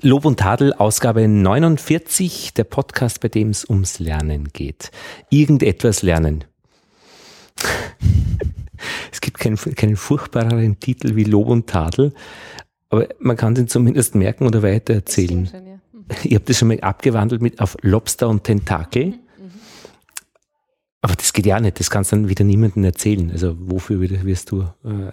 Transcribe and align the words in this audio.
Lob 0.00 0.24
und 0.26 0.38
Tadel, 0.38 0.72
Ausgabe 0.74 1.26
49, 1.26 2.54
der 2.54 2.62
Podcast, 2.62 3.18
bei 3.20 3.26
dem 3.26 3.50
es 3.50 3.68
ums 3.68 3.98
Lernen 3.98 4.50
geht. 4.52 4.92
Irgendetwas 5.28 6.02
lernen. 6.02 6.44
es 9.12 9.20
gibt 9.20 9.40
keinen, 9.40 9.56
keinen 9.56 9.96
furchtbareren 9.96 10.78
Titel 10.78 11.16
wie 11.16 11.24
Lob 11.24 11.48
und 11.48 11.66
Tadel, 11.66 12.14
aber 12.90 13.08
man 13.18 13.36
kann 13.36 13.56
den 13.56 13.66
zumindest 13.66 14.14
merken 14.14 14.46
oder 14.46 14.62
weitererzählen. 14.62 15.46
Schon, 15.46 15.66
ja. 15.66 15.80
mhm. 15.92 16.04
Ich 16.22 16.34
habe 16.36 16.44
das 16.44 16.56
schon 16.58 16.68
mal 16.68 16.80
abgewandelt 16.80 17.42
mit 17.42 17.58
auf 17.58 17.76
Lobster 17.82 18.28
und 18.28 18.44
Tentakel. 18.44 19.06
Mhm. 19.06 19.16
Aber 21.02 21.16
das 21.16 21.32
geht 21.32 21.46
ja 21.46 21.58
nicht, 21.58 21.80
das 21.80 21.90
kannst 21.90 22.12
du 22.12 22.16
dann 22.16 22.28
wieder 22.28 22.44
niemandem 22.44 22.84
erzählen. 22.84 23.32
Also 23.32 23.56
wofür 23.58 23.98
wirst 24.00 24.52
du... 24.52 24.62
Äh, 24.84 25.08
äh, 25.08 25.10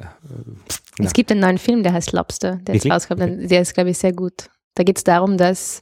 es 0.99 1.13
gibt 1.13 1.31
einen 1.31 1.41
neuen 1.41 1.57
Film, 1.57 1.81
der 1.81 1.93
heißt 1.93 2.11
Lobster, 2.11 2.57
der 2.57 2.75
ist 2.75 2.85
rausgekommen. 2.85 3.47
Der 3.47 3.61
ist, 3.61 3.73
glaube 3.73 3.89
ich, 3.89 3.97
sehr 3.97 4.13
gut. 4.13 4.51
Da 4.75 4.83
geht 4.83 4.97
es 4.97 5.03
darum, 5.03 5.37
dass 5.37 5.81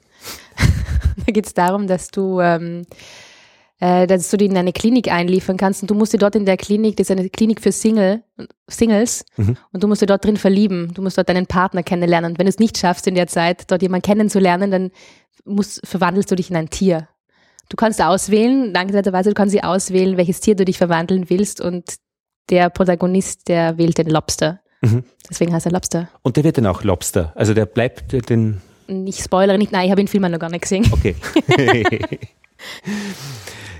da 1.25 1.31
geht's 1.31 1.53
darum, 1.53 1.87
dass 1.87 2.09
du 2.09 2.39
ähm, 2.39 2.83
äh, 3.83 4.07
dass 4.07 4.29
du 4.29 4.37
die 4.37 4.45
in 4.45 4.55
eine 4.55 4.71
Klinik 4.71 5.11
einliefern 5.11 5.57
kannst 5.57 5.81
und 5.81 5.91
du 5.91 5.95
musst 5.95 6.13
dir 6.13 6.17
dort 6.17 6.35
in 6.35 6.45
der 6.45 6.55
Klinik, 6.55 6.95
das 6.95 7.09
ist 7.09 7.17
eine 7.17 7.29
Klinik 7.29 7.59
für 7.59 7.73
Single, 7.73 8.23
Singles 8.67 9.25
mhm. 9.35 9.57
und 9.73 9.83
du 9.83 9.87
musst 9.89 10.01
dir 10.01 10.05
dort 10.05 10.23
drin 10.23 10.37
verlieben, 10.37 10.93
du 10.93 11.01
musst 11.01 11.17
dort 11.17 11.27
deinen 11.27 11.47
Partner 11.47 11.83
kennenlernen 11.83 12.31
und 12.31 12.39
wenn 12.39 12.45
du 12.45 12.49
es 12.49 12.59
nicht 12.59 12.77
schaffst 12.77 13.07
in 13.07 13.15
der 13.15 13.27
Zeit, 13.27 13.69
dort 13.69 13.81
jemanden 13.81 14.05
kennenzulernen, 14.05 14.71
dann 14.71 14.91
musst, 15.43 15.85
verwandelst 15.85 16.31
du 16.31 16.35
dich 16.35 16.49
in 16.49 16.55
ein 16.55 16.69
Tier. 16.69 17.09
Du 17.67 17.75
kannst 17.75 18.01
auswählen, 18.01 18.73
dankenswerterweise, 18.73 19.31
du 19.31 19.35
kannst 19.35 19.51
sie 19.51 19.63
auswählen, 19.63 20.15
welches 20.15 20.39
Tier 20.39 20.55
du 20.55 20.63
dich 20.63 20.77
verwandeln 20.77 21.29
willst 21.29 21.59
und 21.59 21.95
der 22.49 22.69
Protagonist, 22.69 23.49
der 23.49 23.77
wählt 23.77 23.97
den 23.97 24.07
Lobster. 24.07 24.61
Mhm. 24.81 25.03
Deswegen 25.29 25.53
heißt 25.53 25.65
er 25.65 25.71
Lobster. 25.71 26.09
Und 26.21 26.37
der 26.37 26.43
wird 26.43 26.57
dann 26.57 26.67
auch 26.67 26.83
Lobster. 26.83 27.33
Also 27.35 27.53
der 27.53 27.65
bleibt 27.65 28.29
den 28.29 28.61
nicht 28.87 29.21
spoilere 29.21 29.57
nicht, 29.57 29.71
nein, 29.71 29.85
ich 29.85 29.91
habe 29.91 30.01
den 30.01 30.07
Film 30.07 30.29
noch 30.29 30.39
gar 30.39 30.49
nicht 30.49 30.61
gesehen. 30.61 30.85
Okay. 30.91 31.15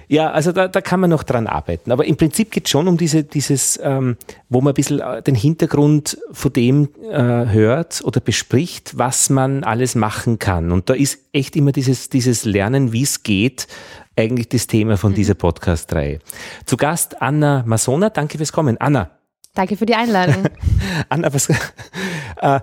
ja, 0.08 0.32
also 0.32 0.52
da, 0.52 0.68
da 0.68 0.82
kann 0.82 1.00
man 1.00 1.10
noch 1.10 1.24
dran 1.24 1.48
arbeiten. 1.48 1.92
Aber 1.92 2.06
im 2.06 2.18
Prinzip 2.18 2.52
geht 2.52 2.66
es 2.66 2.72
schon 2.72 2.88
um 2.88 2.98
diese, 2.98 3.24
dieses, 3.24 3.80
ähm, 3.84 4.18
wo 4.50 4.62
man 4.62 4.72
ein 4.72 4.76
bisschen 4.76 5.00
äh, 5.00 5.22
den 5.22 5.36
Hintergrund 5.36 6.18
von 6.32 6.54
dem 6.54 6.90
äh, 7.10 7.18
hört 7.18 8.02
oder 8.04 8.20
bespricht, 8.20 8.98
was 8.98 9.30
man 9.30 9.64
alles 9.64 9.96
machen 9.96 10.40
kann. 10.40 10.72
Und 10.72 10.90
da 10.90 10.94
ist 10.94 11.20
echt 11.34 11.56
immer 11.56 11.72
dieses, 11.72 12.10
dieses 12.10 12.46
Lernen, 12.46 12.94
wie 12.94 13.04
es 13.04 13.24
geht, 13.24 13.68
eigentlich 14.16 14.50
das 14.50 14.68
Thema 14.68 14.98
von 14.98 15.12
mhm. 15.12 15.16
dieser 15.16 15.34
Podcast-Reihe. 15.34 16.20
Zu 16.66 16.78
Gast 16.78 17.22
Anna 17.22 17.64
Masona, 17.66 18.10
danke 18.10 18.38
fürs 18.38 18.52
Kommen. 18.52 18.78
Anna. 18.80 19.12
Danke 19.56 19.78
für 19.78 19.86
die 19.86 19.94
Einladung. 19.94 20.46
Anna, 21.10 21.32
was, 21.32 21.50
äh, 22.42 22.60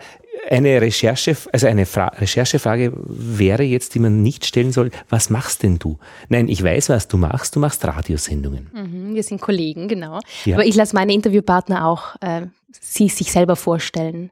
eine 0.51 0.81
Recherche, 0.81 1.37
also 1.53 1.67
eine 1.67 1.87
Fra 1.87 2.09
Recherchefrage 2.09 2.93
wäre 2.97 3.62
jetzt, 3.62 3.95
die 3.95 4.01
man 4.01 4.23
nicht 4.23 4.45
stellen 4.45 4.73
soll, 4.73 4.91
was 5.09 5.31
machst 5.31 5.62
denn 5.62 5.79
du? 5.79 5.98
Nein, 6.29 6.48
ich 6.48 6.62
weiß, 6.62 6.89
was 6.89 7.09
du 7.09 7.17
machst. 7.17 7.55
Du 7.55 7.61
machst 7.61 7.84
Radiosendungen. 7.84 8.71
Mhm, 8.73 9.15
wir 9.15 9.23
sind 9.23 9.41
Kollegen, 9.41 9.89
genau. 9.89 10.19
Ja. 10.45 10.56
Aber 10.56 10.67
ich 10.67 10.75
lasse 10.75 10.95
meine 10.95 11.15
Interviewpartner 11.15 11.87
auch 11.87 12.17
äh, 12.21 12.47
sie 12.73 13.09
sich 13.09 13.31
selber 13.31 13.56
vorstellen. 13.56 14.31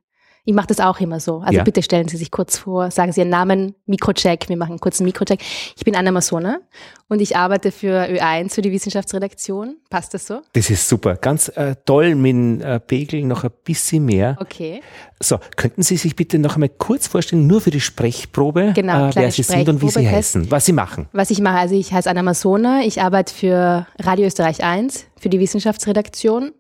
Ich 0.48 0.54
mache 0.54 0.68
das 0.68 0.80
auch 0.80 0.98
immer 0.98 1.20
so. 1.20 1.40
Also 1.40 1.58
ja. 1.58 1.62
bitte 1.62 1.82
stellen 1.82 2.08
Sie 2.08 2.16
sich 2.16 2.30
kurz 2.30 2.56
vor, 2.56 2.90
sagen 2.90 3.12
Sie 3.12 3.20
Ihren 3.20 3.28
Namen, 3.28 3.74
Mikrocheck, 3.84 4.48
wir 4.48 4.56
machen 4.56 4.70
einen 4.70 4.80
kurzen 4.80 5.04
Mikrocheck. 5.04 5.42
Ich 5.76 5.84
bin 5.84 5.94
Anna 5.94 6.10
Masona 6.10 6.60
und 7.08 7.20
ich 7.20 7.36
arbeite 7.36 7.70
für 7.70 8.08
Ö1, 8.08 8.54
für 8.54 8.62
die 8.62 8.72
Wissenschaftsredaktion. 8.72 9.76
Passt 9.90 10.14
das 10.14 10.26
so? 10.26 10.40
Das 10.54 10.70
ist 10.70 10.88
super. 10.88 11.16
Ganz 11.16 11.48
äh, 11.48 11.74
toll 11.84 12.14
mit 12.14 12.62
äh, 12.62 12.80
Pegel 12.80 13.24
noch 13.24 13.44
ein 13.44 13.50
bisschen 13.62 14.06
mehr. 14.06 14.38
Okay. 14.40 14.80
So, 15.20 15.38
könnten 15.56 15.82
Sie 15.82 15.98
sich 15.98 16.16
bitte 16.16 16.38
noch 16.38 16.54
einmal 16.54 16.70
kurz 16.70 17.08
vorstellen, 17.08 17.46
nur 17.46 17.60
für 17.60 17.70
die 17.70 17.82
Sprechprobe, 17.82 18.72
genau, 18.74 19.08
äh, 19.08 19.16
wer 19.16 19.30
Sie 19.30 19.42
sind 19.42 19.68
und 19.68 19.82
wie 19.82 19.90
Sie 19.90 20.08
heißen, 20.08 20.50
was 20.50 20.64
Sie 20.64 20.72
machen? 20.72 21.10
Was 21.12 21.28
ich 21.28 21.42
mache, 21.42 21.58
also 21.58 21.74
ich 21.74 21.92
heiße 21.92 22.08
Anna 22.08 22.22
Masona, 22.22 22.80
ich 22.86 23.02
arbeite 23.02 23.34
für 23.34 23.86
Radio 23.98 24.26
Österreich 24.26 24.64
1, 24.64 25.08
für 25.20 25.28
die 25.28 25.40
Wissenschaftsredaktion 25.40 26.52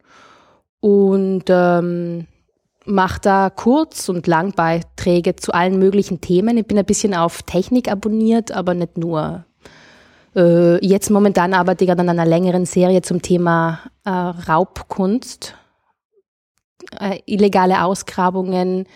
und 0.80 1.44
ähm, 1.48 2.26
mache 2.88 3.20
da 3.20 3.50
Kurz- 3.50 4.08
und 4.08 4.26
Langbeiträge 4.26 5.36
zu 5.36 5.52
allen 5.52 5.78
möglichen 5.78 6.20
Themen. 6.20 6.56
Ich 6.56 6.66
bin 6.66 6.78
ein 6.78 6.84
bisschen 6.84 7.14
auf 7.14 7.42
Technik 7.42 7.90
abonniert, 7.90 8.52
aber 8.52 8.74
nicht 8.74 8.96
nur. 8.96 9.44
Äh, 10.34 10.84
jetzt 10.84 11.10
momentan 11.10 11.54
arbeite 11.54 11.84
ich 11.84 11.90
an 11.90 12.08
einer 12.08 12.26
längeren 12.26 12.66
Serie 12.66 13.02
zum 13.02 13.22
Thema 13.22 13.80
äh, 14.04 14.10
Raubkunst, 14.10 15.54
äh, 17.00 17.18
illegale 17.26 17.82
Ausgrabungen, 17.82 18.86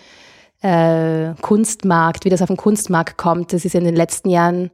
äh, 0.63 1.35
Kunstmarkt, 1.41 2.25
wie 2.25 2.31
das 2.31 2.43
auf 2.43 2.49
den 2.49 2.57
Kunstmarkt 2.57 3.19
kommt. 3.19 3.53
Das 3.53 3.65
ist 3.65 3.75
in 3.75 3.85
den 3.85 3.97
letzten 3.97 4.31
Jahren 4.31 4.71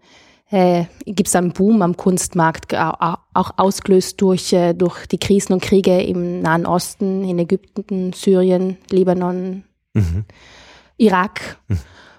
äh, 0.51 0.85
gibt 1.05 1.29
es 1.29 1.37
einen 1.37 1.53
Boom 1.53 1.83
am 1.83 1.97
Kunstmarkt, 1.97 2.75
auch 2.75 3.53
ausgelöst 3.57 4.21
durch, 4.21 4.53
äh, 4.53 4.73
durch 4.73 5.07
die 5.07 5.19
Krisen 5.19 5.53
und 5.53 5.63
Kriege 5.63 6.01
im 6.01 6.41
Nahen 6.41 6.67
Osten, 6.67 7.25
in 7.25 7.39
Ägypten, 7.39 8.13
Syrien, 8.13 8.79
Libanon, 8.91 9.65
mhm. 9.95 10.25
Irak. 10.97 11.59
Mhm. 11.69 11.79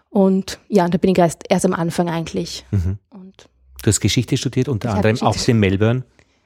Und 0.10 0.60
ja, 0.70 0.88
da 0.88 0.98
bin 0.98 1.12
ich 1.12 1.18
erst, 1.18 1.44
erst 1.50 1.66
am 1.66 1.74
Anfang 1.74 2.10
eigentlich. 2.10 2.66
Mhm. 2.72 2.98
Und 3.10 3.50
du 3.82 3.88
hast 3.88 4.00
Geschichte 4.00 4.38
studiert, 4.38 4.68
unter 4.68 4.94
anderem 4.94 5.22
auch 5.22 5.48
in 5.48 5.60
Melbourne. 5.60 6.04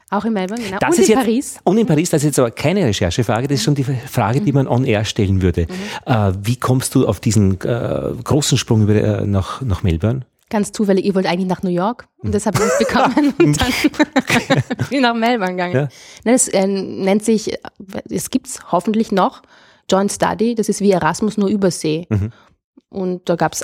Auch 0.10 0.26
in 0.26 0.34
Melbourne, 0.34 0.62
genau. 0.62 0.78
Das 0.80 0.98
und 0.98 1.04
in 1.04 1.10
jetzt, 1.10 1.20
Paris. 1.20 1.60
Und 1.64 1.78
in 1.78 1.88
Paris, 1.88 2.12
das 2.12 2.22
ist 2.22 2.28
jetzt 2.28 2.40
aber 2.40 2.52
keine 2.52 2.86
Recherchefrage, 2.86 3.48
das 3.48 3.60
ist 3.60 3.64
schon 3.64 3.74
die 3.74 3.84
Frage, 3.84 4.42
die 4.42 4.52
man 4.52 4.68
on 4.68 4.86
air 4.86 5.06
stellen 5.06 5.42
würde. 5.42 5.66
Mhm. 5.68 6.14
Äh, 6.14 6.34
wie 6.44 6.56
kommst 6.56 6.94
du 6.94 7.08
auf 7.08 7.20
diesen 7.20 7.60
äh, 7.62 8.12
großen 8.24 8.58
Sprung 8.58 8.84
über, 8.84 8.94
äh, 8.94 9.26
nach, 9.26 9.62
nach 9.62 9.82
Melbourne? 9.84 10.26
Ganz 10.54 10.72
zufällig, 10.72 11.06
ich 11.06 11.16
wollte 11.16 11.30
eigentlich 11.30 11.50
nach 11.50 11.64
New 11.64 11.72
York 11.72 12.08
und 12.20 12.34
das 12.34 12.46
habe 12.46 12.60
ich 12.60 12.64
nicht 12.64 12.78
bekommen 12.78 13.34
und 13.40 13.60
dann 13.60 13.72
bin 14.78 14.88
ich 14.92 15.02
nach 15.02 15.16
Melbourne 15.16 15.54
gegangen. 15.54 15.74
Ja. 15.74 15.88
Das 16.24 16.48
äh, 16.48 16.68
nennt 16.68 17.26
sich, 17.26 17.58
es 18.10 18.30
gibt 18.30 18.48
es 18.48 18.72
hoffentlich 18.72 19.12
noch, 19.12 19.42
Joint 19.90 20.12
Study, 20.12 20.54
das 20.54 20.70
ist 20.70 20.80
wie 20.80 20.92
Erasmus 20.92 21.38
nur 21.38 21.50
Übersee. 21.50 22.06
Mhm. 22.10 22.32
Und 22.90 23.28
da 23.28 23.36
gab 23.36 23.54
es 23.54 23.64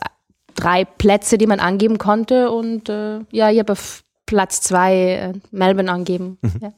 drei 0.56 0.84
Plätze, 0.84 1.38
die 1.38 1.46
man 1.46 1.60
angeben 1.60 2.00
konnte 2.00 2.50
und 2.50 2.90
äh, 2.90 3.20
ja, 3.32 3.52
ich 3.52 3.60
habe 3.60 3.74
auf 3.74 4.04
Platz 4.26 4.62
zwei 4.62 4.94
äh, 4.96 5.34
Melbourne 5.52 5.92
angeben. 5.92 6.40
Mhm. 6.42 6.60
Ja. 6.60 6.74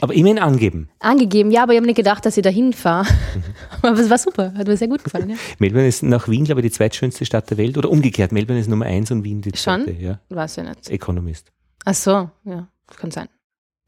Aber 0.00 0.14
immerhin 0.14 0.38
angeben. 0.38 0.88
Angegeben, 0.98 1.50
ja, 1.50 1.62
aber 1.62 1.72
ich 1.72 1.78
habe 1.78 1.86
nicht 1.86 1.96
gedacht, 1.96 2.24
dass 2.24 2.36
ich 2.36 2.42
da 2.42 2.50
hinfahre. 2.50 3.04
Mhm. 3.04 3.42
aber 3.82 3.98
es 3.98 4.10
war 4.10 4.18
super, 4.18 4.54
hat 4.54 4.66
mir 4.66 4.76
sehr 4.76 4.88
gut 4.88 5.04
gefallen. 5.04 5.30
Ja. 5.30 5.36
Melbourne 5.58 5.86
ist 5.86 6.02
nach 6.02 6.28
Wien, 6.28 6.44
glaube 6.44 6.60
ich, 6.60 6.66
die 6.66 6.72
zweitschönste 6.72 7.24
Stadt 7.24 7.50
der 7.50 7.58
Welt. 7.58 7.76
Oder 7.76 7.90
umgekehrt, 7.90 8.32
Melbourne 8.32 8.60
ist 8.60 8.68
Nummer 8.68 8.86
eins 8.86 9.10
und 9.10 9.24
Wien 9.24 9.42
die 9.42 9.52
zweite. 9.52 9.92
Schon? 9.92 10.00
Ja. 10.00 10.20
Weiß 10.28 10.58
ich 10.58 10.64
nicht. 10.64 10.90
Economist. 10.90 11.52
Ach 11.84 11.94
so, 11.94 12.30
ja, 12.44 12.68
kann 12.96 13.10
sein. 13.10 13.28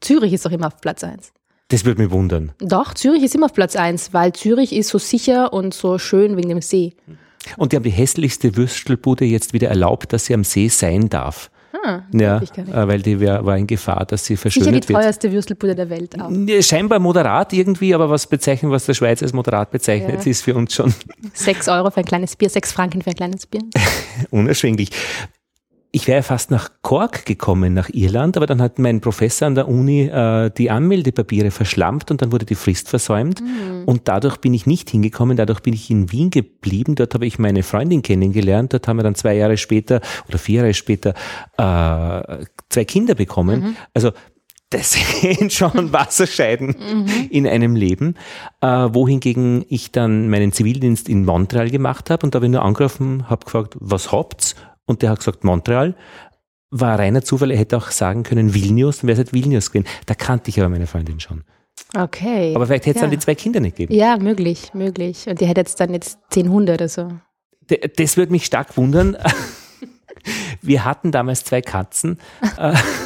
Zürich 0.01 0.33
ist 0.33 0.45
doch 0.45 0.51
immer 0.51 0.67
auf 0.67 0.81
Platz 0.81 1.03
eins. 1.03 1.31
Das 1.69 1.85
würde 1.85 2.01
mich 2.01 2.11
wundern. 2.11 2.51
Doch, 2.59 2.93
Zürich 2.93 3.23
ist 3.23 3.33
immer 3.35 3.45
auf 3.45 3.53
Platz 3.53 3.75
eins, 3.75 4.13
weil 4.13 4.33
Zürich 4.33 4.73
ist 4.73 4.89
so 4.89 4.97
sicher 4.97 5.53
und 5.53 5.73
so 5.73 5.97
schön 5.97 6.37
wegen 6.37 6.49
dem 6.49 6.61
See. 6.61 6.95
Und 7.57 7.71
die 7.71 7.77
haben 7.77 7.83
die 7.83 7.89
hässlichste 7.89 8.55
Würstelbude 8.55 9.25
jetzt 9.25 9.53
wieder 9.53 9.69
erlaubt, 9.69 10.13
dass 10.13 10.25
sie 10.25 10.33
am 10.33 10.43
See 10.43 10.67
sein 10.67 11.09
darf. 11.09 11.49
Ah, 11.73 12.01
ja, 12.11 12.37
äh, 12.37 12.87
weil 12.87 13.01
die 13.01 13.19
wär, 13.19 13.43
war 13.45 13.57
in 13.57 13.65
Gefahr, 13.65 14.05
dass 14.05 14.25
sie 14.25 14.41
wird. 14.41 14.53
Sicher 14.53 14.71
die 14.71 14.79
teuerste 14.79 15.31
Würstelbude 15.31 15.73
der 15.73 15.89
Welt 15.89 16.19
auch. 16.21 16.29
Scheinbar 16.61 16.99
moderat 16.99 17.51
irgendwie, 17.51 17.95
aber 17.95 18.09
was 18.11 18.27
bezeichnen, 18.27 18.71
was 18.71 18.85
der 18.85 18.93
Schweiz 18.93 19.23
als 19.23 19.33
moderat 19.33 19.71
bezeichnet, 19.71 20.23
ja. 20.23 20.31
ist 20.31 20.43
für 20.43 20.53
uns 20.53 20.73
schon. 20.75 20.93
Sechs 21.33 21.67
Euro 21.67 21.89
für 21.89 21.97
ein 21.97 22.05
kleines 22.05 22.35
Bier, 22.35 22.49
sechs 22.49 22.71
Franken 22.71 23.01
für 23.01 23.09
ein 23.09 23.15
kleines 23.15 23.47
Bier. 23.47 23.61
Unerschwinglich. 24.29 24.91
Ich 25.95 26.07
wäre 26.07 26.23
fast 26.23 26.49
nach 26.49 26.71
Cork 26.81 27.23
gekommen, 27.23 27.75
nach 27.75 27.87
Irland, 27.93 28.35
aber 28.35 28.47
dann 28.47 28.59
hat 28.63 28.79
mein 28.79 28.99
Professor 28.99 29.45
an 29.45 29.53
der 29.53 29.67
Uni 29.67 30.07
äh, 30.07 30.49
die 30.49 30.71
Anmeldepapiere 30.71 31.51
verschlampt 31.51 32.09
und 32.09 32.23
dann 32.23 32.31
wurde 32.31 32.47
die 32.47 32.55
Frist 32.55 32.89
versäumt. 32.89 33.41
Mhm. 33.41 33.83
Und 33.85 34.07
dadurch 34.07 34.37
bin 34.37 34.55
ich 34.55 34.65
nicht 34.65 34.89
hingekommen, 34.89 35.37
dadurch 35.37 35.59
bin 35.59 35.75
ich 35.75 35.91
in 35.91 36.11
Wien 36.11 36.31
geblieben. 36.31 36.95
Dort 36.95 37.13
habe 37.13 37.27
ich 37.27 37.37
meine 37.37 37.61
Freundin 37.61 38.01
kennengelernt. 38.01 38.73
Dort 38.73 38.87
haben 38.87 38.97
wir 38.97 39.03
dann 39.03 39.13
zwei 39.13 39.35
Jahre 39.35 39.55
später 39.55 40.01
oder 40.27 40.39
vier 40.39 40.61
Jahre 40.61 40.73
später 40.73 41.13
äh, 41.57 42.45
zwei 42.69 42.85
Kinder 42.85 43.13
bekommen. 43.13 43.61
Mhm. 43.61 43.75
Also 43.93 44.13
das 44.71 44.93
sind 45.21 45.53
schon 45.53 45.93
Wasserscheiden 45.93 46.69
mhm. 46.69 47.27
in 47.29 47.45
einem 47.45 47.75
Leben, 47.75 48.15
äh, 48.61 48.67
wohingegen 48.67 49.63
ich 49.69 49.91
dann 49.91 50.27
meinen 50.27 50.53
Zivildienst 50.53 51.07
in 51.07 51.23
Montreal 51.23 51.69
gemacht 51.69 52.09
habe 52.09 52.25
und 52.25 52.33
da 52.33 52.37
habe 52.37 52.47
ich 52.47 52.51
nur 52.51 52.63
angerufen, 52.63 53.29
habe 53.29 53.45
gefragt, 53.45 53.75
was 53.79 54.11
habt's? 54.11 54.55
Und 54.85 55.01
der 55.01 55.11
hat 55.11 55.19
gesagt 55.19 55.43
Montreal. 55.43 55.95
War 56.69 56.97
reiner 56.97 57.23
Zufall, 57.23 57.51
er 57.51 57.57
hätte 57.57 57.77
auch 57.77 57.91
sagen 57.91 58.23
können 58.23 58.53
Vilnius, 58.53 58.99
dann 58.99 59.07
wäre 59.07 59.13
es 59.13 59.19
halt 59.19 59.33
Vilnius 59.33 59.71
gewesen. 59.71 59.87
Da 60.05 60.15
kannte 60.15 60.49
ich 60.49 60.59
aber 60.59 60.69
meine 60.69 60.87
Freundin 60.87 61.19
schon. 61.19 61.43
Okay. 61.95 62.55
Aber 62.55 62.65
vielleicht 62.65 62.85
hätte 62.85 62.97
es 62.97 63.01
ja. 63.01 63.01
dann 63.01 63.11
die 63.11 63.19
zwei 63.19 63.35
Kinder 63.35 63.59
nicht 63.59 63.77
gegeben. 63.77 63.97
Ja, 63.97 64.17
möglich, 64.17 64.73
möglich. 64.73 65.27
Und 65.27 65.39
die 65.39 65.45
hätte 65.45 65.61
jetzt 65.61 65.79
dann 65.79 65.93
jetzt 65.93 66.17
zehn 66.29 66.49
Hunde 66.49 66.73
oder 66.73 66.87
so. 66.87 67.11
Das 67.95 68.17
würde 68.17 68.31
mich 68.31 68.45
stark 68.45 68.75
wundern. 68.77 69.17
Wir 70.61 70.85
hatten 70.85 71.11
damals 71.11 71.43
zwei 71.43 71.61
Katzen. 71.61 72.19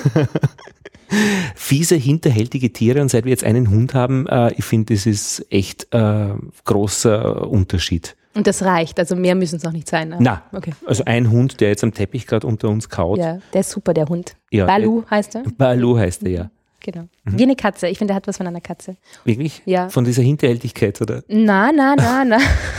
Fiese, 1.55 1.95
hinterhältige 1.95 2.73
Tiere 2.73 3.01
und 3.01 3.09
seit 3.09 3.23
wir 3.23 3.31
jetzt 3.31 3.45
einen 3.45 3.69
Hund 3.69 3.93
haben, 3.93 4.27
äh, 4.27 4.51
ich 4.53 4.65
finde, 4.65 4.93
das 4.93 5.05
ist 5.05 5.45
echt 5.49 5.93
äh, 5.93 6.33
großer 6.65 7.49
Unterschied. 7.49 8.17
Und 8.37 8.45
das 8.45 8.61
reicht, 8.61 8.99
also 8.99 9.15
mehr 9.15 9.33
müssen 9.33 9.55
es 9.55 9.65
auch 9.65 9.71
nicht 9.71 9.89
sein. 9.89 10.15
Na, 10.19 10.43
okay. 10.53 10.71
also 10.85 11.03
ein 11.05 11.31
Hund, 11.31 11.59
der 11.59 11.69
jetzt 11.69 11.83
am 11.83 11.91
Teppich 11.91 12.27
gerade 12.27 12.45
unter 12.45 12.69
uns 12.69 12.87
kaut. 12.87 13.17
Ja, 13.17 13.39
der 13.51 13.61
ist 13.61 13.71
super, 13.71 13.95
der 13.95 14.05
Hund. 14.05 14.35
Ja, 14.51 14.67
Balu 14.67 15.03
heißt 15.09 15.35
er. 15.35 15.43
Balu 15.57 15.97
heißt 15.97 16.23
er, 16.23 16.29
ja. 16.29 16.49
Genau. 16.79 17.07
Mhm. 17.25 17.39
Wie 17.39 17.43
eine 17.43 17.55
Katze. 17.55 17.87
Ich 17.87 17.97
finde, 17.97 18.11
der 18.11 18.15
hat 18.15 18.27
was 18.27 18.37
von 18.37 18.45
einer 18.45 18.61
Katze. 18.61 18.95
Wirklich? 19.25 19.63
Ja. 19.65 19.89
Von 19.89 20.05
dieser 20.05 20.21
Hinterhältigkeit, 20.21 21.01
oder? 21.01 21.23
Na, 21.27 21.71
na, 21.73 21.95
na, 21.97 22.23
na. 22.23 22.37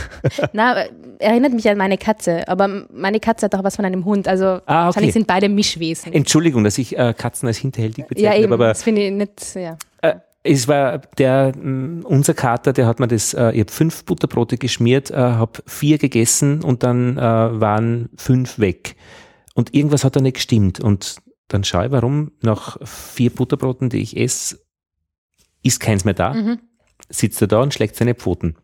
na, 0.53 0.85
erinnert 1.19 1.53
mich 1.53 1.69
an 1.69 1.77
meine 1.77 1.97
Katze. 1.97 2.47
Aber 2.47 2.85
meine 2.91 3.19
Katze 3.19 3.45
hat 3.45 3.55
auch 3.55 3.63
was 3.63 3.75
von 3.75 3.85
einem 3.85 4.05
Hund. 4.05 4.27
Also 4.27 4.45
ah, 4.45 4.59
okay. 4.59 4.67
wahrscheinlich 4.67 5.13
sind 5.13 5.27
beide 5.27 5.49
Mischwesen. 5.49 6.13
Entschuldigung, 6.13 6.63
dass 6.63 6.77
ich 6.77 6.97
äh, 6.97 7.13
Katzen 7.15 7.47
als 7.47 7.57
hinterhältig 7.57 8.07
bezeichne. 8.07 8.35
Ja, 8.35 8.41
eben. 8.41 8.53
Aber, 8.53 8.69
das 8.69 8.81
finde 8.81 9.01
ich 9.01 9.11
nicht, 9.11 9.55
ja. 9.55 9.77
Äh, 10.01 10.15
es 10.49 10.67
war 10.67 10.97
der, 11.17 11.53
unser 11.55 12.33
Kater, 12.33 12.73
der 12.73 12.87
hat 12.87 12.99
mir 12.99 13.07
das, 13.07 13.33
äh, 13.33 13.51
ich 13.51 13.59
habe 13.59 13.71
fünf 13.71 14.03
Butterbrote 14.05 14.57
geschmiert, 14.57 15.11
äh, 15.11 15.15
habe 15.15 15.61
vier 15.67 15.99
gegessen 15.99 16.63
und 16.63 16.81
dann 16.81 17.17
äh, 17.17 17.21
waren 17.21 18.09
fünf 18.17 18.57
weg. 18.57 18.95
Und 19.53 19.75
irgendwas 19.75 20.03
hat 20.03 20.15
da 20.15 20.21
nicht 20.21 20.35
gestimmt. 20.35 20.79
Und 20.79 21.17
dann 21.49 21.63
schaue 21.63 21.85
ich, 21.85 21.91
warum 21.91 22.31
nach 22.41 22.77
vier 22.83 23.29
Butterbroten, 23.29 23.89
die 23.89 23.99
ich 23.99 24.17
esse, 24.17 24.59
ist 25.61 25.79
keins 25.79 26.03
mehr 26.03 26.15
da. 26.15 26.33
Mhm. 26.33 26.59
Sitzt 27.09 27.41
er 27.41 27.47
da 27.47 27.61
und 27.61 27.73
schlägt 27.73 27.95
seine 27.95 28.15
Pfoten. 28.15 28.55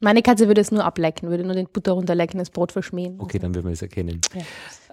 Meine 0.00 0.22
Katze 0.22 0.48
würde 0.48 0.60
es 0.60 0.72
nur 0.72 0.84
ablecken, 0.84 1.30
würde 1.30 1.44
nur 1.44 1.54
den 1.54 1.68
Butter 1.68 1.92
runterlecken, 1.92 2.38
das 2.38 2.50
Brot 2.50 2.72
verschmähen. 2.72 3.20
Okay, 3.20 3.38
dann 3.38 3.54
würden 3.54 3.66
wir 3.66 3.72
es 3.72 3.82
erkennen. 3.82 4.20
Ja. 4.34 4.42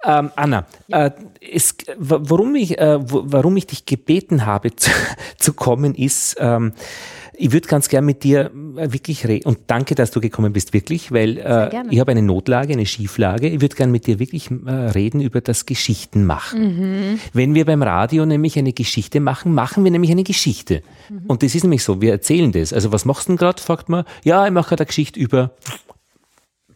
Ähm, 0.03 0.31
Anna, 0.35 0.65
ja. 0.87 1.07
äh, 1.07 1.11
es, 1.51 1.75
warum, 1.97 2.55
ich, 2.55 2.77
äh, 2.79 2.99
warum 3.01 3.57
ich 3.57 3.67
dich 3.67 3.85
gebeten 3.85 4.45
habe 4.45 4.75
zu, 4.75 4.91
zu 5.37 5.53
kommen, 5.53 5.95
ist, 5.95 6.37
ähm, 6.39 6.73
ich 7.41 7.53
würde 7.53 7.67
ganz 7.67 7.87
gern 7.87 8.05
mit 8.05 8.23
dir 8.23 8.51
äh, 8.75 8.91
wirklich 8.91 9.25
reden 9.27 9.47
und 9.47 9.59
danke, 9.67 9.95
dass 9.95 10.11
du 10.11 10.19
gekommen 10.19 10.51
bist, 10.51 10.73
wirklich, 10.73 11.11
weil 11.11 11.37
äh, 11.37 11.83
ich 11.89 11.99
habe 11.99 12.11
eine 12.11 12.21
Notlage, 12.21 12.73
eine 12.73 12.85
Schieflage. 12.85 13.47
Ich 13.47 13.61
würde 13.61 13.75
gern 13.75 13.91
mit 13.91 14.07
dir 14.07 14.19
wirklich 14.19 14.51
äh, 14.51 14.71
reden 14.71 15.21
über 15.21 15.41
das 15.41 15.65
Geschichtenmachen. 15.65 16.61
Mhm. 16.61 17.19
Wenn 17.33 17.55
wir 17.55 17.65
beim 17.65 17.81
Radio 17.81 18.25
nämlich 18.25 18.57
eine 18.57 18.73
Geschichte 18.73 19.19
machen, 19.21 19.53
machen 19.53 19.83
wir 19.83 19.91
nämlich 19.91 20.11
eine 20.11 20.23
Geschichte. 20.23 20.83
Mhm. 21.09 21.21
Und 21.27 21.43
das 21.43 21.55
ist 21.55 21.63
nämlich 21.63 21.83
so, 21.83 22.01
wir 22.01 22.11
erzählen 22.11 22.51
das. 22.51 22.73
Also 22.73 22.91
was 22.91 23.05
machst 23.05 23.27
du 23.27 23.31
denn 23.31 23.37
gerade, 23.37 23.61
fragt 23.61 23.87
man. 23.87 24.03
Ja, 24.23 24.45
ich 24.45 24.51
mache 24.51 24.69
gerade 24.69 24.81
eine 24.81 24.87
Geschichte 24.87 25.19
über 25.19 25.51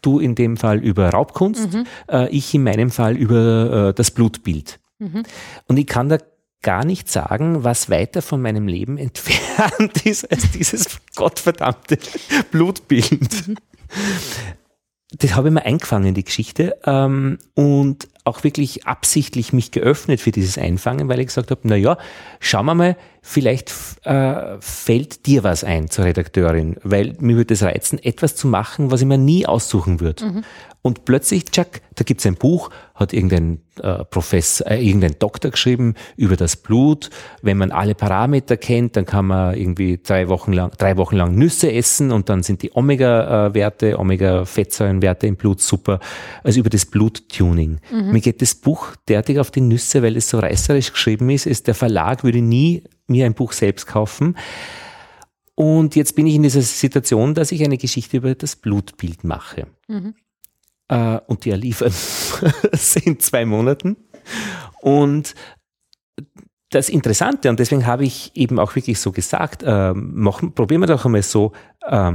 du 0.04 0.18
in 0.18 0.34
dem 0.34 0.56
Fall 0.56 0.78
über 0.78 1.10
Raubkunst, 1.10 1.72
mhm. 1.72 1.86
äh, 2.08 2.28
ich 2.28 2.54
in 2.54 2.64
meinem 2.64 2.90
Fall 2.90 3.16
über 3.16 3.88
äh, 3.88 3.94
das 3.94 4.10
Blutbild. 4.10 4.78
Mhm. 4.98 5.24
Und 5.66 5.76
ich 5.78 5.86
kann 5.86 6.08
da 6.08 6.18
gar 6.62 6.84
nicht 6.84 7.10
sagen, 7.10 7.62
was 7.62 7.90
weiter 7.90 8.22
von 8.22 8.40
meinem 8.42 8.66
Leben 8.66 8.98
entfernt 8.98 10.04
ist 10.04 10.30
als 10.30 10.50
dieses 10.50 10.98
gottverdammte 11.14 11.98
Blutbild. 12.50 13.48
Mhm. 13.48 13.56
Das 15.18 15.34
habe 15.34 15.48
ich 15.48 15.54
mir 15.54 15.64
eingefangen, 15.64 16.14
die 16.14 16.24
Geschichte, 16.24 16.76
ähm, 16.84 17.38
und 17.54 18.08
auch 18.24 18.42
wirklich 18.42 18.86
absichtlich 18.86 19.52
mich 19.52 19.70
geöffnet 19.70 20.20
für 20.20 20.32
dieses 20.32 20.56
Einfangen, 20.56 21.08
weil 21.08 21.20
ich 21.20 21.26
gesagt 21.26 21.50
habe, 21.50 21.60
na 21.64 21.76
ja, 21.76 21.98
schauen 22.40 22.66
wir 22.66 22.74
mal, 22.74 22.96
vielleicht 23.20 23.70
äh, 24.04 24.56
fällt 24.60 25.26
dir 25.26 25.44
was 25.44 25.62
ein 25.62 25.90
zur 25.90 26.06
Redakteurin, 26.06 26.76
weil 26.82 27.14
mir 27.20 27.36
würde 27.36 27.52
es 27.52 27.62
reizen, 27.62 28.02
etwas 28.02 28.34
zu 28.34 28.48
machen, 28.48 28.90
was 28.90 29.02
ich 29.02 29.06
mir 29.06 29.18
nie 29.18 29.46
aussuchen 29.46 30.00
würde. 30.00 30.24
Mhm. 30.24 30.44
Und 30.86 31.06
plötzlich, 31.06 31.44
Jack, 31.50 31.80
da 31.94 32.04
gibt's 32.04 32.26
ein 32.26 32.34
Buch, 32.34 32.68
hat 32.94 33.14
irgendein 33.14 33.62
äh, 33.80 34.04
Professor, 34.04 34.66
äh, 34.66 34.86
irgendein 34.86 35.18
Doktor 35.18 35.50
geschrieben 35.50 35.94
über 36.14 36.36
das 36.36 36.56
Blut. 36.56 37.08
Wenn 37.40 37.56
man 37.56 37.72
alle 37.72 37.94
Parameter 37.94 38.58
kennt, 38.58 38.94
dann 38.94 39.06
kann 39.06 39.24
man 39.24 39.56
irgendwie 39.56 39.98
drei 40.02 40.28
Wochen 40.28 40.52
lang, 40.52 40.72
drei 40.76 40.98
Wochen 40.98 41.16
lang 41.16 41.36
Nüsse 41.36 41.72
essen 41.72 42.12
und 42.12 42.28
dann 42.28 42.42
sind 42.42 42.60
die 42.60 42.76
Omega-Werte, 42.76 43.98
Omega-Fettsäurenwerte 43.98 45.26
im 45.26 45.36
Blut 45.36 45.62
super. 45.62 46.00
Also 46.42 46.60
über 46.60 46.68
das 46.68 46.84
Bluttuning. 46.84 47.80
Mhm. 47.90 48.12
Mir 48.12 48.20
geht 48.20 48.42
das 48.42 48.54
Buch 48.54 48.94
derartig 49.08 49.38
auf 49.38 49.50
die 49.50 49.62
Nüsse, 49.62 50.02
weil 50.02 50.18
es 50.18 50.28
so 50.28 50.38
reißerisch 50.38 50.92
geschrieben 50.92 51.30
ist. 51.30 51.46
ist 51.46 51.66
der 51.66 51.74
Verlag 51.74 52.24
würde 52.24 52.42
nie 52.42 52.84
mir 53.06 53.24
ein 53.24 53.32
Buch 53.32 53.52
selbst 53.52 53.86
kaufen. 53.86 54.36
Und 55.54 55.96
jetzt 55.96 56.14
bin 56.14 56.26
ich 56.26 56.34
in 56.34 56.42
dieser 56.42 56.60
Situation, 56.60 57.32
dass 57.32 57.52
ich 57.52 57.64
eine 57.64 57.78
Geschichte 57.78 58.18
über 58.18 58.34
das 58.34 58.54
Blutbild 58.54 59.24
mache. 59.24 59.68
Mhm 59.88 60.14
äh, 60.88 61.18
und 61.26 61.44
die 61.44 61.50
er 61.50 61.56
liefern 61.56 61.92
in 63.04 63.20
zwei 63.20 63.44
Monaten. 63.44 63.96
Und 64.80 65.34
das 66.70 66.88
Interessante, 66.88 67.50
und 67.50 67.60
deswegen 67.60 67.86
habe 67.86 68.04
ich 68.04 68.32
eben 68.34 68.58
auch 68.58 68.74
wirklich 68.74 68.98
so 68.98 69.12
gesagt, 69.12 69.62
äh, 69.62 69.94
machen, 69.94 70.54
probieren 70.54 70.82
wir 70.82 70.86
doch 70.86 71.04
einmal 71.04 71.22
so, 71.22 71.52
äh, 71.86 72.12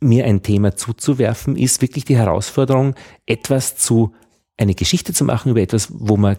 mir 0.00 0.24
ein 0.24 0.42
Thema 0.42 0.76
zuzuwerfen, 0.76 1.56
ist 1.56 1.82
wirklich 1.82 2.04
die 2.04 2.16
Herausforderung, 2.16 2.94
etwas 3.26 3.76
zu, 3.76 4.14
eine 4.56 4.74
Geschichte 4.74 5.12
zu 5.12 5.24
machen 5.24 5.50
über 5.50 5.60
etwas, 5.60 5.88
wo 5.90 6.16
man 6.16 6.36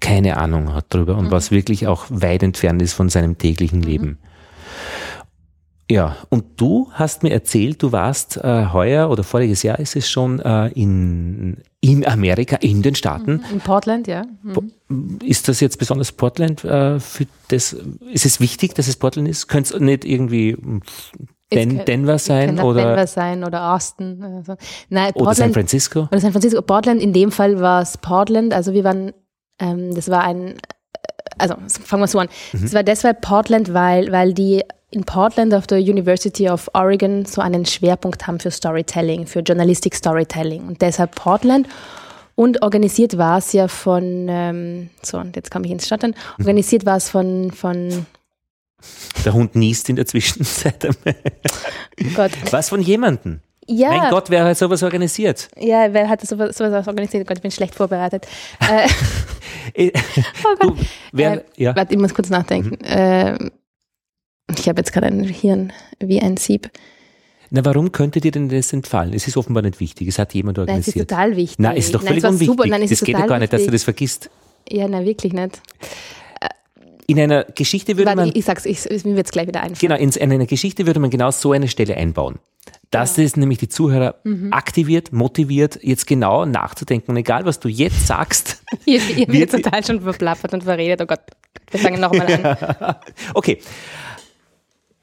keine 0.00 0.36
Ahnung 0.36 0.72
hat 0.72 0.92
drüber 0.94 1.16
und 1.16 1.26
mhm. 1.26 1.30
was 1.30 1.50
wirklich 1.50 1.86
auch 1.86 2.06
weit 2.08 2.42
entfernt 2.42 2.80
ist 2.82 2.92
von 2.92 3.08
seinem 3.08 3.36
täglichen 3.38 3.82
Leben. 3.82 4.18
Mhm. 5.88 5.94
Ja, 5.94 6.16
und 6.28 6.44
du 6.60 6.90
hast 6.92 7.22
mir 7.22 7.30
erzählt, 7.30 7.82
du 7.82 7.92
warst 7.92 8.36
äh, 8.36 8.66
heuer 8.72 9.10
oder 9.10 9.24
voriges 9.24 9.62
Jahr 9.62 9.78
ist 9.78 9.96
es 9.96 10.08
schon 10.08 10.40
äh, 10.40 10.68
in, 10.68 11.58
in 11.80 12.06
Amerika, 12.06 12.56
in 12.56 12.82
den 12.82 12.94
Staaten. 12.94 13.36
Mhm, 13.36 13.44
in 13.52 13.60
Portland, 13.60 14.06
ja. 14.06 14.24
Mhm. 14.42 15.18
Ist 15.24 15.48
das 15.48 15.60
jetzt 15.60 15.78
besonders 15.78 16.12
Portland 16.12 16.64
äh, 16.64 17.00
für 17.00 17.26
das? 17.48 17.76
Ist 18.12 18.26
es 18.26 18.40
wichtig, 18.40 18.74
dass 18.74 18.88
es 18.88 18.96
Portland 18.96 19.28
ist? 19.28 19.48
Könnte 19.48 19.74
es 19.74 19.80
nicht 19.80 20.04
irgendwie 20.04 20.56
Den, 21.52 21.84
Denver 21.84 22.18
sein 22.18 22.60
oder 22.60 22.84
Denver 22.84 23.06
sein 23.06 23.44
oder 23.44 23.74
Austin 23.74 24.22
also. 24.22 24.56
Nein, 24.90 25.12
Portland, 25.12 25.16
oder 25.16 25.34
San 25.34 25.52
Francisco? 25.52 26.00
Oder 26.10 26.20
San 26.20 26.32
Francisco. 26.32 26.60
Portland 26.62 27.00
in 27.00 27.12
dem 27.12 27.32
Fall 27.32 27.60
war 27.60 27.80
es 27.80 27.96
Portland. 27.96 28.52
Also 28.52 28.74
wir 28.74 28.84
waren, 28.84 29.12
ähm, 29.58 29.94
das 29.94 30.10
war 30.10 30.24
ein 30.24 30.54
also 31.38 31.54
fangen 31.68 32.02
wir 32.02 32.08
so 32.08 32.18
an. 32.18 32.28
Es 32.52 32.60
mhm. 32.60 32.72
war 32.72 32.82
deshalb 32.82 33.20
Portland, 33.20 33.72
weil, 33.72 34.10
weil 34.10 34.34
die 34.34 34.62
in 34.90 35.04
Portland 35.04 35.52
auf 35.54 35.66
der 35.66 35.78
University 35.78 36.48
of 36.48 36.70
Oregon 36.72 37.24
so 37.24 37.40
einen 37.40 37.66
Schwerpunkt 37.66 38.26
haben 38.26 38.40
für 38.40 38.50
Storytelling, 38.50 39.26
für 39.26 39.40
Journalistic 39.40 39.94
Storytelling. 39.94 40.66
Und 40.66 40.80
deshalb 40.80 41.14
Portland. 41.14 41.68
Und 42.34 42.62
organisiert 42.62 43.18
war 43.18 43.38
es 43.38 43.52
ja 43.52 43.66
von, 43.66 44.26
ähm, 44.30 44.90
so, 45.02 45.18
und 45.18 45.34
jetzt 45.34 45.50
komme 45.50 45.66
ich 45.66 45.72
ins 45.72 45.86
Stottern, 45.86 46.14
organisiert 46.38 46.86
war 46.86 46.96
es 46.96 47.10
von, 47.10 47.50
von 47.50 48.06
der 49.24 49.34
Hund 49.34 49.56
niest 49.56 49.88
in 49.88 49.96
der 49.96 50.06
Zwischenzeit. 50.06 50.86
oh 50.86 50.92
Gott. 52.14 52.30
Was 52.52 52.68
von 52.68 52.80
jemandem? 52.80 53.40
Ja. 53.66 53.88
Mein 53.88 54.10
Gott, 54.10 54.30
wer 54.30 54.44
hat 54.44 54.56
sowas 54.56 54.82
organisiert? 54.82 55.48
Ja, 55.58 55.92
wer 55.92 56.08
hat 56.08 56.26
sowas, 56.26 56.56
sowas 56.56 56.86
organisiert? 56.86 57.26
Gott, 57.26 57.38
ich 57.38 57.42
bin 57.42 57.50
schlecht 57.50 57.74
vorbereitet. 57.74 58.26
Äh, 59.74 59.92
oh 60.44 60.56
Gott. 60.58 60.78
Du, 60.78 60.84
wer, 61.12 61.32
äh, 61.32 61.44
ja. 61.56 61.76
Warte, 61.76 61.92
ich 61.92 62.00
muss 62.00 62.14
kurz 62.14 62.30
nachdenken. 62.30 62.78
Mhm. 62.80 62.84
Äh, 62.84 63.50
ich 64.56 64.68
habe 64.68 64.80
jetzt 64.80 64.92
gerade 64.92 65.06
ein 65.08 65.24
Hirn 65.24 65.72
wie 66.00 66.20
ein 66.20 66.36
Sieb. 66.36 66.70
Na, 67.50 67.64
warum 67.64 67.92
könnte 67.92 68.20
dir 68.20 68.30
denn 68.30 68.48
das 68.48 68.72
entfallen? 68.72 69.14
Es 69.14 69.26
ist 69.26 69.36
offenbar 69.36 69.62
nicht 69.62 69.80
wichtig. 69.80 70.08
Es 70.08 70.18
hat 70.18 70.34
jemand 70.34 70.58
organisiert. 70.58 70.86
Nein, 70.86 70.90
es 70.90 70.96
ist 70.96 71.08
total 71.08 71.36
wichtig. 71.36 71.58
Nein, 71.58 71.76
es 71.76 71.84
ist 71.86 71.94
doch 71.94 72.02
völlig 72.02 72.22
nein, 72.22 72.32
unwichtig. 72.32 72.56
Super. 72.56 72.68
Nein, 72.68 72.82
es 72.82 72.90
das 72.90 73.00
geht 73.00 73.16
doch 73.16 73.26
gar 73.26 73.38
nicht, 73.38 73.52
dass 73.52 73.64
du 73.64 73.70
das 73.70 73.84
vergisst. 73.84 74.30
Ja, 74.68 74.86
nein, 74.86 75.06
wirklich 75.06 75.32
nicht. 75.32 75.62
In 77.06 77.18
einer 77.18 77.44
Geschichte 77.44 77.96
würde 77.96 78.10
Warte, 78.10 78.20
man. 78.20 78.32
Ich, 78.34 78.44
sag's, 78.44 78.66
ich, 78.66 78.84
mir 79.04 79.16
wird 79.16 79.26
es 79.26 79.32
gleich 79.32 79.46
wieder 79.46 79.62
einfallen. 79.62 79.78
Genau, 79.80 79.96
in, 79.96 80.10
in 80.10 80.32
einer 80.32 80.44
Geschichte 80.44 80.86
würde 80.86 81.00
man 81.00 81.08
genau 81.08 81.30
so 81.30 81.52
eine 81.52 81.68
Stelle 81.68 81.96
einbauen. 81.96 82.38
Dass 82.90 83.16
ja. 83.16 83.22
das 83.22 83.36
nämlich 83.36 83.56
die 83.56 83.68
Zuhörer 83.68 84.16
mhm. 84.24 84.52
aktiviert, 84.52 85.12
motiviert, 85.12 85.78
jetzt 85.82 86.06
genau 86.06 86.44
nachzudenken. 86.44 87.12
Und 87.12 87.16
egal, 87.16 87.46
was 87.46 87.60
du 87.60 87.68
jetzt 87.68 88.06
sagst. 88.06 88.62
ihr, 88.84 89.00
ihr 89.16 89.26
wird 89.28 89.50
total 89.50 89.82
schon 89.82 90.02
verplappert 90.02 90.52
und 90.52 90.64
verredet. 90.64 91.00
Oh 91.00 91.06
Gott, 91.06 91.20
wir 91.70 91.80
fangen 91.80 91.98
nochmal 91.98 92.26
an. 92.30 92.96
okay. 93.34 93.58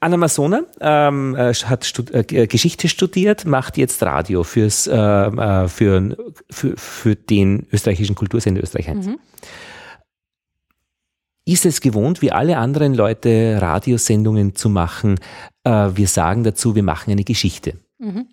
Anna 0.06 0.18
Masona 0.18 0.62
ähm, 0.80 1.34
äh, 1.34 1.52
hat 1.52 1.84
stud 1.84 2.12
äh, 2.14 2.46
Geschichte 2.46 2.86
studiert, 2.86 3.44
macht 3.44 3.76
jetzt 3.76 4.00
Radio 4.04 4.44
fürs, 4.44 4.86
äh, 4.86 4.94
äh, 4.94 5.66
für, 5.66 6.16
für, 6.48 6.76
für 6.76 7.16
den 7.16 7.66
österreichischen 7.72 8.14
Kultursender 8.14 8.62
Österreich 8.62 8.88
1. 8.88 9.06
Mhm. 9.06 9.18
Ist 11.44 11.66
es 11.66 11.80
gewohnt, 11.80 12.22
wie 12.22 12.30
alle 12.30 12.58
anderen 12.58 12.94
Leute 12.94 13.58
Radiosendungen 13.60 14.54
zu 14.54 14.68
machen? 14.68 15.18
Äh, 15.64 15.90
wir 15.96 16.06
sagen 16.06 16.44
dazu, 16.44 16.76
wir 16.76 16.84
machen 16.84 17.10
eine 17.10 17.24
Geschichte. 17.24 17.74
Mhm. 17.98 18.28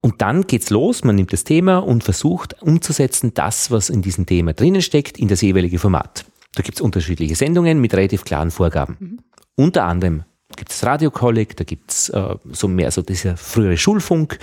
Und 0.00 0.22
dann 0.22 0.46
geht's 0.46 0.70
los, 0.70 1.04
man 1.04 1.16
nimmt 1.16 1.34
das 1.34 1.44
Thema 1.44 1.76
und 1.76 2.04
versucht 2.04 2.62
umzusetzen, 2.62 3.34
das, 3.34 3.70
was 3.70 3.90
in 3.90 4.00
diesem 4.00 4.24
Thema 4.24 4.54
drinnen 4.54 4.80
steckt, 4.80 5.18
in 5.18 5.28
das 5.28 5.42
jeweilige 5.42 5.78
Format. 5.78 6.24
Da 6.54 6.62
gibt's 6.62 6.80
unterschiedliche 6.80 7.36
Sendungen 7.36 7.82
mit 7.82 7.92
relativ 7.92 8.24
klaren 8.24 8.50
Vorgaben. 8.50 8.96
Mhm. 8.98 9.18
Unter 9.56 9.84
anderem 9.84 10.24
gibt 10.56 10.70
es 10.70 10.84
Radiokolleg, 10.84 11.56
da 11.56 11.64
gibt 11.64 11.90
es 11.90 12.08
äh, 12.10 12.36
so 12.52 12.68
mehr 12.68 12.90
so 12.90 13.02
dieser 13.02 13.36
frühere 13.36 13.76
Schulfunk, 13.76 14.38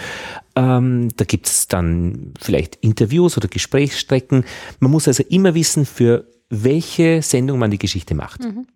ähm, 0.55 1.09
da 1.15 1.25
gibt 1.25 1.47
es 1.47 1.67
dann 1.67 2.33
vielleicht 2.39 2.75
Interviews 2.77 3.37
oder 3.37 3.47
Gesprächsstrecken. 3.47 4.45
Man 4.79 4.91
muss 4.91 5.07
also 5.07 5.23
immer 5.29 5.53
wissen, 5.55 5.85
für 5.85 6.27
welche 6.49 7.21
Sendung 7.21 7.59
man 7.59 7.71
die 7.71 7.79
Geschichte 7.79 8.13
macht. 8.15 8.41
Mhm. 8.43 8.67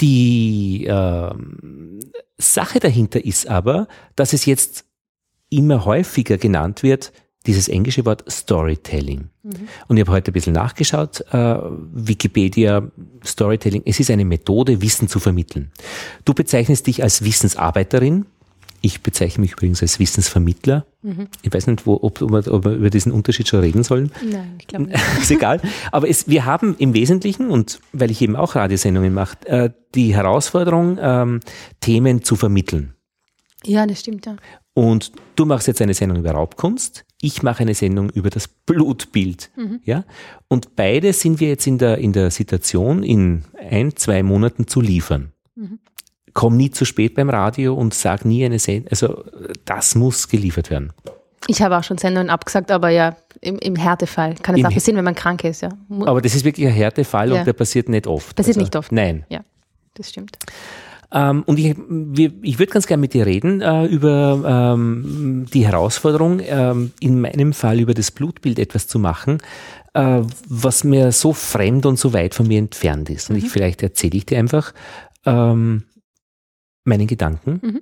Die 0.00 0.86
äh, 0.86 1.34
Sache 2.38 2.80
dahinter 2.80 3.24
ist 3.24 3.46
aber, 3.48 3.86
dass 4.16 4.32
es 4.32 4.46
jetzt 4.46 4.86
immer 5.50 5.84
häufiger 5.84 6.38
genannt 6.38 6.82
wird, 6.82 7.12
dieses 7.46 7.68
englische 7.68 8.04
Wort 8.04 8.24
Storytelling. 8.30 9.30
Mhm. 9.42 9.68
Und 9.88 9.96
ich 9.96 10.02
habe 10.02 10.12
heute 10.12 10.30
ein 10.30 10.34
bisschen 10.34 10.52
nachgeschaut, 10.52 11.20
äh, 11.32 11.56
Wikipedia, 11.92 12.90
Storytelling, 13.24 13.82
es 13.86 13.98
ist 13.98 14.10
eine 14.10 14.24
Methode, 14.24 14.82
Wissen 14.82 15.08
zu 15.08 15.20
vermitteln. 15.20 15.70
Du 16.24 16.34
bezeichnest 16.34 16.86
dich 16.86 17.02
als 17.02 17.24
Wissensarbeiterin, 17.24 18.26
ich 18.82 19.02
bezeichne 19.02 19.42
mich 19.42 19.52
übrigens 19.52 19.82
als 19.82 19.98
Wissensvermittler. 19.98 20.86
Mhm. 21.02 21.28
Ich 21.42 21.52
weiß 21.52 21.66
nicht, 21.66 21.86
wo, 21.86 21.94
ob, 22.00 22.22
ob, 22.22 22.30
wir, 22.30 22.52
ob, 22.52 22.64
wir, 22.64 22.72
über 22.72 22.90
diesen 22.90 23.12
Unterschied 23.12 23.46
schon 23.48 23.60
reden 23.60 23.82
sollen. 23.82 24.10
Nein, 24.22 24.56
ich 24.58 24.66
glaube 24.66 24.86
nicht. 24.86 25.00
ist 25.20 25.30
egal. 25.30 25.60
Aber 25.92 26.08
es, 26.08 26.28
wir 26.28 26.46
haben 26.46 26.76
im 26.78 26.94
Wesentlichen, 26.94 27.50
und 27.50 27.80
weil 27.92 28.10
ich 28.10 28.22
eben 28.22 28.36
auch 28.36 28.54
Radiosendungen 28.54 29.12
mache, 29.12 29.46
äh, 29.46 29.70
die 29.94 30.14
Herausforderung, 30.14 30.98
ähm, 31.00 31.40
Themen 31.80 32.24
zu 32.24 32.36
vermitteln. 32.36 32.94
Ja, 33.64 33.86
das 33.86 34.00
stimmt, 34.00 34.24
ja. 34.24 34.36
Und 34.72 35.12
du 35.36 35.44
machst 35.44 35.66
jetzt 35.66 35.82
eine 35.82 35.92
Sendung 35.92 36.18
über 36.18 36.30
Raubkunst, 36.30 37.04
ich 37.20 37.42
mache 37.42 37.60
eine 37.62 37.74
Sendung 37.74 38.10
über 38.10 38.30
das 38.30 38.48
Blutbild. 38.48 39.50
Mhm. 39.56 39.80
Ja? 39.84 40.04
Und 40.48 40.76
beide 40.76 41.12
sind 41.12 41.40
wir 41.40 41.48
jetzt 41.48 41.66
in 41.66 41.78
der, 41.78 41.98
in 41.98 42.12
der 42.12 42.30
Situation, 42.30 43.02
in 43.02 43.44
ein, 43.58 43.94
zwei 43.96 44.22
Monaten 44.22 44.66
zu 44.66 44.80
liefern. 44.80 45.32
Mhm 45.54 45.80
komm 46.34 46.56
nie 46.56 46.70
zu 46.70 46.84
spät 46.84 47.14
beim 47.14 47.30
Radio 47.30 47.74
und 47.74 47.94
sag 47.94 48.24
nie 48.24 48.44
eine 48.44 48.58
Sendung. 48.58 48.88
Also 48.90 49.24
das 49.64 49.94
muss 49.94 50.28
geliefert 50.28 50.70
werden. 50.70 50.92
Ich 51.46 51.62
habe 51.62 51.76
auch 51.76 51.84
schon 51.84 51.98
Sendungen 51.98 52.30
abgesagt, 52.30 52.70
aber 52.70 52.90
ja, 52.90 53.16
im, 53.40 53.58
im 53.58 53.76
Härtefall 53.76 54.34
kann 54.42 54.58
es 54.58 54.64
auch 54.64 54.72
passieren, 54.72 54.98
wenn 54.98 55.04
man 55.04 55.14
krank 55.14 55.42
ist. 55.44 55.62
Ja. 55.62 55.70
Aber 55.88 56.20
das 56.20 56.34
ist 56.34 56.44
wirklich 56.44 56.66
ein 56.66 56.72
Härtefall 56.72 57.32
ja. 57.32 57.38
und 57.38 57.46
der 57.46 57.54
passiert 57.54 57.88
nicht 57.88 58.06
oft. 58.06 58.36
Passiert 58.36 58.56
also, 58.56 58.64
nicht 58.64 58.76
oft. 58.76 58.92
Nein. 58.92 59.24
Ja, 59.28 59.40
das 59.94 60.10
stimmt. 60.10 60.38
Ähm, 61.12 61.42
und 61.44 61.58
ich, 61.58 61.76
ich 62.42 62.58
würde 62.58 62.72
ganz 62.72 62.86
gerne 62.86 63.00
mit 63.00 63.14
dir 63.14 63.26
reden 63.26 63.60
äh, 63.60 63.86
über 63.86 64.74
ähm, 64.74 65.46
die 65.52 65.66
Herausforderung, 65.66 66.40
ähm, 66.44 66.92
in 67.00 67.20
meinem 67.20 67.52
Fall 67.52 67.80
über 67.80 67.94
das 67.94 68.10
Blutbild 68.10 68.58
etwas 68.58 68.86
zu 68.86 68.98
machen, 68.98 69.38
äh, 69.94 70.22
was 70.48 70.84
mir 70.84 71.10
so 71.12 71.32
fremd 71.32 71.86
und 71.86 71.98
so 71.98 72.12
weit 72.12 72.34
von 72.34 72.46
mir 72.46 72.58
entfernt 72.58 73.10
ist. 73.10 73.30
Und 73.30 73.36
mhm. 73.36 73.44
ich 73.44 73.50
vielleicht 73.50 73.82
erzähle 73.82 74.16
ich 74.16 74.26
dir 74.26 74.38
einfach, 74.38 74.72
ähm, 75.26 75.84
meinen 76.84 77.06
Gedanken 77.06 77.60
mhm. 77.62 77.80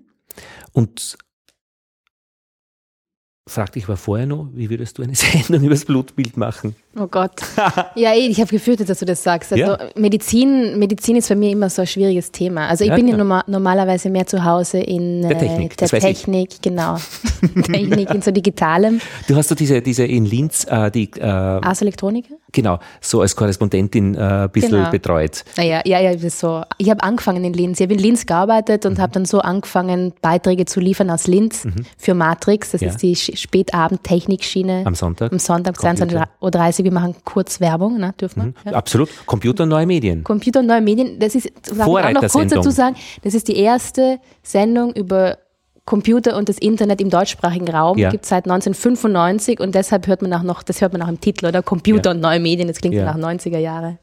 und 0.73 1.19
fragte 3.47 3.79
ich 3.79 3.87
aber 3.87 3.97
vorher 3.97 4.27
noch, 4.27 4.49
wie 4.53 4.71
würdest 4.71 4.99
du 4.99 5.03
eine 5.03 5.15
Sendung 5.17 5.65
über 5.65 5.75
das 5.75 5.85
Blutbild 5.85 6.37
machen? 6.37 6.77
Oh 7.01 7.07
Gott. 7.07 7.33
ja, 7.95 8.13
eh, 8.13 8.27
ich 8.27 8.41
habe 8.41 8.51
gefürchtet, 8.51 8.89
dass 8.89 8.99
du 8.99 9.05
das 9.05 9.23
sagst. 9.23 9.53
Also 9.53 9.65
ja. 9.65 9.79
Medizin, 9.95 10.79
Medizin 10.79 11.17
ist 11.17 11.29
für 11.29 11.37
mich 11.37 11.53
immer 11.53 11.71
so 11.71 11.83
ein 11.83 11.87
schwieriges 11.87 12.33
Thema. 12.33 12.69
Also 12.69 12.85
ich 12.85 12.91
ja, 12.91 12.97
bin 12.97 13.09
ja 13.09 13.17
norma 13.17 13.45
normalerweise 13.47 14.11
mehr 14.11 14.27
zu 14.27 14.45
Hause 14.45 14.79
in 14.79 15.23
der 15.23 15.39
Technik, 15.39 15.81
äh, 15.81 15.87
der 15.87 16.01
Technik 16.01 16.63
genau. 16.63 16.97
Technik, 17.63 18.11
in 18.13 18.23
so 18.23 18.31
Digitalem. 18.31 19.01
Du 19.29 19.37
hast 19.37 19.49
so 19.49 19.55
diese, 19.55 19.81
diese 19.81 20.05
in 20.05 20.25
Linz, 20.25 20.65
äh, 20.65 20.91
die 20.91 21.11
äh, 21.19 21.25
Ars 21.25 21.83
Electronica? 21.83 22.35
Genau, 22.53 22.79
so 23.01 23.21
als 23.21 23.37
Korrespondentin 23.37 24.15
äh, 24.15 24.19
ein 24.19 24.51
bisschen 24.51 24.71
genau. 24.71 24.91
betreut. 24.91 25.45
Naja, 25.57 25.83
ja, 25.85 26.01
ja, 26.01 26.13
ja 26.13 26.31
so. 26.31 26.63
Ich 26.79 26.89
habe 26.89 27.03
angefangen 27.03 27.45
in 27.45 27.53
Linz. 27.53 27.79
Ich 27.79 27.85
habe 27.85 27.93
in 27.93 28.01
Linz 28.01 28.25
gearbeitet 28.25 28.87
und 28.87 28.97
mhm. 28.97 29.03
habe 29.03 29.13
dann 29.13 29.27
so 29.27 29.41
angefangen, 29.41 30.15
Beiträge 30.23 30.65
zu 30.65 30.81
liefern 30.81 31.11
aus 31.11 31.27
Linz 31.27 31.67
mhm. 31.67 31.85
für 31.99 32.15
Matrix. 32.15 32.71
Das 32.71 32.81
ist 32.81 33.03
die 33.03 33.15
Spätabend-Technikschiene. 33.15 34.85
Am 34.87 34.95
Sonntag? 34.95 35.31
Am 35.31 35.39
Sonntag, 35.39 35.77
22.30 35.77 36.81
Uhr 36.81 36.85
wir 36.89 36.95
machen 37.01 37.15
kurz 37.25 37.61
Werbung, 37.61 37.99
ne? 37.99 38.15
dürfen 38.19 38.41
wir? 38.41 38.47
Mhm. 38.47 38.55
Ja. 38.65 38.73
Absolut. 38.73 39.11
Computer 39.27 39.65
und 39.65 39.69
neue 39.69 39.87
Medien. 39.87 40.25
Computer 40.25 40.61
und 40.61 40.67
neue 40.67 40.81
Medien, 40.81 41.19
das 41.19 41.35
ist, 41.35 41.51
auch 41.79 42.13
noch 42.13 42.29
kurz 42.29 42.51
dazu 42.51 42.71
sagen, 42.71 42.97
das 43.23 43.35
ist 43.35 43.49
die 43.49 43.57
erste 43.57 44.19
Sendung 44.43 44.93
über 44.95 45.39
Computer 45.85 46.37
und 46.37 46.49
das 46.49 46.59
Internet 46.59 47.01
im 47.01 47.11
deutschsprachigen 47.11 47.69
Raum. 47.69 47.99
Ja. 47.99 48.11
Gibt 48.11 48.25
es 48.25 48.31
seit 48.31 48.45
1995 48.45 49.61
und 49.61 49.75
deshalb 49.75 50.07
hört 50.07 50.23
man 50.23 50.33
auch 50.33 50.43
noch, 50.43 50.63
das 50.63 50.81
hört 50.81 50.93
man 50.93 51.03
auch 51.03 51.09
im 51.09 51.21
Titel, 51.21 51.47
oder? 51.47 51.63
Computer 51.63 52.11
ja. 52.11 52.15
und 52.15 52.21
neue 52.21 52.41
Medien, 52.41 52.69
das 52.69 52.79
klingt 52.79 52.95
ja. 52.95 53.05
nach 53.05 53.17
90er 53.17 53.59
Jahre. 53.59 53.99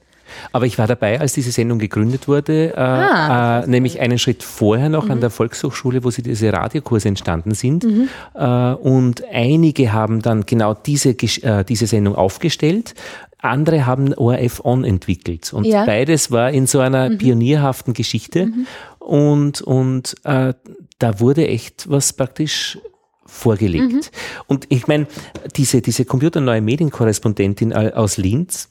Aber 0.52 0.66
ich 0.66 0.78
war 0.78 0.88
dabei, 0.88 1.20
als 1.20 1.34
diese 1.34 1.52
Sendung 1.52 1.80
gegründet 1.80 2.28
wurde, 2.28 2.74
äh, 2.74 2.80
ah, 2.80 3.62
äh, 3.62 3.68
nämlich 3.68 4.00
einen 4.00 4.20
Schritt 4.20 4.44
vorher 4.44 4.90
noch 4.90 5.06
mhm. 5.06 5.12
an 5.12 5.22
der 5.22 5.30
Volkshochschule, 5.30 6.04
wo 6.04 6.10
sie 6.10 6.22
diese 6.22 6.52
Radiokurse 6.52 7.08
entstanden 7.08 7.54
sind. 7.54 7.84
Mhm. 7.84 8.10
Äh, 8.34 8.74
und 8.74 9.24
einige 9.32 9.94
haben 9.94 10.22
dann 10.22 10.46
genau 10.46 10.74
diese, 10.74 11.10
äh, 11.10 11.64
diese 11.64 11.88
Sendung 11.88 12.16
aufgestellt. 12.16 12.96
Andere 13.40 13.86
haben 13.86 14.14
ORF 14.14 14.64
On 14.64 14.84
entwickelt. 14.84 15.54
Und 15.54 15.66
ja. 15.66 15.86
beides 15.86 16.32
war 16.32 16.52
in 16.52 16.68
so 16.68 16.80
einer 16.80 17.10
mhm. 17.10 17.18
pionierhaften 17.18 17.94
Geschichte. 17.94 18.48
Mhm. 18.48 18.68
Und, 19.00 19.62
und 19.62 20.16
äh, 20.24 20.54
da 21.00 21.20
wurde 21.20 21.48
echt 21.48 21.90
was 21.90 22.14
praktisch 22.14 22.80
vorgelegt. 23.26 23.94
Mhm. 23.94 24.02
Und 24.48 24.66
ich 24.70 24.88
meine, 24.88 25.08
diese, 25.56 25.82
diese 25.82 26.06
Computer-Neue 26.06 26.62
Medienkorrespondentin 26.62 27.72
äh, 27.72 27.92
aus 27.94 28.18
Linz, 28.18 28.70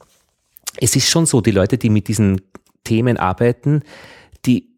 es 0.79 0.95
ist 0.95 1.09
schon 1.09 1.25
so, 1.25 1.41
die 1.41 1.51
Leute, 1.51 1.77
die 1.77 1.89
mit 1.89 2.07
diesen 2.07 2.41
Themen 2.83 3.17
arbeiten, 3.17 3.81
die, 4.45 4.69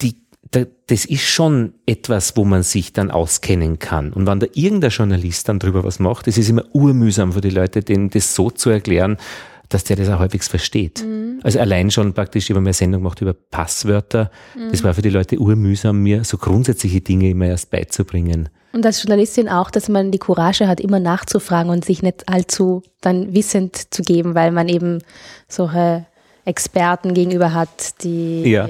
die, 0.00 0.16
das 0.50 1.04
ist 1.04 1.22
schon 1.22 1.74
etwas, 1.86 2.36
wo 2.36 2.44
man 2.44 2.62
sich 2.62 2.92
dann 2.92 3.10
auskennen 3.10 3.78
kann. 3.78 4.12
Und 4.12 4.26
wenn 4.26 4.40
da 4.40 4.46
irgendein 4.54 4.90
Journalist 4.90 5.48
dann 5.48 5.58
drüber 5.58 5.84
was 5.84 5.98
macht, 5.98 6.26
das 6.26 6.38
ist 6.38 6.48
immer 6.48 6.64
urmühsam 6.72 7.32
für 7.32 7.40
die 7.40 7.50
Leute, 7.50 7.82
denen 7.82 8.10
das 8.10 8.34
so 8.34 8.50
zu 8.50 8.70
erklären, 8.70 9.16
dass 9.68 9.84
der 9.84 9.96
das 9.96 10.08
auch 10.08 10.18
halbwegs 10.18 10.48
versteht. 10.48 11.04
Mhm. 11.04 11.40
Also 11.42 11.60
allein 11.60 11.90
schon 11.90 12.14
praktisch, 12.14 12.50
über 12.50 12.60
meine 12.60 12.72
Sendung 12.72 13.02
gemacht 13.02 13.20
über 13.20 13.34
Passwörter. 13.34 14.30
Mhm. 14.54 14.70
Das 14.70 14.82
war 14.82 14.94
für 14.94 15.02
die 15.02 15.10
Leute 15.10 15.38
urmühsam, 15.38 16.02
mir 16.02 16.24
so 16.24 16.38
grundsätzliche 16.38 17.00
Dinge 17.00 17.30
immer 17.30 17.46
erst 17.46 17.70
beizubringen. 17.70 18.48
Und 18.72 18.84
als 18.84 19.02
Journalistin 19.02 19.48
auch, 19.48 19.70
dass 19.70 19.88
man 19.88 20.10
die 20.10 20.18
Courage 20.18 20.68
hat, 20.68 20.80
immer 20.80 21.00
nachzufragen 21.00 21.70
und 21.70 21.84
sich 21.84 22.02
nicht 22.02 22.28
allzu 22.28 22.82
dann 23.00 23.34
wissend 23.34 23.92
zu 23.94 24.02
geben, 24.02 24.34
weil 24.34 24.52
man 24.52 24.68
eben 24.68 24.98
solche 25.48 26.06
Experten 26.44 27.14
gegenüber 27.14 27.54
hat, 27.54 28.02
die 28.02 28.42
ja 28.42 28.68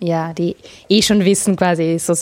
ja, 0.00 0.32
die 0.32 0.56
eh 0.88 1.02
schon 1.02 1.24
wissen 1.24 1.56
quasi, 1.56 1.98
so 1.98 2.14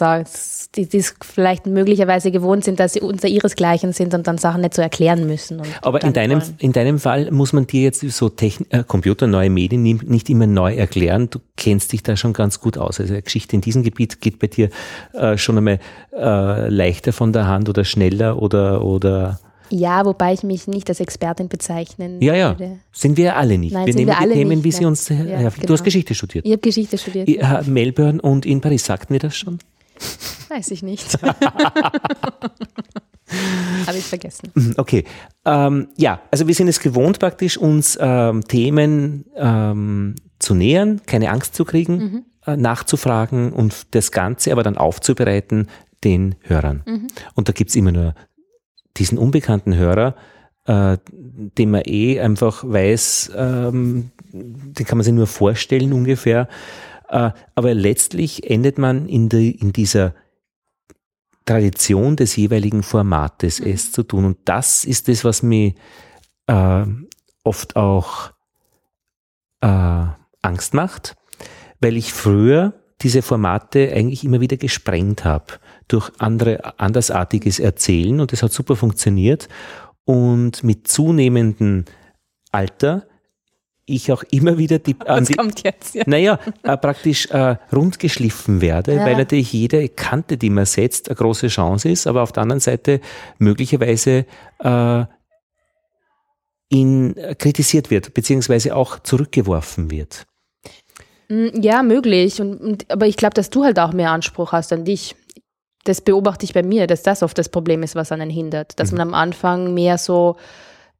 die, 0.75 0.87
die 0.87 1.05
vielleicht 1.23 1.67
möglicherweise 1.67 2.31
gewohnt 2.31 2.65
sind, 2.65 2.81
dass 2.81 2.93
sie 2.93 3.01
unter 3.01 3.29
ihresgleichen 3.29 3.93
sind 3.93 4.15
und 4.15 4.27
dann 4.27 4.37
Sachen 4.39 4.61
nicht 4.61 4.75
so 4.75 4.83
erklären 4.83 5.27
müssen. 5.27 5.63
Aber 5.83 6.03
in 6.03 6.13
deinem, 6.13 6.43
in 6.59 6.73
deinem 6.73 6.99
Fall 6.99 7.31
muss 7.31 7.53
man 7.53 7.67
dir 7.67 7.83
jetzt 7.83 8.01
so 8.01 8.29
Techn 8.29 8.67
äh, 8.71 8.85
Computer, 8.85 9.27
neue 9.27 9.51
Medien 9.51 9.83
nicht 9.83 10.29
immer 10.29 10.47
neu 10.47 10.75
erklären. 10.75 11.31
Du 11.31 11.39
kennst 11.57 11.93
dich 11.93 12.03
da 12.03 12.17
schon 12.17 12.33
ganz 12.33 12.61
gut 12.61 12.77
aus. 12.77 13.01
Also 13.01 13.15
Geschichte 13.21 13.57
in 13.57 13.63
diesem 13.63 13.83
Gebiet 13.83 14.21
geht 14.21 14.39
bei 14.39 14.49
dir 14.49 14.71
äh, 15.15 15.39
schon 15.39 15.57
einmal 15.57 15.79
äh, 16.13 16.69
leichter 16.69 17.13
von 17.13 17.33
der 17.33 17.47
Hand 17.47 17.69
oder 17.69 17.85
schneller 17.85 18.43
oder, 18.43 18.85
oder 18.85 19.39
ja, 19.71 20.05
wobei 20.05 20.33
ich 20.33 20.43
mich 20.43 20.67
nicht 20.67 20.89
als 20.89 21.01
Expertin 21.01 21.49
bezeichnen 21.49 22.21
Ja, 22.21 22.35
ja. 22.35 22.59
Würde. 22.59 22.79
Sind 22.93 23.17
wir 23.17 23.37
alle 23.37 23.59
nicht. 23.59 23.73
Nein, 23.73 23.87
wir 23.87 23.95
nehmen 23.95 24.09
wir 24.09 24.27
die 24.27 24.33
Themen, 24.33 24.49
nicht, 24.51 24.65
wie 24.65 24.73
sie 24.73 24.85
uns. 24.85 25.09
Ja, 25.09 25.41
ja, 25.41 25.51
du 25.51 25.73
hast 25.73 25.85
Geschichte 25.85 26.15
studiert. 26.15 26.45
Ich 26.47 26.53
habe 26.53 26.61
Geschichte 26.61 26.99
studiert. 26.99 27.29
Ich, 27.29 27.37
ja. 27.37 27.63
Melbourne 27.67 28.21
und 28.21 28.47
in 28.47 28.61
Paris, 28.61 28.85
sagten 28.85 29.13
wir 29.13 29.21
das 29.21 29.37
schon? 29.37 29.59
Weiß 30.49 30.71
ich 30.71 30.83
nicht. 30.83 31.19
habe 33.87 33.99
ich 33.99 34.05
vergessen. 34.05 34.51
Mhm, 34.55 34.75
okay. 34.77 35.05
Ähm, 35.45 35.89
ja, 35.97 36.21
also 36.31 36.47
wir 36.47 36.55
sind 36.55 36.69
es 36.69 36.81
gewohnt, 36.81 37.19
praktisch 37.19 37.59
uns 37.59 37.99
ähm, 38.01 38.47
Themen 38.47 39.27
ähm, 39.37 40.15
zu 40.39 40.55
nähern, 40.55 41.03
keine 41.07 41.31
Angst 41.31 41.55
zu 41.55 41.65
kriegen, 41.65 41.97
mhm. 41.97 42.25
äh, 42.47 42.57
nachzufragen 42.57 43.53
und 43.53 43.95
das 43.95 44.13
Ganze 44.13 44.53
aber 44.53 44.63
dann 44.63 44.77
aufzubereiten 44.77 45.69
den 46.05 46.37
Hörern. 46.43 46.83
Mhm. 46.87 47.09
Und 47.35 47.49
da 47.49 47.53
gibt 47.53 47.71
es 47.71 47.77
immer 47.77 47.93
nur 47.93 48.15
diesen 48.99 49.19
unbekannten 49.19 49.75
Hörer, 49.77 50.15
äh, 50.67 50.99
den 51.11 51.71
man 51.71 51.83
eh 51.85 52.21
einfach 52.21 52.65
weiß, 52.65 53.33
ähm, 53.37 54.11
den 54.33 54.87
kann 54.87 54.99
man 54.99 55.05
sich 55.05 55.15
nur 55.15 55.27
vorstellen 55.27 55.93
ungefähr. 55.93 56.49
Äh, 57.09 57.31
aber 57.55 57.75
letztlich 57.75 58.49
endet 58.49 58.79
man 58.79 59.09
in, 59.09 59.29
die, 59.29 59.53
in 59.53 59.73
dieser 59.73 60.15
Tradition 61.47 62.17
des 62.17 62.37
jeweiligen 62.37 62.83
Formates, 62.83 63.61
mhm. 63.61 63.69
es 63.69 63.93
zu 63.93 64.03
tun. 64.03 64.27
Und 64.27 64.39
das 64.45 64.85
ist 64.85 65.09
das, 65.09 65.25
was 65.25 65.43
mich 65.43 65.75
äh, 66.47 66.85
oft 67.45 67.77
auch 67.77 68.33
äh, 69.63 70.05
Angst 70.43 70.75
macht, 70.75 71.17
weil 71.81 71.97
ich 71.97 72.13
früher 72.13 72.75
diese 73.01 73.23
Formate 73.23 73.93
eigentlich 73.93 74.25
immer 74.25 74.41
wieder 74.41 74.57
gesprengt 74.57 75.25
habe 75.25 75.55
durch 75.89 76.11
andere, 76.19 76.79
andersartiges 76.79 77.61
Erzählen 77.61 78.21
und 78.21 78.33
das 78.33 78.43
hat 78.43 78.53
super 78.53 78.77
funktioniert. 78.77 79.49
Und 80.05 80.65
mit 80.65 80.89
zunehmendem 80.89 81.85
Alter 82.51 83.07
ich 83.89 84.13
auch 84.13 84.23
immer 84.31 84.59
wieder 84.59 84.79
die, 84.79 84.95
Was 85.05 85.29
die, 85.29 85.35
kommt 85.35 85.63
jetzt? 85.65 85.95
Ja. 85.95 86.05
Naja, 86.07 86.39
äh, 86.63 86.77
praktisch 86.77 87.27
äh, 87.31 87.57
rundgeschliffen 87.73 88.61
werde, 88.61 88.95
ja. 88.95 89.05
weil 89.05 89.17
natürlich 89.17 89.53
jede 89.53 89.89
Kante, 89.89 90.37
die 90.37 90.51
man 90.51 90.67
setzt, 90.67 91.09
eine 91.09 91.17
große 91.17 91.49
Chance 91.49 91.89
ist, 91.89 92.07
aber 92.07 92.23
auf 92.23 92.33
der 92.33 92.43
anderen 92.43 92.61
Seite 92.61 93.01
möglicherweise 93.39 94.27
äh, 94.59 95.05
in, 96.69 97.15
kritisiert 97.39 97.91
wird, 97.91 98.13
beziehungsweise 98.13 98.77
auch 98.77 99.01
zurückgeworfen 99.01 99.91
wird. 99.91 100.27
Mm, 101.29 101.61
ja, 101.61 101.83
möglich. 101.83 102.41
Und, 102.41 102.61
und, 102.61 102.91
aber 102.91 103.07
ich 103.07 103.17
glaube, 103.17 103.35
dass 103.35 103.51
du 103.51 103.65
halt 103.65 103.79
auch 103.79 103.93
mehr 103.93 104.11
Anspruch 104.11 104.53
hast 104.53 104.73
an 104.73 104.85
dich. 104.85 105.17
Das 105.89 106.01
beobachte 106.01 106.45
ich 106.45 106.55
bei 106.55 106.63
mir, 106.63 106.87
dass 106.87 107.03
das 107.03 107.23
oft 107.23 107.39
das 107.39 107.49
Problem 107.49 107.83
ist, 107.83 107.95
was 107.95 108.13
einen 108.13 108.31
hindert. 108.31 108.79
Dass 108.79 108.93
mhm. 108.93 108.99
man 108.99 109.09
am 109.09 109.15
Anfang 109.15 109.75
mehr 109.75 109.99
so, 109.99 110.37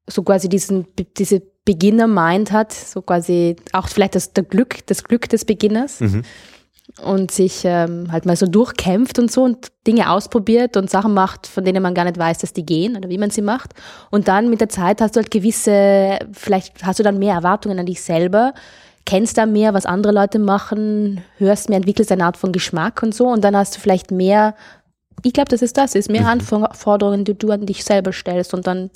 so 0.07 0.23
quasi 0.23 0.49
diesen, 0.49 0.87
diese 1.17 1.43
Beginner-Mind 1.65 2.53
hat, 2.53 2.73
so 2.73 3.03
quasi 3.03 3.57
auch 3.73 3.89
vielleicht 3.89 4.15
das, 4.15 4.33
der 4.33 4.45
Glück, 4.45 4.87
das 4.87 5.05
Glück 5.05 5.29
des 5.29 5.45
Beginners. 5.45 6.01
Mhm 6.01 6.23
und 7.03 7.31
sich 7.31 7.63
ähm, 7.65 8.11
halt 8.11 8.27
mal 8.27 8.37
so 8.37 8.47
durchkämpft 8.47 9.19
und 9.19 9.31
so 9.31 9.43
und 9.45 9.69
Dinge 9.87 10.11
ausprobiert 10.11 10.77
und 10.77 10.91
Sachen 10.91 11.15
macht, 11.15 11.47
von 11.47 11.65
denen 11.65 11.83
man 11.83 11.95
gar 11.95 12.05
nicht 12.05 12.19
weiß, 12.19 12.39
dass 12.39 12.53
die 12.53 12.65
gehen 12.65 12.97
oder 12.97 13.09
wie 13.09 13.19
man 13.19 13.31
sie 13.31 13.43
macht. 13.43 13.75
Und 14.11 14.29
dann 14.29 14.51
mit 14.51 14.61
der 14.61 14.69
Zeit 14.69 15.01
hast 15.01 15.15
du 15.15 15.21
halt 15.21 15.31
gewisse, 15.31 16.19
vielleicht 16.33 16.85
hast 16.85 16.99
du 16.99 17.03
dann 17.03 17.19
mehr 17.19 17.35
Erwartungen 17.35 17.79
an 17.79 17.87
dich 17.87 18.03
selber, 18.03 18.55
kennst 19.05 19.39
da 19.39 19.47
mehr, 19.47 19.75
was 19.75 19.87
andere 19.87 20.13
Leute 20.13 20.39
machen, 20.39 21.23
hörst 21.37 21.69
mehr, 21.69 21.77
entwickelst 21.77 22.11
eine 22.11 22.25
Art 22.25 22.37
von 22.37 22.53
Geschmack 22.53 23.03
und 23.03 23.15
so 23.15 23.29
und 23.29 23.43
dann 23.45 23.57
hast 23.57 23.77
du 23.77 23.81
vielleicht 23.81 24.11
mehr, 24.11 24.55
ich 25.23 25.33
glaube, 25.33 25.51
dass 25.51 25.63
es 25.63 25.73
das 25.73 25.95
ist, 25.95 26.11
mehr 26.11 26.23
mhm. 26.23 26.27
Anforderungen, 26.27 27.25
die 27.25 27.35
du 27.37 27.51
an 27.51 27.67
dich 27.67 27.85
selber 27.85 28.13
stellst 28.13 28.55
und 28.55 28.67
dann 28.67 28.91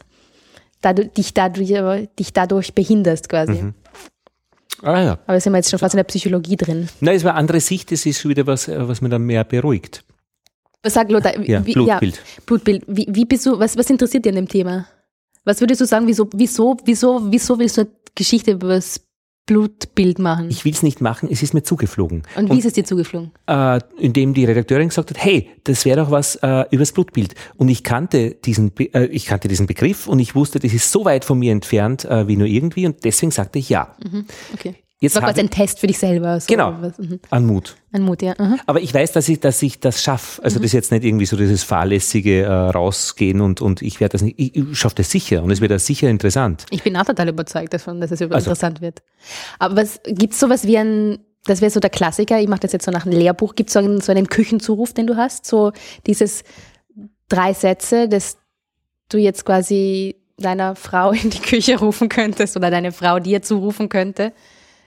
dadurch, 0.81 1.11
dich, 1.13 1.35
dadurch, 1.35 2.09
dich 2.19 2.33
dadurch 2.33 2.75
behinderst 2.75 3.29
quasi. 3.29 3.63
Mhm. 3.63 3.75
Ah, 4.83 5.03
ja. 5.03 5.19
Aber 5.27 5.41
sind 5.41 5.53
wir 5.53 5.59
jetzt 5.59 5.71
schon 5.71 5.79
fast 5.79 5.95
in 5.95 5.99
der 5.99 6.05
Psychologie 6.05 6.57
drin. 6.57 6.89
Nein, 7.01 7.17
es 7.17 7.25
war 7.25 7.33
eine 7.33 7.41
andere 7.41 7.61
Sicht, 7.61 7.93
das 7.93 8.05
ist 8.05 8.21
schon 8.21 8.31
wieder 8.31 8.47
was, 8.47 8.69
was 8.69 9.01
mir 9.01 9.09
dann 9.09 9.23
mehr 9.23 9.45
beruhigt. 9.45 10.05
Was 10.83 10.95
sagt 10.95 11.13
Lothar? 11.13 11.39
Ja, 11.41 11.65
wie, 11.65 11.75
Blutbild. 11.75 12.17
Ja, 12.17 12.23
Blutbild. 12.45 12.85
Wie, 12.89 13.07
wie 13.09 13.25
bist 13.25 13.47
du, 13.47 13.59
was, 13.59 13.77
was 13.77 13.89
interessiert 13.89 14.25
dich 14.25 14.31
an 14.31 14.37
dem 14.37 14.49
Thema? 14.49 14.87
Was 15.45 15.61
würdest 15.61 15.81
du 15.81 15.87
sagen, 15.87 16.07
wieso, 16.09 16.29
wieso, 16.35 16.77
wieso, 16.85 17.21
wieso 17.31 17.59
willst 17.59 17.77
du 17.77 17.83
eine 17.83 17.91
Geschichte 18.15 18.53
über 18.53 18.69
das 18.69 19.01
Blutbild 19.47 20.19
machen? 20.19 20.51
Ich 20.51 20.65
will 20.65 20.73
es 20.73 20.83
nicht 20.83 21.01
machen, 21.01 21.29
es 21.31 21.43
ist 21.43 21.53
mir 21.53 21.63
zugeflogen. 21.63 22.23
Und 22.37 22.47
wie 22.47 22.53
Und, 22.53 22.59
ist 22.59 22.65
es 22.65 22.73
dir 22.75 22.85
zugeflogen? 22.85 23.33
Äh, 23.47 23.81
indem 23.99 24.35
die 24.35 24.45
Redakteurin 24.45 24.89
gesagt 24.89 25.11
hat, 25.11 25.19
hey, 25.19 25.51
das 25.65 25.85
wäre 25.85 26.01
doch 26.01 26.11
was 26.11 26.37
äh, 26.37 26.65
übers 26.71 26.93
Blutbild. 26.93 27.35
Und 27.57 27.69
ich 27.69 27.83
kannte 27.83 28.37
diesen, 28.45 28.73
äh, 28.79 29.07
ich 29.07 29.27
kannte 29.27 29.49
diesen 29.49 29.67
Begriff 29.67 30.07
und 30.07 30.21
ich 30.21 30.35
wusste, 30.35 30.61
das 30.61 30.73
ist 30.73 30.93
so 30.93 31.05
weit 31.05 31.25
von 31.25 31.39
mir 31.39 31.53
entfernt 31.53 32.05
äh, 32.05 32.29
wie 32.29 32.37
nur 32.37 32.47
irgendwie 32.47 32.87
und 32.87 33.05
deswegen 33.05 33.33
sagte 33.33 33.59
ich 33.59 33.69
ja. 33.69 33.97
Mhm, 34.03 34.27
okay. 34.55 34.77
Jetzt 35.03 35.17
war 35.17 35.23
quasi 35.23 35.41
ein 35.41 35.51
Test 35.51 35.81
für 35.81 35.89
dich 35.89 35.99
selber. 35.99 36.39
So 36.39 36.47
genau, 36.47 36.71
mhm. 36.71 37.19
an 37.31 37.45
Mut. 37.45 37.75
An 37.91 38.03
Mut, 38.03 38.23
ja. 38.23 38.35
Mhm. 38.39 38.61
Aber 38.67 38.81
ich 38.81 38.95
weiß, 38.95 39.11
dass 39.11 39.29
ich, 39.29 39.41
dass 39.41 39.61
ich 39.61 39.81
das 39.81 40.01
schaffe. 40.01 40.41
Also 40.45 40.61
mhm. 40.61 40.63
das 40.63 40.69
ist 40.69 40.75
jetzt 40.75 40.93
nicht 40.93 41.03
irgendwie 41.03 41.27
so 41.27 41.37
dieses 41.37 41.65
fahrlässige 41.65 42.43
äh, 42.43 42.49
rausgehen 42.49 43.41
und, 43.41 43.61
und 43.61 43.83
ich 43.83 43.99
werde 43.99 44.13
das 44.13 44.23
nicht, 44.23 44.39
ich, 44.39 44.55
ich 44.55 44.79
schaffe 44.79 44.95
das 44.95 45.11
sicher 45.11 45.43
und 45.43 45.51
es 45.51 45.61
wird 45.61 45.73
das 45.73 45.87
sicher 45.87 46.09
interessant. 46.09 46.67
Ich 46.71 46.85
bin 46.85 46.97
auch 46.97 47.05
total 47.05 47.29
überzeugt 47.29 47.75
davon, 47.75 48.01
dass 48.01 48.13
es 48.13 48.23
also, 48.23 48.33
interessant 48.33 48.81
wird. 48.81 49.03
Aber 49.59 49.75
was 49.75 49.99
gibt 50.07 50.35
es 50.35 50.39
sowas 50.39 50.69
wie 50.69 50.79
ein, 50.79 51.19
das 51.47 51.61
wäre 51.61 51.73
so 51.73 51.81
der 51.81 51.91
Klassiker, 51.91 52.39
ich 52.39 52.47
mache 52.47 52.61
das 52.61 52.71
jetzt 52.71 52.85
so 52.85 52.93
nach 52.93 53.05
einem 53.05 53.19
Lehrbuch, 53.19 53.57
gibt 53.57 53.71
es 53.71 53.75
so 53.75 53.81
einen, 53.81 54.01
so 54.01 54.13
einen 54.13 54.29
Küchenzuruf, 54.29 54.93
den 54.93 55.09
du 55.09 55.17
hast? 55.17 55.47
So 55.47 55.73
dieses 56.07 56.45
drei 57.29 57.55
Sätze, 57.55 58.09
dass 58.09 58.37
du 59.09 59.19
jetzt 59.19 59.45
quasi 59.45 60.15
deiner 60.39 60.77
Frau 60.77 61.11
in 61.11 61.31
die 61.31 61.41
Küche 61.41 61.81
rufen 61.81 62.09
könntest 62.09 62.57
oder 62.57 62.71
deine 62.71 62.93
Frau 62.93 63.19
dir 63.19 63.43
zurufen 63.43 63.89
könnte? 63.89 64.33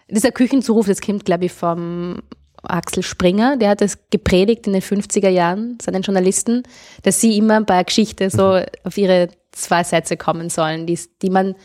Dieser 0.10 0.32
Küchenzuruf, 0.32 0.88
das 0.88 1.02
kommt, 1.02 1.26
glaube 1.26 1.46
ich, 1.46 1.52
vom 1.52 2.22
Axel 2.64 3.04
Springer, 3.04 3.58
der 3.58 3.70
hat 3.70 3.82
das 3.82 3.98
gepredigt 4.10 4.68
in 4.68 4.74
den 4.74 4.82
50er 4.82 5.30
Jahren, 5.30 5.78
seinen 5.82 6.02
Journalisten, 6.02 6.64
dass 7.04 7.22
sie 7.22 7.38
immer 7.38 7.62
bei 7.62 7.84
Geschichte 7.84 8.30
so 8.30 8.60
auf 8.84 8.98
ihre 8.98 9.30
zwei 9.52 9.84
Sätze 9.84 10.18
kommen 10.18 10.50
sollen, 10.50 10.86
die, 10.86 11.00
die 11.22 11.30
man 11.30 11.56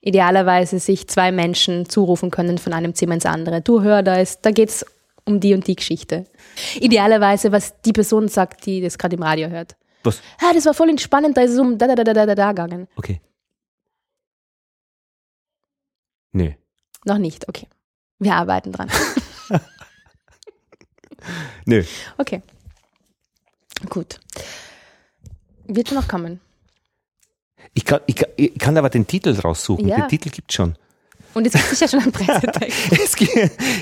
idealerweise 0.00 0.78
sich 0.78 1.08
zwei 1.08 1.32
Menschen 1.32 1.88
zurufen 1.88 2.30
können 2.30 2.58
von 2.58 2.72
einem 2.72 2.94
Zimmer 2.94 3.14
ins 3.14 3.26
andere. 3.26 3.60
Du 3.60 3.82
hör, 3.82 4.02
da 4.02 4.16
ist, 4.16 4.42
da 4.42 4.50
geht's 4.50 4.84
um 5.24 5.40
die 5.40 5.54
und 5.54 5.66
die 5.66 5.74
Geschichte. 5.74 6.26
Idealerweise, 6.76 7.50
was 7.50 7.80
die 7.82 7.92
Person 7.92 8.28
sagt, 8.28 8.66
die 8.66 8.80
das 8.80 8.98
gerade 8.98 9.16
im 9.16 9.22
Radio 9.22 9.48
hört. 9.48 9.76
Was? 10.04 10.22
Ja, 10.40 10.52
das 10.54 10.66
war 10.66 10.74
voll 10.74 10.88
entspannend, 10.90 11.36
da 11.36 11.42
ist 11.42 11.52
es 11.52 11.58
um 11.58 11.76
da, 11.78 11.88
da, 11.88 11.96
da, 11.96 12.04
da, 12.04 12.26
da, 12.26 12.34
da 12.34 12.48
gegangen. 12.52 12.86
Okay. 12.96 13.20
Nee. 16.32 16.56
Noch 17.04 17.18
nicht, 17.18 17.48
okay. 17.48 17.66
Wir 18.18 18.34
arbeiten 18.34 18.72
dran. 18.72 18.90
Nö. 21.66 21.84
Okay. 22.18 22.42
Gut. 23.88 24.20
Wird 25.66 25.88
schon 25.88 25.98
noch 25.98 26.08
kommen. 26.08 26.40
Ich 27.74 27.84
kann, 27.84 28.00
ich, 28.06 28.16
kann, 28.16 28.30
ich 28.36 28.58
kann 28.58 28.76
aber 28.78 28.88
den 28.88 29.06
Titel 29.06 29.38
raussuchen. 29.38 29.88
Ja. 29.88 29.96
Den 29.96 30.08
Titel 30.08 30.30
gibt 30.30 30.50
es 30.50 30.54
schon. 30.54 30.76
Und 31.34 31.46
es 31.46 31.52
gibt 31.52 31.66
sicher 31.66 31.88
schon 31.88 32.00
einen 32.00 32.12
Pressetext. 32.12 32.92
es, 33.04 33.16
gibt, 33.16 33.32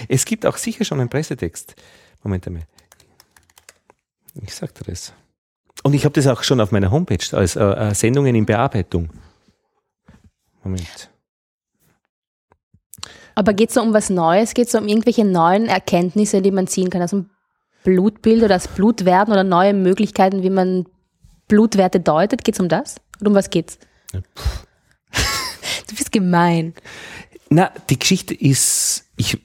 es 0.09 0.25
gibt 0.25 0.47
auch 0.47 0.57
sicher 0.57 0.85
schon 0.85 0.99
einen 0.99 1.09
Pressetext. 1.09 1.77
Moment 2.23 2.47
einmal. 2.47 2.65
Ich 4.43 4.55
sagte 4.55 4.83
das. 4.85 5.13
Und 5.85 5.95
ich 5.95 6.05
habe 6.05 6.15
das 6.15 6.27
auch 6.27 6.43
schon 6.43 6.61
auf 6.61 6.73
meiner 6.73 6.91
Homepage 6.91 7.25
als 7.33 7.55
äh, 7.55 7.63
äh 7.63 7.95
Sendungen 7.95 8.35
in 8.35 8.47
Bearbeitung. 8.47 9.11
Moment. 10.65 11.11
Aber 13.35 13.53
geht 13.53 13.71
es 13.71 13.75
so 13.75 13.83
um 13.83 13.93
was 13.93 14.11
Neues? 14.11 14.55
Geht 14.55 14.69
es 14.69 14.75
um 14.75 14.87
irgendwelche 14.87 15.25
neuen 15.25 15.67
Erkenntnisse, 15.67 16.43
die 16.43 16.51
man 16.51 16.67
ziehen 16.67 16.91
kann 16.91 17.03
aus 17.03 17.11
dem 17.11 17.31
Blutbild 17.83 18.43
oder 18.43 18.57
aus 18.57 18.69
Blutwerten 18.69 19.33
oder 19.33 19.45
neue 19.45 19.75
Möglichkeiten, 19.75 20.43
wie 20.43 20.51
man 20.51 20.87
Blutwerte 21.49 22.01
deutet? 22.01 22.45
Geht 22.45 22.55
es 22.55 22.61
um 22.61 22.69
das? 22.69 22.97
Oder 23.21 23.31
um 23.31 23.37
was 23.37 23.51
geht's? 23.51 23.79
Ja, 24.13 24.21
du 25.89 25.95
bist 25.95 26.13
gemein. 26.13 26.75
Na, 27.51 27.71
die 27.91 27.99
Geschichte 27.99 28.35
ist. 28.35 29.05
Ich, 29.17 29.39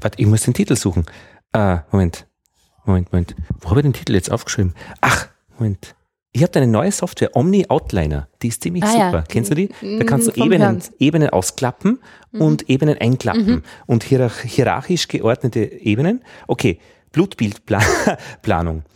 warte, 0.00 0.20
ich 0.20 0.26
muss 0.26 0.42
den 0.42 0.54
Titel 0.54 0.76
suchen. 0.76 1.06
Ah, 1.52 1.82
Moment. 1.90 2.26
Moment, 2.84 3.12
Moment. 3.12 3.34
Wo 3.60 3.70
habe 3.70 3.80
ich 3.80 3.84
den 3.84 3.92
Titel 3.92 4.14
jetzt 4.14 4.30
aufgeschrieben? 4.30 4.74
Ach, 5.00 5.28
Moment. 5.58 5.94
Ich 6.36 6.42
habe 6.42 6.54
eine 6.56 6.66
neue 6.66 6.92
Software, 6.92 7.34
Omni 7.34 7.64
Outliner, 7.70 8.28
die 8.42 8.48
ist 8.48 8.62
ziemlich 8.62 8.84
ah, 8.84 8.92
super. 8.92 9.10
Ja. 9.10 9.24
Kennst 9.26 9.50
du 9.50 9.54
die? 9.54 9.70
Da 9.80 10.04
kannst 10.04 10.28
du 10.28 10.32
Ebenen, 10.32 10.82
Ebenen 10.98 11.30
ausklappen 11.30 11.98
mhm. 12.30 12.40
und 12.42 12.68
Ebenen 12.68 12.98
einklappen 12.98 13.46
mhm. 13.46 13.62
und 13.86 14.04
hierarchisch 14.04 15.08
geordnete 15.08 15.60
Ebenen. 15.60 16.22
Okay, 16.46 16.78
Blutbildplanung. 17.12 18.82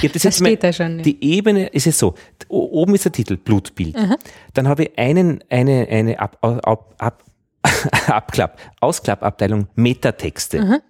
Ich 0.00 0.12
das, 0.12 0.22
das 0.22 0.36
steht 0.36 0.62
da 0.62 0.72
schon. 0.72 0.98
Ja. 0.98 1.02
Die 1.02 1.24
Ebene 1.24 1.66
ist 1.66 1.88
es 1.88 1.98
so, 1.98 2.14
oben 2.46 2.94
ist 2.94 3.04
der 3.04 3.10
Titel 3.10 3.36
Blutbild. 3.36 3.96
Mhm. 3.96 4.14
Dann 4.54 4.68
habe 4.68 4.84
ich 4.84 4.96
einen, 4.96 5.42
eine, 5.50 5.88
eine 5.90 6.20
Ab, 6.20 6.38
Ab, 6.40 6.94
Ab, 6.98 7.24
Abklapp, 8.06 8.60
Ausklappabteilung 8.80 9.66
Metatexte. 9.74 10.60
Mhm. 10.60 10.80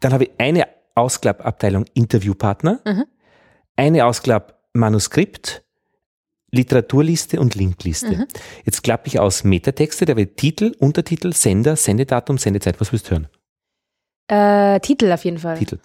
Dann 0.00 0.12
habe 0.12 0.24
ich 0.24 0.30
eine 0.38 0.66
Ausklappabteilung 0.96 1.84
Interviewpartner. 1.94 2.80
Mhm 2.84 3.04
eine 3.80 4.04
Ausklapp 4.04 4.60
Manuskript, 4.74 5.64
Literaturliste 6.52 7.40
und 7.40 7.54
Linkliste. 7.54 8.14
Mhm. 8.14 8.26
Jetzt 8.64 8.82
klappe 8.82 9.08
ich 9.08 9.18
aus 9.18 9.42
Metatexte, 9.42 10.04
da 10.04 10.16
wird 10.16 10.36
Titel, 10.36 10.74
Untertitel, 10.78 11.32
Sender, 11.32 11.76
Sendedatum, 11.76 12.36
Sendezeit. 12.36 12.78
Was 12.80 12.92
willst 12.92 13.06
du 13.06 13.12
hören? 13.12 13.28
Äh, 14.28 14.80
Titel 14.80 15.10
auf 15.10 15.24
jeden 15.24 15.38
Fall. 15.38 15.58
Titel. 15.58 15.78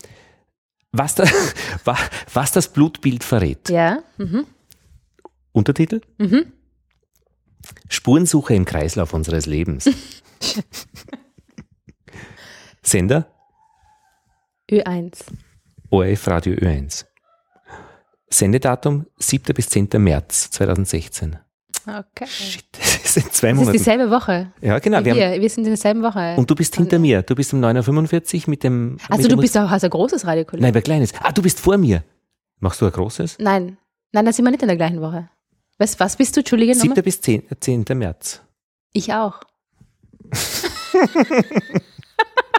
Was, 0.91 1.15
da, 1.15 1.23
was 2.33 2.51
das 2.51 2.67
Blutbild 2.73 3.23
verrät. 3.23 3.69
Ja. 3.69 4.03
Mhm. 4.17 4.45
Untertitel? 5.53 6.01
Mhm. 6.17 6.51
Spurensuche 7.87 8.55
im 8.55 8.65
Kreislauf 8.65 9.13
unseres 9.13 9.45
Lebens. 9.45 9.89
Sender? 12.83 13.27
Ö1. 14.69 15.23
ORF 15.91 16.27
Radio 16.27 16.55
Ö1. 16.55 17.05
Sendedatum 18.35 19.05
7. 19.17 19.53
bis 19.53 19.69
10. 19.69 19.89
März 19.97 20.51
2016. 20.51 21.37
Okay. 21.87 22.27
Shit, 22.27 22.65
das 23.03 23.17
ist 23.17 23.33
zwei 23.33 23.53
Monate. 23.53 23.73
Das 23.73 23.75
ist 23.75 23.85
dieselbe 23.85 24.09
Woche. 24.09 24.51
Ja, 24.61 24.79
genau. 24.79 25.05
Wir, 25.05 25.15
wir, 25.15 25.39
wir, 25.39 25.49
sind 25.49 25.63
in 25.63 25.69
derselben 25.69 26.01
Woche. 26.01 26.35
Und 26.35 26.49
du 26.49 26.55
bist 26.55 26.75
hinter 26.75 26.99
mir. 26.99 27.21
Du 27.21 27.35
bist 27.35 27.53
um 27.53 27.63
9.45 27.63 28.35
Uhr 28.35 28.49
mit 28.49 28.63
dem. 28.63 28.97
Also 29.07 29.23
mit 29.23 29.31
du 29.31 29.37
bist 29.37 29.57
auch, 29.57 29.69
hast 29.69 29.83
ein 29.83 29.89
großes 29.89 30.25
Radiokolleg. 30.25 30.63
Nein, 30.63 30.75
ein 30.75 30.83
kleines. 30.83 31.13
Ah, 31.19 31.31
du 31.31 31.41
bist 31.41 31.59
vor 31.59 31.77
mir. 31.77 32.03
Machst 32.59 32.81
du 32.81 32.85
ein 32.85 32.91
großes? 32.91 33.37
Nein. 33.39 33.77
Nein, 34.11 34.25
da 34.25 34.33
sind 34.33 34.43
wir 34.45 34.51
nicht 34.51 34.63
in 34.63 34.67
der 34.67 34.77
gleichen 34.77 35.01
Woche. 35.01 35.29
Was, 35.77 35.99
was 35.99 36.15
bist 36.15 36.35
du, 36.35 36.41
Entschuldige 36.41 36.73
7. 36.73 36.89
Nochmal? 36.89 37.03
bis 37.03 37.21
10. 37.21 37.43
10. 37.59 37.85
März. 37.93 38.41
Ich 38.93 39.13
auch. 39.13 39.41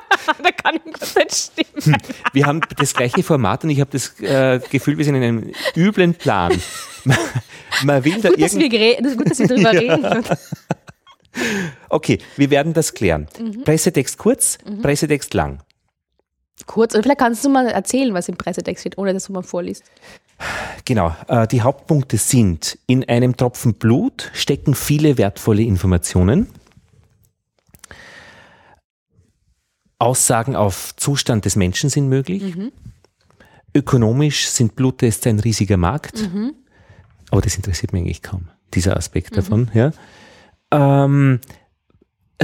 da 0.42 0.50
kann 0.50 0.76
irgendwas 0.76 1.14
nicht 1.14 1.78
stimmen. 1.78 1.96
Wir 2.32 2.46
haben 2.46 2.60
das 2.76 2.94
gleiche 2.94 3.22
Format 3.22 3.64
und 3.64 3.70
ich 3.70 3.80
habe 3.80 3.90
das 3.90 4.18
äh, 4.20 4.60
Gefühl, 4.70 4.98
wir 4.98 5.04
sind 5.04 5.16
in 5.16 5.22
einem 5.22 5.52
üblen 5.76 6.14
Plan. 6.14 6.52
Man, 7.04 7.18
man 7.84 8.04
will 8.04 8.20
da 8.20 8.30
gut, 8.30 8.42
dass 8.42 8.56
wir 8.58 9.00
das 9.00 9.12
ist 9.12 9.18
gut, 9.18 9.30
dass 9.30 9.38
wir 9.38 9.46
darüber 9.46 9.72
reden. 9.72 10.24
Okay, 11.88 12.18
wir 12.36 12.50
werden 12.50 12.72
das 12.72 12.94
klären. 12.94 13.28
Mhm. 13.38 13.62
Pressetext 13.62 14.18
kurz, 14.18 14.58
mhm. 14.68 14.82
Pressetext 14.82 15.32
lang. 15.32 15.60
Kurz, 16.66 16.94
oder 16.94 17.04
vielleicht 17.04 17.20
kannst 17.20 17.44
du 17.44 17.48
mal 17.48 17.68
erzählen, 17.68 18.12
was 18.12 18.28
im 18.28 18.36
Pressetext 18.36 18.80
steht, 18.80 18.98
ohne 18.98 19.12
dass 19.12 19.26
du 19.26 19.32
mal 19.32 19.42
vorliest. 19.42 19.84
Genau, 20.84 21.14
äh, 21.28 21.46
die 21.46 21.62
Hauptpunkte 21.62 22.16
sind, 22.16 22.78
in 22.86 23.08
einem 23.08 23.36
Tropfen 23.36 23.74
Blut 23.74 24.30
stecken 24.34 24.74
viele 24.74 25.18
wertvolle 25.18 25.62
Informationen. 25.62 26.48
Aussagen 29.98 30.56
auf 30.56 30.94
Zustand 30.96 31.44
des 31.44 31.56
Menschen 31.56 31.90
sind 31.90 32.08
möglich. 32.08 32.56
Mhm. 32.56 32.72
Ökonomisch 33.74 34.48
sind 34.48 34.76
Bluttests 34.76 35.26
ein 35.26 35.38
riesiger 35.40 35.76
Markt. 35.76 36.22
Mhm. 36.22 36.54
Aber 37.30 37.40
das 37.40 37.56
interessiert 37.56 37.92
mich 37.92 38.02
eigentlich 38.02 38.22
kaum, 38.22 38.48
dieser 38.74 38.96
Aspekt 38.96 39.32
mhm. 39.32 39.36
davon. 39.36 39.70
Ja. 39.74 39.92
Ähm, 40.70 41.40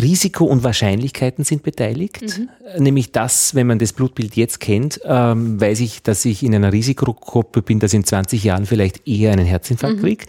Risiko 0.00 0.46
und 0.46 0.64
Wahrscheinlichkeiten 0.64 1.44
sind 1.44 1.62
beteiligt, 1.62 2.22
mhm. 2.22 2.48
nämlich 2.82 3.12
das, 3.12 3.54
wenn 3.54 3.66
man 3.66 3.78
das 3.78 3.92
Blutbild 3.92 4.36
jetzt 4.36 4.58
kennt, 4.58 5.00
ähm, 5.04 5.60
weiß 5.60 5.80
ich, 5.80 6.02
dass 6.02 6.24
ich 6.24 6.42
in 6.42 6.54
einer 6.54 6.72
Risikogruppe 6.72 7.60
bin, 7.60 7.78
dass 7.78 7.92
ich 7.92 7.98
in 7.98 8.04
20 8.04 8.42
Jahren 8.42 8.64
vielleicht 8.64 9.06
eher 9.06 9.32
einen 9.32 9.44
Herzinfarkt 9.44 9.98
mhm. 9.98 10.00
kriege. 10.00 10.24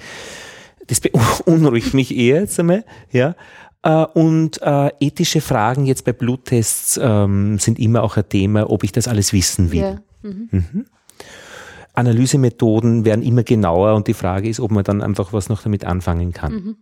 Das 0.88 1.00
beunruhigt 1.00 1.94
mich 1.94 2.14
eher 2.16 2.42
jetzt 2.42 2.60
einmal, 2.60 2.84
ja. 3.12 3.36
Äh, 3.84 4.06
und 4.14 4.62
äh, 4.62 4.92
ethische 5.00 5.42
Fragen 5.42 5.86
jetzt 5.86 6.06
bei 6.06 6.14
Bluttests 6.14 7.00
ähm, 7.02 7.60
sind 7.60 7.80
immer 7.80 8.04
auch 8.04 8.18
ein 8.18 8.28
Thema, 8.28 8.70
ob 8.70 8.84
ich 8.84 8.92
das 8.92 9.08
alles 9.08 9.34
wissen 9.34 9.72
will. 9.72 9.82
Ja. 9.82 10.02
Mhm. 10.22 10.50
Mhm. 10.52 10.86
Analysemethoden 11.94 13.06
werden 13.06 13.24
immer 13.24 13.44
genauer 13.44 13.94
und 13.94 14.08
die 14.08 14.16
Frage 14.16 14.50
ist, 14.50 14.60
ob 14.60 14.72
man 14.72 14.84
dann 14.84 15.02
einfach 15.04 15.32
was 15.32 15.50
noch 15.50 15.62
damit 15.62 15.86
anfangen 15.86 16.34
kann. 16.34 16.54
Mhm. 16.54 16.76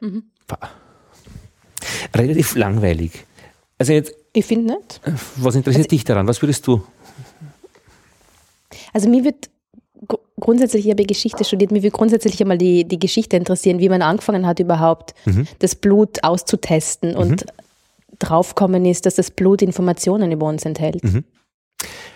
Mhm 0.00 0.22
relativ 2.14 2.54
langweilig. 2.54 3.24
Also 3.78 3.92
jetzt. 3.92 4.14
Ich 4.32 4.44
finde 4.44 4.74
nicht. 4.74 5.00
Was 5.36 5.54
interessiert 5.54 5.86
also, 5.86 5.88
dich 5.88 6.04
daran? 6.04 6.26
Was 6.26 6.42
würdest 6.42 6.66
du? 6.66 6.82
Also 8.92 9.08
mir 9.08 9.24
wird 9.24 9.50
grundsätzlich, 10.40 10.86
ich 10.86 10.90
habe 10.90 11.04
Geschichte 11.04 11.44
studiert, 11.44 11.70
mir 11.70 11.82
würde 11.82 11.96
grundsätzlich 11.96 12.40
einmal 12.40 12.58
die, 12.58 12.86
die 12.86 12.98
Geschichte 12.98 13.36
interessieren, 13.36 13.78
wie 13.78 13.88
man 13.88 14.02
angefangen 14.02 14.46
hat 14.46 14.60
überhaupt, 14.60 15.14
mhm. 15.24 15.46
das 15.58 15.74
Blut 15.74 16.22
auszutesten 16.22 17.12
mhm. 17.12 17.18
und 17.18 17.46
draufkommen 18.18 18.84
ist, 18.84 19.06
dass 19.06 19.14
das 19.14 19.30
Blut 19.30 19.62
Informationen 19.62 20.32
über 20.32 20.46
uns 20.46 20.64
enthält. 20.64 21.04
Mhm. 21.04 21.24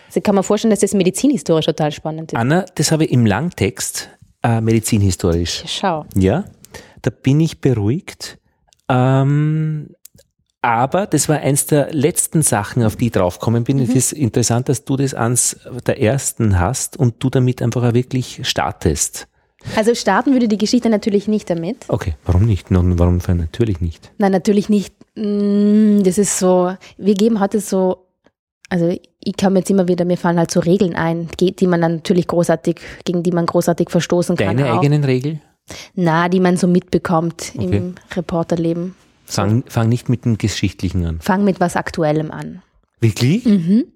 Also 0.06 0.20
kann 0.20 0.34
man 0.34 0.44
vorstellen, 0.44 0.70
dass 0.70 0.80
das 0.80 0.94
medizinhistorisch 0.94 1.66
total 1.66 1.92
spannend 1.92 2.32
ist. 2.32 2.38
Anna, 2.38 2.66
das 2.74 2.92
habe 2.92 3.04
ich 3.04 3.12
im 3.12 3.24
Langtext 3.24 4.10
äh, 4.42 4.60
medizinhistorisch. 4.60 5.64
Schau. 5.66 6.04
Ja, 6.14 6.44
da 7.00 7.10
bin 7.10 7.40
ich 7.40 7.60
beruhigt. 7.60 8.38
Ähm, 8.88 9.94
aber 10.62 11.06
das 11.06 11.28
war 11.28 11.40
eins 11.40 11.66
der 11.66 11.92
letzten 11.92 12.42
Sachen, 12.42 12.84
auf 12.84 12.94
die 12.94 13.06
ich 13.06 13.12
draufgekommen 13.12 13.64
bin. 13.64 13.78
Mhm. 13.78 13.82
Es 13.82 13.94
ist 13.94 14.12
interessant, 14.12 14.68
dass 14.68 14.84
du 14.84 14.96
das 14.96 15.12
eins 15.12 15.58
der 15.86 16.00
ersten 16.00 16.58
hast 16.58 16.96
und 16.96 17.16
du 17.18 17.30
damit 17.30 17.60
einfach 17.60 17.82
auch 17.82 17.94
wirklich 17.94 18.40
startest. 18.44 19.26
Also 19.76 19.94
starten 19.94 20.32
würde 20.32 20.48
die 20.48 20.58
Geschichte 20.58 20.88
natürlich 20.88 21.28
nicht 21.28 21.50
damit. 21.50 21.84
Okay, 21.88 22.14
warum 22.24 22.46
nicht? 22.46 22.70
Nun, 22.70 22.98
warum 22.98 23.18
natürlich 23.28 23.80
nicht? 23.80 24.10
Nein, 24.18 24.32
natürlich 24.32 24.68
nicht. 24.68 24.94
Mm, 25.16 26.02
das 26.02 26.18
ist 26.18 26.38
so, 26.38 26.74
wir 26.96 27.14
geben 27.14 27.40
heute 27.40 27.60
so, 27.60 28.06
also 28.68 28.88
ich 28.88 29.34
mir 29.42 29.58
jetzt 29.58 29.70
immer 29.70 29.86
wieder, 29.86 30.04
mir 30.04 30.16
fallen 30.16 30.38
halt 30.38 30.50
so 30.50 30.60
Regeln 30.60 30.94
ein, 30.94 31.28
die 31.38 31.66
man 31.66 31.80
dann 31.80 31.96
natürlich 31.96 32.26
großartig, 32.26 32.80
gegen 33.04 33.22
die 33.22 33.32
man 33.32 33.46
großartig 33.46 33.90
verstoßen 33.90 34.36
kann. 34.36 34.56
Deine 34.56 34.72
eigenen 34.72 35.04
Regeln? 35.04 35.40
Na, 35.94 36.28
die 36.28 36.40
man 36.40 36.56
so 36.56 36.66
mitbekommt 36.66 37.52
okay. 37.54 37.76
im 37.76 37.94
Reporterleben. 38.16 38.96
Fang, 39.32 39.64
fang 39.66 39.88
nicht 39.88 40.08
mit 40.08 40.24
dem 40.24 40.38
Geschichtlichen 40.38 41.06
an. 41.06 41.20
Fang 41.20 41.44
mit 41.44 41.58
was 41.60 41.76
Aktuellem 41.76 42.30
an. 42.30 42.62
Wirklich? 43.00 43.44
Mhm. 43.44 43.92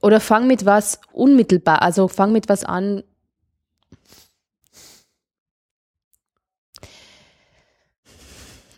Oder 0.00 0.20
fang 0.20 0.46
mit 0.46 0.64
was 0.64 1.00
unmittelbar, 1.12 1.82
also 1.82 2.08
fang 2.08 2.32
mit 2.32 2.48
was 2.48 2.64
an. 2.64 3.02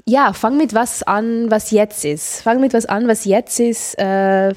Ja, 0.07 0.35
fang 0.35 0.59
mit 0.59 0.75
was 0.75 1.03
an, 1.03 1.51
was 1.51 1.71
jetzt 1.71 2.05
ist. 2.05 2.43
Fang 2.43 2.61
mit 2.61 2.75
was 2.75 2.85
an, 2.85 3.09
was 3.09 3.25
jetzt 3.25 3.59
ist. 3.59 3.99
Äh, 3.99 4.55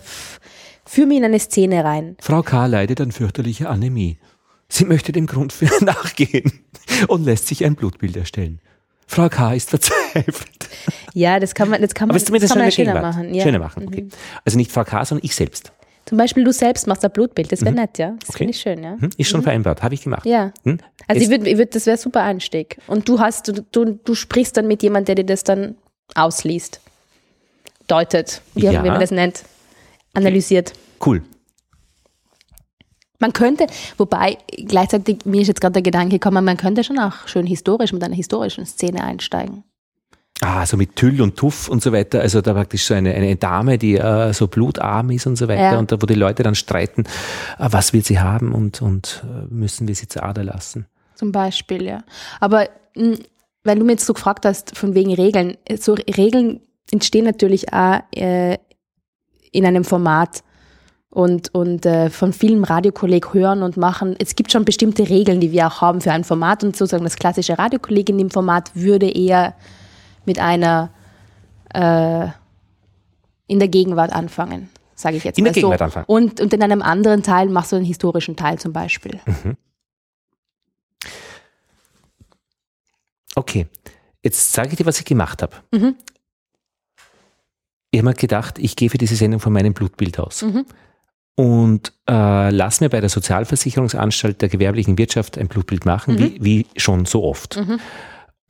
führ 0.86 1.06
mich 1.06 1.18
in 1.18 1.24
eine 1.24 1.40
Szene 1.40 1.86
rein. 1.86 2.18
Frau 2.20 2.42
K. 2.44 2.66
leidet 2.66 3.00
an 3.00 3.14
fürchterlicher 3.14 3.70
Anämie. 3.70 4.18
Sie 4.68 4.84
möchte 4.84 5.14
dem 5.14 5.26
Grund 5.26 5.56
nachgehen 5.82 6.52
und 7.08 7.24
lässt 7.24 7.48
sich 7.48 7.64
ein 7.64 7.76
Blutbild 7.76 8.18
erstellen. 8.18 8.60
Frau 9.08 9.30
K. 9.30 9.54
ist 9.54 9.70
verzweifelt. 9.70 10.70
Ja, 11.14 11.40
das 11.40 11.56
kann 11.56 11.70
man, 11.70 11.82
das 11.82 11.94
kann 11.94 12.10
man, 12.10 12.18
das 12.18 12.26
kann 12.26 12.60
man 12.60 12.72
schöner 12.72 13.02
machen. 13.02 13.34
Ja. 13.34 13.44
Schöner 13.44 13.60
machen, 13.60 13.88
okay. 13.88 14.04
Mhm. 14.04 14.10
Also 14.46 14.58
nicht 14.58 14.72
Frau 14.72 14.84
K., 14.84 15.04
sondern 15.06 15.26
ich 15.26 15.36
selbst. 15.36 15.72
Zum 16.06 16.18
Beispiel 16.18 16.44
du 16.44 16.54
selbst 16.54 16.88
machst 16.88 17.04
ein 17.04 17.12
Blutbild, 17.12 17.52
das 17.52 17.62
wäre 17.62 17.72
mhm. 17.72 17.80
nett, 17.80 17.98
ja. 17.98 18.16
Das 18.20 18.30
okay. 18.30 18.38
finde 18.40 18.52
ich 18.52 18.60
schön, 18.60 18.84
ja. 18.84 18.96
Mhm. 18.98 19.10
Ist 19.18 19.30
schon 19.30 19.40
mhm. 19.40 19.46
vereinbart, 19.46 19.82
habe 19.82 19.96
ich 19.96 20.04
gemacht. 20.04 20.26
Ja. 20.26 20.52
Hm? 20.64 20.78
Also 21.08 21.22
ich 21.22 21.30
würd, 21.30 21.48
ich 21.48 21.58
würd, 21.58 21.74
das 21.74 21.86
wäre 21.86 21.98
super 21.98 22.24
Einstieg. 22.24 22.78
Und 22.88 23.10
du 23.10 23.20
hast, 23.20 23.48
du, 23.48 23.66
du, 23.72 24.00
du 24.04 24.16
sprichst 24.16 24.56
dann 24.56 24.68
mit 24.68 24.84
jemandem, 24.84 25.16
der 25.16 25.24
dir 25.24 25.34
das 25.34 25.44
dann 25.44 25.76
ausliest, 26.16 26.82
deutet, 27.88 28.42
wie, 28.54 28.66
ja. 28.66 28.84
wie 28.84 28.90
man 28.90 29.00
das 29.00 29.12
nennt, 29.12 29.44
analysiert. 30.14 30.74
Cool. 31.06 31.24
Man 33.20 33.34
könnte, 33.34 33.68
wobei 33.98 34.38
gleichzeitig 34.68 35.26
mir 35.26 35.42
ist 35.42 35.48
jetzt 35.48 35.62
gerade 35.62 35.74
der 35.74 35.82
Gedanke 35.82 36.20
gekommen, 36.20 36.46
man 36.46 36.58
könnte 36.58 36.84
schon 36.84 37.00
auch 37.00 37.28
schön 37.28 37.48
historisch 37.48 37.94
mit 37.94 38.04
einer 38.04 38.16
historischen 38.16 38.66
Szene 38.66 39.04
einsteigen. 39.04 39.64
Ah, 40.42 40.66
so 40.68 40.78
mit 40.78 40.96
Tüll 40.96 41.20
und 41.22 41.36
Tuff 41.36 41.68
und 41.68 41.82
so 41.82 41.92
weiter. 41.92 42.22
Also 42.22 42.42
da 42.42 42.54
praktisch 42.54 42.86
so 42.86 42.94
eine, 42.94 43.14
eine 43.16 43.36
Dame, 43.38 43.80
die 43.80 43.96
äh, 43.96 44.34
so 44.34 44.48
blutarm 44.48 45.10
ist 45.10 45.26
und 45.26 45.36
so 45.36 45.48
weiter. 45.48 45.62
Ja. 45.62 45.80
Und 45.80 45.92
da, 45.92 46.00
wo 46.00 46.06
die 46.06 46.14
Leute 46.14 46.44
dann 46.44 46.54
streiten, 46.54 47.06
äh, 47.58 47.68
was 47.72 47.92
will 47.92 48.04
sie 48.04 48.20
haben 48.20 48.54
und, 48.54 48.84
und 48.84 49.24
äh, 49.26 49.52
müssen 49.52 49.88
wir 49.88 49.96
sie 49.96 50.08
zur 50.08 50.24
Ader 50.24 50.44
lassen. 50.44 50.86
Zum 51.16 51.32
Beispiel, 51.32 51.84
ja. 51.86 52.04
Aber 52.40 52.70
mh, 52.96 53.16
hm, 53.16 53.20
weil 53.64 53.80
du 53.80 53.84
mir 53.84 53.94
jetzt 53.94 54.06
so 54.06 54.14
gefragt 54.14 54.46
hast, 54.46 54.78
von 54.78 54.96
wegen 54.96 55.14
Regeln, 55.14 55.58
so 55.80 55.94
Regeln 55.94 56.62
entstehen 56.90 57.26
natürlich 57.26 57.74
auch 57.74 58.00
äh, 58.16 58.58
in 59.52 59.66
einem 59.66 59.84
Format, 59.84 60.42
und, 61.10 61.54
und 61.54 61.86
äh, 61.86 62.10
von 62.10 62.34
vielen 62.34 62.64
Radiokolleg 62.64 63.34
hören 63.34 63.64
und 63.64 63.78
machen. 63.78 64.16
Es 64.20 64.36
gibt 64.36 64.52
schon 64.52 64.66
bestimmte 64.66 65.08
Regeln, 65.10 65.40
die 65.40 65.52
wir 65.52 65.68
auch 65.68 65.82
haben 65.82 66.02
für 66.02 66.12
ein 66.12 66.24
Format 66.24 66.64
und 66.64 66.76
sozusagen 66.76 67.04
das 67.04 67.16
klassische 67.16 67.58
Radiokolleg 67.58 68.10
in 68.10 68.18
dem 68.18 68.30
Format 68.30 68.72
würde 68.76 69.10
eher 69.10 69.56
mit 70.26 70.40
einer 70.40 70.92
äh, 71.74 72.28
in 73.48 73.60
der 73.60 73.70
Gegenwart 73.70 74.12
anfangen, 74.12 74.70
sage 74.96 75.16
ich 75.16 75.24
jetzt 75.24 75.38
in 75.38 75.46
mal 75.46 75.52
der 75.52 75.62
Gegenwart 75.62 75.82
anfangen. 75.82 76.06
Und, 76.08 76.42
und 76.42 76.54
in 76.54 76.62
einem 76.62 76.82
anderen 76.82 77.24
Teil 77.24 77.48
machst 77.48 77.72
du 77.72 77.78
einen 77.78 77.86
historischen 77.86 78.36
Teil 78.36 78.60
zum 78.60 78.74
Beispiel. 78.74 79.20
Mhm. 79.26 79.56
Okay, 83.36 83.68
jetzt 84.24 84.52
sage 84.52 84.70
ich 84.70 84.76
dir, 84.76 84.86
was 84.86 85.00
ich 85.00 85.06
gemacht 85.06 85.42
habe. 85.42 85.56
Mhm. 85.72 85.96
Ich 87.92 88.00
habe 88.00 88.10
mir 88.10 88.16
gedacht, 88.16 88.60
ich 88.60 88.76
gehe 88.76 88.90
für 88.90 88.98
diese 88.98 89.16
Sendung 89.16 89.40
von 89.40 89.54
meinem 89.54 89.74
Blutbild 89.74 90.20
aus. 90.20 90.42
Mhm 90.42 90.66
und 91.38 91.94
äh, 92.10 92.50
lass 92.50 92.82
mir 92.82 92.90
bei 92.90 93.00
der 93.00 93.10
Sozialversicherungsanstalt 93.10 94.42
der 94.42 94.50
gewerblichen 94.50 94.98
Wirtschaft 94.98 95.38
ein 95.38 95.48
Blutbild 95.48 95.86
machen, 95.86 96.16
mhm. 96.16 96.20
wie, 96.20 96.38
wie 96.42 96.66
schon 96.78 97.06
so 97.06 97.24
oft. 97.24 97.58
Mhm. 97.58 97.80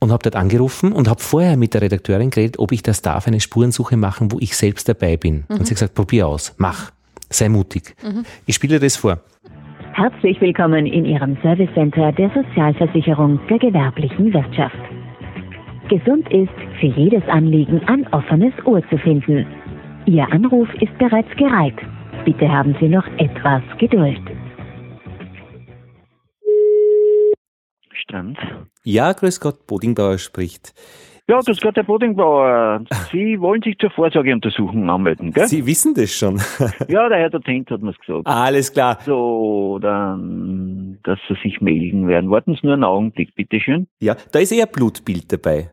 Und 0.00 0.10
habe 0.10 0.22
dort 0.22 0.36
angerufen 0.36 0.92
und 0.92 1.06
habe 1.06 1.20
vorher 1.20 1.56
mit 1.58 1.74
der 1.74 1.82
Redakteurin 1.82 2.30
geredet, 2.30 2.58
ob 2.58 2.72
ich 2.72 2.82
das 2.82 3.02
darf, 3.02 3.26
eine 3.26 3.40
Spurensuche 3.40 3.96
machen, 3.96 4.32
wo 4.32 4.38
ich 4.38 4.56
selbst 4.56 4.88
dabei 4.88 5.18
bin. 5.18 5.44
Mhm. 5.48 5.58
Und 5.58 5.66
sie 5.66 5.74
hat 5.74 5.80
gesagt, 5.80 5.94
probier 5.94 6.28
aus, 6.28 6.54
mach, 6.56 6.90
sei 7.28 7.50
mutig. 7.50 7.94
Mhm. 8.02 8.24
Ich 8.46 8.54
spiele 8.54 8.80
das 8.80 8.96
vor. 8.96 9.20
Herzlich 9.92 10.40
willkommen 10.40 10.86
in 10.86 11.04
Ihrem 11.04 11.36
Service 11.42 11.68
Center 11.74 12.12
der 12.12 12.30
Sozialversicherung 12.30 13.38
der 13.50 13.58
gewerblichen 13.58 14.32
Wirtschaft. 14.32 14.78
Gesund 15.90 16.26
ist, 16.32 16.52
für 16.80 16.86
jedes 16.86 17.26
Anliegen 17.28 17.82
ein 17.86 18.06
offenes 18.14 18.54
Ohr 18.64 18.80
zu 18.88 18.96
finden. 18.96 19.46
Ihr 20.06 20.26
Anruf 20.32 20.68
ist 20.80 20.96
bereits 20.98 21.28
gereiht. 21.36 21.76
Bitte 22.28 22.46
haben 22.46 22.76
Sie 22.78 22.88
noch 22.90 23.06
etwas 23.16 23.62
Geduld. 23.78 24.20
Stand. 27.94 28.38
Ja, 28.84 29.14
grüß 29.14 29.40
Gott, 29.40 29.66
Bodingbauer 29.66 30.18
spricht. 30.18 30.74
Ja, 31.26 31.40
grüß 31.40 31.58
Gott, 31.62 31.76
Herr 31.76 31.84
Bodingbauer. 31.84 32.84
Sie 33.10 33.40
wollen 33.40 33.62
sich 33.62 33.78
zur 33.78 33.90
Vorsorgeuntersuchung 33.92 34.90
anmelden, 34.90 35.32
gell? 35.32 35.46
Sie 35.46 35.64
wissen 35.64 35.94
das 35.94 36.12
schon. 36.12 36.36
ja, 36.88 37.08
der 37.08 37.16
Herr 37.16 37.30
Dozent 37.30 37.70
hat 37.70 37.80
mir 37.80 37.94
gesagt. 37.94 38.26
Alles 38.26 38.74
klar. 38.74 38.98
So, 39.06 39.78
dann, 39.80 40.98
dass 41.04 41.18
Sie 41.30 41.34
sich 41.42 41.62
melden 41.62 42.08
werden. 42.08 42.30
Warten 42.30 42.56
Sie 42.56 42.66
nur 42.66 42.74
einen 42.74 42.84
Augenblick, 42.84 43.34
bitteschön. 43.36 43.86
Ja, 44.00 44.16
da 44.32 44.38
ist 44.38 44.52
eher 44.52 44.66
Blutbild 44.66 45.32
dabei. 45.32 45.70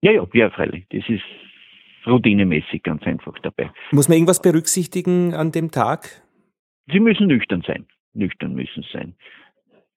Ja, 0.00 0.10
ja, 0.10 0.26
ja, 0.32 0.50
freilich. 0.50 0.86
Das 0.90 1.08
ist 1.08 1.22
routinemäßig 2.06 2.82
ganz 2.82 3.02
einfach 3.04 3.38
dabei. 3.42 3.70
Muss 3.92 4.08
man 4.08 4.16
irgendwas 4.16 4.42
berücksichtigen 4.42 5.34
an 5.34 5.52
dem 5.52 5.70
Tag? 5.70 6.22
Sie 6.92 7.00
müssen 7.00 7.26
nüchtern 7.26 7.62
sein. 7.66 7.86
Nüchtern 8.12 8.54
müssen 8.54 8.82
sie 8.82 8.92
sein. 8.92 9.14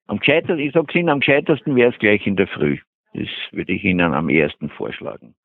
Am 0.07 0.19
gescheitersten, 0.19 0.59
ich 0.59 0.73
sage 0.73 0.97
Ihnen, 0.97 1.09
am 1.09 1.19
gescheitersten 1.19 1.75
wäre 1.75 1.91
es 1.91 1.99
gleich 1.99 2.25
in 2.25 2.35
der 2.35 2.47
Früh. 2.47 2.77
Das 3.13 3.27
würde 3.51 3.73
ich 3.73 3.83
Ihnen 3.83 4.13
am 4.13 4.29
ersten 4.29 4.69
vorschlagen. 4.69 5.35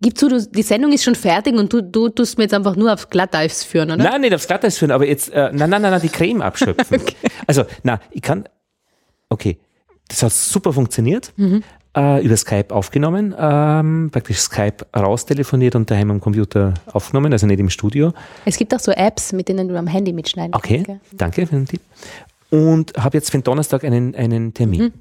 Gib 0.00 0.18
zu, 0.18 0.28
du, 0.28 0.38
die 0.38 0.62
Sendung 0.62 0.92
ist 0.92 1.04
schon 1.04 1.14
fertig 1.14 1.54
und 1.54 1.72
du, 1.72 1.80
du 1.80 2.08
tust 2.10 2.36
mir 2.36 2.44
jetzt 2.44 2.52
einfach 2.52 2.76
nur 2.76 2.92
aufs 2.92 3.08
Glatteis 3.08 3.64
führen, 3.64 3.90
oder? 3.90 4.02
Nein, 4.02 4.20
nicht 4.20 4.34
aufs 4.34 4.46
Glatteis 4.46 4.78
führen, 4.78 4.90
aber 4.90 5.06
jetzt, 5.06 5.32
äh, 5.32 5.50
nein, 5.52 5.70
nein, 5.70 5.80
nein, 5.80 5.92
nein, 5.92 6.00
die 6.02 6.08
Creme 6.08 6.42
abschöpfen. 6.42 7.00
okay. 7.00 7.14
Also, 7.46 7.64
na, 7.84 8.00
ich 8.10 8.20
kann, 8.20 8.44
okay, 9.30 9.58
das 10.08 10.22
hat 10.22 10.32
super 10.32 10.72
funktioniert. 10.72 11.32
Mhm. 11.36 11.62
Äh, 11.96 12.24
über 12.24 12.36
Skype 12.36 12.74
aufgenommen, 12.74 13.32
ähm, 13.38 14.08
praktisch 14.10 14.38
Skype 14.38 14.84
raustelefoniert 14.96 15.76
und 15.76 15.88
daheim 15.92 16.10
am 16.10 16.20
Computer 16.20 16.74
aufgenommen, 16.92 17.32
also 17.32 17.46
nicht 17.46 17.60
im 17.60 17.70
Studio. 17.70 18.12
Es 18.44 18.56
gibt 18.56 18.74
auch 18.74 18.80
so 18.80 18.90
Apps, 18.90 19.32
mit 19.32 19.48
denen 19.48 19.68
du 19.68 19.78
am 19.78 19.86
Handy 19.86 20.12
mitschneiden 20.12 20.54
Okay, 20.54 20.82
kannst. 20.84 20.86
gell? 20.86 21.18
danke 21.18 21.46
für 21.46 21.54
den 21.54 21.66
Tipp. 21.66 21.80
Und 22.50 22.94
habe 22.98 23.16
jetzt 23.16 23.30
für 23.30 23.38
den 23.38 23.44
Donnerstag 23.44 23.84
einen, 23.84 24.14
einen 24.16 24.52
Termin. 24.54 24.82
Mhm. 24.82 24.92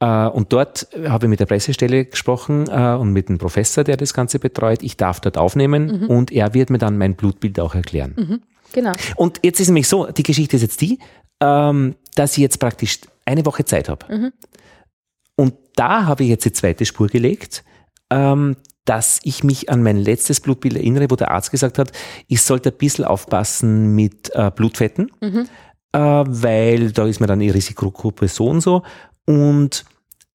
Äh, 0.00 0.26
und 0.28 0.52
dort 0.52 0.88
habe 1.06 1.26
ich 1.26 1.30
mit 1.30 1.38
der 1.38 1.46
Pressestelle 1.46 2.06
gesprochen 2.06 2.66
äh, 2.68 2.96
und 2.98 3.12
mit 3.12 3.28
dem 3.28 3.38
Professor, 3.38 3.84
der 3.84 3.96
das 3.96 4.12
Ganze 4.12 4.40
betreut. 4.40 4.82
Ich 4.82 4.96
darf 4.96 5.20
dort 5.20 5.38
aufnehmen 5.38 6.00
Mhm. 6.00 6.06
und 6.08 6.32
er 6.32 6.54
wird 6.54 6.70
mir 6.70 6.78
dann 6.78 6.98
mein 6.98 7.14
Blutbild 7.14 7.60
auch 7.60 7.76
erklären. 7.76 8.42
Genau. 8.72 8.92
Und 9.14 9.38
jetzt 9.44 9.60
ist 9.60 9.68
nämlich 9.68 9.86
so, 9.86 10.06
die 10.06 10.22
Geschichte 10.24 10.56
ist 10.56 10.62
jetzt 10.62 10.80
die, 10.80 10.98
ähm, 11.40 11.94
dass 12.16 12.32
ich 12.32 12.38
jetzt 12.38 12.58
praktisch 12.58 12.98
eine 13.26 13.46
Woche 13.46 13.64
Zeit 13.64 13.88
habe. 13.88 14.06
Mhm. 14.12 14.32
Da 15.76 16.06
habe 16.06 16.24
ich 16.24 16.28
jetzt 16.30 16.44
die 16.44 16.52
zweite 16.52 16.84
Spur 16.86 17.08
gelegt, 17.08 17.64
ähm, 18.10 18.56
dass 18.84 19.20
ich 19.22 19.44
mich 19.44 19.70
an 19.70 19.82
mein 19.82 19.96
letztes 19.98 20.40
Blutbild 20.40 20.76
erinnere, 20.76 21.10
wo 21.10 21.16
der 21.16 21.30
Arzt 21.30 21.50
gesagt 21.50 21.78
hat, 21.78 21.92
ich 22.26 22.42
sollte 22.42 22.70
ein 22.70 22.78
bisschen 22.78 23.04
aufpassen 23.04 23.94
mit 23.94 24.30
äh, 24.34 24.50
Blutfetten, 24.50 25.12
Mhm. 25.20 25.46
äh, 25.92 25.98
weil 25.98 26.90
da 26.92 27.06
ist 27.06 27.20
mir 27.20 27.26
dann 27.26 27.40
die 27.40 27.50
Risikogruppe 27.50 28.26
so 28.28 28.46
und 28.48 28.60
so. 28.62 28.82
Und 29.26 29.84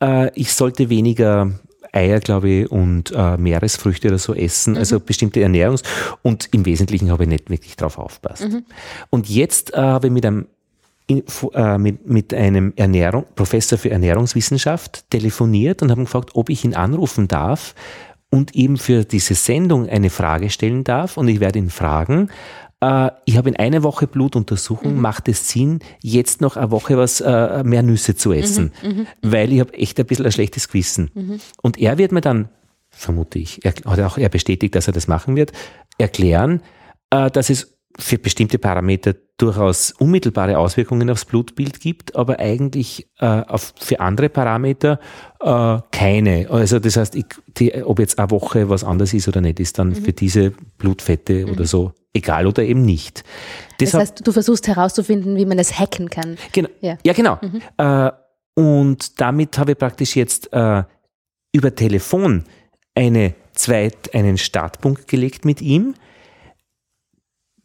äh, 0.02 0.32
ich 0.40 0.54
sollte 0.54 0.90
weniger 0.90 1.52
Eier, 1.92 2.20
glaube 2.20 2.50
ich, 2.50 2.72
und 2.72 3.12
äh, 3.16 3.38
Meeresfrüchte 3.38 4.08
oder 4.10 4.18
so 4.20 4.34
essen, 4.34 4.78
also 4.78 5.00
bestimmte 5.00 5.40
Ernährungs- 5.42 5.84
und 6.24 6.54
im 6.54 6.66
Wesentlichen 6.66 7.10
habe 7.10 7.24
ich 7.24 7.30
nicht 7.30 7.50
wirklich 7.50 7.76
drauf 7.78 7.98
aufpasst. 7.98 8.48
Und 9.10 9.30
jetzt 9.30 9.74
äh, 9.74 9.78
habe 9.78 10.08
ich 10.08 10.14
mit 10.14 10.26
einem 10.26 10.48
Info- 11.08 11.52
äh, 11.52 11.78
mit, 11.78 12.08
mit 12.08 12.34
einem 12.34 12.74
Ernährung, 12.76 13.26
Professor 13.36 13.78
für 13.78 13.92
Ernährungswissenschaft 13.92 15.10
telefoniert 15.10 15.82
und 15.82 15.92
habe 15.92 16.02
ihn 16.02 16.06
gefragt, 16.06 16.32
ob 16.34 16.50
ich 16.50 16.66
ihn 16.66 16.74
anrufen 16.74 17.28
darf 17.28 17.76
und 18.32 18.56
ihm 18.56 18.78
für 18.78 19.04
diese 19.06 19.36
Sendung 19.36 19.88
eine 19.88 20.10
Frage 20.10 20.50
stellen 20.50 20.84
darf. 20.84 21.18
Und 21.18 21.28
ich 21.28 21.40
werde 21.40 21.60
ihn 21.60 21.70
fragen, 21.70 22.30
äh, 22.82 23.12
ich 23.26 23.38
habe 23.38 23.50
in 23.50 23.56
einer 23.56 23.84
Woche 23.84 24.08
Blutuntersuchung, 24.08 25.00
macht 25.00 25.28
es 25.30 25.48
Sinn, 25.50 25.80
jetzt 26.02 26.42
noch 26.42 26.58
eine 26.58 26.72
Woche 26.72 26.98
was 26.98 27.22
äh, 27.22 27.64
mehr 27.64 27.84
Nüsse 27.84 28.16
zu 28.16 28.34
essen? 28.34 28.72
Weil 29.22 29.54
ich 29.54 29.60
habe 29.60 29.74
echt 29.76 30.00
ein 30.00 30.06
bisschen 30.06 30.26
ein 30.26 30.32
schlechtes 30.32 30.68
Gewissen. 30.68 31.12
Und 31.62 31.78
er 31.78 31.98
wird 31.98 32.12
mir 32.12 32.22
dann, 32.22 32.50
vermute 32.90 33.40
ich, 33.40 33.64
er 33.64 33.74
hat 33.86 34.00
auch 34.00 34.18
er 34.18 34.30
bestätigt, 34.30 34.74
dass 34.76 34.88
er 34.88 34.94
das 34.94 35.08
machen 35.08 35.36
wird, 35.36 35.52
erklären, 35.98 36.62
äh, 37.12 37.30
dass 37.30 37.50
es 37.50 37.75
für 37.98 38.18
bestimmte 38.18 38.58
Parameter 38.60 39.16
durchaus 39.38 39.92
unmittelbare 39.92 40.58
Auswirkungen 40.58 41.10
aufs 41.10 41.26
Blutbild 41.26 41.80
gibt, 41.80 42.16
aber 42.16 42.40
eigentlich 42.40 43.08
äh, 43.20 43.26
auf, 43.26 43.74
für 43.80 44.00
andere 44.00 44.30
Parameter 44.30 45.00
äh, 45.42 45.80
keine. 45.92 46.50
Also 46.50 46.80
das 46.80 46.98
heißt, 46.98 47.16
ich, 47.16 47.26
die, 47.58 47.74
ob 47.84 48.00
jetzt 48.00 48.20
eine 48.20 48.32
Woche 48.32 48.70
was 48.70 48.84
anders 48.84 49.14
ist 49.14 49.28
oder 49.28 49.42
nicht, 49.42 49.60
ist 49.60 49.80
dann 49.80 49.90
Mhm. 49.90 49.96
für 49.96 50.14
diese 50.14 50.52
Blutfette 50.78 51.46
oder 51.48 51.66
so 51.66 51.94
egal 52.14 52.48
oder 52.48 52.64
eben 52.64 52.84
nicht. 52.84 53.24
Das 53.78 53.92
Deshalb, 53.92 54.02
heißt, 54.02 54.28
du 54.28 54.32
versuchst 54.32 54.68
herauszufinden, 54.68 55.36
wie 55.36 55.46
man 55.46 55.58
das 55.58 55.78
hacken 55.78 56.10
kann. 56.10 56.38
Genau. 56.54 56.70
Ja. 56.82 56.98
Ja, 57.06 57.14
genau. 57.14 57.40
Äh, 57.78 58.12
und 58.56 59.20
damit 59.20 59.58
habe 59.58 59.74
ich 59.74 59.78
praktisch 59.78 60.16
jetzt 60.16 60.52
äh, 60.54 60.84
über 61.52 61.76
Telefon 61.76 62.46
eine 62.94 63.36
zweit, 63.54 64.14
einen 64.14 64.38
Startpunkt 64.38 65.08
gelegt 65.10 65.44
mit 65.44 65.62
ihm. 65.62 65.94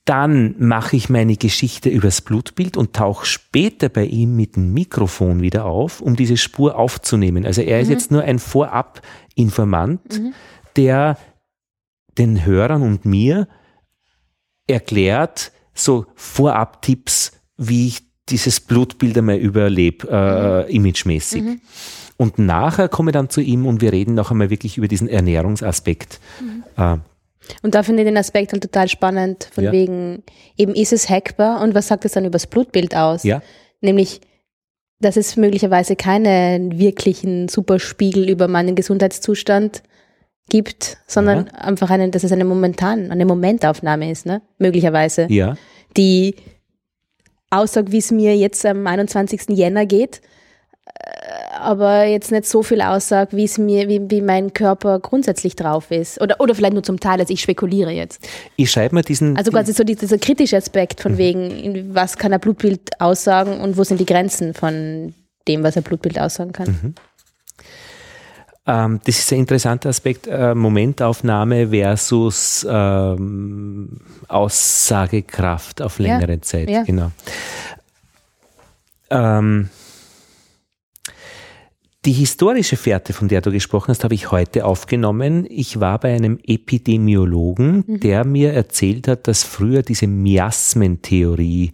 Dann 0.04 0.54
mache 0.58 0.96
ich 0.96 1.08
meine 1.08 1.36
Geschichte 1.36 1.88
übers 1.88 2.20
Blutbild 2.22 2.76
und 2.76 2.94
tauche 2.94 3.26
später 3.26 3.88
bei 3.88 4.04
ihm 4.04 4.34
mit 4.34 4.56
dem 4.56 4.72
Mikrofon 4.72 5.42
wieder 5.42 5.66
auf, 5.66 6.00
um 6.00 6.16
diese 6.16 6.36
Spur 6.36 6.76
aufzunehmen. 6.76 7.44
Also 7.44 7.60
er 7.60 7.80
ist 7.80 7.90
jetzt 7.90 8.10
nur 8.10 8.22
ein 8.22 8.38
Vorab-Informant, 8.38 10.00
der 10.76 11.16
den 12.18 12.44
Hörern 12.44 12.82
und 12.82 13.04
mir 13.04 13.46
erklärt, 14.66 15.52
so 15.74 16.06
Vorab-Tipps, 16.14 17.32
wie 17.56 17.88
ich 17.88 18.02
dieses 18.28 18.60
Blutbild 18.60 19.18
einmal 19.18 19.36
überlebe, 19.36 20.08
äh, 20.10 20.74
imagemäßig. 20.74 21.42
Und 22.16 22.38
nachher 22.38 22.88
komme 22.88 23.10
ich 23.10 23.14
dann 23.14 23.30
zu 23.30 23.40
ihm 23.40 23.66
und 23.66 23.80
wir 23.80 23.92
reden 23.92 24.14
noch 24.14 24.30
einmal 24.30 24.50
wirklich 24.50 24.76
über 24.76 24.88
diesen 24.88 25.08
Ernährungsaspekt. 25.08 26.20
Äh, 26.76 26.98
Und 27.62 27.74
da 27.74 27.82
finde 27.82 28.02
ich 28.02 28.08
den 28.08 28.16
Aspekt 28.16 28.52
halt 28.52 28.62
total 28.62 28.88
spannend, 28.88 29.48
von 29.52 29.64
Ja. 29.64 29.72
wegen, 29.72 30.22
eben 30.56 30.74
ist 30.74 30.92
es 30.92 31.08
hackbar 31.08 31.62
und 31.62 31.74
was 31.74 31.88
sagt 31.88 32.04
es 32.04 32.12
dann 32.12 32.24
über 32.24 32.32
das 32.32 32.46
Blutbild 32.46 32.94
aus? 32.94 33.22
ja, 33.24 33.42
Nämlich, 33.80 34.20
dass 35.00 35.16
es 35.16 35.36
möglicherweise 35.36 35.96
keinen 35.96 36.78
wirklichen 36.78 37.48
Superspiegel 37.48 38.28
über 38.28 38.46
meinen 38.48 38.74
Gesundheitszustand 38.74 39.82
gibt, 40.50 40.98
sondern 41.06 41.48
einfach 41.48 41.88
einen, 41.90 42.10
dass 42.10 42.24
es 42.24 42.32
eine 42.32 42.44
momentan, 42.44 43.10
eine 43.10 43.24
Momentaufnahme 43.24 44.10
ist, 44.10 44.26
ne? 44.26 44.42
Möglicherweise. 44.58 45.26
ja, 45.30 45.56
Die 45.96 46.34
aussagt, 47.50 47.90
wie 47.92 47.98
es 47.98 48.10
mir 48.10 48.36
jetzt 48.36 48.64
am 48.66 48.86
21. 48.86 49.56
Jänner 49.56 49.86
geht, 49.86 50.20
aber 51.60 52.04
jetzt 52.04 52.30
nicht 52.32 52.46
so 52.46 52.62
viel 52.62 52.80
aussagt, 52.80 53.34
wie 53.36 53.44
es 53.44 53.58
mir, 53.58 53.88
wie, 53.88 54.00
wie 54.10 54.22
mein 54.22 54.52
Körper 54.54 54.98
grundsätzlich 54.98 55.54
drauf 55.56 55.90
ist. 55.90 56.20
Oder, 56.20 56.40
oder 56.40 56.54
vielleicht 56.54 56.72
nur 56.72 56.82
zum 56.82 56.98
Teil, 56.98 57.20
also 57.20 57.32
ich 57.32 57.40
spekuliere 57.42 57.90
jetzt. 57.90 58.26
ich 58.56 58.70
schreibe 58.70 58.94
mir 58.94 59.02
diesen, 59.02 59.36
Also 59.36 59.50
quasi 59.50 59.72
so 59.72 59.84
die- 59.84 59.94
dieser 59.96 60.18
kritische 60.18 60.56
Aspekt 60.56 61.00
von 61.02 61.18
wegen, 61.18 61.50
in 61.50 61.94
was 61.94 62.16
kann 62.16 62.32
ein 62.32 62.40
Blutbild 62.40 62.80
aussagen 63.00 63.60
und 63.60 63.76
wo 63.76 63.84
sind 63.84 64.00
die 64.00 64.06
Grenzen 64.06 64.54
von 64.54 65.14
dem, 65.48 65.62
was 65.62 65.76
ein 65.76 65.82
Blutbild 65.82 66.18
aussagen 66.18 66.52
kann. 66.52 66.94
ähm, 68.66 69.00
das 69.04 69.18
ist 69.18 69.32
ein 69.32 69.40
interessanter 69.40 69.88
Aspekt, 69.90 70.26
äh, 70.28 70.54
Momentaufnahme 70.54 71.68
versus 71.68 72.66
ähm, 72.68 74.00
Aussagekraft 74.28 75.82
auf 75.82 75.98
Ja, 75.98 76.18
längere 76.18 76.40
Zeit. 76.40 76.70
ja. 76.70 76.82
Genau. 76.84 77.10
Ähm, 79.10 79.68
die 82.06 82.12
historische 82.12 82.76
Fährte, 82.76 83.12
von 83.12 83.28
der 83.28 83.42
du 83.42 83.52
gesprochen 83.52 83.88
hast, 83.88 84.04
habe 84.04 84.14
ich 84.14 84.30
heute 84.30 84.64
aufgenommen. 84.64 85.46
Ich 85.50 85.80
war 85.80 85.98
bei 86.00 86.14
einem 86.14 86.38
Epidemiologen, 86.46 88.00
der 88.00 88.24
mir 88.24 88.54
erzählt 88.54 89.06
hat, 89.06 89.28
dass 89.28 89.44
früher 89.44 89.82
diese 89.82 90.06
Miasmentheorie 90.06 91.72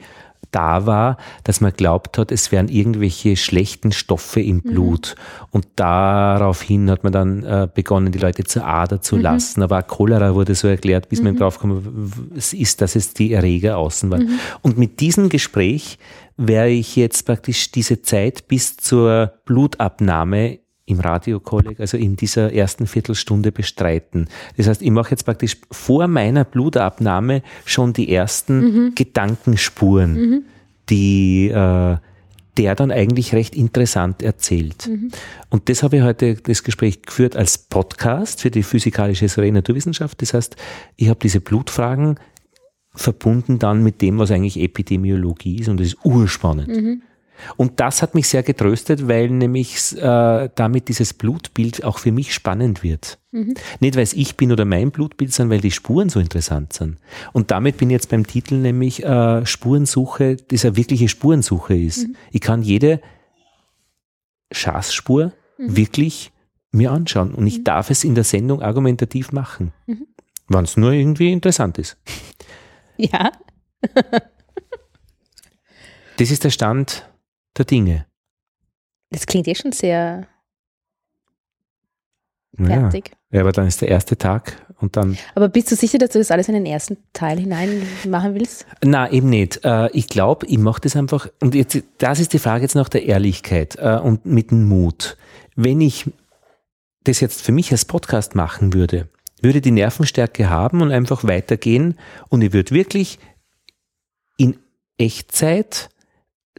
da 0.51 0.87
war, 0.87 1.17
dass 1.45 1.61
man 1.61 1.73
glaubt 1.73 2.19
hat, 2.19 2.33
es 2.33 2.53
wären 2.53 2.69
irgendwelche 2.69 3.37
schlechten 3.37 3.93
Stoffe 3.93 4.41
im 4.41 4.63
Blut. 4.63 5.15
Und 5.51 5.67
daraufhin 5.77 6.91
hat 6.91 7.05
man 7.05 7.13
dann 7.13 7.43
äh, 7.45 7.69
begonnen, 7.73 8.13
die 8.13 8.19
Leute 8.19 8.45
zur 8.45 8.67
Ader 8.67 9.01
zu 9.01 9.17
lassen. 9.17 9.63
Aber 9.63 9.79
auch 9.79 9.87
Cholera 9.87 10.35
wurde 10.35 10.55
so 10.55 10.69
erklärt, 10.69 11.09
bis 11.09 11.23
man 11.23 11.37
drauf 11.37 11.59
kam, 11.59 12.11
es 12.37 12.53
ist, 12.53 12.81
dass 12.81 12.97
es 12.97 13.15
die 13.15 13.33
Erreger 13.33 13.79
außen 13.79 14.11
waren. 14.11 14.39
Und 14.63 14.79
mit 14.79 15.01
diesem 15.01 15.29
Gespräch 15.29 15.99
werde 16.37 16.71
ich 16.71 16.97
jetzt 16.97 17.25
praktisch 17.25 17.71
diese 17.71 18.03
Zeit 18.03 18.49
bis 18.49 18.77
zur 18.77 19.33
Blutabnahme 19.45 20.59
im 20.87 21.01
Radiokolleg, 21.01 21.81
also 21.81 21.97
in 21.97 22.17
dieser 22.17 22.53
ersten 22.53 22.87
Viertelstunde 22.87 23.53
bestreiten. 23.53 24.29
Das 24.57 24.69
heißt, 24.69 24.83
ich 24.83 24.91
mache 24.91 25.11
jetzt 25.11 25.25
praktisch 25.25 25.57
vor 25.71 26.07
meiner 26.07 26.45
Blutabnahme 26.45 27.43
schon 27.65 27.93
die 27.93 28.13
ersten 28.13 28.95
Gedankenspuren, 28.95 30.45
die 30.89 31.49
äh, 31.49 31.97
der 32.57 32.75
dann 32.75 32.91
eigentlich 32.91 33.35
recht 33.35 33.55
interessant 33.55 34.23
erzählt. 34.23 34.89
Und 35.51 35.69
das 35.69 35.83
habe 35.83 35.99
ich 35.99 36.03
heute 36.03 36.37
das 36.37 36.63
Gespräch 36.63 37.03
geführt 37.03 37.37
als 37.37 37.59
Podcast 37.59 38.41
für 38.41 38.51
die 38.51 38.63
physikalische 38.63 39.29
Serie 39.29 39.53
Naturwissenschaft. 39.53 40.23
Das 40.23 40.33
heißt, 40.33 40.57
ich 40.97 41.09
habe 41.09 41.19
diese 41.23 41.41
Blutfragen 41.41 42.19
verbunden 42.95 43.59
dann 43.59 43.83
mit 43.83 44.01
dem, 44.01 44.19
was 44.19 44.31
eigentlich 44.31 44.59
Epidemiologie 44.59 45.61
ist 45.61 45.69
und 45.69 45.81
das 45.81 45.89
ist 45.89 45.99
urspannend. 46.05 46.69
Und 47.57 47.81
das 47.81 48.03
hat 48.03 48.15
mich 48.15 48.29
sehr 48.29 48.43
getröstet, 48.43 49.09
weil 49.09 49.29
nämlich 49.29 49.97
äh, 49.97 50.49
damit 50.55 50.89
dieses 50.89 51.15
Blutbild 51.15 51.85
auch 51.85 51.99
für 51.99 52.13
mich 52.13 52.33
spannend 52.35 52.83
wird. 52.83 53.19
Nicht, 53.81 53.97
weil 53.97 54.03
es 54.03 54.15
ich 54.15 54.37
bin 54.37 54.51
oder 54.51 54.65
mein 54.65 54.91
Blutbild, 54.91 55.33
sondern 55.33 55.57
weil 55.57 55.61
die 55.61 55.71
Spuren 55.71 56.09
so 56.09 56.21
interessant 56.21 56.73
sind. 56.73 56.97
Und 57.33 57.51
damit 57.51 57.77
bin 57.77 57.91
ich 57.91 57.95
jetzt 57.95 58.09
beim 58.09 58.27
Titel 58.27 58.55
nämlich 58.55 59.05
äh, 59.05 59.45
Spurensuche, 59.45 60.37
das 60.37 60.65
eine 60.65 60.77
wirkliche 60.77 61.09
Spurensuche 61.09 61.77
ist. 61.77 62.07
Ich 62.33 62.41
kann 62.41 62.63
jede 62.63 63.01
Schaßspur 64.53 65.33
wirklich 65.59 66.33
mir 66.71 66.93
anschauen 66.93 67.35
und 67.35 67.47
ich 67.47 67.65
darf 67.65 67.91
es 67.91 68.05
in 68.05 68.15
der 68.15 68.25
Sendung 68.25 68.63
argumentativ 68.63 69.33
machen, 69.33 69.73
wenn 70.49 70.65
es 70.65 70.77
nur 70.77 70.93
irgendwie 70.93 71.33
interessant 71.33 71.79
ist. 71.79 71.97
Ja. 72.97 73.33
Das 76.19 76.31
ist 76.31 76.45
der 76.45 76.51
Stand 76.51 77.09
der 77.59 77.65
Dinge. 77.65 78.07
Das 79.11 79.27
klingt 79.27 79.49
eh 79.49 79.55
schon 79.55 79.73
sehr 79.73 80.27
Ja. 82.59 82.67
fertig. 82.67 83.13
Ja, 83.31 83.41
aber 83.41 83.53
dann 83.53 83.67
ist 83.67 83.81
der 83.83 83.89
erste 83.89 84.17
Tag 84.17 84.65
und 84.81 84.97
dann. 84.97 85.19
Aber 85.35 85.49
bist 85.49 85.71
du 85.71 85.77
sicher, 85.77 85.99
dass 85.99 86.11
du 86.11 86.19
das 86.19 86.31
alles 86.31 86.49
in 86.49 86.55
den 86.55 86.67
ersten 86.67 86.97
Teil 87.13 87.39
hinein 87.39 87.83
machen 88.09 88.35
willst? 88.35 88.67
Na, 88.85 89.11
eben 89.11 89.29
nicht. 89.29 89.65
Äh, 89.65 89.91
ich 89.93 90.09
glaube, 90.09 90.47
ich 90.47 90.59
mache 90.59 90.81
das 90.81 90.97
einfach. 90.97 91.29
Und 91.41 91.55
jetzt, 91.55 91.83
das 91.99 92.19
ist 92.21 92.33
die 92.33 92.39
Frage 92.39 92.63
jetzt 92.63 92.75
nach 92.75 92.89
der 92.89 93.05
Ehrlichkeit 93.05 93.77
äh, 93.79 93.99
und 93.99 94.25
mit 94.27 94.51
dem 94.51 94.67
Mut. 94.69 95.17
Wenn 95.55 95.81
ich 95.81 96.11
das 97.05 97.21
jetzt 97.21 97.43
für 97.43 97.53
mich 97.53 97.73
als 97.73 97.85
Podcast 97.85 98.35
machen 98.35 98.73
würde, 98.73 99.09
würde 99.43 99.61
die 99.61 99.71
Nervenstärke 99.71 100.49
haben 100.49 100.81
und 100.83 100.91
einfach 100.93 101.25
weitergehen 101.25 101.99
und 102.31 102.41
ich 102.43 102.53
würde 102.53 102.75
wirklich 102.75 103.19
in 104.39 104.57
Echtzeit 104.99 105.89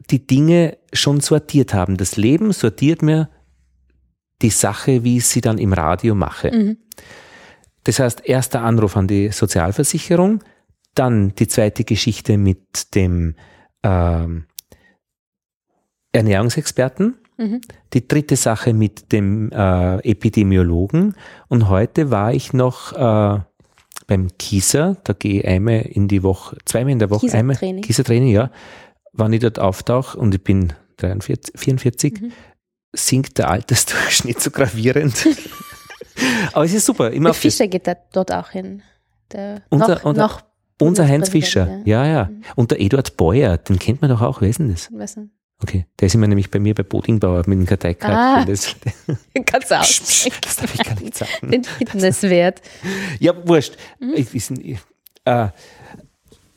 die 0.10 0.26
Dinge 0.26 0.78
schon 0.94 1.20
sortiert 1.20 1.74
haben. 1.74 1.98
Das 1.98 2.18
Leben 2.18 2.52
sortiert 2.52 3.02
mir 3.02 3.30
die 4.42 4.50
Sache, 4.50 5.04
wie 5.04 5.18
ich 5.18 5.26
sie 5.26 5.42
dann 5.42 5.58
im 5.58 5.74
Radio 5.74 6.16
mache. 6.16 6.52
Mhm. 6.52 6.78
Das 7.84 8.00
heißt, 8.00 8.26
erster 8.26 8.62
Anruf 8.62 8.98
an 8.98 9.08
die 9.08 9.30
Sozialversicherung, 9.30 10.44
dann 10.94 11.34
die 11.36 11.48
zweite 11.48 11.84
Geschichte 11.84 12.38
mit 12.38 12.96
dem 12.96 13.36
ähm, 13.84 14.46
Ernährungsexperten, 16.12 17.18
mhm. 17.38 17.62
die 17.94 18.08
dritte 18.08 18.36
Sache 18.36 18.74
mit 18.74 19.12
dem 19.12 19.52
äh, 19.52 19.98
Epidemiologen 20.00 21.16
und 21.48 21.70
heute 21.70 22.12
war 22.12 22.34
ich 22.34 22.54
noch 22.54 22.94
äh, 22.94 23.40
beim 24.08 24.30
Kieser, 24.38 24.98
da 25.04 25.14
gehe 25.14 25.42
ich 25.42 25.48
einmal 25.48 25.82
in 25.82 26.08
die 26.08 26.24
Woche, 26.24 26.58
zweimal 26.66 26.94
in 26.94 27.00
der 27.00 27.10
Woche, 27.10 27.32
einmal 27.34 27.58
Kieser-Training, 27.58 28.30
ja, 28.30 28.52
wann 29.18 29.34
ich 29.34 29.42
dort 29.42 29.60
auftauche 29.60 30.18
und 30.18 30.34
ich 30.34 30.44
bin 30.44 30.74
43, 30.98 31.60
44, 31.60 32.22
mhm. 32.22 32.32
sinkt 32.94 33.38
der 33.38 33.50
Altersdurchschnitt 33.50 34.42
so 34.42 34.52
gravierend. 34.52 35.28
Aber 36.54 36.66
es 36.66 36.74
ist 36.74 36.86
super. 36.86 37.12
Immer 37.12 37.30
der 37.30 37.34
Fischer 37.36 37.68
geht 37.68 37.86
da 37.88 37.96
dort 38.12 38.32
auch 38.32 38.50
hin. 38.50 38.82
Der 39.32 39.62
unser, 39.70 39.96
noch, 39.96 40.04
unser, 40.06 40.22
noch 40.22 40.42
unser 40.80 41.08
Heinz 41.08 41.30
Fischer, 41.30 41.82
ja, 41.86 42.06
ja. 42.06 42.12
ja. 42.12 42.24
Mhm. 42.26 42.44
Und 42.56 42.72
der 42.72 42.80
Eduard 42.80 43.18
Beuer, 43.18 43.58
den 43.58 43.78
kennt 43.78 44.02
man 44.02 44.10
doch 44.10 44.22
auch, 44.22 44.42
wer 44.42 44.50
ist 44.50 44.60
denn 44.60 44.72
das? 44.72 44.90
Okay, 45.60 45.88
der 46.00 46.06
ist 46.06 46.14
immer 46.14 46.28
nämlich 46.28 46.52
bei 46.52 46.60
mir 46.60 46.76
bei 46.76 46.84
Bodingbauer 46.84 47.44
mit 47.48 47.58
dem 47.58 47.66
Karteikart. 47.66 48.14
Ah, 48.14 48.46
das, 48.46 48.76
kannst 49.46 49.72
du 49.72 49.80
aus. 49.80 50.30
Das 50.42 50.56
darf 50.56 50.76
ich 50.76 50.84
gar 50.84 51.00
nicht 51.00 51.16
sagen. 51.16 51.50
Den 51.50 51.64
Fitnesswert. 51.64 52.62
Ja, 53.20 53.34
wurscht. 53.48 53.76
Mhm. 54.00 54.14
Ich 54.16 54.34
wissen, 54.34 54.78
äh, 55.26 55.48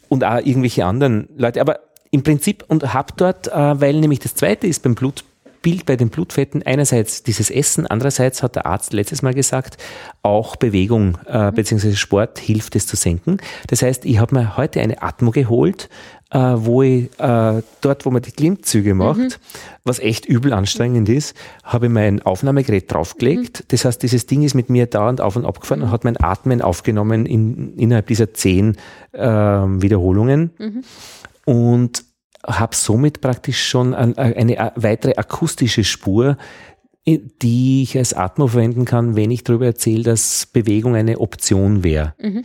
und 0.08 0.24
auch 0.24 0.38
irgendwelche 0.38 0.84
anderen 0.84 1.28
Leute. 1.36 1.62
Aber 1.62 1.80
im 2.10 2.22
Prinzip 2.22 2.64
und 2.68 2.92
hab 2.92 3.16
dort, 3.16 3.48
äh, 3.48 3.80
weil 3.80 4.00
nämlich 4.00 4.18
das 4.18 4.34
zweite 4.34 4.66
ist 4.66 4.82
beim 4.82 4.94
Blutbild, 4.94 5.86
bei 5.86 5.96
den 5.96 6.08
Blutfetten, 6.08 6.62
einerseits 6.64 7.22
dieses 7.22 7.50
Essen, 7.50 7.86
andererseits 7.86 8.42
hat 8.42 8.56
der 8.56 8.66
Arzt 8.66 8.92
letztes 8.92 9.22
Mal 9.22 9.34
gesagt, 9.34 9.76
auch 10.22 10.56
Bewegung 10.56 11.18
äh, 11.26 11.52
bzw. 11.52 11.94
Sport 11.94 12.38
hilft 12.38 12.76
es 12.76 12.86
zu 12.86 12.96
senken. 12.96 13.38
Das 13.68 13.82
heißt, 13.82 14.04
ich 14.04 14.18
habe 14.18 14.34
mir 14.34 14.56
heute 14.56 14.80
eine 14.80 15.02
Atmo 15.02 15.30
geholt, 15.30 15.88
äh, 16.30 16.38
wo 16.38 16.82
ich 16.82 17.10
äh, 17.18 17.62
dort, 17.80 18.06
wo 18.06 18.10
man 18.10 18.22
die 18.22 18.30
Klimmzüge 18.30 18.94
macht, 18.94 19.18
mhm. 19.18 19.32
was 19.84 19.98
echt 19.98 20.26
übel 20.26 20.52
anstrengend 20.52 21.08
ist, 21.08 21.36
habe 21.64 21.86
ich 21.86 21.92
mein 21.92 22.22
Aufnahmegerät 22.22 22.92
draufgelegt. 22.92 23.60
Mhm. 23.60 23.64
Das 23.68 23.84
heißt, 23.84 24.02
dieses 24.02 24.26
Ding 24.26 24.42
ist 24.42 24.54
mit 24.54 24.70
mir 24.70 24.86
dauernd 24.86 25.20
auf 25.20 25.36
und 25.36 25.44
ab 25.44 25.60
gefahren 25.60 25.82
und 25.82 25.90
hat 25.90 26.04
mein 26.04 26.16
Atmen 26.20 26.62
aufgenommen 26.62 27.26
in, 27.26 27.76
innerhalb 27.76 28.06
dieser 28.06 28.32
zehn 28.32 28.76
äh, 29.12 29.20
Wiederholungen. 29.20 30.50
Mhm. 30.58 30.84
Und 31.52 32.04
habe 32.46 32.74
somit 32.74 33.20
praktisch 33.20 33.68
schon 33.68 33.94
eine 33.94 34.72
weitere 34.76 35.14
akustische 35.16 35.84
Spur, 35.84 36.36
die 37.06 37.82
ich 37.82 37.98
als 37.98 38.14
Atmo 38.14 38.46
verwenden 38.46 38.84
kann, 38.84 39.16
wenn 39.16 39.30
ich 39.30 39.44
darüber 39.44 39.66
erzähle, 39.66 40.04
dass 40.04 40.46
Bewegung 40.46 40.94
eine 40.94 41.18
Option 41.18 41.82
wäre. 41.82 42.14
Mhm 42.18 42.44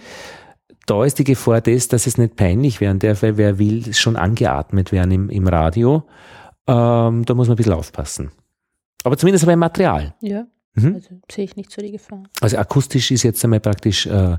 da 0.85 1.03
ist 1.03 1.19
die 1.19 1.23
Gefahr 1.23 1.61
des, 1.61 1.87
dass 1.87 2.07
es 2.07 2.17
nicht 2.17 2.35
peinlich 2.35 2.79
werden 2.79 2.99
darf, 2.99 3.23
weil 3.23 3.37
wer 3.37 3.57
will, 3.57 3.93
schon 3.93 4.15
angeatmet 4.15 4.91
werden 4.91 5.11
im, 5.11 5.29
im 5.29 5.47
Radio. 5.47 6.03
Ähm, 6.67 7.25
da 7.25 7.33
muss 7.33 7.47
man 7.47 7.55
ein 7.55 7.57
bisschen 7.57 7.73
aufpassen. 7.73 8.31
Aber 9.03 9.17
zumindest 9.17 9.45
beim 9.45 9.59
Material. 9.59 10.15
Ja, 10.21 10.45
mhm. 10.75 10.95
also 10.95 11.09
sehe 11.31 11.45
ich 11.45 11.55
nicht 11.55 11.71
so 11.71 11.81
die 11.81 11.91
Gefahr. 11.91 12.23
Also 12.41 12.57
akustisch 12.57 13.11
ist 13.11 13.23
jetzt 13.23 13.43
einmal 13.43 13.59
praktisch 13.59 14.05
äh, 14.05 14.37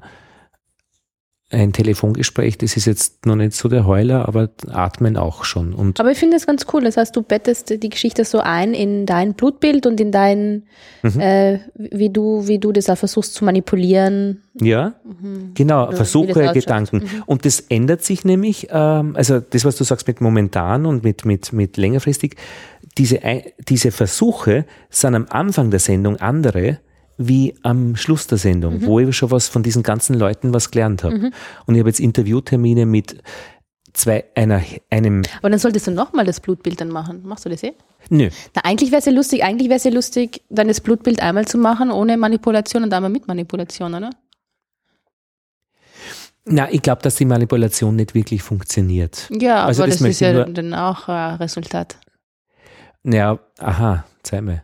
ein 1.49 1.73
Telefongespräch, 1.73 2.59
das 2.59 2.77
ist 2.77 2.87
jetzt 2.87 3.25
noch 3.25 3.37
nicht 3.37 3.53
so 3.53 3.69
der 3.69 3.87
Heuler, 3.87 4.27
aber 4.27 4.51
atmen 4.69 5.17
auch 5.17 5.45
schon. 5.45 5.75
Und 5.75 6.01
aber 6.01 6.11
ich 6.11 6.19
finde 6.19 6.35
das 6.35 6.45
ganz 6.45 6.67
cool. 6.73 6.83
Das 6.83 6.97
heißt, 6.97 7.15
du 7.15 7.23
bettest 7.23 7.83
die 7.83 7.89
Geschichte 7.89 8.25
so 8.25 8.41
ein 8.41 8.75
in 8.75 9.07
dein 9.07 9.35
Blutbild 9.35 9.87
und 9.87 10.01
in 10.01 10.11
dein, 10.11 10.65
mhm. 11.03 11.21
äh, 11.21 11.61
wie 11.77 12.11
du, 12.11 12.49
wie 12.49 12.59
du 12.59 12.73
das 12.73 12.91
auch 12.91 12.99
versuchst 12.99 13.35
zu 13.35 13.45
manipulieren. 13.45 14.43
Ja, 14.55 14.95
mhm. 15.05 15.53
genau, 15.55 15.87
Oder 15.87 15.97
Versuche, 15.99 16.53
Gedanken. 16.53 16.97
Mhm. 16.97 17.23
Und 17.27 17.45
das 17.45 17.61
ändert 17.61 18.03
sich 18.03 18.25
nämlich, 18.25 18.67
ähm, 18.73 19.15
also 19.15 19.39
das, 19.39 19.65
was 19.65 19.77
du 19.77 19.85
sagst 19.85 20.09
mit 20.09 20.21
momentan 20.21 20.85
und 20.85 21.05
mit, 21.05 21.25
mit, 21.25 21.53
mit 21.53 21.77
längerfristig, 21.77 22.35
diese, 22.99 23.21
diese 23.69 23.93
Versuche 23.93 24.65
sind 24.91 25.15
am 25.15 25.27
Anfang 25.29 25.71
der 25.71 25.81
Sendung 25.81 26.17
andere, 26.17 26.79
wie 27.19 27.55
am 27.63 27.97
Schluss 27.97 28.27
der 28.27 28.39
Sendung, 28.39 28.79
mhm. 28.79 28.87
wo 28.87 29.01
ich 29.01 29.17
schon 29.17 29.31
was 29.31 29.49
von 29.49 29.63
diesen 29.63 29.83
ganzen 29.83 30.15
Leuten 30.15 30.53
was 30.53 30.71
gelernt 30.71 31.05
habe. 31.05 31.17
Mhm. 31.17 31.33
Und 31.67 31.75
ich 31.75 31.81
habe 31.81 31.89
jetzt 31.89 32.01
Interviewtermine 32.01 32.87
mit 32.87 33.23
zwei, 33.93 34.25
einer, 34.35 34.63
einem. 34.91 35.23
Aber 35.39 35.51
dann 35.51 35.59
solltest 35.59 35.87
du 35.87 35.91
nochmal 35.91 36.25
das 36.25 36.41
Blutbild 36.41 36.81
dann 36.81 36.89
machen. 36.89 37.23
Machst 37.25 37.45
du 37.45 37.49
das 37.49 37.63
eh? 37.63 37.73
Nö. 38.11 38.29
Na, 38.55 38.63
eigentlich 38.65 38.91
wäre 38.91 39.01
es 39.01 39.07
ja 39.07 39.13
lustig, 39.13 39.43
eigentlich 39.43 39.69
wäre 39.69 39.79
es 39.79 39.85
ja 39.85 39.91
lustig, 39.91 40.43
dann 40.49 40.69
das 40.69 40.81
Blutbild 40.81 41.21
einmal 41.21 41.47
zu 41.47 41.59
machen, 41.59 41.91
ohne 41.91 42.17
Manipulation 42.17 42.85
und 42.85 42.93
einmal 42.93 43.11
mit 43.11 43.27
Manipulation, 43.27 43.95
oder? 43.95 44.11
Na, 46.45 46.71
ich 46.71 46.83
glaube, 46.83 47.03
dass 47.03 47.17
die 47.17 47.25
Manipulation 47.25 47.97
nicht 47.97 48.15
wirklich 48.15 48.43
funktioniert. 48.43 49.29
Ja, 49.31 49.65
also 49.65 49.83
aber 49.83 49.91
das, 49.91 49.99
das 49.99 50.09
ist 50.09 50.21
ja 50.21 50.45
dann 50.45 50.75
auch 50.75 51.09
ein 51.09 51.37
Resultat. 51.37 51.97
Ja, 53.03 53.39
aha, 53.59 54.05
zeig 54.23 54.43
mal. 54.43 54.63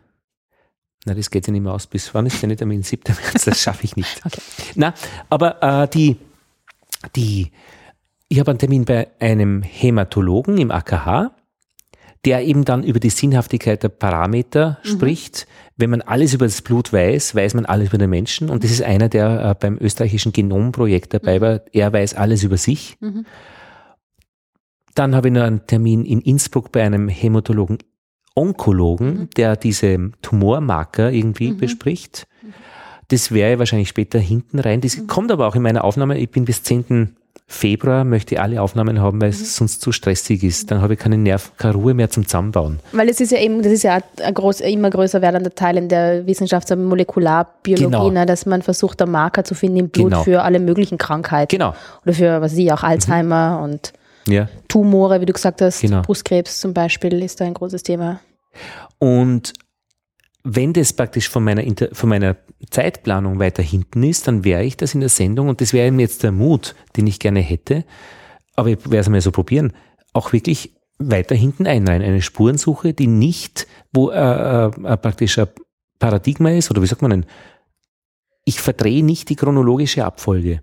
Na, 1.05 1.13
das 1.13 1.29
geht 1.29 1.47
ja 1.47 1.51
nicht 1.51 1.61
mehr 1.61 1.73
aus. 1.73 1.87
Bis 1.87 2.13
wann 2.13 2.25
ist 2.25 2.41
denn 2.41 2.49
nicht 2.49 2.61
am 2.61 2.69
7. 2.81 3.01
März? 3.07 3.45
Das 3.45 3.61
schaffe 3.61 3.83
ich 3.83 3.95
nicht. 3.95 4.21
Okay. 4.25 4.41
Na, 4.75 4.93
aber 5.29 5.61
äh, 5.61 5.87
die, 5.87 6.17
die, 7.15 7.51
ich 8.29 8.39
habe 8.39 8.51
einen 8.51 8.59
Termin 8.59 8.85
bei 8.85 9.09
einem 9.19 9.61
Hämatologen 9.63 10.57
im 10.57 10.71
AKH, 10.71 11.31
der 12.25 12.45
eben 12.45 12.63
dann 12.63 12.83
über 12.83 12.99
die 12.99 13.09
Sinnhaftigkeit 13.09 13.83
der 13.83 13.89
Parameter 13.89 14.79
mhm. 14.83 14.87
spricht. 14.87 15.47
Wenn 15.75 15.89
man 15.89 16.01
alles 16.01 16.33
über 16.33 16.45
das 16.45 16.61
Blut 16.61 16.93
weiß, 16.93 17.35
weiß 17.35 17.53
man 17.55 17.65
alles 17.65 17.89
über 17.89 17.97
den 17.97 18.09
Menschen. 18.09 18.49
Und 18.49 18.63
das 18.63 18.71
ist 18.71 18.81
einer, 18.81 19.09
der 19.09 19.49
äh, 19.49 19.55
beim 19.59 19.77
österreichischen 19.79 20.31
Genomprojekt 20.31 21.13
dabei 21.13 21.39
mhm. 21.39 21.41
war. 21.41 21.61
Er 21.73 21.91
weiß 21.91 22.13
alles 22.13 22.43
über 22.43 22.57
sich. 22.57 22.95
Mhm. 23.01 23.25
Dann 24.95 25.15
habe 25.15 25.27
ich 25.27 25.33
noch 25.33 25.43
einen 25.43 25.67
Termin 25.67 26.05
in 26.05 26.21
Innsbruck 26.21 26.71
bei 26.71 26.83
einem 26.83 27.09
Hämatologen 27.09 27.79
Onkologen, 28.35 29.07
mhm. 29.07 29.29
der 29.37 29.55
diese 29.55 30.11
Tumormarker 30.21 31.11
irgendwie 31.11 31.51
mhm. 31.51 31.57
bespricht. 31.57 32.27
Das 33.09 33.31
wäre 33.31 33.59
wahrscheinlich 33.59 33.89
später 33.89 34.19
hinten 34.19 34.59
rein. 34.59 34.81
Das 34.81 34.97
mhm. 34.97 35.07
kommt 35.07 35.31
aber 35.31 35.47
auch 35.47 35.55
in 35.55 35.61
meiner 35.61 35.83
Aufnahme. 35.83 36.17
Ich 36.17 36.31
bin 36.31 36.45
bis 36.45 36.63
10. 36.63 37.15
Februar 37.45 38.03
möchte 38.03 38.35
ich 38.35 38.41
alle 38.41 38.61
Aufnahmen 38.61 38.99
haben, 38.99 39.21
weil 39.21 39.29
es 39.29 39.39
mhm. 39.39 39.45
sonst 39.45 39.81
zu 39.81 39.91
stressig 39.91 40.43
ist. 40.43 40.71
Dann 40.71 40.81
habe 40.81 40.93
ich 40.93 40.99
keine 40.99 41.17
Nerv, 41.17 41.51
keine 41.57 41.75
Ruhe 41.75 41.93
mehr 41.93 42.09
zum 42.09 42.25
Zusammenbauen. 42.25 42.79
Weil 42.93 43.09
es 43.09 43.19
ist 43.19 43.31
ja 43.31 43.37
eben, 43.37 43.61
das 43.61 43.71
ist 43.71 43.83
ja 43.83 43.99
ein 44.23 44.33
groß, 44.33 44.61
immer 44.61 44.89
größer 44.89 45.21
werdender 45.21 45.53
Teil 45.53 45.77
in 45.77 45.89
der 45.89 46.25
Wissenschafts- 46.25 46.71
und 46.71 46.85
Molekularbiologie, 46.85 47.83
genau. 47.83 48.09
ne, 48.09 48.25
dass 48.25 48.45
man 48.45 48.63
versucht, 48.63 49.01
da 49.01 49.05
Marker 49.05 49.43
zu 49.43 49.53
finden 49.53 49.77
im 49.77 49.89
Blut 49.89 50.11
genau. 50.11 50.23
für 50.23 50.41
alle 50.41 50.59
möglichen 50.59 50.97
Krankheiten. 50.97 51.49
Genau. 51.49 51.75
Oder 52.03 52.13
für, 52.13 52.41
was 52.41 52.53
weiß 52.53 52.57
ich, 52.57 52.71
auch 52.71 52.83
Alzheimer 52.83 53.57
mhm. 53.57 53.63
und 53.63 53.93
ja. 54.27 54.49
Tumore, 54.67 55.21
wie 55.21 55.25
du 55.25 55.33
gesagt 55.33 55.61
hast, 55.61 55.81
genau. 55.81 56.01
Brustkrebs 56.01 56.59
zum 56.59 56.73
Beispiel 56.73 57.21
ist 57.21 57.41
da 57.41 57.45
ein 57.45 57.53
großes 57.53 57.83
Thema. 57.83 58.19
Und 58.99 59.53
wenn 60.43 60.73
das 60.73 60.93
praktisch 60.93 61.29
von 61.29 61.43
meiner, 61.43 61.63
Inter 61.63 61.89
von 61.93 62.09
meiner 62.09 62.35
Zeitplanung 62.69 63.39
weiter 63.39 63.63
hinten 63.63 64.03
ist, 64.03 64.27
dann 64.27 64.43
wäre 64.43 64.63
ich 64.63 64.77
das 64.77 64.93
in 64.93 64.99
der 64.99 65.09
Sendung 65.09 65.49
und 65.49 65.61
das 65.61 65.73
wäre 65.73 65.87
eben 65.87 65.99
jetzt 65.99 66.23
der 66.23 66.31
Mut, 66.31 66.75
den 66.97 67.07
ich 67.07 67.19
gerne 67.19 67.39
hätte, 67.39 67.85
aber 68.55 68.69
ich 68.69 68.83
werde 68.83 68.97
es 68.97 69.09
mal 69.09 69.21
so 69.21 69.31
probieren, 69.31 69.73
auch 70.11 70.33
wirklich 70.33 70.75
weiter 70.99 71.35
hinten 71.35 71.65
einreihen. 71.65 72.01
Eine 72.01 72.21
Spurensuche, 72.21 72.93
die 72.93 73.07
nicht, 73.07 73.67
wo 73.93 74.11
äh, 74.11 74.17
äh, 74.17 74.71
äh 74.83 74.97
praktisch 74.97 75.39
ein 75.39 75.47
Paradigma 75.99 76.51
ist, 76.51 76.69
oder 76.69 76.81
wie 76.81 76.87
sagt 76.87 77.01
man 77.01 77.11
denn, 77.11 77.25
ich 78.45 78.59
verdrehe 78.59 79.03
nicht 79.03 79.29
die 79.29 79.35
chronologische 79.35 80.03
Abfolge. 80.03 80.61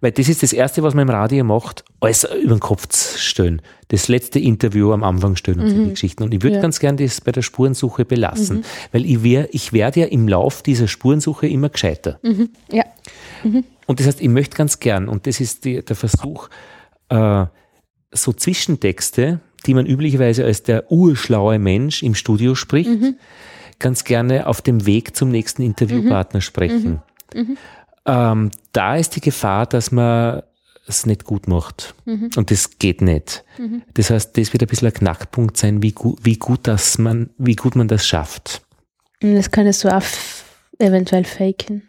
Weil 0.00 0.12
das 0.12 0.28
ist 0.28 0.42
das 0.42 0.52
Erste, 0.52 0.82
was 0.82 0.94
man 0.94 1.08
im 1.08 1.14
Radio 1.14 1.44
macht, 1.44 1.84
alles 2.00 2.24
über 2.24 2.56
den 2.56 2.60
Kopf 2.60 2.86
zu 2.88 3.18
stellen. 3.18 3.62
Das 3.88 4.08
letzte 4.08 4.38
Interview 4.38 4.92
am 4.92 5.02
Anfang 5.02 5.36
stellen 5.36 5.60
und 5.60 5.66
mhm. 5.66 5.76
solche 5.76 5.90
Geschichten. 5.90 6.22
Und 6.22 6.34
ich 6.34 6.42
würde 6.42 6.56
ja. 6.56 6.62
ganz 6.62 6.78
gern 6.78 6.96
das 6.96 7.20
bei 7.20 7.32
der 7.32 7.42
Spurensuche 7.42 8.04
belassen. 8.04 8.58
Mhm. 8.58 8.64
Weil 8.92 9.06
ich, 9.06 9.22
wär, 9.22 9.54
ich 9.54 9.72
werde 9.72 10.00
ja 10.00 10.06
im 10.06 10.28
Lauf 10.28 10.62
dieser 10.62 10.88
Spurensuche 10.88 11.46
immer 11.46 11.68
gescheiter. 11.68 12.18
Mhm. 12.22 12.50
Ja. 12.70 12.84
Mhm. 13.44 13.64
Und 13.86 14.00
das 14.00 14.06
heißt, 14.06 14.20
ich 14.20 14.28
möchte 14.28 14.56
ganz 14.56 14.80
gern, 14.80 15.08
und 15.08 15.26
das 15.26 15.40
ist 15.40 15.64
die, 15.64 15.84
der 15.84 15.96
Versuch, 15.96 16.48
äh, 17.08 17.46
so 18.12 18.32
Zwischentexte, 18.32 19.40
die 19.66 19.74
man 19.74 19.86
üblicherweise 19.86 20.44
als 20.44 20.62
der 20.62 20.90
urschlaue 20.90 21.58
Mensch 21.58 22.02
im 22.02 22.14
Studio 22.14 22.54
spricht, 22.54 22.90
mhm. 22.90 23.16
ganz 23.78 24.04
gerne 24.04 24.46
auf 24.46 24.62
dem 24.62 24.86
Weg 24.86 25.16
zum 25.16 25.30
nächsten 25.30 25.62
Interviewpartner 25.62 26.38
mhm. 26.38 26.42
sprechen. 26.42 27.02
Ähm, 28.06 28.50
da 28.74 28.96
ist 28.96 29.16
die 29.16 29.20
Gefahr, 29.22 29.66
dass 29.66 29.90
man 29.90 30.42
es 30.86 31.06
nicht 31.06 31.24
gut 31.24 31.48
macht. 31.48 31.94
Und 32.04 32.50
das 32.50 32.78
geht 32.78 33.00
nicht. 33.00 33.42
Das 33.94 34.10
heißt, 34.10 34.36
das 34.36 34.52
wird 34.52 34.62
ein 34.62 34.68
bisschen 34.68 34.88
ein 34.88 34.92
Knackpunkt 34.94 35.56
sein, 35.56 35.82
wie, 35.82 35.92
gu 35.92 36.16
wie, 36.22 36.36
gut, 36.36 36.60
das 36.68 36.98
man, 36.98 37.30
wie 37.38 37.56
gut 37.56 37.74
man 37.74 37.88
das 37.88 38.06
schafft. 38.06 38.60
Und 39.22 39.34
das 39.34 39.50
könntest 39.50 39.82
du 39.84 39.88
auch 39.96 40.02
eventuell 40.78 41.24
faken. 41.24 41.88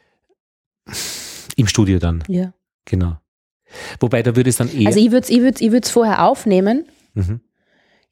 Im 1.58 1.68
Studio 1.68 2.00
dann, 2.00 2.24
Ja. 2.28 2.54
genau. 2.86 3.18
Wobei, 4.00 4.24
da 4.24 4.36
würde 4.36 4.50
es 4.50 4.58
dann 4.58 4.72
eher. 4.72 4.88
Also 4.88 5.00
ich 5.00 5.12
würde 5.12 5.24
es 5.26 5.30
ich 5.30 5.62
ich 5.62 5.72
würd's 5.72 5.90
vorher 5.90 6.24
aufnehmen. 6.24 6.86
Mhm. 7.14 7.42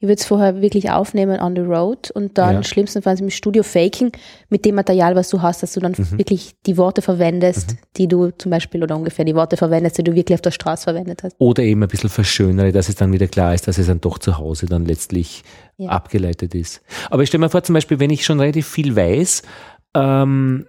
Ich 0.04 0.06
würde 0.08 0.20
es 0.20 0.26
vorher 0.26 0.60
wirklich 0.60 0.90
aufnehmen 0.90 1.40
on 1.40 1.54
the 1.56 1.62
road 1.62 2.10
und 2.10 2.36
dann 2.36 2.56
Ja. 2.56 2.62
schlimmstenfalls 2.62 3.22
im 3.22 3.30
Studio 3.30 3.62
faken 3.62 4.12
mit 4.50 4.66
dem 4.66 4.74
Material, 4.74 5.16
was 5.16 5.30
du 5.30 5.40
hast, 5.40 5.62
dass 5.62 5.72
du 5.72 5.80
dann 5.80 5.92
Mhm. 5.96 6.18
wirklich 6.18 6.52
die 6.66 6.76
Worte 6.76 7.00
verwendest, 7.00 7.76
die 7.96 8.06
du 8.06 8.28
zum 8.36 8.50
Beispiel 8.50 8.82
oder 8.82 8.96
ungefähr 8.96 9.24
die 9.24 9.34
Worte 9.34 9.56
verwendest, 9.56 9.96
die 9.96 10.04
du 10.04 10.14
wirklich 10.14 10.34
auf 10.34 10.42
der 10.42 10.50
Straße 10.50 10.84
verwendet 10.84 11.22
hast. 11.22 11.36
oder 11.38 11.62
eben 11.62 11.82
ein 11.82 11.88
bisschen 11.88 12.10
verschönere, 12.10 12.70
dass 12.70 12.90
es 12.90 12.96
dann 12.96 13.14
wieder 13.14 13.28
klar 13.28 13.54
ist, 13.54 13.66
dass 13.66 13.78
es 13.78 13.86
dann 13.86 14.02
doch 14.02 14.18
zu 14.18 14.36
Hause 14.36 14.66
dann 14.66 14.84
letztlich 14.84 15.42
Ja. 15.78 15.88
abgeleitet 15.88 16.54
ist. 16.54 16.82
Aber 17.10 17.22
ich 17.22 17.30
stelle 17.30 17.40
mir 17.40 17.48
vor, 17.48 17.62
zum 17.62 17.72
Beispiel, 17.72 17.98
wenn 17.98 18.10
ich 18.10 18.26
schon 18.26 18.38
relativ 18.40 18.68
viel 18.68 18.94
weiß, 18.94 19.40
ähm, 19.94 20.66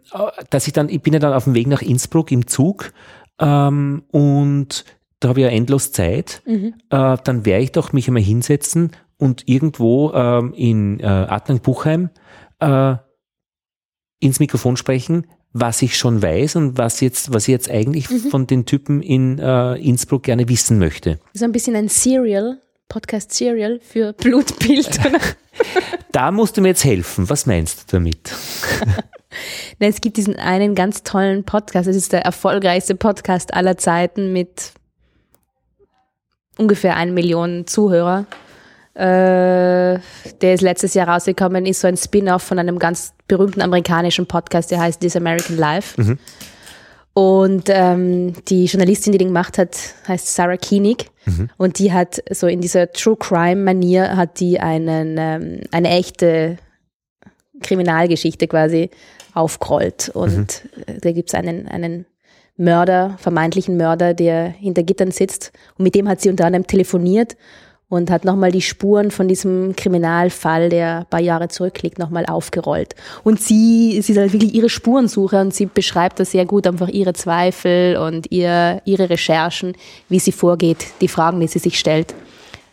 dass 0.49 0.65
ich 0.65 0.71
dann, 0.71 0.87
ich 0.87 1.01
bin 1.01 1.11
ja 1.13 1.19
dann 1.19 1.33
auf 1.33 1.43
dem 1.43 1.55
Weg 1.55 1.67
nach 1.67 1.81
Innsbruck 1.81 2.31
im 2.31 2.47
Zug 2.47 2.93
ähm, 3.41 4.03
und 4.11 4.85
da 5.19 5.29
habe 5.29 5.39
ich 5.41 5.45
ja 5.45 5.51
endlos 5.51 5.91
Zeit, 5.91 6.41
Mhm. 6.45 6.73
äh, 6.89 7.17
dann 7.23 7.45
werde 7.45 7.63
ich 7.63 7.71
doch 7.73 7.91
mich 7.93 8.07
einmal 8.07 8.21
hinsetzen 8.23 8.91
und 9.17 9.47
irgendwo 9.47 10.11
ähm, 10.13 10.53
in 10.55 10.99
äh, 10.99 11.05
Adnang-Buchheim 11.05 12.09
äh, 12.59 12.95
ins 14.19 14.39
Mikrofon 14.39 14.77
sprechen, 14.77 15.27
was 15.53 15.81
ich 15.81 15.97
schon 15.97 16.21
weiß 16.21 16.57
und 16.57 16.77
was 16.77 16.99
jetzt, 16.99 17.33
was 17.33 17.47
ich 17.47 17.51
jetzt 17.51 17.69
eigentlich 17.69 18.09
Mhm. 18.09 18.29
von 18.29 18.47
den 18.47 18.65
Typen 18.65 19.01
in 19.01 19.39
äh, 19.39 19.75
Innsbruck 19.75 20.23
gerne 20.23 20.49
wissen 20.49 20.79
möchte. 20.79 21.19
So 21.33 21.45
ein 21.45 21.51
bisschen 21.51 21.75
ein 21.75 21.87
Serial, 21.87 22.59
Podcast 22.89 23.33
Serial 23.33 23.79
für 23.81 24.13
Blutbild. 24.13 24.99
Da 26.11 26.31
musst 26.31 26.57
du 26.57 26.61
mir 26.61 26.69
jetzt 26.69 26.83
helfen. 26.83 27.29
Was 27.29 27.45
meinst 27.45 27.91
du 27.93 27.97
damit? 27.97 28.33
Nein, 29.79 29.89
es 29.89 30.01
gibt 30.01 30.17
diesen 30.17 30.35
einen 30.35 30.75
ganz 30.75 31.03
tollen 31.03 31.45
Podcast. 31.45 31.87
Es 31.87 31.95
ist 31.95 32.11
der 32.11 32.23
erfolgreichste 32.25 32.95
Podcast 32.95 33.53
aller 33.53 33.77
Zeiten 33.77 34.33
mit 34.33 34.73
ungefähr 36.57 36.95
eine 36.97 37.11
Million 37.13 37.67
Zuhörer. 37.67 38.25
Äh, 38.95 39.99
der 40.41 40.53
ist 40.53 40.61
letztes 40.61 40.93
Jahr 40.93 41.09
rausgekommen, 41.09 41.65
ist 41.65 41.81
so 41.81 41.87
ein 41.87 41.97
Spin-off 41.97 42.43
von 42.43 42.59
einem 42.59 42.79
ganz 42.79 43.13
berühmten 43.27 43.61
amerikanischen 43.61 44.25
Podcast, 44.25 44.71
der 44.71 44.79
heißt 44.79 45.01
This 45.01 45.17
American 45.17 45.57
Life. 45.57 46.01
Und 47.13 47.65
ähm, 47.67 48.33
die 48.47 48.65
Journalistin, 48.65 49.11
die 49.11 49.17
den 49.17 49.29
gemacht 49.29 49.57
hat, 49.57 49.77
heißt 50.07 50.33
Sarah 50.33 50.57
Koenig. 50.57 51.09
Und 51.57 51.79
die 51.79 51.91
hat 51.91 52.21
so 52.29 52.47
in 52.47 52.61
dieser 52.61 52.91
True 52.91 53.15
Crime 53.17 53.61
Manier 53.63 54.15
hat 54.15 54.39
die 54.39 54.59
einen, 54.59 55.15
ähm, 55.17 55.61
eine 55.71 55.89
echte 55.89 56.57
Kriminalgeschichte 57.61 58.47
quasi 58.47 58.89
aufgerollt. 59.33 60.09
Und 60.13 60.63
äh, 60.87 60.99
da 61.01 61.11
gibt's 61.11 61.33
einen, 61.33 61.67
einen 61.67 62.05
Mörder, 62.57 63.17
vermeintlichen 63.17 63.75
Mörder, 63.75 64.13
der 64.13 64.47
hinter 64.47 64.83
Gittern 64.83 65.11
sitzt. 65.11 65.51
Und 65.77 65.83
mit 65.83 65.95
dem 65.95 66.07
hat 66.07 66.21
sie 66.21 66.29
unter 66.29 66.45
anderem 66.45 66.67
telefoniert 66.67 67.35
und 67.87 68.09
hat 68.09 68.25
nochmal 68.25 68.51
die 68.51 68.61
Spuren 68.61 69.11
von 69.11 69.27
diesem 69.27 69.75
Kriminalfall, 69.75 70.69
der 70.69 70.99
ein 70.99 71.05
paar 71.05 71.19
Jahre 71.19 71.47
zurückliegt, 71.49 71.99
nochmal 71.99 72.25
aufgerollt. 72.25 72.95
Und 73.23 73.39
sie, 73.39 74.01
sie 74.01 74.13
ist 74.13 74.17
halt 74.17 74.33
wirklich 74.33 74.53
ihre 74.55 74.69
Spurensuche 74.69 75.39
und 75.39 75.53
sie 75.53 75.67
beschreibt 75.67 76.19
das 76.19 76.31
sehr 76.31 76.45
gut, 76.45 76.65
einfach 76.65 76.87
ihre 76.87 77.13
Zweifel 77.13 77.97
und 77.97 78.31
ihr, 78.31 78.81
ihre 78.85 79.09
Recherchen, 79.09 79.73
wie 80.09 80.19
sie 80.19 80.31
vorgeht, 80.31 80.87
die 81.01 81.07
Fragen, 81.07 81.39
die 81.39 81.47
sie 81.47 81.59
sich 81.59 81.79
stellt. 81.79 82.15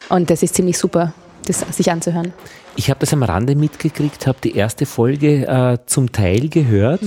Und 0.08 0.30
das 0.30 0.42
ist 0.42 0.54
ziemlich 0.54 0.78
super, 0.78 1.12
das 1.46 1.60
sich 1.60 1.90
anzuhören. 1.90 2.32
Ich 2.76 2.88
habe 2.88 3.00
das 3.00 3.12
am 3.12 3.22
Rande 3.22 3.54
mitgekriegt, 3.54 4.26
habe 4.26 4.38
die 4.42 4.56
erste 4.56 4.86
Folge 4.86 5.46
äh, 5.46 5.78
zum 5.84 6.10
Teil 6.10 6.48
gehört 6.48 7.02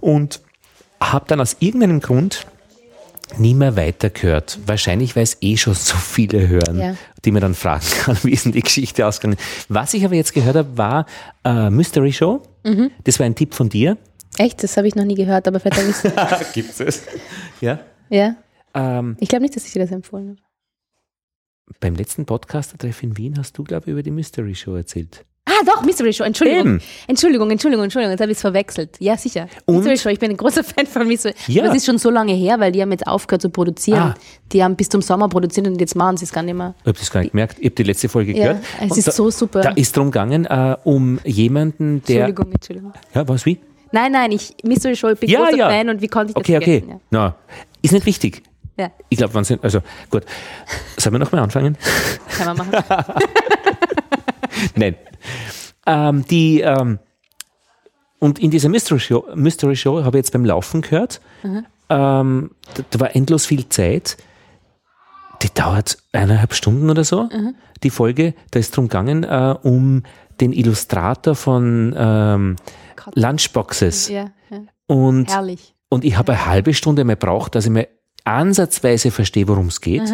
und 0.00 0.40
habe 1.00 1.24
dann 1.28 1.40
aus 1.40 1.56
irgendeinem 1.60 2.00
Grund 2.00 2.46
nie 3.38 3.54
mehr 3.54 3.76
weitergehört. 3.76 4.58
Wahrscheinlich, 4.66 5.16
weil 5.16 5.22
es 5.22 5.38
eh 5.40 5.56
schon 5.56 5.74
so 5.74 5.96
viele 5.96 6.46
hören, 6.48 6.78
Ja. 6.78 6.96
die 7.24 7.32
mir 7.32 7.40
dann 7.40 7.54
fragen 7.54 7.84
kann, 8.00 8.18
wie 8.22 8.30
ist 8.32 8.44
denn 8.44 8.52
die 8.52 8.62
Geschichte 8.62 9.06
ausgegangen. 9.06 9.38
Was 9.68 9.94
ich 9.94 10.04
aber 10.04 10.14
jetzt 10.14 10.32
gehört 10.34 10.56
habe, 10.56 10.76
war 10.78 11.06
äh, 11.44 11.70
Mystery 11.70 12.12
Show. 12.12 12.42
Das 13.04 13.18
war 13.18 13.26
ein 13.26 13.34
Tipp 13.34 13.54
von 13.54 13.68
dir. 13.68 13.98
Echt, 14.38 14.62
das 14.62 14.76
habe 14.76 14.88
ich 14.88 14.94
noch 14.94 15.04
nie 15.04 15.14
gehört, 15.14 15.46
aber 15.46 15.60
vielleicht 15.60 16.16
habe 16.16 16.40
ich 16.40 16.52
Gibt 16.54 16.80
es? 16.80 17.02
Ja. 17.60 17.78
Ja, 18.10 18.36
Ähm, 18.74 19.16
ich 19.20 19.28
glaube 19.28 19.42
nicht, 19.42 19.54
dass 19.56 19.64
ich 19.66 19.72
dir 19.72 19.80
das 19.82 19.90
empfohlen 19.92 20.30
habe. 20.30 20.40
beim 21.80 21.94
letzten 21.94 22.26
Podcast-Treff 22.26 23.02
in 23.02 23.16
Wien 23.16 23.38
hast 23.38 23.56
du, 23.58 23.64
glaube 23.64 23.84
ich, 23.86 23.92
über 23.92 24.02
die 24.02 24.10
Mystery 24.10 24.54
Show 24.54 24.74
erzählt. 24.74 25.24
Ah, 25.46 25.62
doch, 25.66 25.82
Mystery 25.84 26.12
Show, 26.14 26.24
Entschuldigung. 26.24 26.60
Eben. 26.66 26.80
Entschuldigung, 27.06 27.50
Entschuldigung, 27.50 27.84
Entschuldigung, 27.84 28.12
jetzt 28.12 28.20
habe 28.22 28.32
ich 28.32 28.38
es 28.38 28.40
verwechselt. 28.40 28.96
Ja, 28.98 29.16
sicher. 29.18 29.46
Und? 29.66 29.76
Mystery 29.76 29.98
Show, 29.98 30.08
ich 30.08 30.18
bin 30.18 30.30
ein 30.30 30.36
großer 30.38 30.64
Fan 30.64 30.86
von 30.86 31.06
Mystery 31.06 31.34
Ja. 31.48 31.62
Aber 31.64 31.72
es 31.72 31.78
ist 31.78 31.86
schon 31.86 31.98
so 31.98 32.08
lange 32.08 32.32
her, 32.32 32.58
weil 32.60 32.72
die 32.72 32.80
haben 32.80 32.90
jetzt 32.92 33.06
aufgehört 33.06 33.42
zu 33.42 33.50
produzieren. 33.50 33.98
Ah. 34.00 34.14
Die 34.52 34.64
haben 34.64 34.74
bis 34.74 34.88
zum 34.88 35.02
Sommer 35.02 35.28
produziert 35.28 35.66
und 35.66 35.78
jetzt 35.80 35.96
machen 35.96 36.16
sie 36.16 36.24
es 36.24 36.32
gar 36.32 36.42
nicht 36.42 36.54
mehr. 36.54 36.74
Ich 36.80 36.86
habe 36.86 36.98
das 36.98 37.10
gar 37.10 37.20
nicht 37.20 37.32
gemerkt. 37.32 37.58
Ich 37.58 37.66
habe 37.66 37.74
die 37.74 37.82
letzte 37.82 38.08
Folge 38.08 38.32
Ja, 38.32 38.54
gehört. 38.54 38.64
es 38.80 38.90
Und 38.90 38.98
ist 38.98 39.08
da, 39.08 39.12
so 39.12 39.30
super. 39.30 39.60
Da 39.60 39.70
ist 39.72 39.94
drum 39.94 40.06
gegangen, 40.10 40.46
äh, 40.46 40.76
um 40.84 41.20
jemanden, 41.24 42.02
der. 42.04 42.26
Entschuldigung, 42.26 42.52
Entschuldigung. 42.52 42.92
Ja, 43.14 43.28
was 43.28 43.44
wie? 43.44 43.60
Nein, 43.92 44.12
nein, 44.12 44.32
ich, 44.32 44.54
Mystery 44.64 44.96
Show, 44.96 45.10
ich 45.10 45.20
bin 45.20 45.28
Ja, 45.28 45.40
großer 45.44 45.56
ja. 45.58 45.68
Fan 45.68 45.90
und 45.90 46.00
wie 46.00 46.08
konnte 46.08 46.30
ich 46.30 46.34
das 46.34 46.40
Okay, 46.40 46.56
okay. 46.56 46.78
vergessen? 46.80 47.00
Na, 47.10 47.36
ist 47.82 47.92
nicht 47.92 48.06
wichtig. 48.06 48.42
Ja, 48.78 48.86
ja 48.86 48.90
Ich 49.10 49.18
glaube, 49.18 49.34
Wahnsinn. 49.34 49.58
Also 49.62 49.80
gut. 50.10 50.24
Sollen 50.96 51.14
wir 51.14 51.18
nochmal 51.18 51.42
anfangen? 51.42 51.76
kann 52.38 52.56
man 52.56 52.56
machen. 52.56 52.84
Nein. 54.74 54.96
Ähm, 55.86 56.24
die, 56.28 56.60
ähm, 56.60 56.98
und 58.18 58.38
in 58.38 58.50
dieser 58.50 58.68
Mystery 58.68 59.00
Show, 59.00 59.26
Mystery 59.34 59.76
Show 59.76 60.02
habe 60.02 60.16
ich 60.16 60.24
jetzt 60.24 60.32
beim 60.32 60.44
Laufen 60.44 60.80
gehört, 60.80 61.20
ähm, 61.90 62.50
da, 62.74 62.82
da 62.90 63.00
war 63.00 63.14
endlos 63.14 63.46
viel 63.46 63.68
Zeit. 63.68 64.16
Die 65.42 65.52
dauert 65.52 65.98
eineinhalb 66.12 66.54
Stunden 66.54 66.88
oder 66.88 67.04
so, 67.04 67.28
die 67.82 67.90
Folge. 67.90 68.34
Da 68.50 68.60
ist 68.60 68.74
drum 68.74 68.88
gegangen, 68.88 69.24
äh, 69.24 69.54
um 69.62 70.02
den 70.40 70.52
Illustrator 70.52 71.34
von 71.34 71.94
ähm. 71.96 72.56
Lunchboxes. 73.14 74.08
ja, 74.08 74.30
ja. 74.50 74.60
Und, 74.86 75.30
Herrlich. 75.30 75.74
und 75.90 76.04
ich 76.04 76.16
habe 76.16 76.32
eine 76.32 76.46
halbe 76.46 76.74
Stunde 76.74 77.04
mehr 77.04 77.16
braucht, 77.16 77.54
dass 77.54 77.66
ich 77.66 77.70
mir 77.70 77.88
ansatzweise 78.24 79.10
verstehe, 79.10 79.48
worum 79.48 79.66
es 79.66 79.80
geht. 79.80 80.10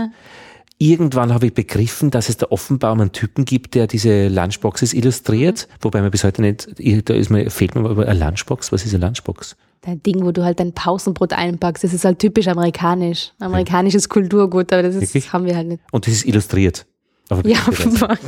Irgendwann 0.82 1.34
habe 1.34 1.44
ich 1.48 1.52
begriffen, 1.52 2.10
dass 2.10 2.30
es 2.30 2.38
da 2.38 2.46
offenbar 2.48 2.92
einen 2.92 3.12
Typen 3.12 3.44
gibt, 3.44 3.74
der 3.74 3.86
diese 3.86 4.28
Lunchboxes 4.28 4.94
illustriert, 4.94 5.68
wobei 5.82 6.00
mir 6.00 6.10
bis 6.10 6.24
heute 6.24 6.40
nicht, 6.40 6.68
ich- 6.78 7.04
da 7.04 7.12
ist 7.12 7.28
mir, 7.28 7.50
fehlt 7.50 7.74
mir 7.74 7.86
aber 7.88 8.06
eine 8.08 8.18
Lunchbox. 8.18 8.72
Was 8.72 8.86
ist 8.86 8.94
eine 8.94 9.04
Lunchbox? 9.04 9.56
Dein 9.82 10.02
Ding, 10.02 10.24
wo 10.24 10.32
du 10.32 10.42
halt 10.42 10.58
dein 10.58 10.72
Pausenbrot 10.72 11.34
einpackst, 11.34 11.84
das 11.84 11.92
ist 11.92 12.06
halt 12.06 12.18
typisch 12.18 12.48
amerikanisch. 12.48 13.32
Amerikanisches 13.40 14.08
Kulturgut, 14.08 14.72
aber 14.72 14.82
das 14.84 14.94
ist, 14.94 15.02
Wirklich? 15.14 15.32
haben 15.34 15.44
wir 15.44 15.54
halt 15.54 15.68
nicht. 15.68 15.82
Und 15.92 16.06
das 16.06 16.14
ist 16.14 16.24
illustriert. 16.26 16.86
Aber 17.28 17.46
Ja, 17.46 17.56
fuck. 17.58 18.18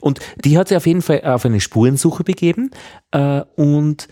Und 0.00 0.20
die 0.44 0.56
hat 0.56 0.68
sich 0.68 0.76
auf 0.76 0.86
jeden 0.86 1.02
Fall 1.02 1.22
auf 1.24 1.44
eine 1.44 1.60
Spurensuche 1.60 2.22
begeben 2.22 2.70
äh, 3.10 3.42
und 3.56 4.06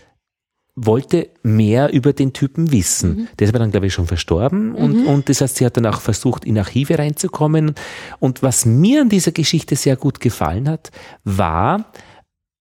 wollte 0.85 1.29
mehr 1.43 1.93
über 1.93 2.13
den 2.13 2.33
Typen 2.33 2.71
wissen. 2.71 3.27
Der 3.37 3.45
ist 3.45 3.51
aber 3.51 3.59
dann, 3.59 3.71
glaube 3.71 3.87
ich, 3.87 3.93
schon 3.93 4.07
verstorben 4.07 4.73
und, 4.75 5.05
und 5.05 5.29
das 5.29 5.41
heißt, 5.41 5.57
sie 5.57 5.65
hat 5.65 5.77
dann 5.77 5.85
auch 5.85 6.01
versucht, 6.01 6.45
in 6.45 6.57
Archive 6.57 6.97
reinzukommen. 6.97 7.75
Und 8.19 8.43
was 8.43 8.65
mir 8.65 9.01
an 9.01 9.09
dieser 9.09 9.31
Geschichte 9.31 9.75
sehr 9.75 9.95
gut 9.95 10.19
gefallen 10.19 10.67
hat, 10.67 10.91
war 11.23 11.91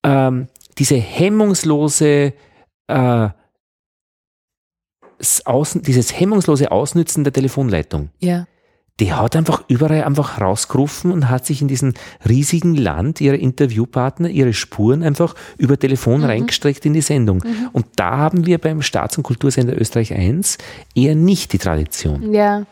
ähm, 0.05 0.49
diese 0.79 0.97
hemmungslose 0.97 2.33
äh, 2.89 3.29
Außen, 5.45 5.83
dieses 5.83 6.19
hemmungslose 6.19 6.71
Ausnützen 6.73 7.25
der 7.25 7.33
Telefonleitung 7.33 8.11
Ja. 8.21 8.47
Die 8.99 9.13
hat 9.15 9.35
einfach 9.35 9.65
überall 9.69 10.05
einfach 10.05 10.41
rausgerufen 10.41 11.11
und 11.11 11.31
hat 11.31 11.47
sich 11.47 11.63
in 11.63 11.69
diesem 11.69 11.95
riesigen 12.29 12.75
Land 12.75 13.21
ihre 13.21 13.37
Interviewpartner, 13.37 14.29
ihre 14.29 14.53
Spuren 14.53 15.03
einfach 15.03 15.35
über 15.57 15.79
Telefon 15.79 16.25
reingestreckt 16.25 16.85
in 16.85 16.93
die 16.93 17.01
Sendung. 17.01 17.43
Und 17.73 17.87
da 17.97 18.19
haben 18.19 18.45
wir 18.45 18.59
beim 18.59 18.83
Staats- 18.83 19.17
und 19.17 19.23
Kultursender 19.23 19.81
Österreich 19.81 20.13
1 20.13 20.59
eher 20.95 21.15
nicht 21.15 21.53
die 21.53 21.59
Tradition. 21.59 22.33
Ja. 22.35 22.67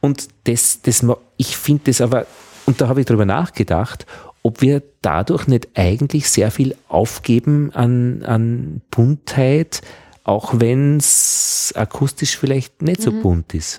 Und 0.00 0.28
das, 0.44 0.82
das, 0.82 1.06
ich 1.36 1.56
finde 1.56 1.82
das 1.84 2.00
aber, 2.00 2.26
und 2.66 2.80
da 2.80 2.88
habe 2.88 3.00
ich 3.00 3.06
drüber 3.06 3.24
nachgedacht, 3.24 4.06
ob 4.42 4.60
wir 4.60 4.82
dadurch 5.02 5.46
nicht 5.46 5.68
eigentlich 5.74 6.28
sehr 6.28 6.50
viel 6.50 6.74
aufgeben 6.88 7.70
an, 7.72 8.22
an 8.24 8.82
Buntheit, 8.90 9.82
auch 10.24 10.54
wenn 10.60 10.98
es 10.98 11.72
akustisch 11.76 12.36
vielleicht 12.36 12.80
nicht 12.82 13.02
so 13.02 13.10
bunt 13.12 13.54
ist. 13.54 13.78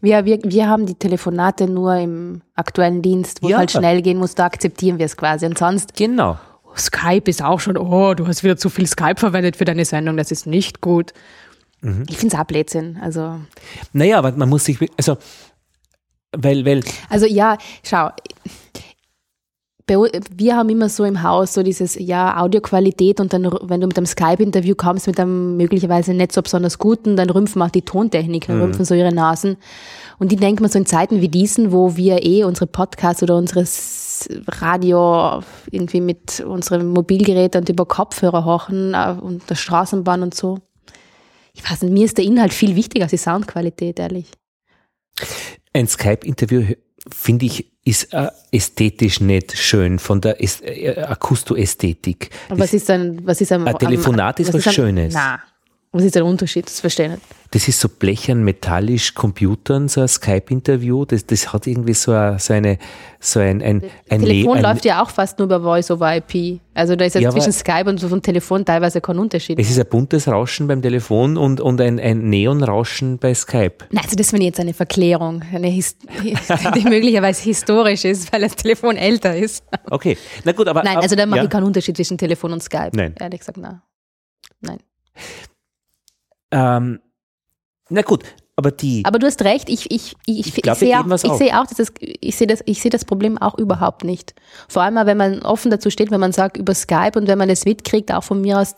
Wir, 0.00 0.24
wir, 0.24 0.38
wir 0.44 0.68
haben 0.68 0.86
die 0.86 0.94
Telefonate 0.94 1.66
nur 1.68 1.96
im 1.96 2.42
aktuellen 2.54 3.02
Dienst, 3.02 3.42
wo 3.42 3.48
Ja. 3.48 3.56
es 3.56 3.58
halt 3.58 3.70
schnell 3.72 4.02
gehen 4.02 4.18
muss, 4.18 4.34
da 4.34 4.44
akzeptieren 4.46 4.98
wir 4.98 5.06
es 5.06 5.16
quasi. 5.16 5.46
Und 5.46 5.58
sonst, 5.58 5.94
Genau. 5.96 6.38
Skype 6.76 7.28
ist 7.28 7.42
auch 7.42 7.60
schon, 7.60 7.76
oh, 7.76 8.14
du 8.14 8.26
hast 8.26 8.44
wieder 8.44 8.56
zu 8.56 8.70
viel 8.70 8.86
Skype 8.86 9.16
verwendet 9.18 9.56
für 9.56 9.64
deine 9.66 9.84
Sendung, 9.84 10.16
das 10.16 10.30
ist 10.30 10.46
nicht 10.46 10.80
gut. 10.80 11.12
Mhm. 11.82 12.04
Ich 12.08 12.16
finde 12.16 12.34
es 12.36 12.40
auch 12.40 12.46
Blödsinn. 12.46 12.98
Also. 13.02 13.40
Naja, 13.92 14.18
aber 14.18 14.32
man 14.32 14.48
muss 14.48 14.64
sich, 14.64 14.78
also, 14.96 15.18
weil, 16.34 16.64
weil. 16.64 16.82
Also 17.10 17.26
ja, 17.26 17.58
schau, 17.84 18.08
wir 20.00 20.56
haben 20.56 20.68
immer 20.68 20.88
so 20.88 21.04
im 21.04 21.22
Haus 21.22 21.54
so 21.54 21.62
dieses, 21.62 21.96
ja, 21.98 22.40
Audioqualität 22.40 23.20
und 23.20 23.32
dann, 23.32 23.44
wenn 23.62 23.80
du 23.80 23.86
mit 23.86 23.96
einem 23.96 24.06
Skype-Interview 24.06 24.74
kommst, 24.74 25.06
mit 25.06 25.18
einem 25.18 25.56
möglicherweise 25.56 26.14
nicht 26.14 26.32
so 26.32 26.42
besonders 26.42 26.78
guten, 26.78 27.16
dann 27.16 27.30
rümpfen 27.30 27.60
auch 27.62 27.70
die 27.70 27.82
Tontechniker, 27.82 28.54
mhm. 28.54 28.62
rümpfen 28.62 28.84
so 28.84 28.94
ihre 28.94 29.12
Nasen. 29.12 29.56
Und 30.18 30.30
die 30.30 30.36
denken 30.36 30.62
man 30.62 30.70
so 30.70 30.78
in 30.78 30.86
Zeiten 30.86 31.20
wie 31.20 31.28
diesen, 31.28 31.72
wo 31.72 31.96
wir 31.96 32.24
eh 32.24 32.44
unsere 32.44 32.66
Podcasts 32.66 33.22
oder 33.22 33.36
unseres 33.36 34.28
Radio 34.46 35.42
irgendwie 35.70 36.00
mit 36.00 36.40
unserem 36.40 36.88
Mobilgerät 36.88 37.56
und 37.56 37.68
über 37.68 37.86
Kopfhörer 37.86 38.44
hochen 38.44 38.94
äh, 38.94 39.16
und 39.20 39.48
der 39.50 39.56
Straßenbahn 39.56 40.22
und 40.22 40.34
so. 40.34 40.58
Ich 41.54 41.68
weiß 41.68 41.82
nicht, 41.82 41.92
mir 41.92 42.04
ist 42.04 42.18
der 42.18 42.24
Inhalt 42.24 42.52
viel 42.52 42.76
wichtiger 42.76 43.04
als 43.04 43.10
die 43.10 43.18
Soundqualität, 43.18 43.98
ehrlich. 43.98 44.30
Ein 45.72 45.86
Skype-Interview 45.86 46.74
finde 47.10 47.46
ich, 47.46 47.66
ist 47.84 48.12
äh, 48.14 48.28
ästhetisch 48.52 49.20
nicht 49.20 49.56
schön 49.56 49.98
von 49.98 50.20
der 50.20 50.40
äh, 50.40 51.00
Akustoästhetik. 51.00 52.30
Was 52.48 52.72
ist 52.72 52.88
ein, 52.90 53.26
was 53.26 53.40
ist 53.40 53.50
ein, 53.50 53.66
ein 53.66 53.78
Telefonat 53.78 54.38
ist 54.38 54.48
was, 54.48 54.54
was 54.54 54.60
ist 54.60 54.66
ein, 54.68 54.74
Schönes. 54.74 55.14
Na, 55.14 55.40
was 55.92 56.04
ist 56.04 56.14
der 56.14 56.24
Unterschied? 56.24 56.66
Das 56.66 56.80
verstehe 56.80 57.06
ich 57.06 57.12
nicht. 57.12 57.22
Das 57.50 57.68
ist 57.68 57.78
so 57.80 57.86
blechern, 57.90 58.44
metallisch, 58.44 59.12
Computern, 59.12 59.86
so 59.86 60.00
ein 60.00 60.08
Skype-Interview. 60.08 61.04
Das, 61.04 61.26
das 61.26 61.52
hat 61.52 61.66
irgendwie 61.66 61.92
so, 61.92 62.12
eine, 62.12 62.38
so, 62.38 62.54
eine, 62.54 62.78
so 63.20 63.40
ein, 63.40 63.60
ein, 63.60 63.82
ein 64.08 64.22
Telefon 64.22 64.56
ein, 64.56 64.62
läuft 64.62 64.86
ja 64.86 65.02
auch 65.02 65.10
fast 65.10 65.38
nur 65.38 65.44
über 65.44 65.60
Voice 65.60 65.90
over 65.90 66.16
IP. 66.16 66.60
Also 66.72 66.96
da 66.96 67.04
ist 67.04 67.14
ja, 67.14 67.20
ja 67.20 67.30
zwischen 67.30 67.52
Skype 67.52 67.90
und 67.90 68.00
so 68.00 68.08
vom 68.08 68.22
Telefon 68.22 68.64
teilweise 68.64 69.02
kein 69.02 69.18
Unterschied. 69.18 69.58
Es 69.58 69.68
ist 69.68 69.78
ein 69.78 69.86
buntes 69.86 70.28
Rauschen 70.28 70.66
beim 70.66 70.80
Telefon 70.80 71.36
und, 71.36 71.60
und 71.60 71.78
ein, 71.82 72.00
ein 72.00 72.30
Neonrauschen 72.30 73.18
bei 73.18 73.34
Skype. 73.34 73.84
Nein, 73.90 74.02
also 74.02 74.16
das 74.16 74.30
finde 74.30 74.44
ich 74.44 74.46
jetzt 74.46 74.60
eine 74.60 74.72
Verklärung, 74.72 75.42
eine 75.52 75.68
His 75.68 75.98
die 76.74 76.88
möglicherweise 76.88 77.42
historisch 77.42 78.06
ist, 78.06 78.32
weil 78.32 78.40
das 78.40 78.56
Telefon 78.56 78.96
älter 78.96 79.36
ist. 79.36 79.62
Okay, 79.90 80.16
na 80.44 80.52
gut, 80.52 80.68
aber... 80.68 80.82
Nein, 80.84 80.96
also 80.96 81.16
da 81.16 81.26
mache 81.26 81.40
ja. 81.40 81.44
ich 81.44 81.50
keinen 81.50 81.64
Unterschied 81.64 81.96
zwischen 81.96 82.16
Telefon 82.16 82.54
und 82.54 82.62
Skype. 82.62 82.92
Nein. 82.94 83.14
Ehrlich 83.20 83.40
gesagt, 83.40 83.58
nein. 83.58 83.82
Nein. 84.62 84.78
Ähm, 86.52 87.00
na 87.88 88.02
gut, 88.02 88.24
aber 88.54 88.70
die. 88.70 89.02
Aber 89.04 89.18
du 89.18 89.26
hast 89.26 89.42
recht, 89.42 89.68
ich, 89.68 89.90
ich, 89.90 90.14
ich, 90.26 90.38
ich, 90.40 90.66
ich 90.66 90.74
sehe 90.74 91.00
auch, 91.00 91.06
ich 91.06 91.32
sehe 91.32 91.58
auch, 91.58 91.66
dass 91.66 91.78
das, 91.78 91.92
ich 91.98 92.36
sehe 92.36 92.46
das, 92.46 92.62
ich 92.66 92.80
sehe 92.82 92.90
das 92.90 93.04
Problem 93.04 93.38
auch 93.38 93.58
überhaupt 93.58 94.04
nicht. 94.04 94.34
Vor 94.68 94.82
allem, 94.82 94.94
wenn 95.06 95.16
man 95.16 95.42
offen 95.42 95.70
dazu 95.70 95.90
steht, 95.90 96.10
wenn 96.10 96.20
man 96.20 96.32
sagt 96.32 96.58
über 96.58 96.74
Skype 96.74 97.12
und 97.16 97.26
wenn 97.28 97.38
man 97.38 97.48
es 97.48 97.64
mitkriegt, 97.64 98.12
auch 98.12 98.24
von 98.24 98.40
mir 98.40 98.60
aus, 98.60 98.74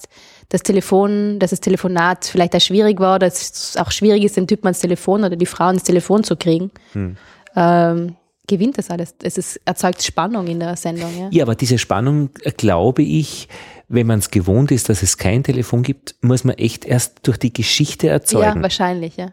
das 0.48 0.62
Telefon, 0.62 1.38
dass 1.38 1.50
das 1.50 1.60
Telefonat 1.60 2.24
vielleicht 2.26 2.54
auch 2.54 2.60
schwierig 2.60 3.00
war, 3.00 3.18
dass 3.18 3.50
es 3.50 3.76
auch 3.76 3.90
schwierig 3.90 4.24
ist, 4.24 4.36
den 4.36 4.46
Typen 4.46 4.66
ans 4.66 4.80
Telefon 4.80 5.24
oder 5.24 5.36
die 5.36 5.46
Frau 5.46 5.70
ins 5.70 5.82
Telefon 5.82 6.22
zu 6.22 6.36
kriegen. 6.36 6.70
Hm. 6.92 7.16
Ähm, 7.56 8.16
gewinnt 8.46 8.78
das 8.78 8.90
alles. 8.90 9.14
Es 9.22 9.38
ist, 9.38 9.60
erzeugt 9.64 10.02
Spannung 10.02 10.46
in 10.46 10.60
der 10.60 10.76
Sendung. 10.76 11.10
Ja, 11.18 11.28
ja 11.30 11.44
aber 11.44 11.54
diese 11.54 11.78
Spannung, 11.78 12.30
äh, 12.42 12.50
glaube 12.50 13.02
ich, 13.02 13.48
wenn 13.88 14.06
man 14.06 14.18
es 14.18 14.30
gewohnt 14.30 14.70
ist, 14.70 14.88
dass 14.88 15.02
es 15.02 15.16
kein 15.18 15.42
Telefon 15.42 15.82
gibt, 15.82 16.14
muss 16.20 16.44
man 16.44 16.56
echt 16.56 16.84
erst 16.84 17.26
durch 17.26 17.38
die 17.38 17.52
Geschichte 17.52 18.08
erzeugen. 18.08 18.56
Ja, 18.56 18.62
wahrscheinlich, 18.62 19.16
ja. 19.16 19.32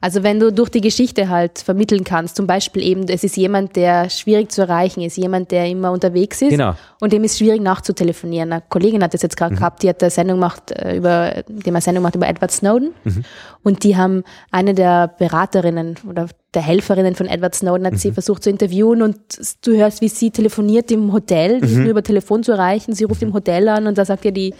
Also 0.00 0.22
wenn 0.22 0.40
du 0.40 0.50
durch 0.50 0.70
die 0.70 0.80
Geschichte 0.80 1.28
halt 1.28 1.58
vermitteln 1.58 2.04
kannst, 2.04 2.36
zum 2.36 2.46
Beispiel 2.46 2.82
eben, 2.82 3.06
es 3.08 3.22
ist 3.22 3.36
jemand, 3.36 3.76
der 3.76 4.08
schwierig 4.08 4.50
zu 4.50 4.62
erreichen 4.62 5.02
ist, 5.02 5.16
jemand, 5.18 5.50
der 5.50 5.66
immer 5.66 5.92
unterwegs 5.92 6.40
ist 6.40 6.50
genau. 6.50 6.74
und 7.00 7.12
dem 7.12 7.22
ist 7.22 7.38
schwierig 7.38 7.60
nachzutelefonieren. 7.60 8.52
Eine 8.52 8.62
Kollegin 8.66 9.02
hat 9.02 9.12
das 9.12 9.20
jetzt 9.20 9.36
gerade 9.36 9.54
mhm. 9.54 9.58
gehabt, 9.58 9.82
die 9.82 9.88
hat 9.90 10.02
eine 10.02 10.10
Sendung 10.10 10.38
gemacht 10.38 10.70
äh, 10.70 10.96
über, 10.96 11.42
die 11.48 11.68
eine 11.68 11.82
Sendung 11.82 12.02
gemacht 12.02 12.16
über 12.16 12.28
Edward 12.28 12.50
Snowden 12.50 12.94
mhm. 13.04 13.24
und 13.62 13.84
die 13.84 13.96
haben 13.96 14.24
eine 14.50 14.72
der 14.72 15.08
Beraterinnen 15.08 15.96
oder 16.08 16.28
der 16.54 16.62
Helferinnen 16.62 17.14
von 17.14 17.26
Edward 17.26 17.54
Snowden 17.54 17.86
hat 17.86 17.92
mhm. 17.92 17.98
sie 17.98 18.12
versucht 18.12 18.42
zu 18.42 18.50
interviewen 18.50 19.02
und 19.02 19.18
du 19.64 19.76
hörst, 19.76 20.00
wie 20.00 20.08
sie 20.08 20.30
telefoniert 20.30 20.90
im 20.90 21.12
Hotel, 21.12 21.60
die 21.60 21.66
ist 21.66 21.74
mhm. 21.74 21.82
nur 21.82 21.90
über 21.90 22.02
Telefon 22.02 22.42
zu 22.42 22.52
erreichen, 22.52 22.94
sie 22.94 23.04
ruft 23.04 23.22
im 23.22 23.34
Hotel 23.34 23.68
an 23.68 23.86
und 23.86 23.98
da 23.98 24.04
sagt 24.04 24.24
ihr 24.24 24.32
die 24.32 24.54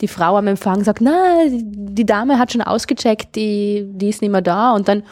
die 0.00 0.08
Frau 0.08 0.36
am 0.36 0.46
Empfang 0.46 0.82
sagt, 0.84 1.00
na, 1.00 1.44
die 1.48 2.06
Dame 2.06 2.38
hat 2.38 2.52
schon 2.52 2.62
ausgecheckt, 2.62 3.36
die, 3.36 3.86
die 3.86 4.08
ist 4.08 4.22
nicht 4.22 4.30
mehr 4.30 4.42
da 4.42 4.72
und 4.72 4.88
dann 4.88 5.04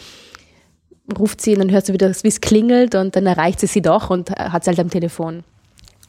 ruft 1.18 1.40
sie 1.40 1.52
und 1.52 1.60
dann 1.60 1.70
hörst 1.70 1.88
du 1.88 1.92
wieder, 1.92 2.10
wie 2.10 2.28
es 2.28 2.40
klingelt 2.40 2.94
und 2.94 3.14
dann 3.16 3.26
erreicht 3.26 3.60
sie 3.60 3.66
sie 3.66 3.82
doch 3.82 4.10
und 4.10 4.30
hat 4.30 4.64
sie 4.64 4.70
halt 4.70 4.80
am 4.80 4.90
Telefon. 4.90 5.44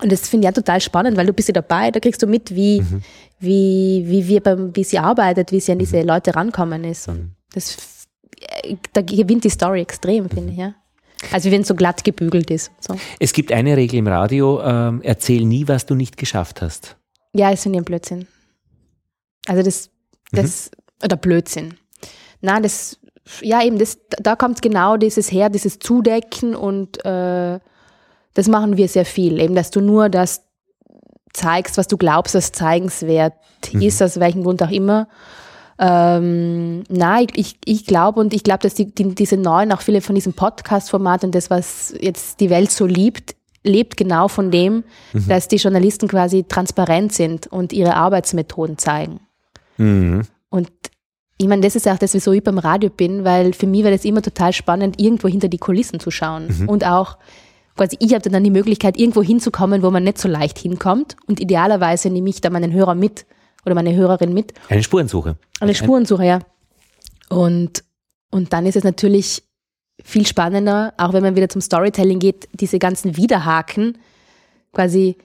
Und 0.01 0.11
das 0.11 0.27
finde 0.27 0.45
ich 0.45 0.49
ja 0.49 0.51
total 0.51 0.81
spannend, 0.81 1.17
weil 1.17 1.25
du 1.25 1.33
bist 1.33 1.47
ja 1.47 1.53
dabei, 1.53 1.91
da 1.91 1.99
kriegst 1.99 2.21
du 2.21 2.27
mit, 2.27 2.53
wie, 2.55 2.81
mhm. 2.81 3.01
wie, 3.39 4.03
wie, 4.07 4.27
wir 4.27 4.41
beim, 4.41 4.75
wie 4.75 4.83
sie 4.83 4.99
arbeitet, 4.99 5.51
wie 5.51 5.59
sie 5.59 5.71
an 5.71 5.79
diese 5.79 5.97
mhm. 5.97 6.07
Leute 6.07 6.35
rankommen 6.35 6.83
ist. 6.83 7.07
Und 7.07 7.35
das, 7.53 7.77
da 8.91 9.01
gewinnt 9.01 9.43
die 9.43 9.49
Story 9.49 9.81
extrem, 9.81 10.29
finde 10.29 10.51
ich, 10.51 10.57
ja. 10.57 10.73
Also 11.31 11.51
wenn 11.51 11.61
es 11.61 11.69
so 11.69 11.75
glatt 11.75 12.03
gebügelt 12.03 12.51
ist. 12.51 12.71
So. 12.81 12.95
Es 13.17 13.31
gibt 13.31 13.53
eine 13.53 13.77
Regel 13.77 13.99
im 13.99 14.07
Radio, 14.07 14.61
ähm, 14.61 15.01
erzähl 15.03 15.45
nie, 15.45 15.67
was 15.69 15.85
du 15.85 15.95
nicht 15.95 16.17
geschafft 16.17 16.61
hast. 16.61 16.97
Ja, 17.33 17.49
ist 17.49 17.65
ich 17.65 17.73
ein 17.73 17.83
Blödsinn. 17.85 18.27
Also 19.47 19.63
das, 19.63 19.89
das, 20.31 20.71
mhm. 20.71 21.05
oder 21.05 21.17
Blödsinn. 21.17 21.75
Na, 22.41 22.59
das, 22.59 22.99
ja 23.41 23.63
eben, 23.63 23.77
das, 23.79 23.97
da 24.09 24.35
kommt 24.35 24.61
genau 24.61 24.97
dieses 24.97 25.31
her, 25.31 25.49
dieses 25.49 25.79
Zudecken 25.79 26.55
und 26.55 27.03
äh, 27.05 27.59
das 28.33 28.47
machen 28.47 28.77
wir 28.77 28.87
sehr 28.87 29.05
viel. 29.05 29.39
Eben, 29.39 29.55
dass 29.55 29.71
du 29.71 29.81
nur 29.81 30.09
das 30.09 30.43
zeigst, 31.33 31.77
was 31.77 31.87
du 31.87 31.97
glaubst, 31.97 32.35
was 32.35 32.51
zeigenswert 32.51 33.33
mhm. 33.71 33.81
ist, 33.81 34.01
aus 34.01 34.19
welchem 34.19 34.43
Grund 34.43 34.61
auch 34.63 34.71
immer. 34.71 35.07
Ähm, 35.79 36.83
na, 36.89 37.21
ich, 37.21 37.29
ich, 37.35 37.57
ich 37.65 37.85
glaube 37.85 38.19
und 38.19 38.33
ich 38.33 38.43
glaube, 38.43 38.59
dass 38.59 38.75
die, 38.75 38.93
die, 38.93 39.15
diese 39.15 39.37
neuen, 39.37 39.71
auch 39.71 39.81
viele 39.81 40.01
von 40.01 40.15
diesem 40.15 40.33
Podcast-Format 40.33 41.23
und 41.23 41.33
das, 41.33 41.49
was 41.49 41.93
jetzt 41.99 42.39
die 42.39 42.49
Welt 42.49 42.71
so 42.71 42.85
liebt, 42.85 43.35
lebt 43.63 43.97
genau 43.97 44.27
von 44.27 44.51
dem, 44.51 44.83
mhm. 45.13 45.27
dass 45.27 45.47
die 45.47 45.55
Journalisten 45.55 46.07
quasi 46.07 46.43
transparent 46.43 47.13
sind 47.13 47.47
und 47.47 47.73
ihre 47.73 47.95
Arbeitsmethoden 47.95 48.77
zeigen. 48.77 49.21
Mhm. 49.77 50.23
Und 50.49 50.69
ich 51.37 51.47
meine, 51.47 51.61
das 51.61 51.75
ist 51.75 51.87
auch 51.87 51.97
das, 51.97 52.13
wieso 52.13 52.31
ich 52.31 52.43
beim 52.43 52.57
Radio 52.57 52.89
bin, 52.89 53.23
weil 53.23 53.53
für 53.53 53.67
mich 53.67 53.83
war 53.83 53.91
das 53.91 54.05
immer 54.05 54.21
total 54.21 54.53
spannend, 54.53 55.01
irgendwo 55.01 55.27
hinter 55.27 55.47
die 55.47 55.57
Kulissen 55.57 55.99
zu 55.99 56.11
schauen. 56.11 56.47
Mhm. 56.47 56.69
Und 56.69 56.85
auch, 56.85 57.17
quasi, 57.75 57.97
ich 57.99 58.13
habe 58.13 58.29
dann 58.29 58.43
die 58.43 58.49
Möglichkeit, 58.49 58.97
irgendwo 58.97 59.23
hinzukommen, 59.23 59.81
wo 59.81 59.91
man 59.91 60.03
nicht 60.03 60.19
so 60.19 60.27
leicht 60.27 60.57
hinkommt. 60.57 61.17
Und 61.27 61.39
idealerweise 61.39 62.09
nehme 62.09 62.29
ich 62.29 62.41
da 62.41 62.49
meinen 62.49 62.71
Hörer 62.71 62.95
mit 62.95 63.25
oder 63.65 63.75
meine 63.75 63.95
Hörerin 63.95 64.33
mit. 64.33 64.53
Eine 64.69 64.83
Spurensuche. 64.83 65.37
Eine 65.59 65.75
Spurensuche, 65.75 66.25
ja. 66.25 66.39
Und, 67.29 67.83
und 68.29 68.53
dann 68.53 68.65
ist 68.65 68.75
es 68.75 68.83
natürlich 68.83 69.43
viel 70.03 70.25
spannender, 70.27 70.93
auch 70.97 71.13
wenn 71.13 71.23
man 71.23 71.35
wieder 71.35 71.49
zum 71.49 71.61
Storytelling 71.61 72.19
geht, 72.19 72.47
diese 72.53 72.79
ganzen 72.79 73.15
Widerhaken, 73.15 73.97
quasi, 74.71 75.17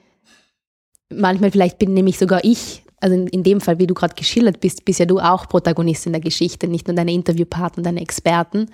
manchmal 1.09 1.51
vielleicht 1.51 1.79
bin 1.79 1.93
nämlich 1.93 2.17
sogar 2.17 2.43
ich 2.43 2.83
also 3.01 3.15
in, 3.15 3.27
in 3.27 3.43
dem 3.43 3.61
Fall, 3.61 3.79
wie 3.79 3.87
du 3.87 3.93
gerade 3.93 4.15
geschildert 4.15 4.59
bist, 4.59 4.85
bist 4.85 4.99
ja 4.99 5.05
du 5.05 5.19
auch 5.19 5.47
Protagonist 5.47 6.05
in 6.05 6.13
der 6.13 6.21
Geschichte, 6.21 6.67
nicht 6.67 6.87
nur 6.87 6.95
deine 6.95 7.11
Interviewpartner, 7.11 7.83
deine 7.83 8.01
Experten. 8.01 8.67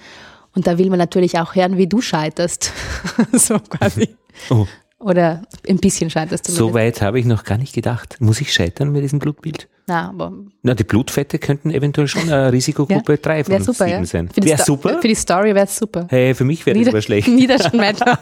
Und 0.55 0.67
da 0.67 0.77
will 0.77 0.89
man 0.89 0.99
natürlich 0.99 1.37
auch 1.37 1.55
hören, 1.55 1.77
wie 1.77 1.87
du 1.87 2.01
scheiterst. 2.01 2.71
so 3.33 3.59
quasi. 3.59 4.15
Oh. 4.49 4.65
Oder 4.99 5.43
ein 5.67 5.77
bisschen 5.77 6.09
scheiterst 6.09 6.47
du. 6.47 6.53
So 6.53 6.73
weit 6.73 7.01
habe 7.01 7.19
ich 7.19 7.25
noch 7.25 7.43
gar 7.43 7.57
nicht 7.57 7.75
gedacht. 7.75 8.17
Muss 8.21 8.39
ich 8.41 8.53
scheitern 8.53 8.91
mit 8.91 9.03
diesem 9.03 9.19
Blutbild? 9.19 9.67
Na, 9.87 10.09
aber. 10.09 10.33
Na, 10.63 10.73
die 10.73 10.83
Blutfette 10.83 11.37
könnten 11.37 11.69
eventuell 11.69 12.07
schon 12.07 12.23
eine 12.23 12.51
Risikogruppe 12.53 13.13
ja, 13.13 13.17
3 13.17 13.43
von 13.43 13.61
super, 13.61 13.85
7 13.85 13.89
ja. 13.89 14.05
sein. 14.05 14.29
Wäre 14.35 14.63
super? 14.63 14.99
Für 15.01 15.07
die 15.07 15.15
Story 15.15 15.53
wäre 15.53 15.65
es 15.65 15.77
super. 15.77 16.07
Hey, 16.09 16.33
für 16.33 16.45
mich 16.45 16.65
wäre 16.65 16.79
das 16.79 16.87
aber 16.87 17.01
schlecht. 17.01 17.27
Niederschmettert. 17.27 18.17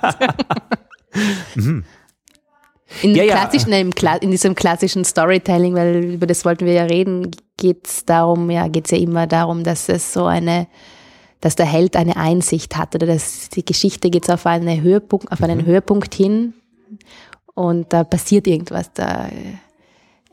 mhm. 1.56 1.86
In, 3.02 3.16
ja, 3.16 3.26
klassischen, 3.26 3.72
ja. 3.72 4.16
in 4.18 4.32
diesem 4.32 4.56
klassischen 4.56 5.04
Storytelling, 5.04 5.76
weil 5.76 6.04
über 6.14 6.28
das 6.28 6.46
wollten 6.46 6.66
wir 6.66 6.74
ja 6.74 6.84
reden, 6.84 7.32
geht 7.58 7.88
es 7.88 8.06
darum, 8.06 8.50
ja, 8.50 8.68
geht 8.68 8.86
es 8.86 8.92
ja 8.92 8.98
immer 8.98 9.28
darum, 9.28 9.64
dass 9.64 9.90
es 9.90 10.14
so 10.14 10.26
eine, 10.26 10.68
dass 11.42 11.56
der 11.56 11.66
Held 11.66 11.96
eine 11.96 12.16
Einsicht 12.18 12.78
hat 12.78 12.96
oder 12.96 13.08
dass 13.08 13.50
die 13.50 13.66
Geschichte 13.66 14.10
geht 14.10 14.30
auf, 14.30 14.46
eine 14.46 14.82
Höhepunkt, 14.82 15.32
auf 15.32 15.42
einen 15.42 15.60
mhm. 15.60 15.66
Höhepunkt 15.66 16.14
hin 16.14 16.54
und 17.56 17.92
da 17.94 18.04
passiert 18.04 18.48
irgendwas. 18.48 18.92
Da 18.94 19.28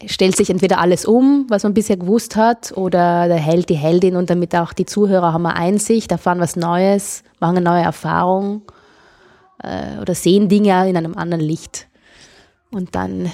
stellt 0.06 0.36
sich 0.36 0.50
entweder 0.50 0.78
alles 0.78 1.04
um, 1.04 1.46
was 1.48 1.62
man 1.62 1.74
bisher 1.74 1.96
gewusst 1.96 2.36
hat, 2.36 2.72
oder 2.76 3.28
der 3.28 3.36
Held, 3.36 3.68
die 3.68 3.76
Heldin 3.76 4.16
und 4.16 4.30
damit 4.30 4.54
auch 4.56 4.72
die 4.72 4.86
Zuhörer 4.86 5.32
haben 5.32 5.46
eine 5.46 5.56
Einsicht, 5.56 6.11
erfahren 6.12 6.40
was 6.40 6.56
Neues, 6.56 7.22
machen 7.38 7.58
eine 7.58 7.64
neue 7.64 7.82
Erfahrung 7.82 8.62
äh, 9.62 10.00
oder 10.00 10.14
sehen 10.14 10.48
Dinge 10.48 10.88
in 10.88 10.96
einem 10.96 11.16
anderen 11.16 11.44
Licht. 11.44 11.88
Und 12.70 12.94
dann, 12.94 13.32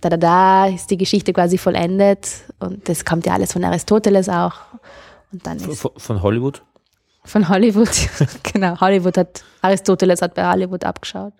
da, 0.00 0.08
da, 0.10 0.16
da 0.16 0.66
ist 0.66 0.90
die 0.90 0.96
Geschichte 0.96 1.32
quasi 1.32 1.58
vollendet. 1.58 2.28
Und 2.58 2.88
das 2.88 3.04
kommt 3.04 3.26
ja 3.26 3.34
alles 3.34 3.52
von 3.52 3.64
Aristoteles 3.64 4.28
auch. 4.28 4.54
Und 5.32 5.46
dann 5.46 5.56
ist 5.58 5.80
von, 5.80 5.92
von 5.96 6.22
Hollywood? 6.22 6.62
Von 7.24 7.48
Hollywood, 7.48 7.90
genau. 8.52 8.80
Hollywood 8.80 9.16
hat, 9.16 9.44
Aristoteles 9.60 10.22
hat 10.22 10.34
bei 10.34 10.48
Hollywood 10.48 10.84
abgeschaut. 10.84 11.32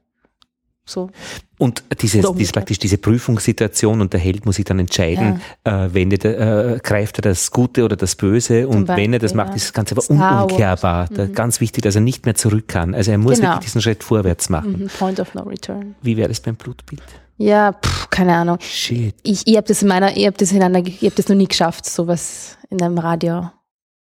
So. 0.84 1.10
Und 1.58 1.84
diese, 2.00 2.22
diese 2.36 2.52
praktisch 2.52 2.78
diese 2.80 2.98
Prüfungssituation 2.98 4.00
und 4.00 4.12
der 4.12 4.18
Held 4.18 4.44
muss 4.46 4.56
sich 4.56 4.64
dann 4.64 4.80
entscheiden, 4.80 5.40
äh, 5.62 5.88
wendet 5.92 6.24
er, 6.24 6.74
äh, 6.74 6.78
greift 6.82 7.18
er 7.18 7.22
das 7.22 7.52
Gute 7.52 7.84
oder 7.84 7.94
das 7.94 8.16
Böse 8.16 8.66
und 8.66 8.88
wenn 8.88 9.12
er 9.12 9.20
das 9.20 9.32
Beispiel, 9.32 9.36
macht, 9.36 9.48
ja. 9.50 9.54
ist 9.56 9.64
das 9.66 9.72
Ganze 9.72 9.94
aber 9.94 10.02
Star. 10.02 10.16
Mhm. 10.16 10.44
unumkehrbar. 10.44 11.08
Da, 11.08 11.26
ganz 11.26 11.60
wichtig, 11.60 11.82
dass 11.84 11.94
er 11.94 12.00
nicht 12.00 12.24
mehr 12.26 12.34
zurück 12.34 12.66
kann. 12.66 12.94
Also 12.94 13.12
er 13.12 13.18
muss 13.18 13.36
Genau. 13.38 13.50
wirklich 13.50 13.66
diesen 13.66 13.80
Schritt 13.80 14.02
vorwärts 14.02 14.48
machen. 14.48 14.72
Mhm, 14.72 14.88
Point 14.98 15.20
of 15.20 15.34
no 15.34 15.42
return. 15.42 15.94
Wie 16.02 16.16
wäre 16.16 16.28
das 16.28 16.40
beim 16.40 16.56
Blutbild? 16.56 17.02
Ja, 17.38 17.72
pff, 17.74 18.10
keine 18.10 18.34
Ahnung. 18.34 18.58
Shit. 18.60 19.14
Ich, 19.22 19.46
ich 19.46 19.56
habe 19.56 19.66
das 19.68 19.82
in 19.82 19.88
meiner, 19.88 20.16
ich 20.16 20.26
habe 20.26 20.36
das 20.36 20.50
in 20.50 20.62
einer, 20.62 20.84
ich 20.84 21.00
habe 21.02 21.14
das 21.14 21.28
noch 21.28 21.36
nie 21.36 21.46
geschafft, 21.46 21.86
sowas 21.86 22.58
in 22.70 22.82
einem 22.82 22.98
Radio, 22.98 23.50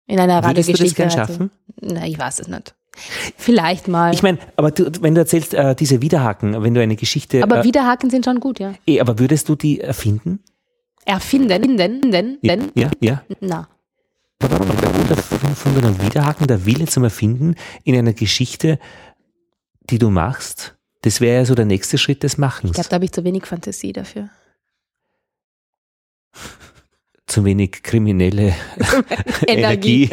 in 0.06 0.18
einer 0.18 0.42
Würdest 0.42 0.68
du 0.70 0.72
das 0.72 0.80
Radiogeschichte. 0.80 0.94
gern 0.94 1.10
also. 1.10 1.32
schaffen? 1.32 1.50
Na, 1.80 2.06
ich 2.06 2.18
weiß 2.18 2.40
es 2.40 2.48
nicht. 2.48 2.74
Vielleicht 3.36 3.88
mal. 3.88 4.14
Ich 4.14 4.22
meine, 4.22 4.38
aber 4.56 4.70
du, 4.70 4.90
wenn 5.00 5.14
du 5.14 5.20
erzählst, 5.20 5.54
äh, 5.54 5.74
diese 5.74 6.00
Widerhaken, 6.00 6.62
wenn 6.62 6.74
du 6.74 6.80
eine 6.80 6.96
Geschichte, 6.96 7.42
aber 7.42 7.60
äh, 7.60 7.64
Widerhaken 7.64 8.10
sind 8.10 8.24
schon 8.24 8.40
gut, 8.40 8.60
ja. 8.60 8.74
eh, 8.86 9.00
aber 9.00 9.18
würdest 9.18 9.48
du 9.48 9.56
die 9.56 9.80
erfinden? 9.80 10.40
Erfinden, 11.04 11.48
denn, 11.48 12.10
denn, 12.10 12.38
denn, 12.42 12.70
Ja, 12.74 12.90
ja. 13.00 13.22
na. 13.40 13.68
Aber 14.40 14.58
warum? 14.58 14.74
Der 15.08 15.16
erfundene 15.16 16.00
Widerhaken, 16.02 16.46
der 16.46 16.64
Wille 16.64 16.86
zum 16.86 17.04
Erfinden 17.04 17.56
in 17.84 17.94
einer 17.94 18.14
Geschichte, 18.14 18.78
die 19.90 19.98
du 19.98 20.10
machst, 20.10 20.76
das 21.02 21.20
wäre 21.20 21.40
ja 21.40 21.44
so 21.44 21.54
der 21.54 21.66
nächste 21.66 21.98
Schritt 21.98 22.22
des 22.22 22.38
Machens. 22.38 22.70
Ich 22.70 22.74
glaube, 22.74 22.88
da 22.88 22.94
habe 22.94 23.04
ich 23.04 23.12
zu 23.12 23.24
wenig 23.24 23.44
Fantasie 23.44 23.92
dafür. 23.92 24.30
Zu 27.26 27.44
wenig 27.44 27.82
kriminelle 27.82 28.54
Energie. 29.46 30.08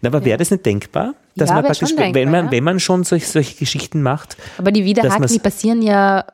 Na, 0.00 0.08
aber 0.08 0.24
wäre 0.24 0.38
das 0.38 0.50
nicht 0.50 0.64
denkbar? 0.66 1.14
Dass 1.34 1.48
Ja, 1.50 1.56
man 1.56 1.64
praktisch, 1.64 1.88
schon 1.88 1.98
wenn, 1.98 2.12
denkbar, 2.12 2.32
man, 2.32 2.44
ja. 2.46 2.50
wenn 2.52 2.64
man 2.64 2.80
schon 2.80 3.04
solch, 3.04 3.28
solche 3.28 3.56
Geschichten 3.56 4.02
macht, 4.02 4.36
Aber 4.58 4.72
die 4.72 4.84
Widerhaken, 4.84 5.26
die 5.26 5.38
passieren 5.38 5.82
ja 5.82 6.24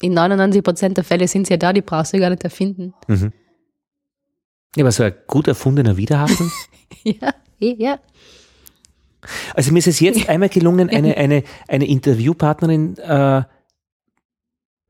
in 0.00 0.14
99 0.14 0.62
Prozent 0.64 0.96
der 0.96 1.04
Fälle 1.04 1.28
sind 1.28 1.46
sie 1.46 1.52
ja 1.54 1.56
da, 1.58 1.72
die 1.72 1.82
brauchst 1.82 2.12
du 2.12 2.18
gar 2.18 2.30
nicht 2.30 2.42
erfinden. 2.44 2.94
mhm. 3.06 3.32
ja, 4.76 4.82
aber 4.84 4.92
so 4.92 5.02
ein 5.04 5.14
gut 5.26 5.46
erfundener 5.48 5.96
Widerhaken. 5.96 6.50
ja, 7.04 7.32
eh, 7.60 7.74
ja. 7.78 7.98
Also 9.54 9.70
mir 9.72 9.78
ist 9.78 9.86
es 9.86 10.00
jetzt 10.00 10.28
einmal 10.28 10.48
gelungen, 10.48 10.90
eine, 10.90 11.16
eine, 11.16 11.44
eine 11.68 11.86
Interviewpartnerin 11.86 12.96
äh, 12.98 13.42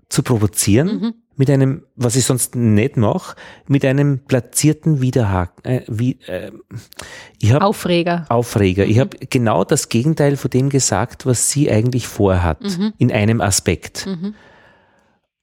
zu 0.09 0.23
provozieren 0.23 0.89
Mhm. 1.01 1.15
Mit 1.43 1.51
einem, 1.51 1.83
was 1.97 2.15
ich 2.15 2.25
sonst 2.25 2.55
nicht 2.55 2.97
mache, 2.97 3.35
mit 3.67 3.85
einem 3.85 4.21
platzierten 4.21 5.01
Widerhaken. 5.01 5.65
Äh, 5.65 5.83
wie, 5.89 6.21
äh, 6.29 6.53
ich 7.41 7.53
habe 7.53 7.65
Aufreger. 7.65 8.27
Aufreger. 8.29 8.87
Ich 8.87 9.01
habe 9.01 9.17
genau 9.29 9.65
das 9.65 9.89
Gegenteil 9.89 10.37
von 10.37 10.53
dem 10.53 10.69
gesagt, 10.69 11.27
was 11.27 11.51
sie 11.51 11.69
eigentlich 11.69 12.07
vorhat, 12.07 12.61
in 12.97 13.11
einem 13.11 13.41
Aspekt. 13.41 14.07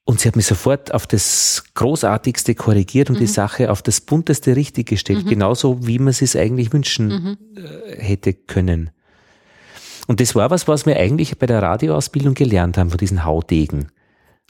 Und 0.06 0.22
sie 0.22 0.30
hat 0.30 0.38
mich 0.38 0.46
sofort 0.46 0.94
auf 0.94 1.06
das 1.06 1.66
Großartigste 1.74 2.56
korrigiert 2.56 3.10
und 3.10 3.20
die 3.20 3.28
Sache 3.28 3.70
auf 3.70 3.82
das 3.82 4.00
Bunteste 4.00 4.56
richtig 4.56 4.88
gestellt, 4.88 5.28
genauso 5.28 5.86
wie 5.86 6.00
man 6.00 6.12
es 6.12 6.20
sich 6.20 6.38
eigentlich 6.38 6.72
wünschen 6.72 7.36
äh, 7.58 8.02
hätte 8.02 8.34
können. 8.34 8.92
Und 10.08 10.22
das 10.22 10.34
war 10.34 10.50
was, 10.50 10.66
was 10.70 10.86
wir 10.86 10.96
eigentlich 10.96 11.38
bei 11.38 11.46
der 11.46 11.62
Radioausbildung 11.62 12.36
gelernt 12.36 12.78
haben, 12.78 12.90
von 12.90 12.98
diesen 12.98 13.26
Haudegen. 13.26 13.90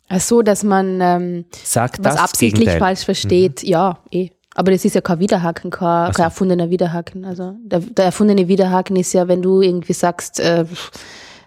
Ach 0.09 0.19
so, 0.19 0.41
dass 0.41 0.63
man 0.63 0.99
ähm, 1.01 1.45
Sagt 1.63 2.03
was 2.03 2.15
das 2.15 2.23
absichtlich 2.23 2.65
Gegenteil. 2.65 2.79
falsch 2.79 3.05
versteht. 3.05 3.63
Ja, 3.63 3.99
eh. 4.11 4.31
Aber 4.55 4.71
das 4.71 4.83
ist 4.83 4.95
ja 4.95 5.01
kein 5.01 5.19
Widerhaken, 5.19 5.69
kein, 5.69 6.07
so. 6.07 6.17
kein 6.17 6.23
erfundener 6.25 6.69
Widerhaken. 6.71 7.23
Also 7.23 7.55
der, 7.61 7.79
der 7.79 8.05
erfundene 8.05 8.47
Widerhaken 8.47 8.95
ist 8.95 9.13
ja, 9.13 9.27
wenn 9.27 9.41
du 9.41 9.61
irgendwie 9.61 9.93
sagst, 9.93 10.39
äh, 10.39 10.65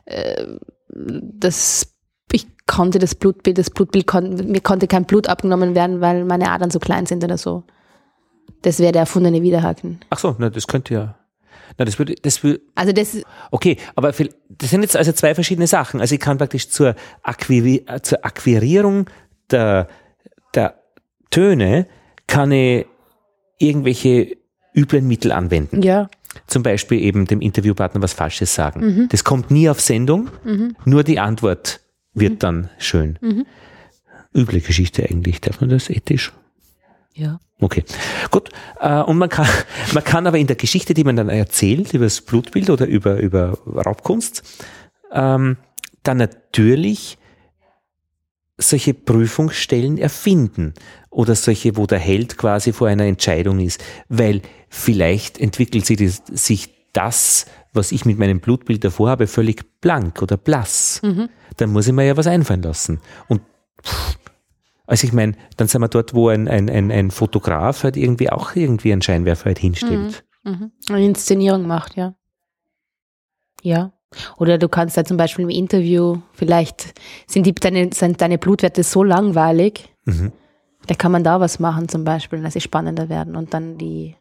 äh, 0.06 0.46
das, 0.88 1.92
ich 2.30 2.46
konnte 2.66 3.00
das 3.00 3.16
Blutbild, 3.16 3.58
das 3.58 3.70
Blutbild 3.70 4.06
kon, 4.06 4.34
mir 4.34 4.60
konnte 4.60 4.86
kein 4.86 5.04
Blut 5.04 5.28
abgenommen 5.28 5.74
werden, 5.74 6.00
weil 6.00 6.24
meine 6.24 6.50
Adern 6.50 6.70
so 6.70 6.78
klein 6.78 7.06
sind 7.06 7.24
oder 7.24 7.36
so. 7.36 7.64
Das 8.62 8.78
wäre 8.78 8.92
der 8.92 9.00
erfundene 9.02 9.42
Widerhaken. 9.42 10.00
Ach 10.10 10.18
so, 10.18 10.36
na, 10.38 10.48
das 10.48 10.68
könnte 10.68 10.94
ja. 10.94 11.14
Na, 11.78 11.84
das 11.84 11.98
würde, 11.98 12.14
das 12.20 12.42
würde, 12.42 12.60
Also 12.74 12.92
das, 12.92 13.16
Okay, 13.50 13.76
aber 13.94 14.12
das 14.12 14.70
sind 14.70 14.82
jetzt 14.82 14.96
also 14.96 15.12
zwei 15.12 15.34
verschiedene 15.34 15.66
Sachen. 15.66 16.00
Also 16.00 16.14
ich 16.14 16.20
kann 16.20 16.38
praktisch 16.38 16.68
zur, 16.68 16.94
Akquiri 17.22 17.84
äh, 17.86 18.00
zur 18.00 18.24
Akquirierung 18.24 19.08
der, 19.50 19.88
der 20.54 20.82
Töne 21.30 21.86
kann 22.26 22.52
ich 22.52 22.86
irgendwelche 23.58 24.36
üblen 24.74 25.06
Mittel 25.06 25.32
anwenden. 25.32 25.82
ja, 25.82 26.08
Zum 26.46 26.62
Beispiel 26.62 27.00
eben 27.00 27.26
dem 27.26 27.40
Interviewpartner 27.40 28.00
was 28.02 28.12
Falsches 28.14 28.54
sagen. 28.54 29.08
Das 29.10 29.24
kommt 29.24 29.50
nie 29.50 29.68
auf 29.68 29.80
Sendung, 29.80 30.30
nur 30.84 31.04
die 31.04 31.18
Antwort 31.18 31.80
wird 32.14 32.42
dann 32.42 32.70
schön. 32.78 33.18
Üble 34.34 34.60
Geschichte 34.60 35.04
eigentlich, 35.08 35.40
darf 35.42 35.60
man 35.60 35.68
das 35.68 35.90
ethisch? 35.90 36.32
Ja. 37.14 37.40
Okay, 37.60 37.84
gut. 38.30 38.50
Äh, 38.80 39.02
Und 39.02 39.18
man 39.18 39.28
kann, 39.28 39.46
man 39.94 40.04
kann 40.04 40.26
aber 40.26 40.38
in 40.38 40.46
der 40.46 40.56
Geschichte, 40.56 40.94
die 40.94 41.04
man 41.04 41.16
dann 41.16 41.28
erzählt, 41.28 41.94
über 41.94 42.04
das 42.04 42.20
Blutbild 42.20 42.70
oder 42.70 42.86
über, 42.86 43.18
über 43.18 43.58
Raubkunst, 43.66 44.42
ähm, 45.12 45.56
dann 46.02 46.16
natürlich 46.16 47.18
solche 48.58 48.94
Prüfungsstellen 48.94 49.98
erfinden 49.98 50.74
oder 51.10 51.34
solche, 51.34 51.76
wo 51.76 51.86
der 51.86 51.98
Held 51.98 52.36
quasi 52.38 52.72
vor 52.72 52.88
einer 52.88 53.04
Entscheidung 53.04 53.60
ist, 53.60 53.82
weil 54.08 54.42
vielleicht 54.68 55.38
entwickelt 55.38 55.84
sich 55.86 56.70
das, 56.92 57.46
was 57.72 57.92
ich 57.92 58.04
mit 58.04 58.18
meinem 58.18 58.40
Blutbild 58.40 58.84
davor 58.84 59.10
habe, 59.10 59.26
völlig 59.26 59.80
blank 59.80 60.22
oder 60.22 60.36
blass. 60.36 61.00
Dann 61.56 61.70
muss 61.70 61.86
ich 61.86 61.92
mir 61.92 62.06
ja 62.06 62.16
was 62.16 62.26
einfallen 62.26 62.62
lassen. 62.62 63.00
Und 63.28 63.40
also 64.86 65.06
ich 65.06 65.12
meine, 65.12 65.34
dann 65.56 65.68
sind 65.68 65.80
wir 65.80 65.88
dort, 65.88 66.14
wo 66.14 66.28
ein, 66.28 66.48
ein, 66.48 66.68
ein, 66.68 66.90
ein 66.90 67.10
Fotograf 67.10 67.84
halt 67.84 67.96
irgendwie 67.96 68.30
auch 68.30 68.54
irgendwie 68.56 68.92
einen 68.92 69.02
Scheinwerfer 69.02 69.46
halt 69.46 69.58
hinstellt. 69.58 70.24
Mhm. 70.44 70.72
Eine 70.88 71.04
Inszenierung 71.04 71.66
macht, 71.66 71.96
ja. 71.96 72.14
Ja. 73.62 73.92
Oder 74.36 74.58
du 74.58 74.68
kannst 74.68 74.96
da 74.96 75.04
zum 75.04 75.16
Beispiel 75.16 75.44
im 75.44 75.50
Interview, 75.50 76.18
vielleicht 76.32 76.94
sind, 77.26 77.46
die, 77.46 77.54
deine, 77.54 77.90
sind 77.94 78.20
deine 78.20 78.38
Blutwerte 78.38 78.82
so 78.82 79.02
langweilig, 79.02 79.88
Mhm. 80.04 80.32
da 80.88 80.94
kann 80.94 81.12
man 81.12 81.22
da 81.22 81.38
was 81.38 81.60
machen 81.60 81.88
zum 81.88 82.02
Beispiel, 82.02 82.42
dass 82.42 82.54
sie 82.54 82.60
spannender 82.60 83.08
werden 83.08 83.36
und 83.36 83.54
dann 83.54 83.78
die, 83.78 84.16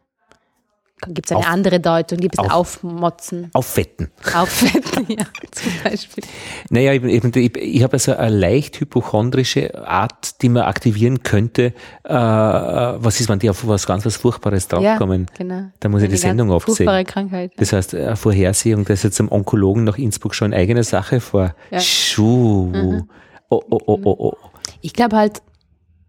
gibt 1.07 1.25
es 1.25 1.31
eine 1.31 1.39
Auf- 1.39 1.47
andere 1.47 1.79
Deutung, 1.79 2.19
gibt 2.19 2.35
es 2.35 2.39
auf- 2.39 2.51
Aufmotzen, 2.83 3.49
Auffetten. 3.53 4.09
Auffetten, 4.33 5.05
ja, 5.17 5.25
zum 5.51 5.71
Beispiel. 5.83 6.23
Naja, 6.69 6.93
ich, 6.93 7.03
ich, 7.03 7.35
ich, 7.35 7.57
ich 7.57 7.83
habe 7.83 7.93
also 7.93 8.15
eine 8.15 8.35
leicht 8.35 8.79
hypochondrische 8.79 9.87
Art, 9.87 10.41
die 10.41 10.49
man 10.49 10.63
aktivieren 10.63 11.23
könnte. 11.23 11.73
Äh, 12.03 12.13
was 12.13 13.19
ist, 13.19 13.29
wenn 13.29 13.39
die 13.39 13.49
auf 13.49 13.67
was 13.67 13.87
ganz 13.87 14.05
was 14.05 14.15
Furchtbares 14.17 14.67
draufkommen? 14.67 15.27
Ja, 15.31 15.37
genau. 15.37 15.63
Da 15.79 15.89
muss 15.89 16.01
ich 16.03 16.07
die 16.09 16.13
Eine 16.13 16.19
Sendung 16.19 16.49
ganz 16.49 16.63
absehen. 16.63 16.75
Furchtbare 16.75 17.05
Krankheit. 17.05 17.51
Das 17.57 17.73
heißt, 17.73 17.95
eine 17.95 18.15
Vorhersehung, 18.15 18.85
das 18.85 18.99
ist 18.99 19.03
jetzt 19.03 19.15
zum 19.15 19.31
Onkologen 19.31 19.83
nach 19.83 19.97
Innsbruck 19.97 20.35
schon 20.35 20.53
eine 20.53 20.61
eigene 20.61 20.83
Sache 20.83 21.19
vor. 21.19 21.55
Ja. 21.71 21.77
Mhm. 21.77 21.81
Schuh. 21.81 23.01
Oh, 23.49 23.61
oh, 23.69 23.79
oh, 23.87 23.99
oh, 24.03 24.15
oh. 24.19 24.33
Ich 24.81 24.93
glaube 24.93 25.15
halt, 25.17 25.41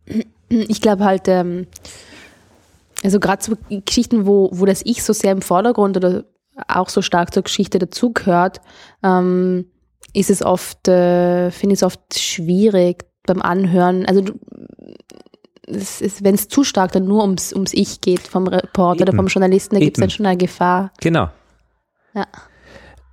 ich 0.48 0.80
glaube 0.80 1.04
halt, 1.04 1.28
ähm, 1.28 1.66
also 3.02 3.20
gerade 3.20 3.42
so 3.42 3.54
Geschichten, 3.84 4.26
wo, 4.26 4.50
wo 4.52 4.64
das 4.64 4.82
Ich 4.84 5.02
so 5.02 5.12
sehr 5.12 5.32
im 5.32 5.42
Vordergrund 5.42 5.96
oder 5.96 6.24
auch 6.68 6.88
so 6.88 7.02
stark 7.02 7.32
zur 7.32 7.42
Geschichte 7.42 7.78
dazugehört, 7.78 8.60
ähm, 9.02 9.66
ist 10.12 10.30
es 10.30 10.42
oft, 10.42 10.88
äh, 10.88 11.50
finde 11.50 11.74
ich 11.74 11.78
es 11.78 11.82
oft 11.82 12.18
schwierig 12.18 13.04
beim 13.26 13.40
Anhören. 13.40 14.04
Also 14.06 14.22
wenn 15.66 16.34
es 16.34 16.48
zu 16.48 16.64
stark 16.64 16.92
dann 16.92 17.06
nur 17.06 17.22
ums, 17.22 17.52
ums 17.52 17.72
Ich 17.72 18.00
geht 18.00 18.20
vom 18.20 18.46
Reporter 18.46 19.02
oder 19.02 19.14
vom 19.14 19.28
Journalisten, 19.28 19.76
da 19.76 19.80
gibt 19.80 19.96
es 19.96 20.00
dann 20.00 20.10
schon 20.10 20.26
eine 20.26 20.36
Gefahr. 20.36 20.92
Genau. 21.00 21.28
Ja. 22.14 22.26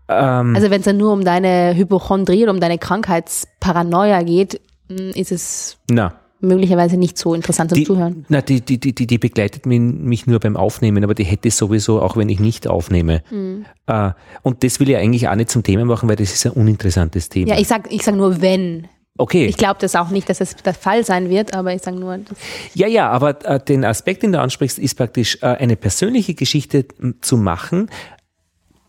Ähm, 0.09 0.55
Also 0.55 0.69
wenn 0.69 0.79
es 0.79 0.85
dann 0.85 0.97
nur 0.97 1.13
um 1.13 1.23
deine 1.23 1.75
Hypochondrie 1.75 2.43
oder 2.43 2.51
um 2.51 2.59
deine 2.59 2.77
Krankheitsparanoia 2.77 4.23
geht, 4.23 4.59
mh, 4.89 5.11
ist 5.15 5.31
es 5.31 5.77
na. 5.89 6.13
Möglicherweise 6.41 6.97
nicht 6.97 7.17
so 7.17 7.33
interessant 7.33 7.71
zum 7.71 7.77
Die, 7.79 7.83
Zuhören. 7.85 8.25
na, 8.29 8.41
die, 8.41 8.61
die, 8.61 8.77
die, 8.79 8.93
die, 8.93 9.17
begleitet 9.17 9.65
mich, 9.65 10.25
nur 10.27 10.39
beim 10.39 10.55
Aufnehmen, 10.55 11.03
aber 11.03 11.13
die 11.13 11.23
hätte 11.25 11.49
ich 11.49 11.55
sowieso, 11.55 12.01
auch 12.01 12.15
wenn 12.17 12.29
ich 12.29 12.39
nicht 12.39 12.67
aufnehme. 12.67 13.21
Mhm. 13.29 13.65
Äh, 13.87 14.11
und 14.41 14.63
das 14.63 14.79
will 14.79 14.89
ich 14.89 14.95
eigentlich 14.97 15.27
auch 15.27 15.35
nicht 15.35 15.49
zum 15.49 15.63
Thema 15.63 15.85
machen, 15.85 16.07
weil 16.09 16.15
das 16.15 16.33
ist 16.33 16.45
ein 16.45 16.53
uninteressantes 16.53 17.29
Thema. 17.29 17.49
Ja, 17.53 17.59
ich 17.59 17.67
sag, 17.67 17.91
ich 17.91 18.03
sag 18.03 18.15
nur 18.15 18.41
wenn. 18.41 18.87
okay. 19.17 19.45
Ich 19.47 19.57
glaube 19.57 19.77
das 19.81 19.95
auch 19.95 20.09
nicht, 20.09 20.29
dass 20.29 20.39
es 20.41 20.55
der 20.55 20.73
Fall 20.73 21.03
sein 21.03 21.29
wird, 21.29 21.53
aber 21.53 21.73
ich 21.73 21.81
sage 21.81 21.97
nur, 21.97 22.17
das- 22.17 22.37
Ja, 22.73 22.87
ja, 22.87 23.09
aber 23.09 23.45
äh, 23.45 23.59
den 23.59 23.83
Aspekt, 23.85 24.23
den 24.23 24.31
du 24.31 24.39
ansprichst, 24.39 24.79
ist 24.79 24.95
praktisch 24.95 25.37
äh, 25.41 25.45
eine 25.47 25.75
persönliche 25.75 26.33
Geschichte 26.35 26.85
m, 27.01 27.15
zu 27.21 27.35
machen, 27.37 27.89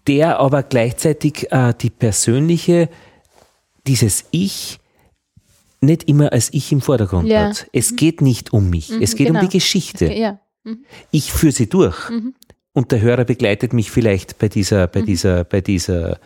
der 0.06 0.38
aber 0.40 0.62
gleichzeitig 0.62 1.52
äh, 1.52 1.74
die 1.80 1.90
persönliche, 1.90 2.88
dieses 3.86 4.24
Ich, 4.30 4.79
nicht 5.80 6.04
immer 6.08 6.32
als 6.32 6.52
Ich 6.52 6.72
im 6.72 6.80
Vordergrund 6.80 7.28
Ja. 7.28 7.48
hat. 7.48 7.66
Es 7.72 7.96
geht 7.96 8.20
nicht 8.20 8.52
um 8.52 8.68
mich, 8.70 8.90
es 9.00 9.16
geht 9.16 9.28
genau. 9.28 9.40
um 9.40 9.46
die 9.48 9.52
Geschichte. 9.52 10.12
ja. 10.12 10.38
Ich 11.10 11.32
führe 11.32 11.52
sie 11.52 11.68
durch. 11.68 11.96
Und 12.72 12.92
der 12.92 13.00
Hörer 13.00 13.24
begleitet 13.24 13.72
mich 13.72 13.90
vielleicht 13.90 14.38
bei 14.38 14.48
dieser, 14.48 14.86
bei 14.88 15.00
dieser, 15.00 15.44
bei 15.44 15.60
dieser, 15.62 16.18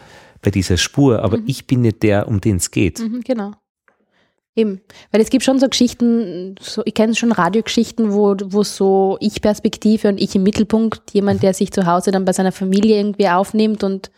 bei 0.42 0.50
dieser 0.50 0.76
Spur, 0.76 1.22
aber 1.22 1.38
Mhm. 1.38 1.44
ich 1.46 1.66
bin 1.68 1.80
nicht 1.82 2.02
der, 2.02 2.26
um 2.28 2.40
den 2.40 2.56
es 2.56 2.70
geht. 2.72 2.98
Mhm, 2.98 3.20
genau. 3.22 3.52
Eben. 4.56 4.80
Weil 5.10 5.20
es 5.20 5.30
gibt 5.30 5.42
schon 5.44 5.58
so 5.58 5.68
Geschichten, 5.68 6.54
so, 6.60 6.82
ich 6.84 6.94
kenne 6.94 7.14
schon 7.14 7.32
Radiogeschichten, 7.32 8.12
wo, 8.12 8.36
wo 8.44 8.62
so 8.62 9.16
Ich-Perspektive 9.20 10.08
und 10.08 10.20
ich 10.20 10.34
im 10.36 10.42
Mittelpunkt, 10.44 11.12
jemand, 11.12 11.42
der 11.42 11.54
sich 11.54 11.72
zu 11.72 11.86
Hause 11.86 12.10
dann 12.12 12.24
bei 12.24 12.32
seiner 12.32 12.52
Familie 12.52 12.96
irgendwie 12.98 13.28
aufnimmt 13.28 13.82
und 13.82 14.10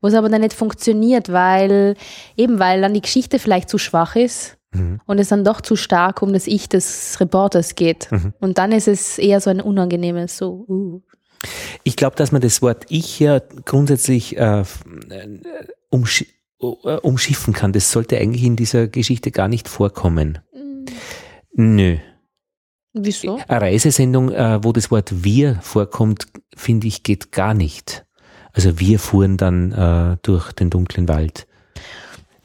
wo 0.00 0.08
es 0.08 0.14
aber 0.14 0.28
dann 0.28 0.40
nicht 0.42 0.54
funktioniert, 0.54 1.32
weil 1.32 1.96
eben, 2.36 2.58
weil 2.58 2.80
dann 2.82 2.94
die 2.94 3.02
Geschichte 3.02 3.38
vielleicht 3.38 3.68
zu 3.68 3.78
schwach 3.78 4.16
ist 4.16 4.56
Mhm. 4.74 5.00
und 5.06 5.18
es 5.18 5.28
dann 5.28 5.44
doch 5.44 5.60
zu 5.60 5.76
stark 5.76 6.22
um 6.22 6.32
das 6.32 6.46
Ich 6.46 6.68
des 6.68 7.18
Reporters 7.20 7.74
geht. 7.74 8.10
Mhm. 8.10 8.34
Und 8.40 8.58
dann 8.58 8.72
ist 8.72 8.88
es 8.88 9.18
eher 9.18 9.40
so 9.40 9.50
ein 9.50 9.60
unangenehmes, 9.60 10.36
so, 10.36 10.64
uh. 10.68 11.00
Ich 11.82 11.96
glaube, 11.96 12.16
dass 12.16 12.32
man 12.32 12.40
das 12.40 12.62
Wort 12.62 12.86
Ich 12.88 13.20
ja 13.20 13.40
grundsätzlich 13.64 14.36
äh, 14.38 14.60
äh, 14.60 14.64
umschi 15.90 16.26
äh, 16.60 16.96
umschiffen 17.02 17.52
kann. 17.52 17.72
Das 17.72 17.90
sollte 17.90 18.16
eigentlich 18.18 18.44
in 18.44 18.56
dieser 18.56 18.88
Geschichte 18.88 19.30
gar 19.30 19.48
nicht 19.48 19.68
vorkommen. 19.68 20.38
Nö. 21.52 21.98
Wieso? 22.94 23.40
Eine 23.48 23.60
Reisesendung, 23.60 24.30
äh, 24.30 24.62
wo 24.62 24.72
das 24.72 24.90
Wort 24.90 25.24
wir 25.24 25.56
vorkommt, 25.62 26.28
finde 26.56 26.86
ich, 26.86 27.02
geht 27.02 27.32
gar 27.32 27.52
nicht. 27.52 28.06
Also 28.52 28.78
wir 28.78 29.00
fuhren 29.00 29.36
dann 29.36 29.72
äh, 29.72 30.16
durch 30.22 30.52
den 30.52 30.70
dunklen 30.70 31.08
Wald. 31.08 31.46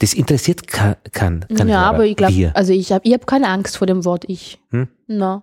Das 0.00 0.14
interessiert 0.14 0.66
ka 0.66 0.96
kann, 1.12 1.44
kann 1.54 1.68
ja, 1.68 1.82
aber 1.82 2.06
ich 2.06 2.16
glaube, 2.16 2.50
also 2.54 2.72
ich 2.72 2.90
habe 2.90 3.06
ich 3.06 3.12
hab 3.12 3.26
keine 3.26 3.48
Angst 3.48 3.76
vor 3.76 3.86
dem 3.86 4.04
Wort 4.04 4.24
Ich. 4.26 4.58
Hm? 4.70 4.88
Na. 5.06 5.42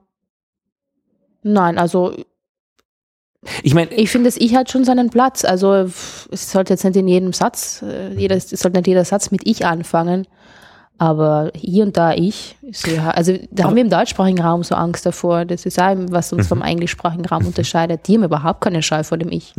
Nein, 1.44 1.78
also 1.78 2.16
Ich 3.62 3.74
meine, 3.76 3.94
Ich 3.94 4.10
finde, 4.10 4.28
das 4.28 4.38
Ich 4.38 4.56
hat 4.56 4.72
schon 4.72 4.84
seinen 4.84 5.10
Platz. 5.12 5.46
Also 5.46 5.72
es 6.32 6.52
sollte 6.52 6.74
jetzt 6.74 6.84
nicht 6.84 6.96
in 6.96 7.08
jedem 7.08 7.34
Satz, 7.34 7.84
äh, 7.84 8.14
jeder, 8.16 8.36
es 8.36 8.50
sollte 8.50 8.78
nicht 8.78 8.88
jeder 8.88 9.06
Satz 9.06 9.32
mit 9.32 9.46
Ich 9.46 9.66
anfangen. 9.66 10.28
Aber 10.98 11.52
hier 11.54 11.84
und 11.86 11.96
da 11.96 12.14
Ich, 12.16 12.56
ja, 12.88 13.12
also 13.12 13.38
da 13.52 13.66
haben 13.66 13.76
wir 13.76 13.84
im 13.84 13.90
deutschsprachigen 13.92 14.42
Raum 14.42 14.64
so 14.64 14.74
Angst 14.74 15.06
davor. 15.06 15.46
Das 15.46 15.68
ist 15.68 15.80
auch, 15.80 15.96
was 16.10 16.34
uns 16.34 16.48
vom 16.48 16.64
englischsprachigen 16.64 17.26
Raum 17.26 17.46
unterscheidet. 17.46 18.08
Die 18.08 18.16
haben 18.16 18.24
überhaupt 18.24 18.62
keine 18.62 18.82
Scheu 18.82 19.04
vor 19.04 19.20
dem 19.20 19.32
Ich. 19.32 19.54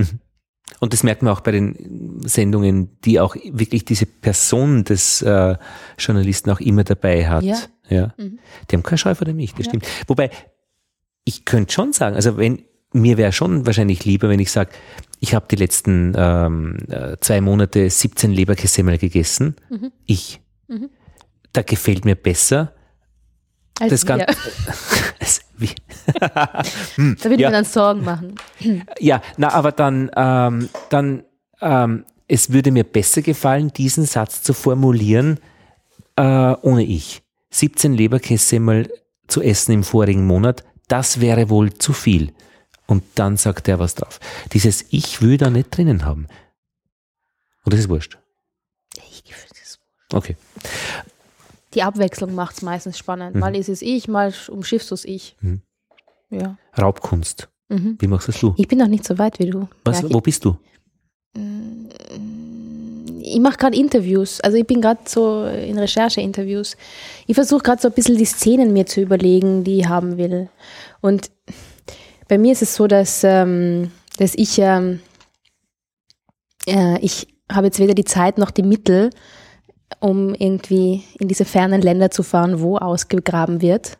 Und 0.80 0.92
das 0.92 1.02
merkt 1.02 1.22
man 1.22 1.32
auch 1.32 1.40
bei 1.40 1.50
den 1.52 2.20
Sendungen, 2.24 3.00
die 3.04 3.20
auch 3.20 3.34
wirklich 3.34 3.84
diese 3.84 4.06
Person 4.06 4.84
des 4.84 5.22
äh, 5.22 5.56
Journalisten 5.98 6.50
auch 6.50 6.60
immer 6.60 6.84
dabei 6.84 7.28
hat. 7.28 7.42
Ja. 7.42 7.58
ja. 7.88 8.14
Mhm. 8.16 8.38
Die 8.70 8.76
haben 8.76 8.82
keine 8.82 8.98
Scheu 8.98 9.14
vor 9.14 9.24
dem 9.24 9.38
Ich, 9.38 9.52
das 9.54 9.66
Ja. 9.66 9.70
stimmt. 9.70 9.86
Wobei, 10.06 10.30
ich 11.24 11.44
könnte 11.44 11.72
schon 11.72 11.92
sagen, 11.92 12.16
also 12.16 12.36
wenn, 12.36 12.62
mir 12.92 13.16
wäre 13.18 13.32
schon 13.32 13.66
wahrscheinlich 13.66 14.04
lieber, 14.04 14.28
wenn 14.28 14.40
ich 14.40 14.50
sage, 14.50 14.70
ich 15.20 15.34
habe 15.34 15.46
die 15.50 15.56
letzten 15.56 16.14
ähm, 16.16 16.76
äh, 16.88 17.16
zwei 17.20 17.40
Monate 17.40 17.90
17 17.90 18.30
Leberkässemmel 18.30 18.98
gegessen. 18.98 19.56
Mhm. 19.68 19.90
Ich. 20.06 20.40
Mhm. 20.68 20.90
Da 21.52 21.62
gefällt 21.62 22.04
mir 22.04 22.14
besser. 22.14 22.72
Also 23.80 23.94
Das. 23.94 24.06
Ganze. 24.06 24.26
Wie- 25.58 25.74
Da 26.20 26.62
würde 26.96 27.34
ich 27.34 27.40
Ja. 27.40 27.48
mir 27.48 27.52
dann 27.56 27.64
Sorgen 27.64 28.04
machen. 28.04 28.34
Ja, 28.98 29.20
na, 29.36 29.52
aber 29.52 29.72
dann, 29.72 30.10
ähm, 30.16 30.68
dann, 30.90 31.24
ähm, 31.60 32.04
es 32.28 32.52
würde 32.52 32.70
mir 32.72 32.84
besser 32.84 33.22
gefallen, 33.22 33.72
diesen 33.72 34.04
Satz 34.04 34.42
zu 34.42 34.52
formulieren, 34.54 35.40
äh, 36.16 36.22
ohne 36.62 36.84
ich. 36.84 37.22
17 37.50 37.94
Leberkässemmel 37.94 38.92
zu 39.26 39.40
essen 39.42 39.72
im 39.72 39.84
vorigen 39.84 40.26
Monat, 40.26 40.64
das 40.88 41.20
wäre 41.20 41.48
wohl 41.50 41.72
zu 41.74 41.92
viel. 41.92 42.32
Und 42.86 43.02
dann 43.16 43.36
sagt 43.36 43.68
er 43.68 43.78
was 43.78 43.94
drauf. 43.94 44.20
Dieses 44.52 44.84
Ich 44.90 45.20
will 45.22 45.36
da 45.36 45.50
nicht 45.50 45.76
drinnen 45.76 46.04
haben. 46.04 46.26
Und 47.64 47.72
das 47.74 47.80
ist 47.80 47.88
wurscht. 47.88 48.18
Okay. 50.12 50.36
Die 51.74 51.82
Abwechslung 51.82 52.34
macht 52.34 52.56
es 52.56 52.62
meistens 52.62 52.98
spannend. 52.98 53.34
Mhm. 53.34 53.40
Mal 53.40 53.56
ist 53.56 53.68
es 53.68 53.82
ich, 53.82 54.08
mal 54.08 54.32
umschiffst 54.48 54.90
du 54.90 54.94
es 54.94 55.04
ich. 55.04 55.36
Mhm. 55.40 55.62
Ja. 56.30 56.56
Raubkunst. 56.78 57.48
Mhm. 57.68 57.96
Wie 57.98 58.06
machst 58.06 58.28
das 58.28 58.40
du? 58.40 58.54
Ich 58.56 58.68
bin 58.68 58.78
noch 58.78 58.86
nicht 58.86 59.04
so 59.04 59.18
weit 59.18 59.38
wie 59.38 59.50
du. 59.50 59.68
Was, 59.84 60.02
wo 60.04 60.20
bist 60.20 60.44
du? 60.44 60.56
ich 63.28 63.40
mache 63.40 63.56
gerade 63.56 63.76
Interviews, 63.76 64.40
also 64.40 64.56
ich 64.56 64.66
bin 64.66 64.80
gerade 64.80 65.00
so 65.06 65.44
in 65.44 65.78
Recherche-Interviews. 65.78 66.76
Ich 67.26 67.34
versuche 67.34 67.62
gerade 67.62 67.80
so 67.80 67.88
ein 67.88 67.94
bisschen 67.94 68.16
die 68.16 68.24
Szenen 68.24 68.72
mir 68.72 68.86
zu 68.86 69.00
überlegen, 69.00 69.64
die 69.64 69.80
ich 69.80 69.88
haben 69.88 70.16
will. 70.16 70.48
Und 71.00 71.30
bei 72.28 72.38
mir 72.38 72.52
ist 72.52 72.62
es 72.62 72.74
so, 72.74 72.86
dass, 72.86 73.22
ähm, 73.24 73.90
dass 74.18 74.34
ich, 74.34 74.58
ähm, 74.58 75.00
äh, 76.66 76.98
ich 77.00 77.28
habe 77.50 77.66
jetzt 77.66 77.78
weder 77.78 77.94
die 77.94 78.04
Zeit 78.04 78.38
noch 78.38 78.50
die 78.50 78.62
Mittel, 78.62 79.10
um 80.00 80.34
irgendwie 80.34 81.02
in 81.18 81.28
diese 81.28 81.44
fernen 81.44 81.82
Länder 81.82 82.10
zu 82.10 82.22
fahren, 82.22 82.60
wo 82.60 82.76
ausgegraben 82.76 83.62
wird. 83.62 83.98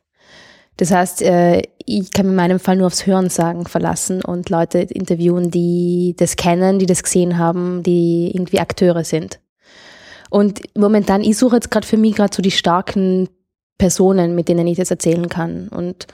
Das 0.77 0.93
heißt, 0.93 1.23
äh, 1.23 1.63
ich 1.85 2.13
kann 2.13 2.27
in 2.27 2.37
meinem 2.37 2.61
Fall 2.61 2.77
nur 2.77 2.87
aufs 2.87 3.07
Hörensagen 3.07 3.67
verlassen 3.67 4.23
und 4.23 4.49
Leute 4.49 4.79
interviewen, 4.79 5.51
die 5.51 6.15
das 6.17 6.37
kennen, 6.37 6.79
die 6.79 6.87
das 6.87 7.03
gesehen 7.03 7.37
haben, 7.37 7.83
die 7.83 8.31
irgendwie 8.33 8.61
Akteure 8.61 9.05
sind. 9.05 9.41
Und 10.31 10.61
momentan, 10.77 11.25
ich 11.25 11.37
suche 11.37 11.57
jetzt 11.57 11.71
gerade 11.71 11.87
für 11.87 11.97
mich 11.97 12.15
gerade 12.15 12.35
so 12.35 12.43
die 12.43 12.51
starken 12.51 13.29
Personen, 13.79 14.35
mit 14.35 14.49
denen 14.49 14.67
ich 14.67 14.77
das 14.77 14.91
erzählen 14.91 15.29
kann. 15.29 15.69
Und 15.69 16.07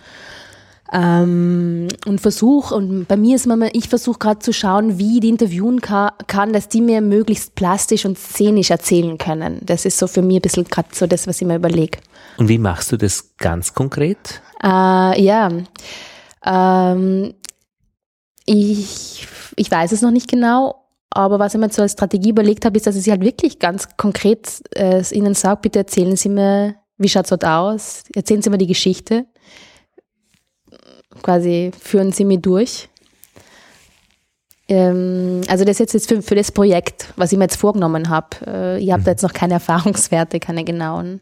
ähm, 0.95 1.89
und 2.07 2.21
versuche, 2.21 2.73
und 2.73 3.07
bei 3.07 3.17
mir 3.17 3.35
ist 3.35 3.47
man, 3.47 3.69
ich 3.73 3.89
versuche 3.89 4.21
gerade 4.21 4.39
zu 4.39 4.53
schauen, 4.53 4.97
wie 4.97 5.17
ich 5.17 5.21
die 5.21 5.29
interviewen 5.29 5.81
ka 5.81 6.13
kann, 6.29 6.53
dass 6.53 6.69
die 6.69 6.81
mir 6.81 7.01
möglichst 7.01 7.57
plastisch 7.57 8.07
und 8.07 8.17
szenisch 8.17 8.71
erzählen 8.71 9.19
können. 9.19 9.59
Das 9.63 9.85
ist 9.85 9.99
so 9.99 10.07
für 10.07 10.23
mich 10.23 10.37
ein 10.37 10.43
bisschen 10.43 10.65
gerade 10.65 10.89
so 10.93 11.09
das, 11.09 11.27
was 11.27 11.41
ich 11.41 11.49
mir 11.49 11.57
überlege. 11.57 11.99
Und 12.37 12.49
wie 12.49 12.59
machst 12.59 12.93
du 12.93 12.97
das 12.97 13.35
ganz 13.39 13.75
konkret? 13.75 14.41
Äh, 14.63 15.21
ja, 15.21 15.51
ähm, 16.47 17.35
ich, 18.47 19.27
ich 19.57 19.71
weiß 19.71 19.91
es 19.91 20.03
noch 20.03 20.13
nicht 20.13 20.31
genau, 20.31 20.85
aber 21.11 21.41
was 21.41 21.55
ich 21.55 21.61
mir 21.61 21.71
so 21.71 21.83
als 21.83 21.93
Strategie 21.93 22.31
überlegt 22.31 22.65
habe, 22.65 22.77
ist, 22.77 22.87
dass 22.87 22.95
ich 22.95 23.11
halt 23.11 23.23
wirklich 23.23 23.59
ganz 23.59 23.89
konkret 23.97 24.63
äh, 24.77 25.03
ihnen 25.11 25.35
sage, 25.35 25.61
bitte 25.63 25.81
erzählen 25.81 26.15
Sie 26.15 26.29
mir, 26.29 26.77
wie 26.99 27.09
schaut 27.09 27.25
es 27.25 27.31
dort 27.31 27.45
aus, 27.45 28.05
erzählen 28.15 28.43
Sie 28.43 28.51
mir 28.51 28.59
die 28.59 28.69
Geschichte, 28.69 29.27
quasi 31.23 31.71
führen 31.79 32.13
Sie 32.13 32.25
mich 32.25 32.41
durch. 32.41 32.89
Ähm, 34.69 35.43
also 35.49 35.65
das 35.65 35.81
ist 35.81 35.93
jetzt 35.93 36.09
für, 36.09 36.23
für 36.23 36.35
das 36.35 36.51
Projekt, 36.51 37.13
was 37.17 37.33
ich 37.33 37.39
mir 37.39 37.45
jetzt 37.45 37.57
vorgenommen 37.57 38.09
habe. 38.09 38.29
Äh, 38.47 38.79
ich 38.79 38.93
habe 38.93 39.03
da 39.03 39.11
jetzt 39.11 39.23
noch 39.23 39.33
keine 39.33 39.55
Erfahrungswerte, 39.55 40.41
keine 40.41 40.65
genauen. 40.65 41.21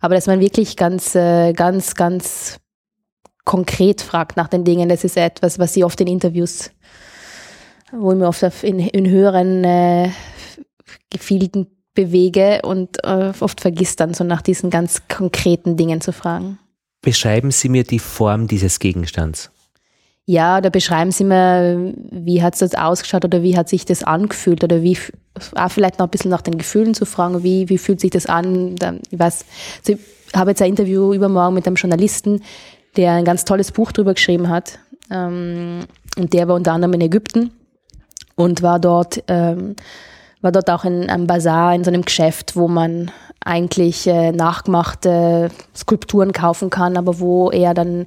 Aber 0.00 0.14
dass 0.14 0.26
man 0.26 0.40
wirklich 0.40 0.76
ganz, 0.76 1.14
äh, 1.14 1.52
ganz, 1.52 1.94
ganz 1.94 2.58
konkret 3.44 4.02
fragt 4.02 4.36
nach 4.36 4.48
den 4.48 4.64
Dingen, 4.64 4.88
das 4.88 5.04
ist 5.04 5.16
etwas, 5.16 5.58
was 5.58 5.76
ich 5.76 5.84
oft 5.84 6.00
in 6.00 6.06
Interviews, 6.06 6.70
wo 7.92 8.12
ich 8.12 8.18
mir 8.18 8.26
oft 8.26 8.42
in, 8.62 8.80
in 8.80 9.08
höheren 9.08 9.64
äh, 9.64 10.10
Gefilden 11.10 11.68
bewege 11.94 12.60
und 12.64 13.04
äh, 13.04 13.32
oft 13.38 13.60
vergisst 13.60 14.00
dann 14.00 14.14
so 14.14 14.24
nach 14.24 14.42
diesen 14.42 14.70
ganz 14.70 15.02
konkreten 15.08 15.76
Dingen 15.76 16.00
zu 16.00 16.12
fragen. 16.12 16.58
Beschreiben 17.04 17.50
Sie 17.50 17.68
mir 17.68 17.84
die 17.84 17.98
Form 17.98 18.48
dieses 18.48 18.78
Gegenstands. 18.78 19.50
Ja, 20.26 20.56
oder 20.56 20.70
beschreiben 20.70 21.10
Sie 21.10 21.24
mir, 21.24 21.92
wie 22.10 22.42
hat 22.42 22.54
es 22.54 22.60
das 22.60 22.74
ausgeschaut 22.74 23.26
oder 23.26 23.42
wie 23.42 23.56
hat 23.56 23.68
sich 23.68 23.84
das 23.84 24.02
angefühlt 24.02 24.64
oder 24.64 24.82
wie, 24.82 24.96
auch 25.54 25.70
vielleicht 25.70 25.98
noch 25.98 26.06
ein 26.06 26.10
bisschen 26.10 26.30
nach 26.30 26.40
den 26.40 26.56
Gefühlen 26.56 26.94
zu 26.94 27.04
fragen, 27.04 27.42
wie, 27.42 27.68
wie 27.68 27.76
fühlt 27.76 28.00
sich 28.00 28.10
das 28.10 28.24
an? 28.24 28.76
Ich 29.10 29.18
weiß, 29.18 29.44
also 29.86 29.92
ich 29.92 30.34
habe 30.34 30.50
jetzt 30.50 30.62
ein 30.62 30.70
Interview 30.70 31.12
übermorgen 31.12 31.54
mit 31.54 31.66
einem 31.66 31.76
Journalisten, 31.76 32.42
der 32.96 33.12
ein 33.12 33.26
ganz 33.26 33.44
tolles 33.44 33.70
Buch 33.70 33.92
darüber 33.92 34.14
geschrieben 34.14 34.48
hat. 34.48 34.78
Ähm, 35.10 35.80
und 36.16 36.32
der 36.32 36.48
war 36.48 36.56
unter 36.56 36.72
anderem 36.72 36.94
in 36.94 37.02
Ägypten 37.02 37.50
und 38.34 38.62
war 38.62 38.78
dort, 38.78 39.22
ähm, 39.28 39.76
war 40.44 40.52
dort 40.52 40.70
auch 40.70 40.84
in 40.84 41.08
einem 41.08 41.26
Bazar, 41.26 41.74
in 41.74 41.82
so 41.84 41.90
einem 41.90 42.04
Geschäft, 42.04 42.54
wo 42.54 42.68
man 42.68 43.10
eigentlich 43.44 44.06
äh, 44.06 44.30
nachgemachte 44.30 45.50
Skulpturen 45.74 46.32
kaufen 46.32 46.70
kann, 46.70 46.96
aber 46.96 47.18
wo 47.18 47.50
er 47.50 47.74
dann 47.74 48.06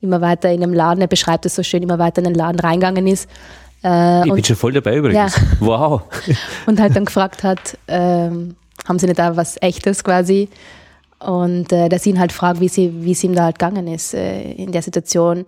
immer 0.00 0.20
weiter 0.20 0.52
in 0.52 0.60
dem 0.60 0.72
Laden, 0.72 1.00
er 1.00 1.08
beschreibt 1.08 1.46
es 1.46 1.56
so 1.56 1.62
schön, 1.62 1.82
immer 1.82 1.98
weiter 1.98 2.18
in 2.18 2.24
den 2.24 2.34
Laden 2.34 2.60
reingegangen 2.60 3.06
ist. 3.06 3.28
Äh, 3.82 4.26
Ich 4.26 4.32
bin 4.32 4.44
schon 4.44 4.56
voll 4.56 4.72
dabei 4.72 4.96
übrigens. 4.96 5.34
Wow. 5.60 6.02
und 6.66 6.78
halt 6.78 6.94
dann 6.94 7.06
gefragt 7.06 7.42
hat, 7.42 7.78
ähm, 7.88 8.54
haben 8.86 8.98
sie 8.98 9.06
nicht 9.06 9.18
da 9.18 9.36
was 9.36 9.60
Echtes 9.60 10.04
quasi? 10.04 10.48
Und 11.18 11.72
äh, 11.72 11.88
dass 11.88 12.04
sie 12.04 12.10
ihn 12.10 12.20
halt 12.20 12.32
fragt, 12.32 12.60
wie 12.60 12.68
sie, 12.68 13.02
wie 13.02 13.12
es 13.12 13.24
ihm 13.24 13.34
da 13.34 13.44
halt 13.44 13.58
gegangen 13.58 13.88
ist 13.88 14.14
äh, 14.14 14.52
in 14.52 14.72
der 14.72 14.82
Situation. 14.82 15.46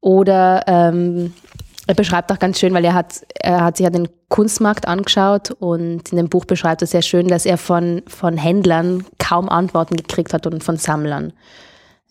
Oder 0.00 0.64
ähm, 0.66 1.32
er 1.86 1.94
beschreibt 1.94 2.30
auch 2.30 2.38
ganz 2.38 2.60
schön, 2.60 2.74
weil 2.74 2.84
er 2.84 2.94
hat, 2.94 3.26
er 3.34 3.64
hat 3.64 3.76
sich 3.76 3.84
ja 3.84 3.90
den 3.90 4.08
Kunstmarkt 4.28 4.86
angeschaut 4.86 5.50
und 5.50 6.10
in 6.10 6.16
dem 6.16 6.28
Buch 6.28 6.44
beschreibt 6.44 6.80
er 6.80 6.86
sehr 6.86 7.02
schön, 7.02 7.28
dass 7.28 7.44
er 7.44 7.58
von, 7.58 8.02
von 8.06 8.36
Händlern 8.36 9.04
kaum 9.18 9.48
Antworten 9.48 9.96
gekriegt 9.96 10.32
hat 10.32 10.46
und 10.46 10.62
von 10.62 10.76
Sammlern. 10.76 11.32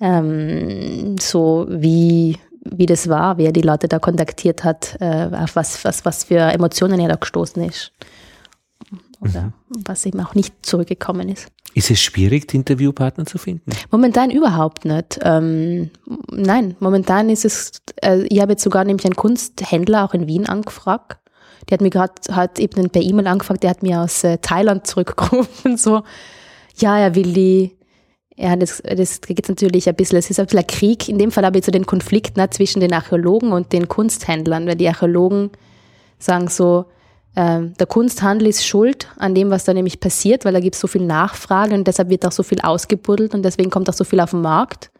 Ähm, 0.02 1.16
so 1.20 1.68
wie, 1.70 2.38
wie 2.66 2.86
das 2.86 3.08
war, 3.08 3.38
wie 3.38 3.46
er 3.46 3.54
die 3.54 3.62
Leute 3.62 3.88
da 3.88 4.00
kontaktiert 4.00 4.64
hat, 4.64 4.98
äh, 5.00 5.30
auf 5.32 5.56
was, 5.56 5.84
was, 5.86 6.04
was 6.04 6.26
für 6.26 6.40
Emotionen 6.40 7.00
er 7.00 7.10
da 7.10 7.16
gestoßen 7.16 7.64
ist. 7.64 7.94
oder 9.22 9.42
mhm. 9.44 9.54
was 9.86 10.06
eben 10.06 10.20
auch 10.20 10.36
nicht 10.36 10.66
zurückgekommen 10.66 11.30
ist. 11.30 11.48
Ist 11.74 11.90
es 11.90 12.02
schwierig, 12.02 12.54
Interviewpartner 12.54 13.26
zu 13.26 13.38
finden? 13.38 13.72
Momentan 13.92 14.30
überhaupt 14.30 14.84
nicht. 14.86 15.20
Ähm, 15.24 15.90
nein, 16.30 16.76
momentan 16.80 17.30
ist 17.30 17.46
es, 17.46 17.82
äh, 18.02 18.24
ich 18.24 18.42
habe 18.42 18.54
jetzt 18.54 18.64
sogar 18.64 18.84
nämlich 18.84 19.06
einen 19.06 19.16
Kunsthändler 19.16 20.04
auch 20.04 20.14
in 20.14 20.28
Wien 20.28 20.48
angefragt. 20.48 21.20
Der 21.70 21.76
hat 21.76 21.82
mir 21.82 21.90
gerade, 21.90 22.14
hat 22.32 22.60
eben 22.60 22.90
per 22.90 23.02
E-Mail 23.02 23.28
angefragt, 23.28 23.64
der 23.64 23.70
hat 23.70 23.84
mir 23.84 24.02
aus 24.02 24.24
äh, 24.24 24.38
Thailand 24.40 24.86
zurückgerufen, 24.86 25.78
so, 25.78 26.04
ja, 26.78 26.98
er 26.98 27.16
will 27.16 27.34
die, 27.34 27.78
ja, 28.36 28.56
das, 28.56 28.82
das 28.84 29.22
geht 29.22 29.48
natürlich 29.48 29.88
ein 29.88 29.96
bisschen, 29.96 30.18
es 30.18 30.30
ist 30.30 30.40
ein 30.40 30.48
bisschen 30.48 30.60
ein 30.60 30.68
Krieg. 30.68 31.08
In 31.08 31.20
dem 31.20 31.32
Fall 31.32 31.46
habe 31.46 31.60
ich 31.60 31.66
so 31.66 31.72
den 31.72 31.86
Konflikt 31.86 32.38
ne, 32.38 32.50
zwischen 32.50 32.80
den 32.80 32.94
Archäologen 32.94 33.52
und 33.52 33.72
den 33.72 33.88
Kunsthändlern, 33.88 34.68
weil 34.68 34.76
die 34.76 34.88
Archäologen 34.88 35.52
sagen 36.18 36.48
so, 36.48 36.86
äh, 37.36 37.62
der 37.80 37.88
Kunsthandel 37.88 38.48
ist 38.48 38.66
schuld 38.66 39.08
an 39.18 39.36
dem, 39.36 39.50
was 39.50 39.64
da 39.64 39.74
nämlich 39.74 40.00
passiert, 40.00 40.46
weil 40.46 40.54
da 40.54 40.60
gibt 40.60 40.76
es 40.76 40.82
so 40.82 40.88
viel 40.88 41.06
Nachfrage 41.06 41.74
und 41.74 41.88
deshalb 41.88 42.10
wird 42.10 42.26
auch 42.26 42.32
so 42.32 42.44
viel 42.44 42.62
ausgebuddelt 42.62 43.34
und 43.34 43.44
deswegen 43.44 43.70
kommt 43.70 43.90
auch 43.90 43.94
so 43.94 44.04
viel 44.04 44.20
auf 44.20 44.32
den 44.32 44.42
Markt. 44.42 44.92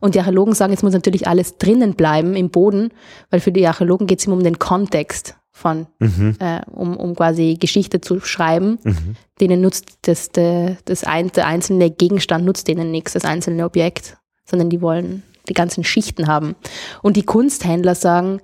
Und 0.00 0.14
die 0.14 0.18
Archäologen 0.18 0.54
sagen, 0.54 0.72
jetzt 0.72 0.82
muss 0.82 0.92
natürlich 0.92 1.26
alles 1.26 1.56
drinnen 1.56 1.94
bleiben 1.94 2.34
im 2.36 2.50
Boden, 2.50 2.90
weil 3.30 3.40
für 3.40 3.52
die 3.52 3.66
Archäologen 3.66 4.06
geht 4.06 4.18
es 4.18 4.26
immer 4.26 4.36
um 4.36 4.42
den 4.42 4.58
Kontext 4.58 5.36
von, 5.50 5.86
mhm. 5.98 6.36
äh, 6.40 6.60
um, 6.72 6.96
um 6.96 7.14
quasi 7.14 7.56
Geschichte 7.58 8.00
zu 8.00 8.20
schreiben. 8.20 8.78
Mhm. 8.82 9.16
Denen 9.40 9.60
nutzt 9.60 9.98
das, 10.02 10.30
das, 10.30 10.76
das 10.84 11.04
ein, 11.04 11.30
der 11.32 11.46
einzelne 11.46 11.90
Gegenstand 11.90 12.44
nutzt 12.44 12.68
denen 12.68 12.90
nichts, 12.90 13.12
das 13.12 13.24
einzelne 13.24 13.64
Objekt, 13.64 14.16
sondern 14.44 14.68
die 14.68 14.82
wollen 14.82 15.22
die 15.48 15.54
ganzen 15.54 15.84
Schichten 15.84 16.26
haben. 16.26 16.56
Und 17.02 17.16
die 17.16 17.22
Kunsthändler 17.24 17.94
sagen 17.94 18.40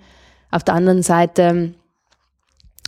auf 0.51 0.65
der 0.65 0.75
anderen 0.75 1.03
Seite, 1.03 1.75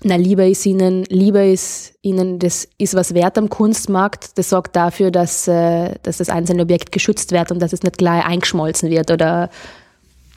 na, 0.05 0.17
lieber 0.17 0.47
ist 0.47 0.67
ihnen, 0.67 1.05
lieber 1.05 1.45
ist 1.45 1.95
ihnen, 2.03 2.39
das 2.39 2.69
ist 2.79 2.95
was 2.95 3.15
wert 3.15 3.39
am 3.39 3.49
Kunstmarkt, 3.49 4.37
das 4.37 4.51
sorgt 4.51 4.75
dafür, 4.75 5.11
dass, 5.11 5.47
äh, 5.47 5.95
dass 6.03 6.19
das 6.19 6.29
einzelne 6.29 6.63
Objekt 6.63 6.93
geschützt 6.93 7.33
wird 7.33 7.53
und 7.53 7.61
dass 7.61 7.73
es 7.73 7.83
nicht 7.83 7.99
gleich 7.99 8.25
eingeschmolzen 8.25 8.91
wird 8.91 9.11
oder 9.11 9.49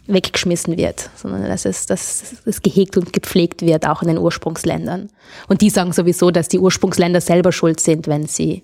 weggeschmissen 0.07 0.77
wird, 0.77 1.09
sondern 1.15 1.45
dass 1.45 1.65
es, 1.65 1.87
dass 1.87 2.35
es 2.45 2.61
gehegt 2.61 2.95
und 2.95 3.11
gepflegt 3.11 3.63
wird, 3.63 3.87
auch 3.87 4.03
in 4.03 4.07
den 4.07 4.19
Ursprungsländern. 4.19 5.09
Und 5.47 5.61
die 5.61 5.71
sagen 5.71 5.93
sowieso, 5.93 6.29
dass 6.29 6.47
die 6.47 6.59
Ursprungsländer 6.59 7.21
selber 7.21 7.51
schuld 7.51 7.79
sind, 7.79 8.07
wenn 8.07 8.27
sie, 8.27 8.63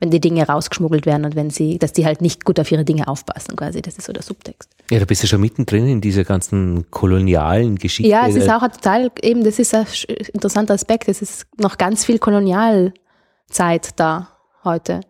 wenn 0.00 0.10
die 0.10 0.20
Dinge 0.20 0.46
rausgeschmuggelt 0.46 1.06
werden 1.06 1.24
und 1.24 1.36
wenn 1.36 1.50
sie, 1.50 1.78
dass 1.78 1.92
die 1.92 2.04
halt 2.04 2.20
nicht 2.20 2.44
gut 2.44 2.58
auf 2.60 2.70
ihre 2.70 2.84
Dinge 2.84 3.08
aufpassen, 3.08 3.56
quasi. 3.56 3.82
Das 3.82 3.96
ist 3.96 4.04
so 4.04 4.12
der 4.12 4.22
Subtext. 4.22 4.70
Ja, 4.90 4.98
da 4.98 5.04
bist 5.04 5.22
du 5.22 5.26
schon 5.26 5.40
mittendrin 5.40 5.88
in 5.88 6.00
dieser 6.00 6.24
ganzen 6.24 6.90
kolonialen 6.90 7.76
Geschichte. 7.76 8.10
Ja, 8.10 8.26
es 8.28 8.36
ist 8.36 8.50
auch 8.50 8.60
total, 8.60 9.10
eben, 9.22 9.44
das 9.44 9.58
ist 9.58 9.74
ein 9.74 9.86
interessanter 10.32 10.74
Aspekt. 10.74 11.08
Es 11.08 11.22
ist 11.22 11.46
noch 11.58 11.78
ganz 11.78 12.04
viel 12.04 12.18
Kolonialzeit 12.18 13.90
da 13.96 14.28
heute. 14.64 15.00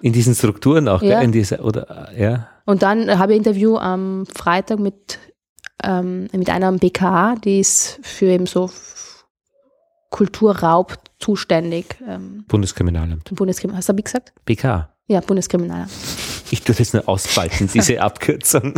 In 0.00 0.12
diesen 0.12 0.34
Strukturen 0.34 0.88
auch, 0.88 1.02
ja. 1.02 1.20
in 1.20 1.32
dieser, 1.32 1.64
oder, 1.64 2.10
ja. 2.16 2.48
Und 2.66 2.82
dann 2.82 3.18
habe 3.18 3.32
ich 3.32 3.38
ein 3.38 3.44
Interview 3.44 3.76
am 3.76 4.26
Freitag 4.26 4.78
mit, 4.78 5.18
ähm, 5.82 6.28
mit 6.32 6.50
einer 6.50 6.68
am 6.68 6.78
BKA, 6.78 7.36
die 7.36 7.60
ist 7.60 8.00
für 8.02 8.26
eben 8.26 8.46
so 8.46 8.70
Kulturraub 10.14 11.00
zuständig. 11.18 11.96
Ähm, 12.06 12.44
Bundeskriminalamt. 12.46 13.34
Bundeskriminalamt. 13.34 13.78
Hast 13.78 13.88
du 13.88 13.96
wie 13.96 14.02
gesagt? 14.02 14.32
BKA. 14.44 14.88
Ja, 15.08 15.20
Bundeskriminalamt. 15.20 15.90
Ich 16.52 16.62
tue 16.62 16.72
das 16.72 16.92
nur 16.92 17.08
ausfalten, 17.08 17.68
diese 17.74 18.00
Abkürzung. 18.00 18.74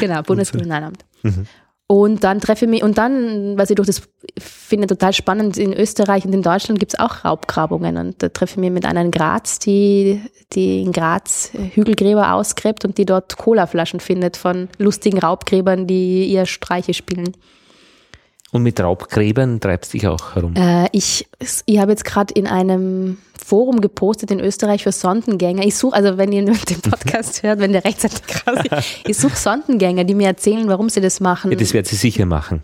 genau, 0.00 0.22
Bundeskriminalamt. 0.22 1.04
Mhm. 1.22 1.46
Und 1.86 2.24
dann 2.24 2.40
treffe 2.40 2.64
ich 2.64 2.70
mich, 2.70 2.82
und 2.82 2.98
dann, 2.98 3.56
was 3.56 3.70
ich 3.70 3.76
durch 3.76 3.86
das 3.86 4.02
finde 4.38 4.88
total 4.88 5.12
spannend, 5.12 5.56
in 5.56 5.72
Österreich 5.72 6.24
und 6.24 6.32
in 6.32 6.42
Deutschland 6.42 6.80
gibt 6.80 6.94
es 6.94 6.98
auch 6.98 7.24
Raubgrabungen. 7.24 7.96
Und 7.96 8.24
da 8.24 8.28
treffe 8.28 8.54
ich 8.54 8.58
mich 8.58 8.72
mit 8.72 8.84
einer 8.84 9.02
in 9.02 9.12
Graz, 9.12 9.60
die, 9.60 10.20
die 10.52 10.82
in 10.82 10.90
Graz 10.90 11.52
Hügelgräber 11.74 12.32
ausgräbt 12.32 12.84
und 12.84 12.98
die 12.98 13.06
dort 13.06 13.36
Colaflaschen 13.36 14.00
findet 14.00 14.36
von 14.36 14.68
lustigen 14.78 15.20
Raubgräbern, 15.20 15.86
die 15.86 16.24
ihr 16.24 16.46
Streiche 16.46 16.92
spielen. 16.92 17.34
Und 18.52 18.62
mit 18.62 18.78
Raubgräbern 18.78 19.60
treibst 19.60 19.94
du 19.94 19.98
dich 19.98 20.06
auch 20.06 20.34
herum? 20.34 20.54
Äh, 20.56 20.86
ich 20.92 21.26
ich 21.64 21.78
habe 21.78 21.92
jetzt 21.92 22.04
gerade 22.04 22.34
in 22.34 22.46
einem 22.46 23.16
Forum 23.42 23.80
gepostet 23.80 24.30
in 24.30 24.40
Österreich 24.40 24.82
für 24.82 24.92
Sondengänger. 24.92 25.64
Ich 25.64 25.74
suche, 25.74 25.96
also 25.96 26.18
wenn 26.18 26.32
ihr 26.32 26.44
den 26.44 26.80
Podcast 26.82 27.42
hört, 27.42 27.60
wenn 27.60 27.72
der 27.72 27.82
rechtzeitig 27.82 28.22
quasi, 28.24 28.68
ich 29.08 29.16
suche 29.16 29.36
Sondengänger, 29.36 30.04
die 30.04 30.14
mir 30.14 30.26
erzählen, 30.26 30.68
warum 30.68 30.90
sie 30.90 31.00
das 31.00 31.18
machen. 31.18 31.50
Ja, 31.50 31.56
das 31.56 31.72
wird 31.72 31.86
sie 31.86 31.96
sicher 31.96 32.26
machen. 32.26 32.62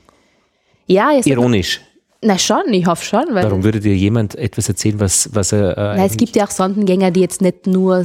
Ja, 0.87 1.11
ironisch. 1.25 1.81
Na 2.21 2.37
schon, 2.37 2.73
ich 2.73 2.85
hoffe 2.87 3.05
schon. 3.05 3.25
Warum 3.31 3.65
würde 3.65 3.81
dir 3.81 3.95
jemand 3.95 4.35
etwas 4.35 4.69
erzählen, 4.69 5.01
was, 5.01 5.31
was 5.33 5.53
er. 5.53 5.79
Äh, 5.79 5.97
na, 5.97 6.05
es 6.05 6.19
gibt 6.19 6.37
ja 6.37 6.45
auch 6.45 6.51
Sondengänger, 6.51 7.13
die 7.13 7.21
jetzt 7.21 7.41
nicht 7.41 7.67
nur 7.67 8.05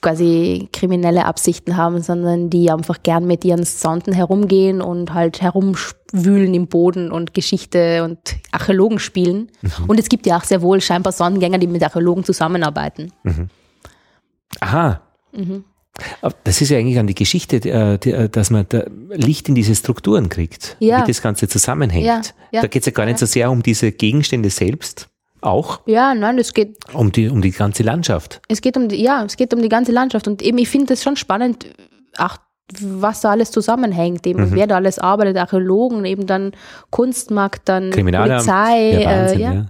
quasi 0.00 0.68
kriminelle 0.72 1.26
Absichten 1.26 1.76
haben, 1.76 2.02
sondern 2.02 2.48
die 2.50 2.70
einfach 2.70 3.02
gern 3.02 3.26
mit 3.26 3.44
ihren 3.44 3.64
Sonden 3.64 4.12
herumgehen 4.12 4.80
und 4.80 5.12
halt 5.12 5.42
herumwühlen 5.42 6.54
im 6.54 6.68
Boden 6.68 7.12
und 7.12 7.34
Geschichte 7.34 8.02
und 8.04 8.18
Archäologen 8.50 8.98
spielen. 8.98 9.50
Mhm. 9.60 9.84
Und 9.88 10.00
es 10.00 10.08
gibt 10.08 10.26
ja 10.26 10.38
auch 10.38 10.44
sehr 10.44 10.62
wohl 10.62 10.80
scheinbar 10.80 11.12
Sondengänger, 11.12 11.58
die 11.58 11.66
mit 11.66 11.82
Archäologen 11.82 12.24
zusammenarbeiten. 12.24 13.12
Mhm. 13.24 13.48
Aha. 14.60 15.00
Mhm. 15.32 15.64
Das 16.44 16.60
ist 16.60 16.70
ja 16.70 16.78
eigentlich 16.78 16.98
an 16.98 17.06
die 17.06 17.14
Geschichte, 17.14 17.56
äh, 17.56 18.28
dass 18.28 18.50
man 18.50 18.66
Licht 19.10 19.48
in 19.48 19.54
diese 19.54 19.74
Strukturen 19.74 20.28
kriegt, 20.28 20.76
ja. 20.78 21.02
wie 21.02 21.08
das 21.08 21.20
Ganze 21.20 21.46
zusammenhängt. 21.46 22.06
Ja, 22.06 22.22
ja, 22.52 22.62
da 22.62 22.68
geht 22.68 22.82
es 22.82 22.86
ja 22.86 22.92
gar 22.92 23.04
nicht 23.04 23.18
so 23.18 23.26
sehr 23.26 23.50
um 23.50 23.62
diese 23.62 23.92
Gegenstände 23.92 24.50
selbst, 24.50 25.08
auch? 25.42 25.80
Ja, 25.86 26.14
nein, 26.14 26.38
es 26.38 26.54
geht. 26.54 26.76
Um 26.92 27.12
die, 27.12 27.28
um 27.28 27.42
die 27.42 27.50
ganze 27.50 27.82
Landschaft. 27.82 28.40
Es 28.48 28.60
geht 28.60 28.76
um 28.76 28.88
die, 28.88 29.02
ja, 29.02 29.24
es 29.24 29.36
geht 29.36 29.54
um 29.54 29.62
die 29.62 29.68
ganze 29.68 29.92
Landschaft. 29.92 30.28
Und 30.28 30.42
eben, 30.42 30.58
ich 30.58 30.68
finde 30.68 30.86
das 30.88 31.02
schon 31.02 31.16
spannend, 31.16 31.66
ach, 32.16 32.38
was 32.80 33.20
da 33.20 33.30
alles 33.30 33.50
zusammenhängt, 33.50 34.26
eben, 34.26 34.50
mhm. 34.50 34.54
wer 34.54 34.66
da 34.66 34.76
alles 34.76 34.98
arbeitet, 34.98 35.36
Archäologen, 35.36 36.04
eben 36.04 36.26
dann 36.26 36.52
Kunstmarkt, 36.90 37.68
dann 37.68 37.90
Polizei. 37.90 39.00
Ja, 39.00 39.10
Wahnsinn, 39.10 39.40
äh, 39.40 39.42
ja. 39.42 39.52
ja. 39.52 39.66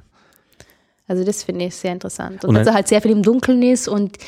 Also 1.08 1.24
das 1.24 1.42
finde 1.42 1.64
ich 1.64 1.74
sehr 1.74 1.92
interessant. 1.92 2.44
Und, 2.44 2.50
und 2.50 2.54
dass 2.54 2.66
er 2.66 2.74
halt 2.74 2.88
sehr 2.88 3.02
viel 3.02 3.10
im 3.10 3.22
Dunkeln 3.22 3.62
ist 3.62 3.88
und, 3.88 4.18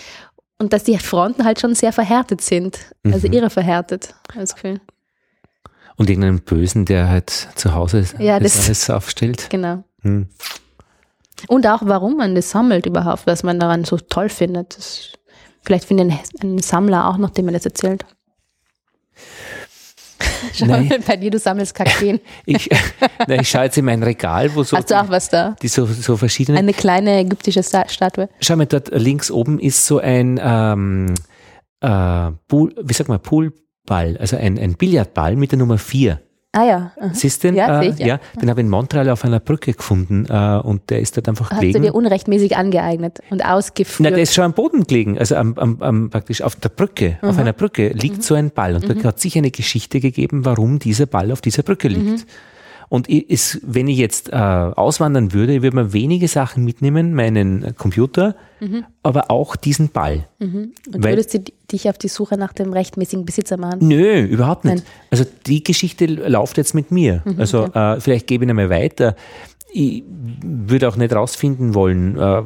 und 0.58 0.72
dass 0.72 0.84
die 0.84 0.98
Fronten 0.98 1.44
halt 1.44 1.60
schon 1.60 1.74
sehr 1.74 1.92
verhärtet 1.92 2.40
sind. 2.40 2.78
Also 3.04 3.28
mhm. 3.28 3.34
irre 3.34 3.50
verhärtet, 3.50 4.14
das 4.34 4.54
Gefühl. 4.54 4.80
Und 5.96 6.10
irgendeinen 6.10 6.40
Bösen, 6.40 6.84
der 6.84 7.08
halt 7.08 7.30
zu 7.30 7.74
Hause 7.74 8.04
ja, 8.18 8.40
das, 8.40 8.54
das 8.56 8.66
alles 8.66 8.90
aufstellt. 8.90 9.48
Genau. 9.50 9.84
Hm. 10.00 10.26
Und 11.48 11.66
auch, 11.66 11.80
warum 11.84 12.16
man 12.16 12.34
das 12.34 12.50
sammelt 12.50 12.86
überhaupt, 12.86 13.26
was 13.26 13.42
man 13.42 13.58
daran 13.60 13.84
so 13.84 13.96
toll 13.96 14.28
findet. 14.28 14.76
Das, 14.76 15.12
vielleicht 15.62 15.84
findet 15.84 16.12
ein, 16.42 16.58
Sammler 16.58 17.08
auch, 17.08 17.18
nachdem 17.18 17.48
er 17.48 17.52
das 17.54 17.64
erzählt. 17.64 18.04
Schau 20.54 20.66
nein. 20.66 20.88
mal, 20.88 20.98
bei 21.00 21.16
dir, 21.16 21.30
du 21.30 21.38
sammelst 21.38 21.74
Kakteen. 21.74 22.20
ich, 22.46 22.68
nein, 23.26 23.40
ich 23.40 23.48
schaue 23.48 23.64
jetzt 23.64 23.78
in 23.78 23.84
mein 23.84 24.02
Regal, 24.02 24.54
wo 24.54 24.62
so. 24.64 24.76
Hast 24.76 24.90
du 24.90 25.00
auch 25.00 25.08
was 25.08 25.28
da? 25.28 25.56
Die 25.62 25.68
so, 25.68 25.86
so 25.86 26.16
verschiedene. 26.16 26.58
Eine 26.58 26.72
kleine 26.72 27.18
ägyptische 27.18 27.62
Statue. 27.62 28.28
Schau 28.40 28.56
mal, 28.56 28.66
dort 28.66 28.90
links 28.92 29.30
oben 29.30 29.60
ist 29.60 29.86
so 29.86 29.98
ein, 29.98 30.40
ähm, 30.42 31.14
äh, 31.82 32.30
Pool, 32.48 32.74
wie 32.80 32.92
sagt 32.92 33.08
man, 33.08 33.20
Poolball, 33.20 34.16
also 34.18 34.36
ein, 34.36 34.58
ein 34.58 34.74
Billardball 34.74 35.36
mit 35.36 35.52
der 35.52 35.58
Nummer 35.58 35.78
4. 35.78 36.20
Ah 36.54 36.64
ja. 36.64 36.92
Mhm. 37.00 37.14
Siehst 37.14 37.42
du 37.42 37.48
den? 37.48 37.56
Ja, 37.56 37.80
äh, 37.80 37.88
ich, 37.88 37.98
ja. 37.98 38.06
ja, 38.06 38.20
den 38.40 38.50
habe 38.50 38.60
ich 38.60 38.66
in 38.66 38.70
Montreal 38.70 39.08
auf 39.08 39.24
einer 39.24 39.40
Brücke 39.40 39.72
gefunden 39.72 40.26
äh, 40.28 40.60
und 40.62 40.90
der 40.90 41.00
ist 41.00 41.16
dort 41.16 41.26
einfach 41.26 41.50
Hast 41.50 41.60
gelegen. 41.60 41.78
Hast 41.78 41.82
du 41.82 41.92
dir 41.92 41.94
unrechtmäßig 41.94 42.56
angeeignet 42.58 43.20
und 43.30 43.42
ausgeführt? 43.42 44.00
Nein, 44.00 44.12
der 44.12 44.22
ist 44.22 44.34
schon 44.34 44.44
am 44.44 44.52
Boden 44.52 44.84
gelegen, 44.86 45.18
also 45.18 45.34
am, 45.36 45.56
am, 45.56 45.80
am 45.80 46.10
praktisch 46.10 46.42
auf 46.42 46.54
der 46.56 46.68
Brücke, 46.68 47.18
mhm. 47.22 47.28
auf 47.30 47.38
einer 47.38 47.54
Brücke 47.54 47.88
liegt 47.88 48.18
mhm. 48.18 48.22
so 48.22 48.34
ein 48.34 48.50
Ball 48.50 48.74
und 48.74 48.86
mhm. 48.86 49.00
da 49.00 49.08
hat 49.08 49.20
sich 49.20 49.38
eine 49.38 49.50
Geschichte 49.50 50.00
gegeben, 50.00 50.44
warum 50.44 50.78
dieser 50.78 51.06
Ball 51.06 51.32
auf 51.32 51.40
dieser 51.40 51.62
Brücke 51.62 51.88
liegt. 51.88 52.26
Und 52.92 53.08
ist, 53.08 53.58
wenn 53.62 53.88
ich 53.88 53.96
jetzt 53.96 54.34
äh, 54.34 54.36
auswandern 54.36 55.32
würde, 55.32 55.62
würde 55.62 55.76
mir 55.76 55.94
wenige 55.94 56.28
Sachen 56.28 56.62
mitnehmen, 56.62 57.14
meinen 57.14 57.74
Computer, 57.78 58.36
mhm. 58.60 58.84
aber 59.02 59.30
auch 59.30 59.56
diesen 59.56 59.88
Ball. 59.88 60.26
Mhm. 60.38 60.74
Und 60.92 61.02
Weil, 61.02 61.12
würdest 61.12 61.32
du 61.32 61.38
dich 61.72 61.88
auf 61.88 61.96
die 61.96 62.08
Suche 62.08 62.36
nach 62.36 62.52
dem 62.52 62.70
rechtmäßigen 62.70 63.24
Besitzer 63.24 63.56
machen? 63.56 63.78
Nö, 63.88 64.20
überhaupt 64.20 64.66
nicht. 64.66 64.84
Nein. 64.84 64.86
Also 65.10 65.24
die 65.46 65.64
Geschichte 65.64 66.04
läuft 66.04 66.58
jetzt 66.58 66.74
mit 66.74 66.90
mir. 66.90 67.22
Mhm, 67.24 67.40
also 67.40 67.62
okay. 67.62 67.94
äh, 67.94 68.00
vielleicht 68.00 68.26
gebe 68.26 68.44
ich 68.44 68.46
ihn 68.46 68.50
einmal 68.50 68.68
weiter. 68.68 69.16
Ich 69.72 70.02
würde 70.42 70.86
auch 70.86 70.96
nicht 70.96 71.14
rausfinden 71.14 71.74
wollen, 71.74 72.18
äh, 72.18 72.42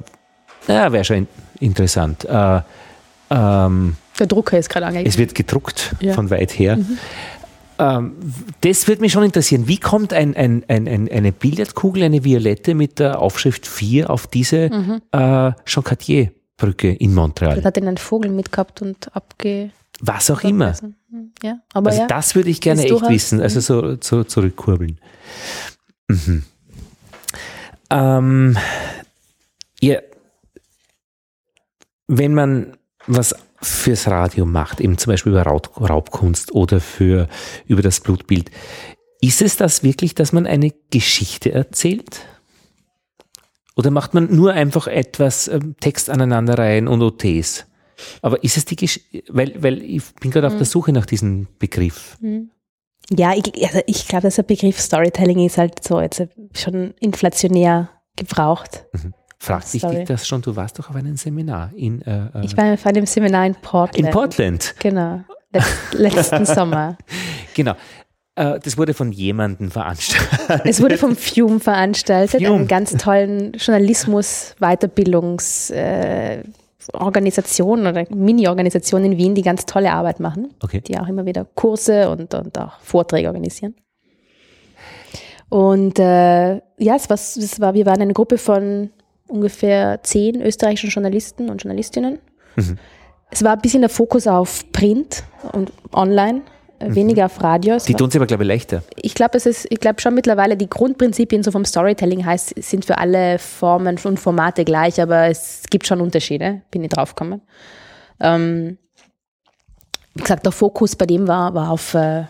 naja, 0.69 0.93
wäre 0.93 1.03
schon 1.03 1.27
interessant. 1.59 2.25
Äh, 2.25 2.61
ähm, 3.31 3.97
Der 4.21 4.27
Drucker 4.29 4.59
ist 4.59 4.69
gerade 4.69 4.87
angegangen. 4.87 5.09
Es 5.09 5.19
wird 5.19 5.35
gedruckt 5.35 5.97
ja. 5.99 6.13
von 6.15 6.31
weit 6.31 6.57
her. 6.57 6.77
Mhm. 6.77 6.99
Ähm, 7.79 8.17
das 8.63 8.89
würde 8.89 9.03
mich 9.03 9.13
schon 9.13 9.23
interessieren. 9.23 9.69
Wie 9.69 9.79
kommt 9.79 10.13
ein, 10.13 10.37
ein, 10.37 10.65
ein, 10.69 11.09
eine 11.11 11.33
Billardkugel, 11.33 12.05
eine 12.05 12.25
Violette 12.25 12.75
mit 12.75 12.99
der 12.99 13.21
Aufschrift 13.21 13.67
4 13.67 14.11
auf 14.11 14.27
diese 14.27 14.71
mhm. 14.71 15.03
äh, 15.13 15.53
Jean 15.65 15.85
Cartier-Brücke 15.85 16.93
in 16.93 17.15
Montreal? 17.15 17.57
Das 17.57 17.65
hat 17.65 17.77
ihn 17.77 17.89
ein 17.89 17.99
Vogel 17.99 18.31
mitgehabt 18.31 18.83
und 18.83 19.15
abge... 19.15 19.71
Was 20.01 20.31
auch 20.31 20.43
immer. 20.43 20.75
Mhm. 21.09 21.33
Ja, 21.43 21.61
aber 21.73 21.89
also 21.89 22.03
ja, 22.03 22.07
das 22.07 22.35
würde 22.35 22.51
ich 22.51 22.61
gerne 22.61 22.83
echt 22.83 23.09
wissen, 23.09 23.41
also 23.41 23.61
so, 23.61 23.97
so 24.03 24.25
zurückkurbeln. 24.25 25.01
Mhm. 26.09 26.45
Ähm, 27.89 28.57
Ja, 29.81 30.01
wenn 32.09 32.35
man 32.35 32.77
was 33.07 33.35
fürs 33.69 34.07
Radio 34.09 34.47
macht, 34.47 34.81
eben 34.81 34.99
zum 34.99 35.13
Beispiel 35.13 35.33
über 35.33 35.43
Raub, 35.43 35.71
Raubkunst 35.81 36.53
oder 36.53 36.81
für, 36.81 37.29
über 37.67 37.83
das 37.83 38.01
Blutbild, 38.01 38.51
ist 39.21 39.43
es 39.43 39.57
das 39.57 39.83
wirklich, 39.83 40.15
dass 40.15 40.33
man 40.33 40.47
eine 40.47 40.73
Geschichte 40.91 41.53
erzählt? 41.53 42.21
Oder 43.77 43.91
macht 43.91 44.15
man 44.15 44.35
nur 44.35 44.53
einfach 44.53 44.87
etwas 44.87 45.49
ähm, 45.49 45.77
Text 45.81 46.09
aneinanderreihen 46.09 46.89
und 46.89 47.03
OTs? 47.03 47.67
Aber 48.23 48.43
ist 48.43 48.57
es 48.57 48.65
die 48.65 48.77
Geschichte, 48.77 49.23
weil, 49.29 49.55
weil 49.63 49.83
ich 49.83 50.03
bin 50.21 50.31
gerade 50.31 50.47
auf 50.47 50.57
der 50.57 50.67
Suche 50.67 50.93
nach 50.93 51.07
diesem 51.07 51.47
Begriff. 51.59 52.19
Ja, 53.11 53.35
ich, 53.35 53.67
also 53.67 53.81
ich 53.87 54.09
glaube, 54.09 54.25
dass 54.25 54.37
der 54.37 54.43
Begriff 54.43 54.81
Storytelling 54.81 55.45
ist 55.45 55.59
halt 55.59 55.83
so 55.83 56.01
jetzt 56.01 56.27
schon 56.55 56.95
inflationär 57.01 57.91
gebraucht. 58.17 58.87
Fragt 59.39 59.73
dich 59.75 59.83
das 60.07 60.27
schon? 60.27 60.41
Du 60.43 60.57
warst 60.57 60.79
doch 60.79 60.89
auf 60.91 60.97
einem 60.97 61.17
Seminar 61.17 61.71
in, 61.77 62.01
äh, 62.03 62.27
äh, 62.35 62.45
Ich 62.45 62.57
war 62.57 62.73
auf 62.73 62.87
einem 62.87 63.07
Seminar 63.07 63.47
in 63.47 63.55
Portland. 63.55 64.07
in 64.07 64.11
Portland. 64.13 64.75
Genau. 64.79 65.21
Letz, 65.53 65.67
letzten 65.93 66.45
Sommer. 66.47 66.97
Genau. 67.55 67.75
Äh, 68.35 68.59
das 68.61 68.77
wurde 68.79 68.95
von 68.95 69.13
jemandem 69.13 69.71
veranstaltet. 69.71 70.63
Es 70.65 70.81
wurde 70.83 70.97
vom 70.99 71.15
FUME 71.17 71.61
veranstaltet, 71.61 72.43
Fume. 72.43 72.57
einer 72.57 72.65
ganz 72.67 72.93
tollen 72.97 73.53
Journalismus-Weiterbildungs- 73.55 75.73
äh, 75.73 76.43
oder 76.93 77.21
Mini-Organisation 78.11 79.05
in 79.05 79.17
Wien, 79.17 79.35
die 79.35 79.43
ganz 79.43 79.67
tolle 79.67 79.91
Arbeit 79.93 80.21
machen, 80.21 80.55
Okay. 80.63 80.81
die 80.81 80.97
auch 80.99 81.09
immer 81.09 81.27
wieder 81.27 81.45
Kurse 81.57 82.09
und, 82.11 82.33
und 82.33 82.57
auch 82.59 82.79
Vorträge 82.81 83.27
organisieren. 83.27 83.75
Und 85.49 85.99
äh, 85.99 86.55
ja, 86.79 86.95
es 86.97 87.09
war, 87.11 87.15
es 87.15 87.61
war, 87.61 87.75
wir 87.75 87.87
waren 87.87 88.01
eine 88.03 88.13
Gruppe 88.13 88.39
von 88.39 88.91
ungefähr 89.29 90.01
zehn 90.03 90.41
österreichischen 90.41 90.91
Journalisten 90.91 91.51
und 91.51 91.63
Journalistinnen. 91.63 92.19
Es 93.31 93.43
war 93.43 93.53
ein 93.53 93.61
bisschen 93.61 93.83
der 93.83 93.91
Fokus 93.91 94.27
auf 94.27 94.71
Print 94.73 95.25
und 95.53 95.73
Online, 95.93 96.43
äh, 96.79 96.95
weniger 96.95 97.27
auf 97.27 97.43
Radio. 97.43 97.75
Es 97.75 97.85
Die 97.85 97.95
tun 97.95 98.11
sich 98.11 98.19
aber, 98.19 98.27
glaube 98.27 98.45
ich, 98.45 98.49
leichter. 98.49 98.83
ich 98.97 99.15
glaube, 99.15 99.37
es 99.37 99.47
ist, 99.47 99.67
ich 99.71 99.81
glaube 99.81 100.01
schon 100.01 100.15
mittlerweile 100.15 100.57
die 100.57 100.69
Grundprinzipien 100.69 101.43
so 101.43 101.51
vom 101.51 101.65
Storytelling 101.65 102.25
heißt, 102.25 102.55
sind 102.63 102.85
für 102.85 102.99
alle 102.99 103.39
Formen 103.39 103.99
und 104.05 104.19
Formate 104.19 104.65
gleich, 104.65 105.01
aber 105.01 105.27
es 105.27 105.65
gibt 105.71 105.87
schon 105.87 106.01
Unterschiede, 106.01 106.63
bin 106.71 106.83
ich 106.85 106.91
drauf 106.91 107.15
gekommen. 107.15 107.43
Ähm, 108.21 108.79
wie 110.15 110.23
gesagt, 110.23 110.47
der 110.47 110.53
Fokus 110.53 110.97
bei 110.97 111.05
dem 111.05 111.29
war, 111.29 111.53
war 111.53 111.71
auf, 111.71 111.95
äh, 111.95 112.25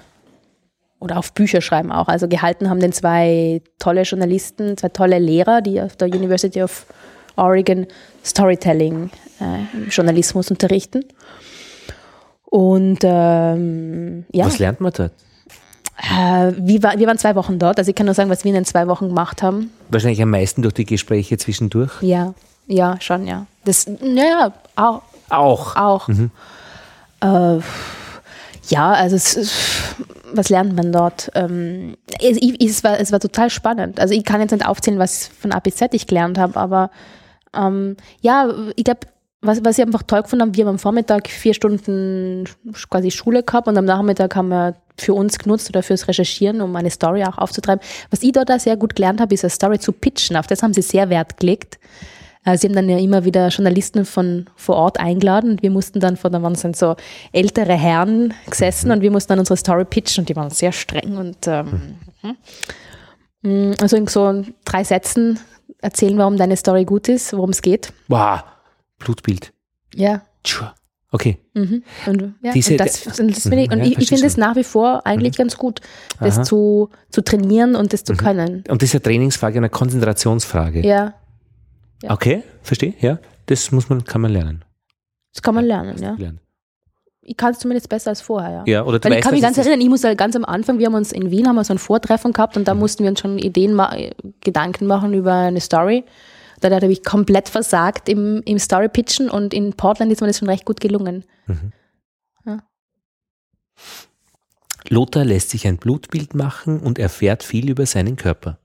oder 0.98 1.18
auf 1.18 1.32
Bücherschreiben 1.32 1.92
auch. 1.92 2.08
Also 2.08 2.28
gehalten 2.28 2.70
haben 2.70 2.80
den 2.80 2.92
zwei 2.92 3.60
tolle 3.78 4.02
Journalisten, 4.02 4.76
zwei 4.76 4.88
tolle 4.88 5.18
Lehrer, 5.18 5.60
die 5.62 5.80
auf 5.80 5.96
der 5.96 6.08
University 6.08 6.62
of 6.62 6.86
Oregon 7.36 7.86
Storytelling, 8.24 9.10
äh, 9.40 9.88
Journalismus 9.90 10.50
unterrichten. 10.50 11.04
Und 12.46 12.98
ähm, 13.02 14.24
ja. 14.32 14.46
Was 14.46 14.58
lernt 14.58 14.80
man 14.80 14.92
dort? 14.92 15.12
Äh, 15.98 16.52
wir, 16.58 16.82
war, 16.82 16.98
wir 16.98 17.06
waren 17.06 17.18
zwei 17.18 17.34
Wochen 17.34 17.58
dort, 17.58 17.78
also 17.78 17.88
ich 17.88 17.94
kann 17.94 18.06
nur 18.06 18.14
sagen, 18.14 18.30
was 18.30 18.44
wir 18.44 18.50
in 18.50 18.54
den 18.54 18.64
zwei 18.64 18.86
Wochen 18.86 19.08
gemacht 19.08 19.42
haben. 19.42 19.70
Wahrscheinlich 19.88 20.22
am 20.22 20.30
meisten 20.30 20.62
durch 20.62 20.74
die 20.74 20.84
Gespräche 20.84 21.36
zwischendurch. 21.38 21.90
Ja, 22.02 22.34
ja, 22.66 23.00
schon, 23.00 23.26
ja. 23.26 23.46
Das, 23.64 23.86
ja, 24.02 24.52
auch. 24.76 25.02
Auch. 25.30 25.76
auch. 25.76 26.08
Äh, 26.08 27.58
ja, 28.68 28.92
also 28.92 29.16
es, 29.16 29.36
ist- 29.36 29.52
was 30.32 30.48
lernt 30.48 30.74
man 30.74 30.92
dort? 30.92 31.30
Ähm, 31.34 31.96
es, 32.20 32.38
es, 32.38 32.84
war, 32.84 32.98
es 32.98 33.12
war 33.12 33.20
total 33.20 33.50
spannend. 33.50 34.00
Also 34.00 34.14
ich 34.14 34.24
kann 34.24 34.40
jetzt 34.40 34.52
nicht 34.52 34.66
aufzählen, 34.66 34.98
was 34.98 35.26
von 35.28 35.52
A 35.52 35.60
bis 35.60 35.76
Z 35.76 35.94
ich 35.94 36.06
gelernt 36.06 36.38
habe, 36.38 36.58
aber 36.58 36.90
ähm, 37.54 37.96
ja, 38.20 38.48
ich 38.76 38.84
glaube, 38.84 39.00
was, 39.42 39.64
was 39.64 39.78
ich 39.78 39.84
einfach 39.84 40.02
toll 40.02 40.22
gefunden 40.22 40.42
habe, 40.42 40.56
wir 40.56 40.64
haben 40.64 40.72
am 40.72 40.78
Vormittag 40.78 41.28
vier 41.28 41.54
Stunden 41.54 42.44
quasi 42.90 43.10
Schule 43.10 43.42
gehabt 43.42 43.68
und 43.68 43.76
am 43.76 43.84
Nachmittag 43.84 44.34
haben 44.34 44.48
wir 44.48 44.74
für 44.98 45.14
uns 45.14 45.38
genutzt 45.38 45.68
oder 45.68 45.82
fürs 45.82 46.08
Recherchieren, 46.08 46.60
um 46.60 46.74
eine 46.74 46.90
Story 46.90 47.22
auch 47.24 47.38
aufzutreiben. 47.38 47.84
Was 48.10 48.22
ich 48.22 48.32
dort 48.32 48.50
auch 48.50 48.58
sehr 48.58 48.76
gut 48.76 48.96
gelernt 48.96 49.20
habe, 49.20 49.34
ist 49.34 49.44
eine 49.44 49.50
Story 49.50 49.78
zu 49.78 49.92
pitchen. 49.92 50.36
Auf 50.36 50.46
das 50.46 50.62
haben 50.62 50.72
sie 50.72 50.82
sehr 50.82 51.10
Wert 51.10 51.38
gelegt. 51.38 51.78
Äh, 52.46 52.56
Sie 52.56 52.68
haben 52.68 52.74
dann 52.74 52.88
ja 52.88 52.98
immer 52.98 53.24
wieder 53.24 53.48
Journalisten 53.48 54.06
von 54.06 54.46
vor 54.54 54.76
Ort 54.76 54.98
eingeladen 54.98 55.50
und 55.50 55.62
wir 55.62 55.70
mussten 55.70 56.00
dann 56.00 56.16
vor, 56.16 56.30
da 56.30 56.40
waren 56.40 56.54
dann 56.54 56.72
so 56.72 56.96
ältere 57.32 57.74
Herren 57.74 58.32
gesessen 58.48 58.90
und 58.90 59.02
wir 59.02 59.10
mussten 59.10 59.30
dann 59.30 59.40
unsere 59.40 59.58
Story 59.58 59.84
pitchen 59.84 60.22
und 60.22 60.28
die 60.30 60.36
waren 60.36 60.50
sehr 60.50 60.72
streng 60.72 61.18
und 61.18 61.46
ähm, 61.46 61.96
mhm. 63.42 63.74
also 63.80 63.96
in 63.96 64.06
so 64.06 64.44
drei 64.64 64.84
Sätzen 64.84 65.40
erzählen, 65.82 66.16
warum 66.16 66.38
deine 66.38 66.56
Story 66.56 66.84
gut 66.84 67.08
ist, 67.08 67.32
worum 67.32 67.50
es 67.50 67.60
geht. 67.60 67.92
Wow. 68.08 68.42
Blutbild. 68.98 69.52
Ja. 69.94 70.22
Tschua. 70.42 70.74
Okay. 71.10 71.38
Mhm. 71.54 71.82
Und, 72.06 72.34
ja, 72.42 72.52
Diese- 72.52 72.72
und 72.72 72.80
das, 72.80 73.18
und 73.18 73.30
das 73.36 73.46
ich, 73.46 73.52
Mhm, 73.52 73.72
und 73.72 73.78
ja, 73.78 73.84
ich, 73.84 73.98
ich 73.98 74.08
finde 74.08 74.26
es 74.26 74.36
nach 74.36 74.54
wie 74.56 74.64
vor 74.64 75.06
eigentlich 75.06 75.36
ganz 75.36 75.56
gut, 75.56 75.80
das 76.20 76.36
Aha. 76.36 76.44
zu, 76.44 76.90
zu 77.10 77.22
trainieren 77.22 77.74
und 77.74 77.92
das 77.92 78.04
zu 78.04 78.14
können. 78.14 78.64
Und 78.68 78.82
das 78.82 78.90
ist 78.90 78.94
eine 78.94 79.02
Trainingsfrage, 79.02 79.58
eine 79.58 79.70
Konzentrationsfrage. 79.70 80.86
Ja, 80.86 81.14
Ja. 82.02 82.10
Okay, 82.10 82.42
verstehe, 82.62 82.94
ja. 83.00 83.18
Das 83.46 83.70
muss 83.72 83.88
man, 83.88 84.04
kann 84.04 84.20
man 84.20 84.32
lernen. 84.32 84.64
das 85.32 85.42
kann 85.42 85.54
man 85.54 85.64
lernen, 85.64 86.00
ja. 86.02 86.14
Lernen. 86.14 86.40
Ich 87.22 87.36
kann 87.36 87.52
es 87.52 87.58
zumindest 87.58 87.88
besser 87.88 88.10
als 88.10 88.20
vorher, 88.20 88.50
ja. 88.50 88.64
Ja, 88.66 88.84
oder 88.84 89.02
Weil 89.02 89.14
ich 89.14 89.20
kann 89.20 89.32
mich 89.32 89.42
ganz 89.42 89.58
erinnern, 89.58 89.80
ich 89.80 89.88
muss 89.88 90.04
halt 90.04 90.16
ganz 90.16 90.36
am 90.36 90.44
Anfang, 90.44 90.78
wir 90.78 90.86
haben 90.86 90.94
uns 90.94 91.10
in 91.10 91.30
Wien 91.30 91.48
haben 91.48 91.56
wir 91.56 91.64
so 91.64 91.74
ein 91.74 91.78
Vortreffen 91.78 92.32
gehabt 92.32 92.56
und 92.56 92.68
da 92.68 92.74
mussten 92.74 93.02
wir 93.02 93.10
uns 93.10 93.20
schon 93.20 93.38
Ideen, 93.38 93.74
ma 93.74 93.96
Gedanken 94.40 94.86
machen 94.86 95.12
über 95.12 95.32
eine 95.32 95.60
Story. 95.60 96.04
Da 96.60 96.70
habe 96.70 96.86
ich 96.86 97.04
komplett 97.04 97.48
versagt 97.48 98.08
im, 98.08 98.42
im 98.44 98.58
Story-Pitchen 98.58 99.28
und 99.28 99.52
in 99.52 99.74
Portland 99.74 100.12
ist 100.12 100.20
mir 100.20 100.28
das 100.28 100.38
schon 100.38 100.48
recht 100.48 100.64
gut 100.64 100.80
gelungen. 100.80 101.24
Lothar 104.88 105.24
lässt 105.24 105.50
sich 105.50 105.66
ein 105.66 105.78
Blutbild 105.78 106.34
machen 106.34 106.80
und 106.80 106.98
erfährt 106.98 107.42
viel 107.42 107.68
über 107.68 107.86
seinen 107.86 108.16
Körper. 108.16 108.58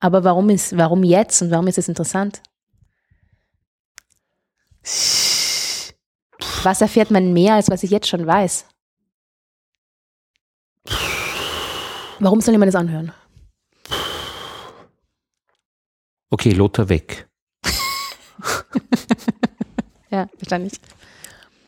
Aber 0.00 0.24
warum 0.24 0.48
ist, 0.50 0.76
warum 0.76 1.04
jetzt 1.04 1.42
und 1.42 1.50
warum 1.50 1.66
ist 1.66 1.78
es 1.78 1.88
interessant? 1.88 2.42
Was 6.62 6.80
erfährt 6.80 7.10
man 7.10 7.32
mehr, 7.32 7.54
als 7.54 7.70
was 7.70 7.82
ich 7.82 7.90
jetzt 7.90 8.08
schon 8.08 8.26
weiß? 8.26 8.66
Warum 12.18 12.40
soll 12.40 12.54
ich 12.54 12.60
mir 12.60 12.66
das 12.66 12.74
anhören? 12.74 13.12
Okay, 16.30 16.50
Lothar 16.52 16.88
weg. 16.88 17.28
Ja, 20.10 20.28
wahrscheinlich. 20.40 20.72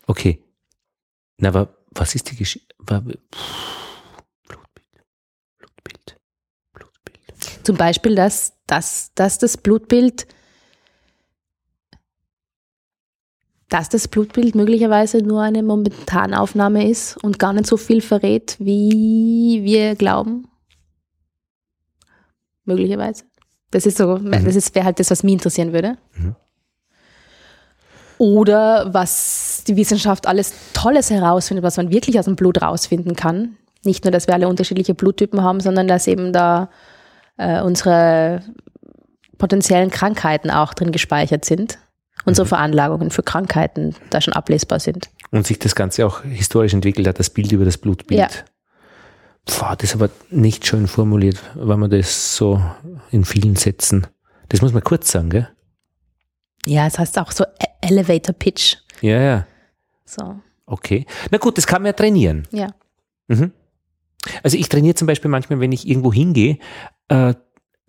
Okay. 0.05 0.43
Na, 1.37 1.47
aber 1.47 1.77
was 1.91 2.13
ist 2.13 2.29
die 2.29 2.35
Geschichte? 2.35 2.75
Blutbild. 2.77 3.21
Blutbild. 5.57 6.17
Blutbild. 6.73 7.52
Zum 7.63 7.77
Beispiel, 7.77 8.15
dass, 8.15 8.53
dass, 8.67 9.11
dass 9.15 9.37
das 9.37 9.57
Blutbild, 9.57 10.27
dass 13.69 13.89
das 13.89 14.07
Blutbild 14.07 14.53
möglicherweise 14.53 15.19
nur 15.19 15.41
eine 15.41 15.63
Momentanaufnahme 15.63 16.89
ist 16.89 17.17
und 17.23 17.39
gar 17.39 17.53
nicht 17.53 17.65
so 17.65 17.77
viel 17.77 18.01
verrät, 18.01 18.57
wie 18.59 19.61
wir 19.63 19.95
glauben. 19.95 20.47
Möglicherweise. 22.65 23.23
Das 23.71 23.85
ist 23.85 23.97
so, 23.97 24.17
das 24.17 24.55
ist 24.55 24.75
wäre 24.75 24.85
halt 24.85 24.99
das, 24.99 25.09
was 25.09 25.23
mich 25.23 25.33
interessieren 25.33 25.73
würde. 25.73 25.97
Mhm. 26.13 26.35
Oder 28.19 28.93
was 28.93 29.63
die 29.67 29.75
Wissenschaft 29.75 30.27
alles 30.27 30.53
Tolles 30.73 31.09
herausfindet, 31.09 31.63
was 31.63 31.77
man 31.77 31.91
wirklich 31.91 32.19
aus 32.19 32.25
dem 32.25 32.35
Blut 32.35 32.61
rausfinden 32.61 33.15
kann. 33.15 33.57
Nicht 33.83 34.03
nur, 34.03 34.11
dass 34.11 34.27
wir 34.27 34.33
alle 34.35 34.47
unterschiedliche 34.47 34.93
Bluttypen 34.93 35.41
haben, 35.41 35.59
sondern 35.59 35.87
dass 35.87 36.07
eben 36.07 36.31
da 36.31 36.69
äh, 37.37 37.61
unsere 37.61 38.41
potenziellen 39.37 39.89
Krankheiten 39.89 40.49
auch 40.51 40.73
drin 40.73 40.91
gespeichert 40.91 41.45
sind. 41.45 41.79
Unsere 42.25 42.47
Veranlagungen 42.47 43.09
für 43.11 43.23
Krankheiten 43.23 43.95
da 44.09 44.21
schon 44.21 44.33
ablesbar 44.33 44.79
sind. 44.79 45.09
Und 45.31 45.45
sich 45.45 45.59
das 45.59 45.75
Ganze 45.75 46.05
auch 46.05 46.23
historisch 46.23 46.73
entwickelt 46.73 47.07
hat, 47.07 47.19
das 47.19 47.29
Bild 47.29 47.51
über 47.51 47.65
das 47.65 47.77
Blutbild. 47.77 48.19
Ja. 48.21 48.27
Pfah, 49.45 49.75
das 49.75 49.89
ist 49.89 49.95
aber 49.95 50.09
nicht 50.29 50.65
schön 50.65 50.87
formuliert, 50.87 51.41
wenn 51.55 51.79
man 51.79 51.89
das 51.89 52.35
so 52.37 52.61
in 53.11 53.25
vielen 53.25 53.57
Sätzen. 53.57 54.07
Das 54.49 54.61
muss 54.61 54.71
man 54.71 54.83
kurz 54.83 55.11
sagen, 55.11 55.29
gell? 55.31 55.49
Ja, 56.65 56.87
es 56.87 56.97
heißt 56.97 57.19
auch 57.19 57.31
so 57.31 57.43
E- 57.43 57.47
Elevator 57.89 58.33
Pitch. 58.33 58.77
Ja, 59.01 59.19
ja. 59.19 59.47
So, 60.05 60.39
Okay. 60.65 61.05
Na 61.29 61.37
gut, 61.39 61.57
das 61.57 61.67
kann 61.67 61.81
man 61.81 61.87
ja 61.87 61.93
trainieren. 61.93 62.47
ja. 62.51 62.67
Mhm. 63.27 63.51
Also 64.41 64.55
ich 64.57 64.69
trainiere 64.69 64.95
zum 64.95 65.05
Beispiel 65.07 65.29
manchmal, 65.29 65.59
wenn 65.59 65.73
ich 65.73 65.85
irgendwo 65.85 66.13
hingehe, 66.13 66.57
äh, 67.07 67.33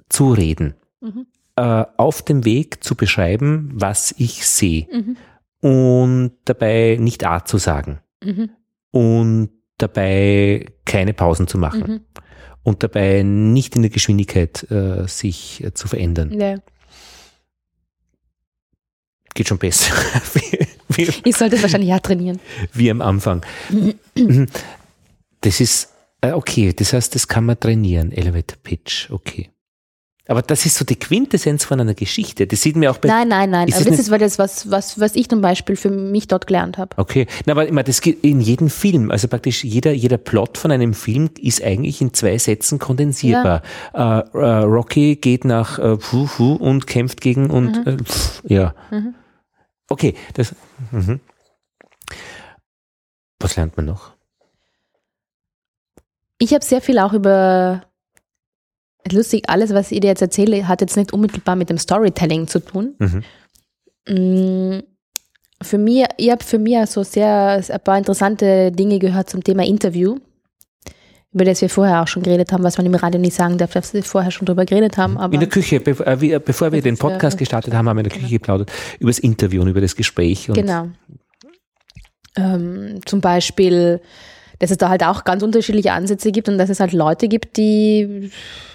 zu 0.08 0.32
reden. 0.32 0.74
Mhm. 1.00 1.26
Äh, 1.56 1.84
auf 1.96 2.22
dem 2.22 2.44
Weg 2.44 2.82
zu 2.82 2.96
beschreiben, 2.96 3.70
was 3.74 4.14
ich 4.18 4.46
sehe. 4.46 4.88
Mhm. 4.90 5.16
Und 5.60 6.32
dabei 6.44 6.96
nicht 7.00 7.24
A 7.24 7.44
zu 7.44 7.58
sagen. 7.58 8.00
Mhm. 8.22 8.50
Und 8.90 9.50
dabei 9.78 10.66
keine 10.84 11.14
Pausen 11.14 11.46
zu 11.46 11.58
machen. 11.58 11.80
Mhm. 11.80 12.00
Und 12.62 12.82
dabei 12.82 13.22
nicht 13.22 13.76
in 13.76 13.82
der 13.82 13.90
Geschwindigkeit 13.90 14.68
äh, 14.70 15.06
sich 15.06 15.62
äh, 15.62 15.74
zu 15.74 15.86
verändern. 15.86 16.32
Ja. 16.38 16.56
geht 19.34 19.48
schon 19.48 19.58
besser. 19.58 19.94
wie, 20.34 20.68
wie, 20.96 21.12
ich 21.24 21.36
sollte 21.36 21.56
es 21.56 21.62
wahrscheinlich 21.62 21.90
ja 21.90 21.98
trainieren. 21.98 22.40
Wie 22.72 22.90
am 22.90 23.00
Anfang. 23.00 23.44
das 25.40 25.60
ist, 25.60 25.93
okay, 26.32 26.72
das 26.72 26.92
heißt, 26.92 27.14
das 27.14 27.28
kann 27.28 27.44
man 27.44 27.58
trainieren, 27.58 28.12
Elevator 28.12 28.56
Pitch, 28.62 29.10
okay. 29.10 29.50
Aber 30.26 30.40
das 30.40 30.64
ist 30.64 30.76
so 30.76 30.86
die 30.86 30.96
Quintessenz 30.96 31.64
von 31.64 31.80
einer 31.80 31.92
Geschichte. 31.92 32.46
Das 32.46 32.62
sieht 32.62 32.76
mir 32.76 32.90
auch 32.90 32.96
bei. 32.96 33.08
Nein, 33.08 33.28
nein, 33.28 33.50
nein. 33.50 33.68
Ist 33.68 33.76
aber 33.76 33.90
das, 33.90 33.98
ist 33.98 34.10
das, 34.10 34.38
was, 34.38 34.70
was, 34.70 34.98
was 35.00 35.16
ich 35.16 35.28
zum 35.28 35.42
Beispiel 35.42 35.76
für 35.76 35.90
mich 35.90 36.28
dort 36.28 36.46
gelernt 36.46 36.78
habe. 36.78 36.96
Okay. 36.96 37.26
Na, 37.44 37.52
aber 37.52 37.66
immer, 37.66 37.82
das 37.82 38.00
geht 38.00 38.24
in 38.24 38.40
jedem 38.40 38.70
Film. 38.70 39.10
Also 39.10 39.28
praktisch 39.28 39.64
jeder, 39.64 39.92
jeder 39.92 40.16
Plot 40.16 40.56
von 40.56 40.70
einem 40.70 40.94
Film 40.94 41.28
ist 41.38 41.62
eigentlich 41.62 42.00
in 42.00 42.14
zwei 42.14 42.38
Sätzen 42.38 42.78
kondensierbar. 42.78 43.62
Ja. 43.92 44.20
Äh, 44.20 44.38
äh, 44.38 44.62
Rocky 44.64 45.16
geht 45.16 45.44
nach 45.44 45.78
äh, 45.78 45.98
Fu, 45.98 46.26
Fu 46.26 46.54
und 46.54 46.86
kämpft 46.86 47.20
gegen 47.20 47.50
und, 47.50 47.84
mhm. 47.84 47.92
äh, 47.92 48.02
pff, 48.02 48.42
ja. 48.48 48.74
Mhm. 48.90 49.14
Okay. 49.90 50.14
Das, 50.32 50.54
mhm. 50.90 51.20
Was 53.40 53.56
lernt 53.56 53.76
man 53.76 53.84
noch? 53.84 54.13
Ich 56.44 56.52
habe 56.52 56.62
sehr 56.62 56.82
viel 56.82 56.98
auch 56.98 57.14
über 57.14 57.80
lustig, 59.10 59.44
alles, 59.48 59.72
was 59.72 59.90
ich 59.90 60.00
dir 60.00 60.08
jetzt 60.08 60.20
erzähle, 60.20 60.68
hat 60.68 60.82
jetzt 60.82 60.94
nicht 60.94 61.14
unmittelbar 61.14 61.56
mit 61.56 61.70
dem 61.70 61.78
Storytelling 61.78 62.48
zu 62.48 62.58
tun. 62.58 62.94
Mhm. 62.98 63.22
Mm, 64.06 64.82
für 65.62 65.78
mich, 65.78 66.04
ich 66.18 66.30
habe 66.30 66.44
für 66.44 66.58
mich 66.58 66.86
so 66.90 67.02
sehr 67.02 67.64
ein 67.66 67.80
paar 67.80 67.96
interessante 67.96 68.70
Dinge 68.72 68.98
gehört 68.98 69.30
zum 69.30 69.42
Thema 69.42 69.64
Interview, 69.64 70.18
über 71.32 71.46
das 71.46 71.62
wir 71.62 71.70
vorher 71.70 72.02
auch 72.02 72.08
schon 72.08 72.22
geredet 72.22 72.52
haben, 72.52 72.62
was 72.62 72.76
man 72.76 72.84
im 72.84 72.94
Radio 72.94 73.18
nicht 73.18 73.34
sagen 73.34 73.56
darf, 73.56 73.72
dass 73.72 73.94
wir 73.94 74.02
vorher 74.02 74.30
schon 74.30 74.44
drüber 74.44 74.66
geredet 74.66 74.98
haben. 74.98 75.18
in 75.32 75.40
der 75.40 75.48
Küche, 75.48 75.76
äh, 75.76 76.38
bevor 76.40 76.72
wir 76.72 76.82
den 76.82 76.98
Podcast 76.98 77.38
gestartet 77.38 77.72
haben, 77.72 77.88
haben 77.88 77.96
wir 77.96 78.04
in 78.04 78.10
der 78.10 78.18
Küche 78.18 78.28
geplaudert 78.28 78.70
über 78.98 79.10
das 79.10 79.18
Interview 79.18 79.62
und 79.62 79.68
über 79.68 79.80
das 79.80 79.96
Gespräch. 79.96 80.50
genau. 80.52 80.88
Ähm, 82.36 83.00
zum 83.06 83.22
Beispiel 83.22 84.02
dass 84.58 84.70
es 84.70 84.78
da 84.78 84.88
halt 84.88 85.04
auch 85.04 85.24
ganz 85.24 85.42
unterschiedliche 85.42 85.92
Ansätze 85.92 86.32
gibt 86.32 86.48
und 86.48 86.58
dass 86.58 86.70
es 86.70 86.80
halt 86.80 86.92
Leute 86.92 87.28
gibt, 87.28 87.56
die, 87.56 88.30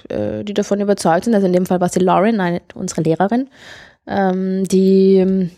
äh, 0.09 0.43
die 0.43 0.53
davon 0.53 0.81
überzeugt 0.81 1.25
sind. 1.25 1.33
Also 1.33 1.47
in 1.47 1.53
dem 1.53 1.65
Fall 1.65 1.81
war 1.81 1.89
sie 1.89 1.99
Lauren, 1.99 2.39
eine, 2.39 2.61
unsere 2.73 3.01
Lehrerin, 3.01 3.49
ähm, 4.07 4.63
die, 4.65 5.49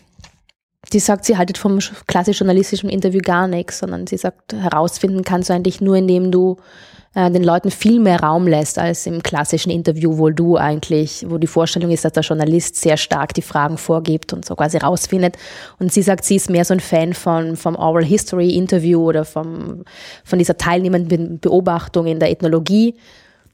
die 0.92 1.00
sagt, 1.00 1.24
sie 1.24 1.36
haltet 1.36 1.58
vom 1.58 1.78
klassisch 2.06 2.40
journalistischen 2.40 2.90
Interview 2.90 3.20
gar 3.22 3.48
nichts, 3.48 3.78
sondern 3.78 4.06
sie 4.06 4.16
sagt, 4.16 4.52
herausfinden 4.52 5.22
kannst 5.22 5.50
du 5.50 5.54
eigentlich 5.54 5.80
nur, 5.80 5.96
indem 5.96 6.30
du 6.30 6.56
äh, 7.14 7.30
den 7.30 7.44
Leuten 7.44 7.70
viel 7.70 8.00
mehr 8.00 8.20
Raum 8.20 8.46
lässt 8.46 8.78
als 8.78 9.06
im 9.06 9.22
klassischen 9.22 9.70
Interview, 9.70 10.18
wo 10.18 10.30
du 10.30 10.56
eigentlich, 10.56 11.26
wo 11.28 11.38
die 11.38 11.46
Vorstellung 11.46 11.90
ist, 11.90 12.04
dass 12.04 12.12
der 12.12 12.22
Journalist 12.22 12.76
sehr 12.76 12.96
stark 12.96 13.34
die 13.34 13.42
Fragen 13.42 13.76
vorgibt 13.76 14.32
und 14.32 14.44
so 14.44 14.54
quasi 14.54 14.78
rausfindet. 14.78 15.36
Und 15.78 15.92
sie 15.92 16.02
sagt, 16.02 16.24
sie 16.24 16.36
ist 16.36 16.50
mehr 16.50 16.64
so 16.64 16.74
ein 16.74 16.80
Fan 16.80 17.12
von, 17.12 17.56
vom 17.56 17.76
Oral 17.76 18.04
History 18.04 18.50
Interview 18.50 19.02
oder 19.02 19.24
vom, 19.24 19.84
von 20.24 20.38
dieser 20.38 20.56
teilnehmenden 20.56 21.38
Beobachtung 21.38 22.06
in 22.06 22.18
der 22.18 22.30
Ethnologie, 22.30 22.96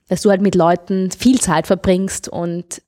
dass 0.08 0.22
du 0.22 0.30
halt 0.30 0.40
mit 0.40 0.54
Leuten 0.54 1.10
viel 1.10 1.40
Zeit 1.40 1.66
verbringst 1.66 2.28
und 2.28 2.82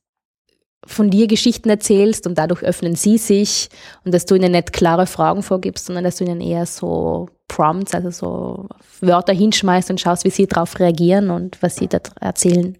von 0.85 1.09
dir 1.09 1.27
Geschichten 1.27 1.69
erzählst 1.69 2.25
und 2.25 2.37
dadurch 2.37 2.63
öffnen 2.63 2.95
sie 2.95 3.17
sich 3.17 3.69
und 4.03 4.13
dass 4.13 4.25
du 4.25 4.35
ihnen 4.35 4.51
nicht 4.51 4.73
klare 4.73 5.05
Fragen 5.05 5.43
vorgibst, 5.43 5.85
sondern 5.85 6.03
dass 6.03 6.17
du 6.17 6.23
ihnen 6.23 6.41
eher 6.41 6.65
so 6.65 7.29
Prompts, 7.47 7.93
also 7.93 8.09
so 8.09 8.67
Wörter 8.99 9.33
hinschmeißt 9.33 9.91
und 9.91 10.01
schaust, 10.01 10.23
wie 10.23 10.31
sie 10.31 10.47
darauf 10.47 10.79
reagieren 10.79 11.29
und 11.29 11.61
was 11.61 11.75
sie 11.75 11.87
da 11.87 11.99
erzählen. 12.19 12.77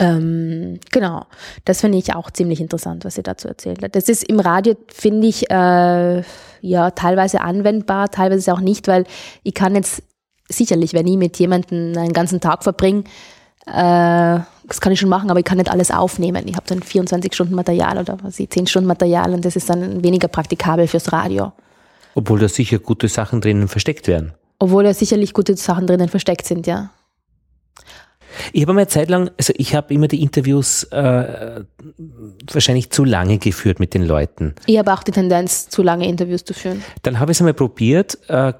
Ähm, 0.00 0.78
genau, 0.92 1.24
das 1.64 1.80
finde 1.80 1.98
ich 1.98 2.14
auch 2.14 2.30
ziemlich 2.30 2.60
interessant, 2.60 3.04
was 3.04 3.16
sie 3.16 3.24
dazu 3.24 3.48
erzählt 3.48 3.82
hat. 3.82 3.96
Das 3.96 4.08
ist 4.08 4.22
im 4.22 4.38
Radio, 4.38 4.76
finde 4.92 5.26
ich, 5.26 5.50
äh, 5.50 6.22
ja, 6.60 6.90
teilweise 6.92 7.40
anwendbar, 7.40 8.10
teilweise 8.10 8.52
auch 8.52 8.60
nicht, 8.60 8.86
weil 8.86 9.04
ich 9.42 9.54
kann 9.54 9.74
jetzt 9.74 10.04
sicherlich, 10.48 10.92
wenn 10.92 11.06
ich 11.08 11.16
mit 11.16 11.38
jemandem 11.38 11.96
einen 11.96 12.12
ganzen 12.12 12.40
Tag 12.40 12.62
verbringe, 12.62 13.04
äh, 13.72 14.40
das 14.68 14.80
kann 14.80 14.92
ich 14.92 15.00
schon 15.00 15.08
machen, 15.08 15.30
aber 15.30 15.40
ich 15.40 15.46
kann 15.46 15.58
nicht 15.58 15.70
alles 15.70 15.90
aufnehmen. 15.90 16.46
Ich 16.46 16.56
habe 16.56 16.66
dann 16.66 16.82
24 16.82 17.34
Stunden 17.34 17.54
Material 17.54 17.98
oder 17.98 18.18
was 18.22 18.38
ich, 18.38 18.50
10 18.50 18.66
Stunden 18.66 18.86
Material 18.86 19.32
und 19.32 19.44
das 19.44 19.56
ist 19.56 19.70
dann 19.70 20.02
weniger 20.04 20.28
praktikabel 20.28 20.86
fürs 20.86 21.12
Radio. 21.12 21.52
Obwohl 22.14 22.38
da 22.38 22.48
sicher 22.48 22.78
gute 22.78 23.08
Sachen 23.08 23.40
drinnen 23.40 23.68
versteckt 23.68 24.06
werden. 24.08 24.34
Obwohl 24.58 24.84
da 24.84 24.92
sicherlich 24.92 25.32
gute 25.32 25.56
Sachen 25.56 25.86
drinnen 25.86 26.08
versteckt 26.08 26.46
sind, 26.46 26.66
ja. 26.66 26.90
Ich 28.52 28.62
habe 28.62 28.74
mal 28.74 28.80
eine 28.80 28.88
Zeit 28.88 29.08
lang, 29.08 29.30
also 29.38 29.52
ich 29.56 29.74
habe 29.74 29.92
immer 29.94 30.08
die 30.08 30.22
Interviews 30.22 30.84
äh, 30.84 31.64
wahrscheinlich 32.52 32.90
zu 32.90 33.04
lange 33.04 33.38
geführt 33.38 33.80
mit 33.80 33.94
den 33.94 34.04
Leuten. 34.04 34.54
Ich 34.66 34.78
habe 34.78 34.92
auch 34.92 35.02
die 35.02 35.12
Tendenz, 35.12 35.68
zu 35.68 35.82
lange 35.82 36.06
Interviews 36.06 36.44
zu 36.44 36.54
führen. 36.54 36.82
Dann 37.02 37.18
habe 37.20 37.32
ich 37.32 37.36
es 37.36 37.40
einmal 37.40 37.54
probiert, 37.54 38.18
äh, 38.28 38.52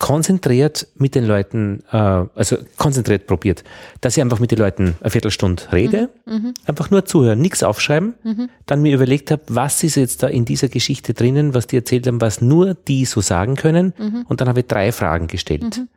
konzentriert 0.00 0.88
mit 0.96 1.14
den 1.14 1.26
Leuten, 1.26 1.84
äh, 1.92 1.96
also 1.96 2.56
konzentriert 2.78 3.26
probiert, 3.26 3.62
dass 4.00 4.16
ich 4.16 4.22
einfach 4.22 4.40
mit 4.40 4.50
den 4.50 4.58
Leuten 4.58 4.96
eine 5.00 5.10
Viertelstunde 5.10 5.62
rede, 5.72 6.08
mhm. 6.24 6.32
mhm. 6.32 6.54
einfach 6.64 6.90
nur 6.90 7.04
zuhören, 7.04 7.38
nichts 7.38 7.62
aufschreiben, 7.62 8.14
mhm. 8.24 8.48
dann 8.64 8.80
mir 8.80 8.94
überlegt 8.94 9.30
habe, 9.30 9.42
was 9.48 9.84
ist 9.84 9.96
jetzt 9.96 10.22
da 10.22 10.28
in 10.28 10.46
dieser 10.46 10.68
Geschichte 10.68 11.12
drinnen, 11.12 11.54
was 11.54 11.66
die 11.66 11.76
erzählt 11.76 12.06
haben, 12.06 12.20
was 12.20 12.40
nur 12.40 12.74
die 12.74 13.04
so 13.04 13.20
sagen 13.20 13.56
können 13.56 13.92
mhm. 13.98 14.24
und 14.26 14.40
dann 14.40 14.48
habe 14.48 14.60
ich 14.60 14.66
drei 14.66 14.90
Fragen 14.90 15.26
gestellt. 15.26 15.76
Mhm. 15.76 15.88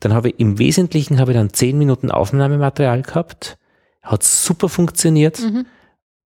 Dann 0.00 0.12
habe 0.12 0.30
ich 0.30 0.40
im 0.40 0.58
Wesentlichen 0.58 1.20
habe 1.20 1.30
ich 1.30 1.38
dann 1.38 1.52
zehn 1.52 1.78
Minuten 1.78 2.10
Aufnahmematerial 2.10 3.02
gehabt, 3.02 3.58
hat 4.02 4.24
super 4.24 4.68
funktioniert 4.68 5.38
mhm. 5.38 5.66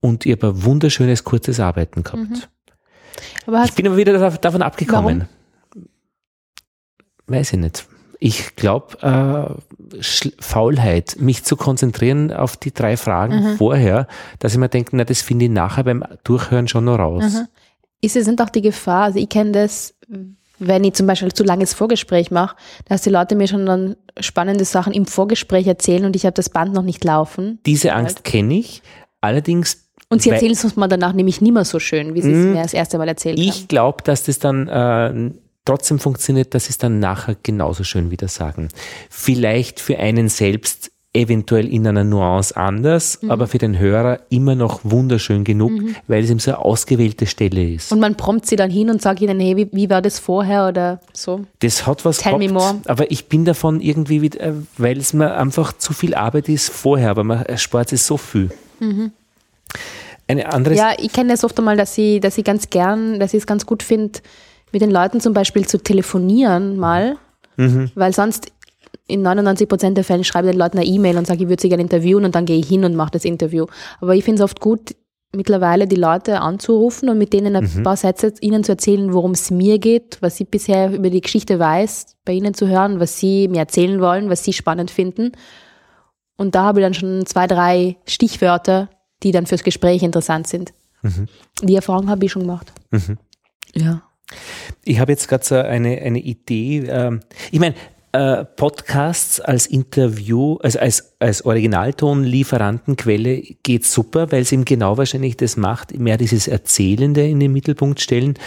und 0.00 0.24
ich 0.24 0.32
habe 0.32 0.50
ein 0.50 0.64
wunderschönes 0.64 1.24
kurzes 1.24 1.58
Arbeiten 1.58 2.04
gehabt. 2.04 2.48
ich 3.64 3.74
bin 3.74 3.88
aber 3.88 3.96
wieder 3.96 4.30
davon 4.30 4.62
abgekommen. 4.62 5.18
Warum? 5.18 5.43
Weiß 7.26 7.54
ich 7.54 7.58
nicht. 7.58 7.86
Ich 8.20 8.56
glaube, 8.56 9.60
äh, 9.92 10.00
Faulheit, 10.38 11.16
mich 11.18 11.44
zu 11.44 11.56
konzentrieren 11.56 12.32
auf 12.32 12.56
die 12.56 12.72
drei 12.72 12.96
Fragen 12.96 13.52
mhm. 13.52 13.56
vorher, 13.56 14.06
dass 14.38 14.52
ich 14.52 14.58
mir 14.58 14.68
denke, 14.68 14.96
na, 14.96 15.04
das 15.04 15.20
finde 15.20 15.46
ich 15.46 15.50
nachher 15.50 15.84
beim 15.84 16.04
Durchhören 16.24 16.68
schon 16.68 16.84
noch 16.84 16.98
raus. 16.98 17.34
Mhm. 17.34 17.48
Ist 18.00 18.16
es 18.16 18.26
nicht 18.26 18.40
auch 18.40 18.50
die 18.50 18.62
Gefahr, 18.62 19.04
also 19.04 19.18
ich 19.18 19.28
kenne 19.28 19.52
das, 19.52 19.94
wenn 20.58 20.84
ich 20.84 20.94
zum 20.94 21.06
Beispiel 21.06 21.32
zu 21.32 21.44
langes 21.44 21.74
Vorgespräch 21.74 22.30
mache, 22.30 22.56
dass 22.86 23.02
die 23.02 23.10
Leute 23.10 23.34
mir 23.34 23.48
schon 23.48 23.66
dann 23.66 23.96
spannende 24.20 24.64
Sachen 24.64 24.92
im 24.92 25.06
Vorgespräch 25.06 25.66
erzählen 25.66 26.04
und 26.04 26.16
ich 26.16 26.24
habe 26.24 26.34
das 26.34 26.48
Band 26.48 26.72
noch 26.72 26.82
nicht 26.82 27.04
laufen. 27.04 27.58
Diese 27.66 27.92
Angst 27.92 28.24
kenne 28.24 28.54
ich. 28.54 28.82
Allerdings 29.20 29.84
und 30.10 30.22
sie 30.22 30.30
erzählen 30.30 30.52
es 30.52 30.62
uns 30.62 30.76
mal 30.76 30.86
danach 30.86 31.12
nämlich 31.12 31.40
nicht 31.40 31.52
mehr 31.52 31.64
so 31.64 31.80
schön, 31.80 32.14
wie 32.14 32.22
sie 32.22 32.30
es 32.30 32.44
mhm. 32.44 32.52
mir 32.52 32.62
das 32.62 32.74
erste 32.74 32.98
Mal 32.98 33.08
erzählt 33.08 33.38
ich 33.38 33.48
haben. 33.48 33.56
Ich 33.56 33.68
glaube, 33.68 34.02
dass 34.04 34.24
das 34.24 34.38
dann 34.38 34.68
äh, 34.68 35.30
trotzdem 35.64 35.98
funktioniert, 35.98 36.52
sie 36.52 36.70
es 36.70 36.78
dann 36.78 36.98
nachher 36.98 37.36
genauso 37.42 37.84
schön 37.84 38.10
wieder 38.10 38.28
sagen. 38.28 38.68
Vielleicht 39.10 39.80
für 39.80 39.98
einen 39.98 40.28
selbst 40.28 40.90
eventuell 41.14 41.72
in 41.72 41.86
einer 41.86 42.02
Nuance 42.02 42.56
anders, 42.56 43.22
mhm. 43.22 43.30
aber 43.30 43.46
für 43.46 43.58
den 43.58 43.78
Hörer 43.78 44.18
immer 44.30 44.56
noch 44.56 44.80
wunderschön 44.82 45.44
genug, 45.44 45.70
mhm. 45.70 45.96
weil 46.08 46.24
es 46.24 46.30
ihm 46.30 46.40
so 46.40 46.50
eine 46.50 46.58
ausgewählte 46.58 47.26
Stelle 47.26 47.70
ist. 47.70 47.92
Und 47.92 48.00
man 48.00 48.16
prompt 48.16 48.46
sie 48.46 48.56
dann 48.56 48.70
hin 48.70 48.90
und 48.90 49.00
sagt 49.00 49.20
ihnen, 49.20 49.38
hey, 49.38 49.56
wie, 49.56 49.68
wie 49.72 49.88
war 49.88 50.02
das 50.02 50.18
vorher 50.18 50.66
oder 50.66 51.00
so? 51.12 51.44
Das 51.60 51.86
hat 51.86 52.04
was 52.04 52.18
Tell 52.18 52.32
gehabt, 52.32 52.44
me 52.44 52.52
more. 52.52 52.80
aber 52.86 53.10
ich 53.12 53.28
bin 53.28 53.44
davon 53.44 53.80
irgendwie, 53.80 54.22
wieder, 54.22 54.54
weil 54.76 54.98
es 54.98 55.12
mir 55.12 55.34
einfach 55.36 55.72
zu 55.72 55.92
viel 55.92 56.14
Arbeit 56.14 56.48
ist 56.48 56.70
vorher, 56.70 57.10
aber 57.10 57.22
man 57.22 57.44
spart 57.58 57.90
sich 57.90 58.02
so 58.02 58.16
viel. 58.16 58.50
Mhm. 58.80 59.12
Eine 60.26 60.52
andere 60.52 60.74
ja, 60.74 60.92
ich 60.98 61.12
kenne 61.12 61.30
das 61.30 61.44
oft 61.44 61.56
einmal, 61.58 61.76
dass 61.76 61.94
sie, 61.94 62.18
dass 62.18 62.34
sie 62.34 62.42
ganz 62.42 62.70
gern, 62.70 63.20
dass 63.20 63.34
ich 63.34 63.40
es 63.40 63.46
ganz 63.46 63.66
gut 63.66 63.82
finde, 63.82 64.20
mit 64.74 64.82
den 64.82 64.90
Leuten 64.90 65.20
zum 65.20 65.32
Beispiel 65.32 65.66
zu 65.66 65.78
telefonieren 65.78 66.76
mal, 66.76 67.16
mhm. 67.56 67.90
weil 67.94 68.12
sonst 68.12 68.52
in 69.06 69.22
99 69.22 69.68
Prozent 69.68 69.96
der 69.96 70.04
Fälle 70.04 70.24
schreibe 70.24 70.48
ich 70.48 70.52
den 70.52 70.58
Leuten 70.58 70.78
eine 70.78 70.86
E-Mail 70.86 71.16
und 71.16 71.26
sage, 71.26 71.44
ich 71.44 71.48
würde 71.48 71.62
sie 71.62 71.68
gerne 71.68 71.82
interviewen 71.82 72.24
und 72.24 72.34
dann 72.34 72.44
gehe 72.44 72.58
ich 72.58 72.68
hin 72.68 72.84
und 72.84 72.96
mache 72.96 73.12
das 73.12 73.24
Interview. 73.24 73.66
Aber 74.00 74.14
ich 74.14 74.24
finde 74.24 74.42
es 74.42 74.44
oft 74.44 74.60
gut, 74.60 74.94
mittlerweile 75.32 75.86
die 75.86 75.96
Leute 75.96 76.40
anzurufen 76.40 77.08
und 77.08 77.18
mit 77.18 77.32
denen 77.32 77.56
ein 77.56 77.70
mhm. 77.72 77.82
paar 77.82 77.96
Sätze 77.96 78.32
ihnen 78.40 78.64
zu 78.64 78.72
erzählen, 78.72 79.12
worum 79.12 79.32
es 79.32 79.50
mir 79.50 79.78
geht, 79.78 80.18
was 80.20 80.40
ich 80.40 80.48
bisher 80.48 80.92
über 80.92 81.10
die 81.10 81.20
Geschichte 81.20 81.58
weiß, 81.58 82.16
bei 82.24 82.32
ihnen 82.32 82.54
zu 82.54 82.66
hören, 82.68 82.98
was 82.98 83.18
sie 83.18 83.48
mir 83.48 83.60
erzählen 83.60 84.00
wollen, 84.00 84.28
was 84.28 84.44
sie 84.44 84.52
spannend 84.52 84.90
finden. 84.90 85.32
Und 86.36 86.54
da 86.54 86.64
habe 86.64 86.80
ich 86.80 86.84
dann 86.84 86.94
schon 86.94 87.26
zwei, 87.26 87.46
drei 87.46 87.96
Stichwörter, 88.06 88.88
die 89.22 89.30
dann 89.30 89.46
fürs 89.46 89.62
Gespräch 89.62 90.02
interessant 90.02 90.48
sind. 90.48 90.72
Mhm. 91.02 91.28
Die 91.62 91.76
Erfahrung 91.76 92.08
habe 92.08 92.24
ich 92.24 92.32
schon 92.32 92.42
gemacht. 92.42 92.72
Mhm. 92.90 93.18
Ja. 93.74 94.02
Ich 94.84 94.98
habe 94.98 95.12
jetzt 95.12 95.28
gerade 95.28 95.44
so 95.44 95.56
eine, 95.56 96.00
eine 96.00 96.20
Idee. 96.20 96.86
Ähm, 96.88 97.20
ich 97.50 97.60
meine, 97.60 97.74
äh, 98.12 98.44
Podcasts 98.44 99.40
als 99.40 99.66
Interview, 99.66 100.56
also 100.62 100.78
als, 100.78 101.16
als 101.18 101.44
Originaltonlieferantenquelle 101.44 103.42
geht 103.62 103.84
super, 103.84 104.30
weil 104.30 104.42
es 104.42 104.52
eben 104.52 104.64
genau 104.64 104.96
wahrscheinlich 104.98 105.36
das 105.36 105.56
macht, 105.56 105.98
mehr 105.98 106.16
dieses 106.16 106.46
Erzählende 106.46 107.26
in 107.26 107.40
den 107.40 107.52
Mittelpunkt 107.52 108.00
stellen 108.00 108.38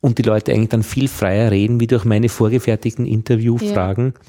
und 0.00 0.18
die 0.18 0.22
Leute 0.22 0.52
eigentlich 0.52 0.70
dann 0.70 0.82
viel 0.82 1.06
freier 1.06 1.52
reden, 1.52 1.78
wie 1.78 1.86
durch 1.86 2.04
meine 2.04 2.28
vorgefertigten 2.28 3.06
Interviewfragen. 3.06 4.14
Ja. 4.16 4.20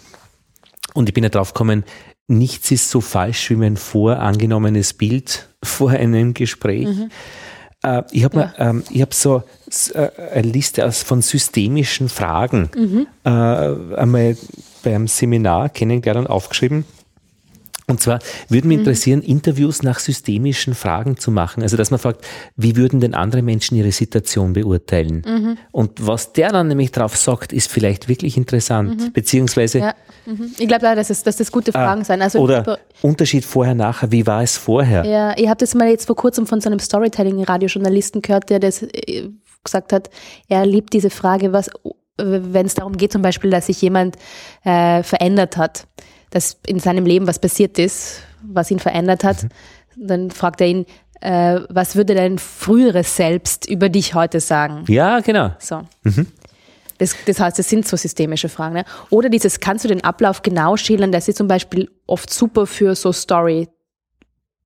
Und 0.94 1.10
ich 1.10 1.16
bin 1.16 1.24
ja 1.24 1.32
drauf 1.32 1.54
gekommen, 1.54 1.86
nichts 2.28 2.70
ist 2.70 2.90
so 2.92 3.02
falsch 3.02 3.50
wie 3.50 3.56
mein 3.56 3.78
vorangenommenes 3.78 4.94
Bild 4.94 5.50
vor 5.64 5.90
einem 5.90 6.36
Gespräch. 6.36 6.88
Mhm. 6.88 7.10
Äh, 7.84 8.04
ich 8.12 8.24
habe 8.24 8.52
ja. 8.58 8.70
ähm, 8.70 8.84
hab 8.90 9.14
so 9.14 9.44
äh, 9.94 10.10
eine 10.34 10.48
Liste 10.48 10.86
aus, 10.86 11.04
von 11.04 11.22
systemischen 11.22 12.10
Fragen 12.10 12.70
mhm. 12.76 13.08
äh, 13.24 13.30
einmal 13.30 14.38
beim 14.84 15.08
Seminar 15.08 15.70
kennengelernt 15.70 16.28
und 16.28 16.34
aufgeschrieben. 16.34 16.86
Und 17.88 18.02
zwar 18.02 18.20
würde 18.50 18.68
mich 18.68 18.78
mhm. 18.78 18.82
interessieren. 18.82 19.22
Interviews 19.22 19.84
nach 19.84 20.00
systemischen 20.00 20.74
Fragen 20.74 21.18
zu 21.18 21.32
machen. 21.32 21.64
Also, 21.64 21.76
dass 21.76 21.92
man 21.92 22.00
fragt, 22.00 22.26
wie 22.56 22.76
würden 22.76 23.00
denn 23.02 23.14
andere 23.14 23.42
Menschen 23.42 23.76
ihre 23.76 23.92
Situation 23.92 24.54
beurteilen? 24.54 25.24
Mhm. 25.26 25.58
Und 25.72 26.06
was 26.06 26.34
der 26.34 26.52
dann 26.52 26.68
nämlich 26.70 26.92
drauf 26.92 27.18
sagt, 27.18 27.52
ist 27.52 27.70
vielleicht 27.70 28.08
wirklich 28.08 28.38
interessant. 28.38 29.00
Mhm. 29.00 29.14
Beziehungsweise. 29.14 29.80
Ja. 29.80 29.96
Mhm. 30.26 30.52
Ich 30.58 30.68
glaube 30.68 30.84
dass 30.84 31.08
das, 31.10 31.24
dass 31.24 31.38
das 31.38 31.52
gute 31.52 31.74
ah, 31.76 31.84
Fragen 31.86 32.02
ah, 32.02 32.06
sein. 32.06 32.22
Also 32.22 32.40
oder 32.40 32.80
Unterschied 33.02 33.44
vorher, 33.44 33.76
nachher. 33.76 34.12
Wie 34.12 34.26
war 34.26 34.44
es 34.44 34.58
vorher? 34.58 35.06
Ja, 35.06 35.38
ich 35.38 35.48
habe 35.48 35.58
das 35.58 35.76
mal 35.76 35.90
jetzt 35.90 36.08
vor 36.08 36.16
kurzem 36.16 36.48
von 36.48 36.62
so 36.62 36.70
einem 36.70 36.80
Storytelling-Radiojournalisten 36.80 38.22
gehört, 38.22 38.50
der 38.50 38.60
das 38.60 38.84
äh, 38.84 39.30
gesagt 39.64 39.92
hat. 39.92 40.10
Er 40.48 40.66
liebt 40.66 40.94
diese 40.94 41.10
Frage, 41.10 41.52
was, 41.52 41.70
wenn 42.18 42.66
es 42.66 42.76
darum 42.76 42.96
geht, 42.96 43.12
zum 43.12 43.22
Beispiel, 43.22 43.50
dass 43.50 43.68
sich 43.68 43.82
jemand 43.82 44.18
äh, 44.64 45.04
verändert 45.04 45.58
hat 45.58 45.88
dass 46.34 46.58
in 46.66 46.80
seinem 46.80 47.06
Leben 47.06 47.28
was 47.28 47.38
passiert 47.38 47.78
ist, 47.78 48.22
was 48.42 48.72
ihn 48.72 48.80
verändert 48.80 49.24
hat. 49.24 49.44
Mhm. 49.44 49.50
Dann 50.08 50.32
fragt 50.32 50.62
er 50.62 50.68
ihn, 50.68 50.86
äh, 51.22 51.60
was 51.70 51.96
würde 51.96 52.16
dein 52.16 52.40
früheres 52.40 53.16
Selbst 53.16 53.70
über 53.70 53.88
dich 53.90 54.16
heute 54.16 54.40
sagen? 54.40 54.84
Ja, 54.88 55.20
genau. 55.20 55.52
So. 55.60 55.84
Mhm. 56.04 56.28
Das, 56.98 57.16
das, 57.26 57.40
heißt, 57.40 57.60
das 57.60 57.70
sind 57.70 57.88
so 57.88 57.96
systemische 57.98 58.50
Fragen. 58.50 58.74
Ne? 58.74 58.86
Oder 59.10 59.30
dieses, 59.30 59.60
kannst 59.60 59.86
du 59.86 59.90
den 59.90 60.04
Ablauf 60.04 60.42
genau 60.42 60.76
schildern? 60.76 61.12
Das 61.12 61.28
ist 61.28 61.38
zum 61.38 61.48
Beispiel 61.48 61.90
oft 62.08 62.34
super 62.34 62.66
für 62.66 62.96
so 62.96 63.12
Story. 63.12 63.70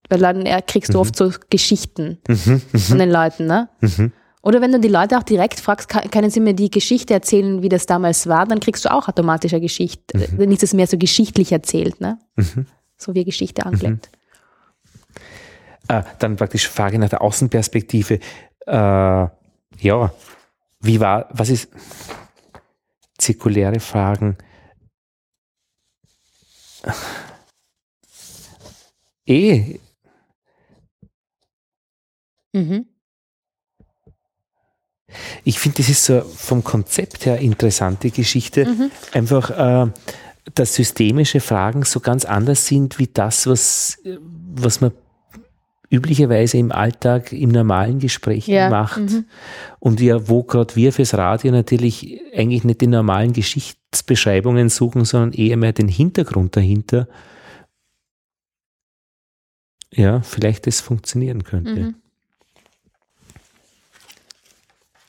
Weil 0.10 0.20
dann 0.20 0.46
kriegst 0.68 0.94
du 0.94 0.98
mhm. 0.98 1.02
oft 1.02 1.16
so 1.18 1.34
Geschichten 1.50 2.18
mhm. 2.28 2.62
mhm. 2.72 2.80
von 2.80 2.98
den 2.98 3.12
Leuten. 3.12 3.46
Ne? 3.46 3.68
Oder 4.48 4.62
wenn 4.62 4.72
du 4.72 4.80
die 4.80 4.88
Leute 4.88 5.18
auch 5.18 5.24
direkt 5.24 5.60
fragst, 5.60 5.90
können 5.90 6.30
sie 6.30 6.40
mir 6.40 6.54
die 6.54 6.72
Geschichte 6.72 7.14
erzählen, 7.14 7.62
wie 7.64 7.68
das 7.68 7.86
damals 7.86 8.28
war, 8.28 8.46
dann 8.46 8.62
kriegst 8.62 8.86
du 8.86 8.94
auch 8.94 9.10
automatisch 9.10 9.52
eine 9.52 9.60
Geschichte. 9.60 10.18
Mhm. 10.18 10.38
Dann 10.38 10.52
ist 10.54 10.64
es 10.64 10.74
mehr 10.74 10.88
so 10.88 10.98
geschichtlich 10.98 11.52
erzählt, 11.52 12.00
ne? 12.00 12.18
Mhm. 12.38 12.66
So 12.96 13.14
wie 13.14 13.26
Geschichte 13.26 13.66
angelegt. 13.66 14.10
Mhm. 14.10 15.22
Ah, 15.90 16.06
dann 16.20 16.38
praktisch 16.38 16.70
Frage 16.70 16.98
nach 16.98 17.10
der 17.10 17.22
Außenperspektive. 17.22 18.22
Äh, 18.66 18.72
ja, 18.72 20.14
wie 20.80 21.00
war, 21.02 21.28
was 21.34 21.50
ist 21.50 21.70
zirkuläre 23.18 23.82
Fragen? 23.82 24.38
Eh. 29.26 29.78
Mhm. 32.54 32.86
Ich 35.44 35.60
finde, 35.60 35.78
das 35.78 35.90
ist 35.90 36.04
so 36.04 36.22
vom 36.22 36.64
Konzept 36.64 37.26
her 37.26 37.40
interessante 37.40 38.12
Geschichte. 38.12 38.66
Mhm. 38.66 38.92
Einfach, 39.14 39.50
äh, 39.88 39.92
dass 40.54 40.76
systemische 40.76 41.40
Fragen 41.40 41.84
so 41.84 42.00
ganz 42.00 42.26
anders 42.26 42.66
sind 42.66 43.00
wie 43.00 43.08
das, 43.08 43.48
was, 43.48 44.00
was 44.56 44.82
man 44.82 44.92
üblicherweise 45.90 46.58
im 46.58 46.72
Alltag, 46.72 47.32
im 47.32 47.50
normalen 47.50 48.00
Gespräch 48.00 48.48
ja. 48.48 48.70
macht. 48.70 49.00
Mhm. 49.00 49.26
Und 49.80 50.02
ja, 50.02 50.28
wo 50.28 50.44
gerade 50.44 50.76
wir 50.76 50.92
fürs 50.92 51.14
Radio 51.14 51.52
natürlich 51.52 52.20
eigentlich 52.36 52.64
nicht 52.64 52.82
die 52.82 52.88
normalen 52.88 53.34
Geschichtsbeschreibungen 53.34 54.70
suchen, 54.70 55.06
sondern 55.06 55.32
eher 55.34 55.56
mehr 55.58 55.74
den 55.74 55.88
Hintergrund 55.88 56.56
dahinter. 56.58 57.08
Ja, 59.94 60.22
vielleicht 60.22 60.68
das 60.68 60.82
funktionieren 60.82 61.44
könnte. 61.44 61.76
Mhm. 61.76 61.96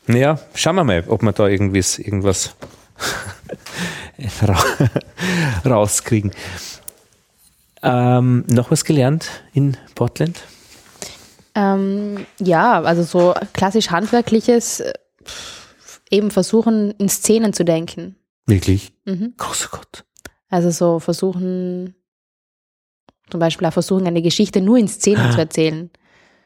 Ja, 0.08 0.38
schauen 0.54 0.76
wir 0.76 0.84
mal, 0.84 1.04
ob 1.06 1.22
wir 1.22 1.32
da 1.32 1.46
irgendwas, 1.46 1.98
irgendwas 1.98 2.54
rauskriegen. 5.64 6.32
Ähm, 7.82 8.44
noch 8.48 8.70
was 8.70 8.84
gelernt 8.84 9.28
in 9.52 9.76
Portland? 9.94 10.42
Ähm, 11.54 12.26
ja, 12.40 12.82
also 12.82 13.02
so 13.02 13.34
klassisch 13.52 13.90
handwerkliches, 13.90 14.80
äh, 14.80 14.92
eben 16.10 16.30
versuchen, 16.30 16.92
in 16.92 17.08
Szenen 17.08 17.52
zu 17.52 17.64
denken. 17.64 18.16
Wirklich? 18.46 18.92
Mhm. 19.04 19.34
Großer 19.36 19.68
Gott. 19.70 20.04
Also 20.48 20.70
so 20.70 20.98
versuchen, 20.98 21.94
zum 23.30 23.40
Beispiel 23.40 23.66
auch 23.66 23.72
versuchen, 23.72 24.06
eine 24.06 24.22
Geschichte 24.22 24.60
nur 24.60 24.78
in 24.78 24.88
Szenen 24.88 25.26
ah. 25.26 25.30
zu 25.32 25.38
erzählen. 25.38 25.90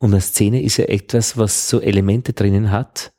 Und 0.00 0.12
eine 0.12 0.20
Szene 0.20 0.62
ist 0.62 0.78
ja 0.78 0.86
etwas, 0.86 1.36
was 1.36 1.68
so 1.68 1.80
Elemente 1.80 2.32
drinnen 2.32 2.72
hat, 2.72 3.12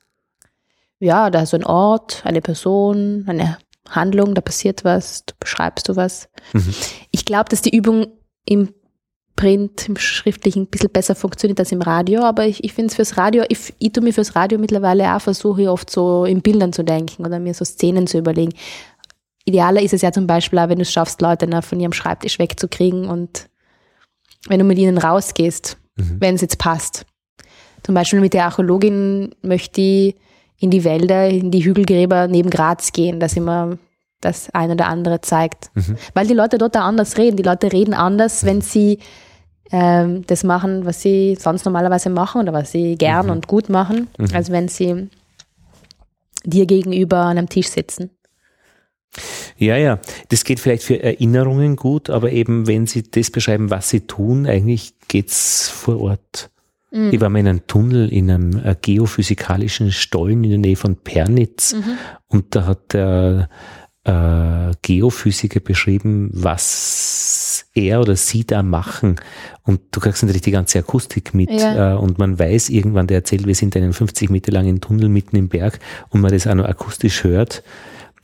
ja, 1.04 1.30
da 1.30 1.42
ist 1.42 1.54
ein 1.54 1.66
Ort, 1.66 2.22
eine 2.26 2.42
Person, 2.42 3.26
eine 3.28 3.58
Handlung, 3.90 4.34
da 4.34 4.42
passiert 4.42 4.84
was, 4.84 5.26
du 5.26 5.34
beschreibst 5.40 5.90
du 5.90 5.96
was. 5.96 6.30
Mhm. 6.54 6.74
Ich 7.12 7.26
glaube, 7.26 7.50
dass 7.50 7.62
die 7.62 7.76
Übung 7.76 8.08
im 8.46 8.74
Print, 9.36 9.90
im 9.90 9.98
Schriftlichen 9.98 10.64
ein 10.64 10.68
bisschen 10.68 10.92
besser 10.92 11.16
funktioniert 11.16 11.60
als 11.60 11.72
im 11.72 11.82
Radio, 11.82 12.22
aber 12.22 12.46
ich, 12.46 12.64
ich 12.64 12.74
finde 12.74 12.92
es 12.92 12.96
fürs 12.96 13.18
Radio, 13.18 13.44
ich, 13.50 13.74
ich 13.80 13.92
tue 13.92 14.04
mir 14.04 14.14
fürs 14.14 14.36
Radio 14.36 14.60
mittlerweile 14.60 15.16
auch, 15.16 15.22
versuche 15.22 15.64
ich 15.64 15.68
oft 15.68 15.90
so 15.90 16.24
in 16.24 16.42
Bildern 16.42 16.72
zu 16.72 16.84
denken 16.84 17.26
oder 17.26 17.40
mir 17.40 17.54
so 17.54 17.66
Szenen 17.66 18.08
zu 18.08 18.20
überlegen. 18.20 18.54
Idealer 19.46 19.82
ist 19.82 19.94
es 19.94 20.02
ja 20.02 20.12
zum 20.12 20.28
Beispiel 20.28 20.60
auch, 20.60 20.70
wenn 20.70 20.78
du 20.78 20.84
es 20.84 20.92
schaffst, 20.92 21.20
Leute 21.22 21.50
von 21.64 21.80
ihrem 21.80 21.94
Schreibtisch 21.94 22.40
wegzukriegen 22.40 23.10
und 23.10 23.50
wenn 24.48 24.60
du 24.60 24.66
mit 24.66 24.78
ihnen 24.78 24.98
rausgehst, 24.98 25.78
mhm. 25.98 26.18
wenn 26.20 26.36
es 26.36 26.42
jetzt 26.42 26.60
passt. 26.60 27.06
Zum 27.82 27.96
Beispiel 27.96 28.22
mit 28.22 28.34
der 28.34 28.46
Archäologin 28.46 29.36
möchte 29.42 29.82
ich 29.82 30.16
in 30.64 30.72
die 30.72 30.86
Wälder, 30.86 31.28
in 31.28 31.52
die 31.52 31.66
Hügelgräber 31.66 32.30
neben 32.30 32.50
Graz 32.50 32.94
gehen, 32.94 33.20
dass 33.20 33.36
immer 33.36 33.78
das 34.22 34.50
eine 34.52 34.74
oder 34.74 34.88
andere 34.88 35.20
zeigt. 35.20 35.70
Mhm. 35.74 35.98
Weil 36.14 36.26
die 36.26 36.34
Leute 36.34 36.58
dort 36.58 36.78
auch 36.78 36.84
anders 36.84 37.18
reden. 37.18 37.36
Die 37.36 37.44
Leute 37.44 37.74
reden 37.74 37.94
anders, 37.94 38.46
wenn 38.46 38.62
sie 38.62 39.00
ähm, 39.74 40.26
das 40.26 40.46
machen, 40.46 40.86
was 40.86 41.02
sie 41.02 41.36
sonst 41.38 41.66
normalerweise 41.66 42.10
machen 42.10 42.40
oder 42.40 42.54
was 42.54 42.72
sie 42.72 42.96
gern 42.96 43.26
mhm. 43.26 43.32
und 43.34 43.48
gut 43.50 43.68
machen, 43.68 44.08
mhm. 44.18 44.28
als 44.34 44.52
wenn 44.52 44.70
sie 44.70 45.10
dir 46.46 46.66
gegenüber 46.66 47.18
an 47.18 47.38
einem 47.38 47.50
Tisch 47.50 47.68
sitzen. 47.68 48.12
Ja, 49.58 49.76
ja, 49.76 50.00
das 50.30 50.46
geht 50.46 50.62
vielleicht 50.62 50.84
für 50.84 51.04
Erinnerungen 51.04 51.76
gut, 51.76 52.10
aber 52.10 52.32
eben 52.32 52.68
wenn 52.68 52.88
Sie 52.88 53.04
das 53.04 53.30
beschreiben, 53.30 53.70
was 53.70 53.90
Sie 53.90 54.08
tun, 54.08 54.48
eigentlich 54.48 54.94
geht 55.10 55.30
es 55.30 55.70
vor 55.70 56.00
Ort. 56.00 56.50
Mhm. 56.94 57.10
Ich 57.12 57.20
war 57.20 57.30
mal 57.30 57.40
in 57.40 57.48
einem 57.48 57.68
Tunnel 57.68 58.12
in 58.14 58.30
einem 58.30 58.64
äh, 58.64 58.76
geophysikalischen 58.80 59.92
Stollen 59.92 60.44
in 60.44 60.50
der 60.52 60.60
Nähe 60.60 60.76
von 60.76 60.96
Pernitz 60.96 61.74
mhm. 61.74 61.98
und 62.28 62.56
da 62.56 62.66
hat 62.68 62.94
der 62.94 63.50
äh, 64.06 64.74
Geophysiker 64.82 65.60
beschrieben, 65.60 66.30
was 66.34 67.66
er 67.74 68.02
oder 68.02 68.16
sie 68.16 68.46
da 68.46 68.62
machen. 68.62 69.16
Und 69.64 69.82
du 69.92 70.00
kriegst 70.00 70.24
natürlich 70.24 70.42
die 70.42 70.52
ganze 70.52 70.80
Akustik 70.80 71.34
mit. 71.34 71.50
Ja. 71.50 71.94
Äh, 71.94 71.98
und 71.98 72.20
man 72.20 72.38
weiß 72.38 72.70
irgendwann, 72.70 73.08
der 73.08 73.18
erzählt, 73.18 73.48
wir 73.48 73.56
sind 73.56 73.76
einen 73.76 73.94
50 73.94 74.30
Meter 74.30 74.52
langen 74.52 74.82
Tunnel 74.82 75.10
mitten 75.10 75.36
im 75.38 75.48
Berg 75.48 75.80
und 76.10 76.22
man 76.22 76.32
das 76.32 76.48
auch 76.48 76.56
noch 76.56 76.66
akustisch 76.66 77.24
hört 77.24 77.64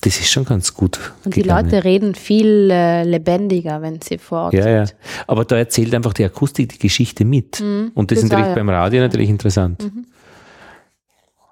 das 0.01 0.19
ist 0.19 0.31
schon 0.31 0.45
ganz 0.45 0.73
gut. 0.73 0.99
Und 1.25 1.33
gegangen. 1.33 1.69
die 1.69 1.71
Leute 1.71 1.83
reden 1.83 2.15
viel 2.15 2.69
äh, 2.71 3.03
lebendiger, 3.03 3.81
wenn 3.81 4.01
sie 4.01 4.17
vor 4.17 4.43
Ort 4.43 4.53
ja, 4.53 4.63
sind. 4.63 4.89
Ja, 4.89 4.95
aber 5.27 5.45
da 5.45 5.57
erzählt 5.57 5.93
einfach 5.93 6.13
die 6.13 6.23
Akustik 6.23 6.69
die 6.69 6.79
Geschichte 6.79 7.25
mit. 7.25 7.59
Mhm, 7.59 7.91
Und 7.95 8.11
das, 8.11 8.17
das 8.17 8.23
ist 8.23 8.31
natürlich 8.31 8.49
ja. 8.49 8.55
beim 8.55 8.69
Radio 8.69 9.01
natürlich 9.01 9.29
interessant. 9.29 9.83
Mhm. 9.83 10.05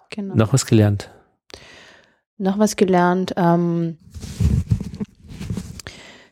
Genau. 0.09 0.35
Noch 0.35 0.53
was 0.53 0.65
gelernt? 0.65 1.09
Noch 2.37 2.57
was 2.57 2.75
gelernt. 2.75 3.33
Ähm, 3.35 3.97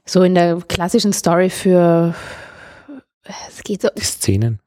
so 0.05 0.23
in 0.23 0.35
der 0.35 0.57
klassischen 0.67 1.13
Story 1.13 1.49
für 1.49 2.15
es 3.49 3.63
geht 3.63 3.81
so. 3.81 3.89
Die 3.97 4.03
Szenen. 4.03 4.59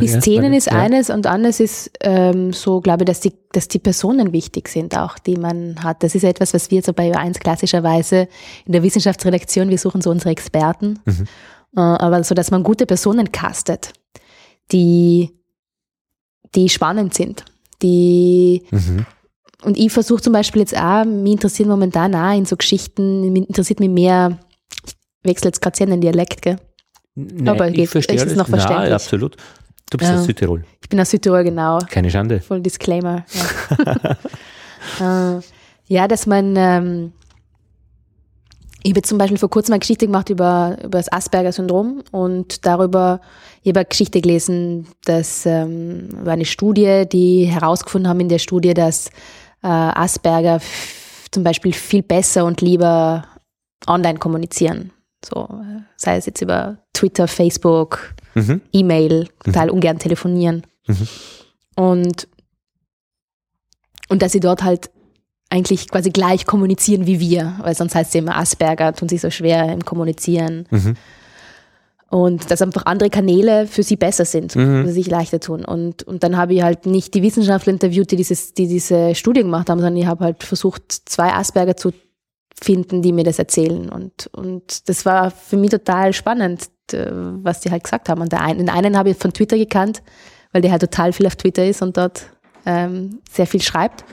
Die 0.00 0.08
Szenen 0.08 0.54
ist 0.54 0.66
ja. 0.66 0.78
eines 0.78 1.10
und 1.10 1.26
anderes 1.26 1.60
ist 1.60 1.90
ähm, 2.00 2.52
so, 2.52 2.80
glaube 2.80 3.02
ich, 3.02 3.06
dass 3.06 3.20
die, 3.20 3.34
dass 3.52 3.68
die 3.68 3.78
Personen 3.78 4.32
wichtig 4.32 4.68
sind 4.68 4.96
auch, 4.96 5.18
die 5.18 5.36
man 5.36 5.82
hat. 5.82 6.02
Das 6.02 6.14
ist 6.14 6.24
etwas, 6.24 6.54
was 6.54 6.70
wir 6.70 6.82
so 6.82 6.94
bei 6.94 7.12
Ü1 7.12 7.38
klassischerweise 7.38 8.28
in 8.64 8.72
der 8.72 8.82
Wissenschaftsredaktion, 8.82 9.68
wir 9.68 9.78
suchen 9.78 10.00
so 10.00 10.10
unsere 10.10 10.30
Experten, 10.30 11.00
mhm. 11.04 11.26
äh, 11.76 11.80
aber 11.80 12.24
so, 12.24 12.34
dass 12.34 12.50
man 12.50 12.62
gute 12.62 12.86
Personen 12.86 13.30
castet, 13.30 13.92
die, 14.72 15.38
die 16.54 16.68
spannend 16.70 17.12
sind, 17.14 17.44
die 17.82 18.62
mhm. 18.70 19.06
Und 19.64 19.76
ich 19.76 19.90
versuche 19.90 20.22
zum 20.22 20.32
Beispiel 20.32 20.60
jetzt 20.60 20.76
auch, 20.76 21.04
mich 21.04 21.32
interessiert 21.32 21.68
momentan 21.68 22.14
auch 22.14 22.36
in 22.36 22.44
so 22.44 22.56
Geschichten, 22.56 23.32
mich 23.32 23.48
interessiert 23.48 23.80
mich 23.80 23.88
mehr, 23.88 24.38
ich 24.86 24.94
wechsle 25.24 25.48
jetzt 25.48 25.60
gerade 25.60 25.76
sehr 25.76 25.86
in 25.86 25.90
den 25.90 26.00
Dialekt, 26.00 26.42
gell? 26.42 26.58
Nee, 27.18 27.50
Aber 27.50 27.68
ich 27.68 27.88
verstehe 27.88 28.16
ist 28.16 28.26
es 28.26 28.36
noch 28.36 28.48
verständlich. 28.48 28.90
Ja, 28.90 28.94
absolut. 28.94 29.36
Du 29.90 29.98
bist 29.98 30.10
ja. 30.10 30.18
aus 30.18 30.24
Südtirol. 30.24 30.64
Ich 30.82 30.88
bin 30.88 31.00
aus 31.00 31.10
Südtirol, 31.10 31.44
genau. 31.44 31.78
Keine 31.90 32.10
Schande. 32.10 32.40
Voll 32.40 32.60
Disclaimer. 32.60 33.24
Ja, 33.84 34.16
äh, 35.36 35.40
ja 35.86 36.06
dass 36.06 36.26
man, 36.26 36.54
ähm, 36.56 37.12
Ich 38.82 38.90
habe 38.92 39.02
zum 39.02 39.18
Beispiel 39.18 39.38
vor 39.38 39.50
kurzem 39.50 39.72
eine 39.72 39.80
Geschichte 39.80 40.06
gemacht 40.06 40.30
über, 40.30 40.76
über 40.82 40.98
das 40.98 41.10
Asperger-Syndrom 41.10 42.02
und 42.12 42.64
darüber, 42.66 43.20
ich 43.62 43.70
habe 43.70 43.80
eine 43.80 43.88
Geschichte 43.88 44.20
gelesen, 44.20 44.86
dass 45.04 45.46
ähm, 45.46 46.10
war 46.22 46.34
eine 46.34 46.44
Studie, 46.44 47.04
die 47.10 47.46
herausgefunden 47.46 48.08
haben 48.08 48.20
in 48.20 48.28
der 48.28 48.38
Studie, 48.38 48.74
dass 48.74 49.08
äh, 49.62 49.68
Asperger 49.68 50.60
zum 51.30 51.42
Beispiel 51.42 51.72
viel 51.72 52.02
besser 52.02 52.44
und 52.44 52.60
lieber 52.60 53.24
online 53.86 54.18
kommunizieren. 54.18 54.92
So, 55.24 55.44
äh, 55.44 55.82
sei 55.96 56.16
es 56.16 56.26
jetzt 56.26 56.40
über 56.40 56.78
Twitter, 56.92 57.28
Facebook, 57.28 58.14
mhm. 58.34 58.60
E-Mail, 58.72 59.28
total 59.44 59.68
mhm. 59.68 59.74
ungern 59.74 59.98
telefonieren. 59.98 60.64
Mhm. 60.86 61.08
Und, 61.76 62.28
und 64.08 64.22
dass 64.22 64.32
sie 64.32 64.40
dort 64.40 64.62
halt 64.62 64.90
eigentlich 65.50 65.88
quasi 65.88 66.10
gleich 66.10 66.46
kommunizieren 66.46 67.06
wie 67.06 67.20
wir, 67.20 67.56
weil 67.62 67.74
sonst 67.74 67.94
heißt 67.94 68.10
es 68.10 68.14
immer 68.14 68.36
Asperger, 68.36 68.92
tun 68.92 69.08
sich 69.08 69.20
so 69.20 69.30
schwer 69.30 69.72
im 69.72 69.84
Kommunizieren. 69.84 70.66
Mhm. 70.70 70.94
Und 72.10 72.50
dass 72.50 72.62
einfach 72.62 72.86
andere 72.86 73.10
Kanäle 73.10 73.66
für 73.66 73.82
sie 73.82 73.96
besser 73.96 74.24
sind, 74.24 74.56
mhm. 74.56 74.88
sich 74.88 75.08
leichter 75.08 75.40
tun. 75.40 75.64
Und, 75.64 76.02
und 76.04 76.22
dann 76.22 76.38
habe 76.38 76.54
ich 76.54 76.62
halt 76.62 76.86
nicht 76.86 77.12
die 77.14 77.22
Wissenschaftler 77.22 77.72
interviewt, 77.72 78.10
die, 78.10 78.16
dieses, 78.16 78.54
die 78.54 78.66
diese 78.66 79.14
Studie 79.14 79.42
gemacht 79.42 79.68
haben, 79.68 79.78
sondern 79.78 79.96
ich 79.96 80.06
habe 80.06 80.24
halt 80.24 80.42
versucht, 80.42 80.82
zwei 80.90 81.32
Asperger 81.32 81.76
zu 81.76 81.92
finden, 82.60 83.02
die 83.02 83.12
mir 83.12 83.24
das 83.24 83.38
erzählen. 83.38 83.88
Und, 83.88 84.28
und 84.32 84.88
das 84.88 85.06
war 85.06 85.30
für 85.30 85.56
mich 85.56 85.70
total 85.70 86.12
spannend, 86.12 86.68
was 86.90 87.60
die 87.60 87.70
halt 87.70 87.84
gesagt 87.84 88.08
haben. 88.08 88.20
Und 88.20 88.32
der 88.32 88.40
einen, 88.40 88.58
den 88.58 88.70
einen 88.70 88.96
habe 88.96 89.10
ich 89.10 89.16
von 89.16 89.32
Twitter 89.32 89.56
gekannt, 89.56 90.02
weil 90.52 90.62
der 90.62 90.70
halt 90.70 90.82
total 90.82 91.12
viel 91.12 91.26
auf 91.26 91.36
Twitter 91.36 91.64
ist 91.66 91.82
und 91.82 91.96
dort 91.96 92.26
ähm, 92.66 93.20
sehr 93.30 93.46
viel 93.46 93.60
schreibt 93.60 94.04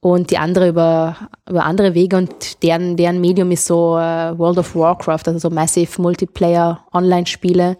und 0.00 0.30
die 0.30 0.38
andere 0.38 0.68
über, 0.68 1.16
über 1.48 1.64
andere 1.64 1.94
Wege 1.94 2.16
und 2.16 2.62
deren, 2.62 2.96
deren 2.96 3.20
Medium 3.20 3.50
ist 3.50 3.66
so 3.66 3.98
äh, 3.98 4.38
World 4.38 4.58
of 4.58 4.74
Warcraft, 4.74 5.22
also 5.26 5.38
so 5.38 5.50
Massive 5.50 6.00
Multiplayer 6.00 6.84
Online-Spiele. 6.92 7.76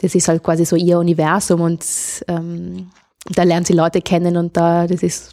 Das 0.00 0.14
ist 0.14 0.28
halt 0.28 0.42
quasi 0.42 0.64
so 0.64 0.76
ihr 0.76 0.98
Universum 0.98 1.60
und 1.60 1.84
ähm, 2.28 2.90
da 3.26 3.42
lernt 3.42 3.66
sie 3.66 3.72
Leute 3.72 4.00
kennen 4.00 4.36
und 4.36 4.56
da, 4.56 4.86
das 4.86 5.02
ist, 5.02 5.32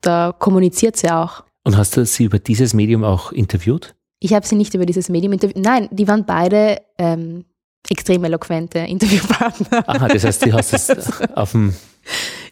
da 0.00 0.32
kommuniziert 0.38 0.96
sie 0.96 1.10
auch. 1.10 1.42
Und 1.64 1.76
hast 1.76 1.96
du 1.96 2.04
sie 2.06 2.24
über 2.24 2.38
dieses 2.38 2.74
Medium 2.74 3.04
auch 3.04 3.32
interviewt? 3.32 3.94
Ich 4.18 4.34
habe 4.34 4.46
sie 4.46 4.56
nicht 4.56 4.74
über 4.74 4.86
dieses 4.86 5.08
Medium 5.08 5.32
interviewt. 5.32 5.62
Nein, 5.62 5.88
die 5.90 6.08
waren 6.08 6.26
beide 6.26 6.80
ähm, 6.98 7.44
extrem 7.88 8.24
eloquente 8.24 8.80
Interviewpartner. 8.80 9.88
Aha, 9.88 10.08
das 10.08 10.24
heißt, 10.24 10.46
du 10.46 10.52
hast 10.52 10.72
es 10.72 10.90
auf 11.34 11.52
dem 11.52 11.74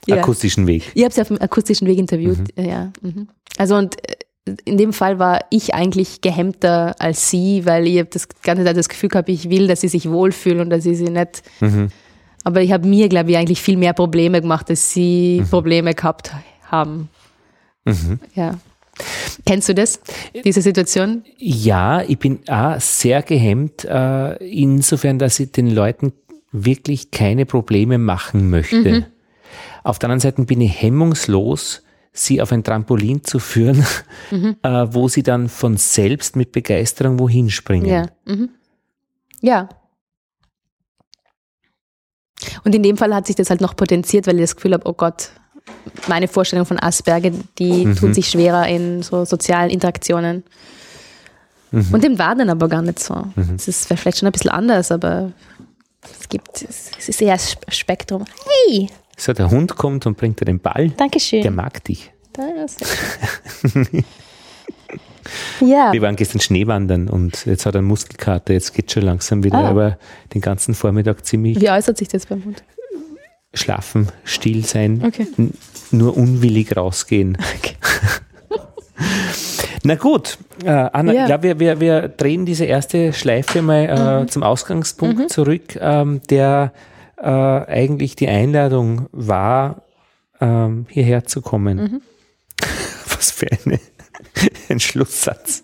ja. 0.06 0.16
akustischen 0.16 0.66
Weg. 0.66 0.90
Ich 0.94 1.04
habe 1.04 1.12
sie 1.12 1.20
auf 1.20 1.28
dem 1.28 1.40
akustischen 1.40 1.86
Weg 1.86 1.98
interviewt, 1.98 2.38
mhm. 2.56 2.64
ja. 2.64 2.92
Mhm. 3.02 3.28
Also 3.56 3.76
und 3.76 3.96
äh, 4.08 4.16
in 4.64 4.78
dem 4.78 4.94
Fall 4.94 5.18
war 5.18 5.44
ich 5.50 5.74
eigentlich 5.74 6.22
gehemmter 6.22 6.96
als 6.98 7.30
sie, 7.30 7.66
weil 7.66 7.86
ich 7.86 7.98
habe 7.98 8.08
das 8.10 8.28
ganze 8.42 8.64
Zeit 8.64 8.76
das 8.76 8.88
Gefühl 8.88 9.10
gehabt, 9.10 9.28
ich 9.28 9.50
will, 9.50 9.66
dass 9.66 9.82
sie 9.82 9.88
sich 9.88 10.08
wohlfühlen 10.08 10.60
und 10.60 10.70
dass 10.70 10.84
sie 10.84 10.94
sie 10.94 11.10
nicht. 11.10 11.42
Mhm. 11.60 11.88
Aber 12.44 12.62
ich 12.62 12.72
habe 12.72 12.88
mir, 12.88 13.10
glaube 13.10 13.30
ich, 13.30 13.36
eigentlich 13.36 13.60
viel 13.60 13.76
mehr 13.76 13.92
Probleme 13.92 14.40
gemacht, 14.40 14.70
als 14.70 14.92
sie 14.92 15.40
mhm. 15.42 15.48
Probleme 15.50 15.94
gehabt 15.94 16.32
haben. 16.70 17.10
Mhm. 17.84 18.20
Ja. 18.34 18.58
Kennst 19.46 19.68
du 19.68 19.74
das, 19.74 20.00
diese 20.44 20.62
Situation? 20.62 21.24
Ja, 21.38 22.02
ich 22.02 22.18
bin 22.18 22.40
auch 22.48 22.80
sehr 22.80 23.22
gehemmt, 23.22 23.84
äh, 23.84 24.34
insofern, 24.44 25.18
dass 25.18 25.40
ich 25.40 25.52
den 25.52 25.70
Leuten 25.70 26.12
wirklich 26.52 27.10
keine 27.10 27.46
Probleme 27.46 27.98
machen 27.98 28.50
möchte. 28.50 28.76
Mhm. 28.76 29.04
Auf 29.84 29.98
der 29.98 30.10
anderen 30.10 30.20
Seite 30.20 30.42
bin 30.42 30.60
ich 30.60 30.82
hemmungslos, 30.82 31.82
sie 32.12 32.42
auf 32.42 32.52
ein 32.52 32.64
Trampolin 32.64 33.24
zu 33.24 33.38
führen, 33.38 33.84
mhm. 34.30 34.56
äh, 34.62 34.86
wo 34.92 35.08
sie 35.08 35.22
dann 35.22 35.48
von 35.48 35.76
selbst 35.76 36.36
mit 36.36 36.52
Begeisterung 36.52 37.18
wohin 37.18 37.50
springen. 37.50 37.86
Ja. 37.86 38.06
Mhm. 38.24 38.50
ja. 39.40 39.68
Und 42.64 42.74
in 42.74 42.82
dem 42.82 42.96
Fall 42.96 43.14
hat 43.14 43.26
sich 43.26 43.36
das 43.36 43.50
halt 43.50 43.60
noch 43.60 43.76
potenziert, 43.76 44.26
weil 44.26 44.36
ich 44.36 44.42
das 44.42 44.56
Gefühl 44.56 44.74
habe, 44.74 44.88
oh 44.88 44.92
Gott, 44.92 45.30
meine 46.08 46.28
Vorstellung 46.28 46.66
von 46.66 46.78
Asperger, 46.78 47.30
die 47.58 47.86
mhm. 47.86 47.96
tut 47.96 48.14
sich 48.14 48.28
schwerer 48.28 48.66
in 48.68 49.02
so 49.02 49.24
sozialen 49.24 49.70
Interaktionen. 49.70 50.44
Mhm. 51.70 51.86
Und 51.92 52.04
dem 52.04 52.18
war 52.18 52.34
dann 52.34 52.50
aber 52.50 52.68
gar 52.68 52.82
nicht 52.82 52.98
so. 52.98 53.14
Mhm. 53.14 53.54
Es 53.56 53.68
ist 53.68 53.86
vielleicht 53.86 54.18
schon 54.18 54.28
ein 54.28 54.32
bisschen 54.32 54.50
anders, 54.50 54.90
aber 54.90 55.32
es 56.02 56.28
gibt, 56.28 56.62
es 56.62 57.08
ist 57.08 57.20
eher 57.20 57.34
das 57.34 57.56
Spektrum. 57.68 58.24
Hey! 58.66 58.88
So, 59.16 59.32
der 59.32 59.50
Hund 59.50 59.76
kommt 59.76 60.06
und 60.06 60.16
bringt 60.16 60.40
dir 60.40 60.44
den 60.44 60.60
Ball. 60.60 60.90
Dankeschön. 60.90 61.42
Der 61.42 61.50
mag 61.50 61.82
dich. 61.84 62.12
ja. 65.60 65.92
Wir 65.92 66.02
waren 66.02 66.14
gestern 66.14 66.40
Schneewandern 66.40 67.08
und 67.08 67.44
jetzt 67.46 67.66
hat 67.66 67.74
er 67.74 67.80
einen 67.80 67.88
Muskelkater, 67.88 68.52
jetzt 68.52 68.74
geht 68.74 68.92
schon 68.92 69.02
langsam 69.02 69.42
wieder, 69.42 69.58
ah. 69.58 69.68
aber 69.68 69.98
den 70.34 70.40
ganzen 70.40 70.72
Vormittag 70.74 71.26
ziemlich. 71.26 71.60
Wie 71.60 71.68
äußert 71.68 71.98
sich 71.98 72.06
das 72.06 72.26
beim 72.26 72.44
Hund? 72.44 72.62
Schlafen, 73.54 74.08
still 74.24 74.64
sein, 74.64 75.02
okay. 75.04 75.26
nur 75.90 76.16
unwillig 76.16 76.76
rausgehen. 76.76 77.38
Okay. 77.58 77.76
Na 79.84 79.94
gut, 79.94 80.38
äh, 80.64 80.70
Anna, 80.70 81.12
ja. 81.12 81.20
ich 81.20 81.26
glaube, 81.26 81.42
wir, 81.44 81.60
wir, 81.60 81.80
wir 81.80 82.08
drehen 82.08 82.44
diese 82.44 82.64
erste 82.64 83.12
Schleife 83.12 83.62
mal 83.62 83.84
äh, 83.84 84.22
mhm. 84.22 84.28
zum 84.28 84.42
Ausgangspunkt 84.42 85.18
mhm. 85.18 85.28
zurück, 85.28 85.78
ähm, 85.80 86.20
der 86.28 86.72
äh, 87.16 87.22
eigentlich 87.22 88.16
die 88.16 88.28
Einladung 88.28 89.08
war, 89.12 89.82
ähm, 90.40 90.86
hierher 90.88 91.24
zu 91.24 91.42
kommen. 91.42 91.78
Mhm. 91.78 92.02
Was 93.16 93.30
für 93.30 93.48
eine, 93.64 93.78
ein 94.68 94.80
Schlusssatz. 94.80 95.62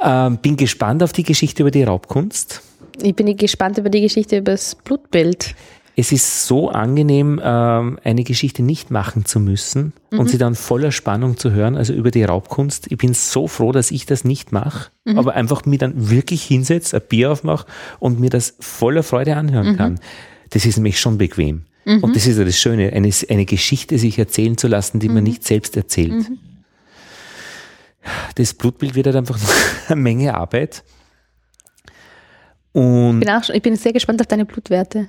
Ähm, 0.00 0.38
bin 0.38 0.56
gespannt 0.56 1.02
auf 1.02 1.12
die 1.12 1.24
Geschichte 1.24 1.62
über 1.62 1.70
die 1.70 1.82
Raubkunst. 1.82 2.62
Ich 3.02 3.14
bin 3.14 3.36
gespannt 3.36 3.78
über 3.78 3.90
die 3.90 4.00
Geschichte 4.00 4.38
über 4.38 4.52
das 4.52 4.74
Blutbild 4.74 5.54
es 5.98 6.12
ist 6.12 6.46
so 6.46 6.68
angenehm, 6.68 7.40
ähm, 7.42 7.98
eine 8.04 8.22
Geschichte 8.22 8.62
nicht 8.62 8.90
machen 8.90 9.24
zu 9.24 9.40
müssen 9.40 9.94
mhm. 10.10 10.20
und 10.20 10.28
sie 10.28 10.36
dann 10.36 10.54
voller 10.54 10.92
Spannung 10.92 11.38
zu 11.38 11.52
hören, 11.52 11.74
also 11.74 11.94
über 11.94 12.10
die 12.10 12.22
Raubkunst. 12.22 12.92
Ich 12.92 12.98
bin 12.98 13.14
so 13.14 13.48
froh, 13.48 13.72
dass 13.72 13.90
ich 13.90 14.04
das 14.04 14.22
nicht 14.22 14.52
mache, 14.52 14.90
mhm. 15.06 15.18
aber 15.18 15.34
einfach 15.34 15.64
mir 15.64 15.78
dann 15.78 16.10
wirklich 16.10 16.44
hinsetze, 16.44 16.96
ein 16.96 17.02
Bier 17.08 17.32
aufmache 17.32 17.66
und 17.98 18.20
mir 18.20 18.28
das 18.28 18.56
voller 18.60 19.02
Freude 19.02 19.36
anhören 19.36 19.72
mhm. 19.72 19.76
kann. 19.76 20.00
Das 20.50 20.66
ist 20.66 20.76
nämlich 20.76 21.00
schon 21.00 21.16
bequem. 21.16 21.64
Mhm. 21.86 22.04
Und 22.04 22.14
das 22.14 22.26
ist 22.26 22.36
ja 22.36 22.44
das 22.44 22.58
Schöne, 22.58 22.92
eine, 22.92 23.10
eine 23.30 23.46
Geschichte 23.46 23.98
sich 23.98 24.18
erzählen 24.18 24.58
zu 24.58 24.68
lassen, 24.68 25.00
die 25.00 25.08
man 25.08 25.18
mhm. 25.18 25.30
nicht 25.30 25.44
selbst 25.44 25.78
erzählt. 25.78 26.12
Mhm. 26.12 26.38
Das 28.34 28.52
Blutbild 28.52 28.94
wird 28.94 29.06
halt 29.06 29.16
einfach 29.16 29.40
eine 29.88 29.96
Menge 29.96 30.34
Arbeit. 30.34 30.84
Und 32.72 33.22
ich 33.22 33.26
bin, 33.26 33.30
auch, 33.30 33.48
ich 33.48 33.62
bin 33.62 33.76
sehr 33.76 33.94
gespannt 33.94 34.20
auf 34.20 34.26
deine 34.26 34.44
Blutwerte. 34.44 35.08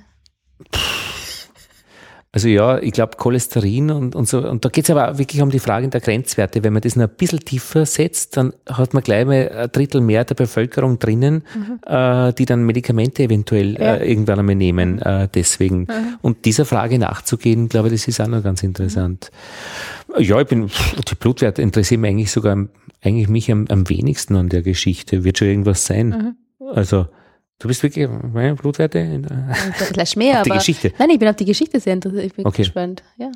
Also 2.30 2.46
ja, 2.48 2.78
ich 2.78 2.92
glaube 2.92 3.16
Cholesterin 3.16 3.90
und, 3.90 4.14
und 4.14 4.28
so. 4.28 4.46
Und 4.46 4.62
da 4.62 4.68
geht 4.68 4.84
es 4.84 4.90
aber 4.90 5.10
auch 5.10 5.18
wirklich 5.18 5.40
um 5.40 5.50
die 5.50 5.58
Frage 5.58 5.88
der 5.88 6.02
Grenzwerte. 6.02 6.62
Wenn 6.62 6.74
man 6.74 6.82
das 6.82 6.94
noch 6.94 7.08
ein 7.08 7.16
bisschen 7.16 7.40
tiefer 7.40 7.86
setzt, 7.86 8.36
dann 8.36 8.52
hat 8.68 8.92
man 8.92 9.02
gleich 9.02 9.24
mal 9.24 9.48
ein 9.48 9.72
Drittel 9.72 10.02
mehr 10.02 10.24
der 10.24 10.34
Bevölkerung 10.34 10.98
drinnen, 10.98 11.42
mhm. 11.54 11.80
äh, 11.86 12.34
die 12.34 12.44
dann 12.44 12.64
Medikamente 12.64 13.22
eventuell 13.22 13.74
ja. 13.74 13.94
äh, 13.94 14.10
irgendwann 14.10 14.38
einmal 14.38 14.56
nehmen. 14.56 15.00
Äh, 15.00 15.28
deswegen. 15.34 15.80
Mhm. 15.80 16.18
Und 16.20 16.44
dieser 16.44 16.66
Frage 16.66 16.98
nachzugehen, 16.98 17.70
glaube 17.70 17.88
ich, 17.88 17.94
das 17.94 18.08
ist 18.08 18.20
auch 18.20 18.28
noch 18.28 18.42
ganz 18.42 18.62
interessant. 18.62 19.30
Mhm. 20.08 20.22
Ja, 20.22 20.38
ich 20.40 20.46
bin, 20.46 20.70
die 21.10 21.14
Blutwerte 21.14 21.62
interessieren 21.62 22.02
mich 22.02 22.10
eigentlich 22.10 22.30
sogar 22.30 22.56
eigentlich 23.02 23.28
mich 23.28 23.50
am, 23.50 23.66
am 23.68 23.88
wenigsten 23.88 24.36
an 24.36 24.50
der 24.50 24.62
Geschichte. 24.62 25.24
Wird 25.24 25.38
schon 25.38 25.48
irgendwas 25.48 25.86
sein. 25.86 26.36
Mhm. 26.60 26.68
Also 26.74 27.06
Du 27.58 27.66
bist 27.66 27.82
wirklich 27.82 28.08
meine 28.08 28.54
Blutwerte? 28.54 28.98
In 28.98 29.22
der, 29.22 29.54
vielleicht 29.74 30.16
mehr, 30.16 30.38
auf 30.38 30.42
die 30.44 30.50
Geschichte. 30.50 30.92
Nein, 30.98 31.10
ich 31.10 31.18
bin 31.18 31.28
auf 31.28 31.36
die 31.36 31.44
Geschichte 31.44 31.80
sehr 31.80 31.94
interessiert. 31.94 32.26
Ich 32.26 32.34
bin 32.34 32.46
okay. 32.46 32.62
gespannt. 32.62 33.02
Ja. 33.16 33.30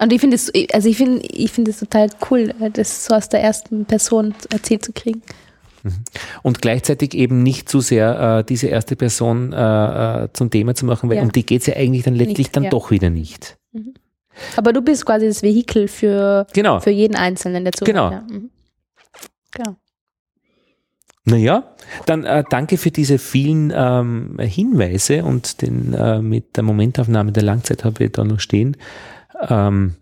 Und 0.00 0.12
ich 0.12 0.20
finde 0.20 0.36
es, 0.36 0.52
also 0.72 0.88
ich 0.88 0.96
finde, 0.96 1.22
ich 1.22 1.50
finde 1.50 1.70
es 1.70 1.78
total 1.78 2.08
cool, 2.30 2.54
das 2.72 3.06
so 3.06 3.14
aus 3.14 3.28
der 3.28 3.42
ersten 3.42 3.84
Person 3.84 4.34
erzählt 4.50 4.84
zu 4.84 4.92
kriegen. 4.92 5.22
Mhm. 5.82 6.04
Und 6.42 6.62
gleichzeitig 6.62 7.14
eben 7.14 7.42
nicht 7.42 7.68
zu 7.68 7.80
sehr 7.80 8.38
äh, 8.38 8.44
diese 8.44 8.68
erste 8.68 8.96
Person 8.96 9.52
äh, 9.52 10.24
äh, 10.24 10.28
zum 10.32 10.50
Thema 10.50 10.74
zu 10.74 10.86
machen, 10.86 11.08
weil 11.08 11.16
ja. 11.18 11.22
um 11.22 11.32
die 11.32 11.44
geht 11.44 11.62
es 11.62 11.66
ja 11.66 11.76
eigentlich 11.76 12.04
dann 12.04 12.14
letztlich 12.14 12.38
nicht, 12.38 12.56
dann 12.56 12.64
ja. 12.64 12.70
doch 12.70 12.90
wieder 12.90 13.10
nicht. 13.10 13.56
Mhm. 13.72 13.94
Aber 14.56 14.72
du 14.72 14.82
bist 14.82 15.04
quasi 15.04 15.26
das 15.26 15.42
Vehikel 15.42 15.88
für, 15.88 16.46
genau. 16.52 16.78
für 16.80 16.90
jeden 16.90 17.16
Einzelnen 17.16 17.64
dazu. 17.64 17.84
Genau. 17.84 18.10
Ja. 18.10 18.20
Mhm. 18.28 18.50
genau. 19.50 19.76
Naja, 21.28 21.64
dann 22.06 22.24
äh, 22.24 22.42
danke 22.48 22.78
für 22.78 22.90
diese 22.90 23.18
vielen 23.18 23.72
ähm, 23.74 24.38
Hinweise 24.38 25.24
und 25.24 25.62
den 25.62 25.92
äh, 25.92 26.22
mit 26.22 26.56
der 26.56 26.62
Momentaufnahme 26.62 27.32
der 27.32 27.42
Langzeit 27.42 27.84
habe 27.84 28.04
ich 28.04 28.12
da 28.12 28.24
noch 28.24 28.40
stehen. 28.40 28.76
Ähm, 29.48 29.96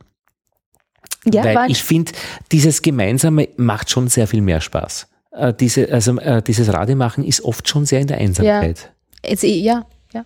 ja, 1.24 1.44
weil 1.44 1.70
ich 1.70 1.82
finde, 1.82 2.12
dieses 2.52 2.82
Gemeinsame 2.82 3.48
macht 3.56 3.90
schon 3.90 4.08
sehr 4.08 4.26
viel 4.28 4.40
mehr 4.40 4.60
Spaß. 4.60 5.08
Äh, 5.32 5.54
diese, 5.54 5.92
also 5.92 6.18
äh, 6.18 6.42
dieses 6.42 6.72
Rademachen 6.72 7.24
ist 7.24 7.42
oft 7.42 7.68
schon 7.68 7.86
sehr 7.86 8.00
in 8.00 8.06
der 8.06 8.18
Einsamkeit. 8.18 8.92
Ja, 9.24 9.30
es, 9.30 9.42
ja, 9.42 9.86
ja. 10.12 10.24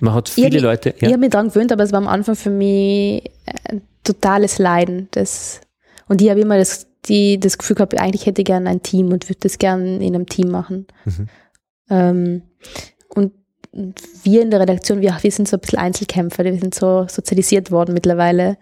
Man 0.00 0.14
hat 0.14 0.30
viele 0.30 0.56
ich, 0.56 0.62
Leute. 0.62 0.90
Ja. 0.90 1.08
Ich 1.08 1.08
habe 1.08 1.18
mich 1.18 1.30
daran 1.30 1.48
gewöhnt, 1.48 1.72
aber 1.72 1.82
es 1.82 1.92
war 1.92 1.98
am 1.98 2.08
Anfang 2.08 2.36
für 2.36 2.50
mich 2.50 3.30
ein 3.68 3.82
totales 4.02 4.58
Leiden. 4.58 5.08
Das, 5.10 5.60
und 6.08 6.22
ich 6.22 6.30
habe 6.30 6.40
immer 6.40 6.56
das 6.56 6.86
die 7.08 7.38
das 7.38 7.58
Gefühl 7.58 7.76
gehabt, 7.76 7.98
eigentlich 7.98 8.26
hätte 8.26 8.42
ich 8.42 8.46
gerne 8.46 8.70
ein 8.70 8.82
Team 8.82 9.12
und 9.12 9.28
würde 9.28 9.40
das 9.40 9.58
gerne 9.58 9.96
in 9.96 10.14
einem 10.14 10.26
Team 10.26 10.50
machen. 10.50 10.86
Mhm. 11.04 11.28
Ähm, 11.90 12.42
und 13.08 13.32
wir 14.22 14.42
in 14.42 14.50
der 14.50 14.60
Redaktion, 14.60 15.00
wir, 15.00 15.16
wir 15.20 15.30
sind 15.30 15.48
so 15.48 15.56
ein 15.56 15.60
bisschen 15.60 15.78
Einzelkämpfer, 15.78 16.44
wir 16.44 16.58
sind 16.58 16.74
so 16.74 17.06
sozialisiert 17.08 17.70
worden 17.70 17.92
mittlerweile. 17.92 18.56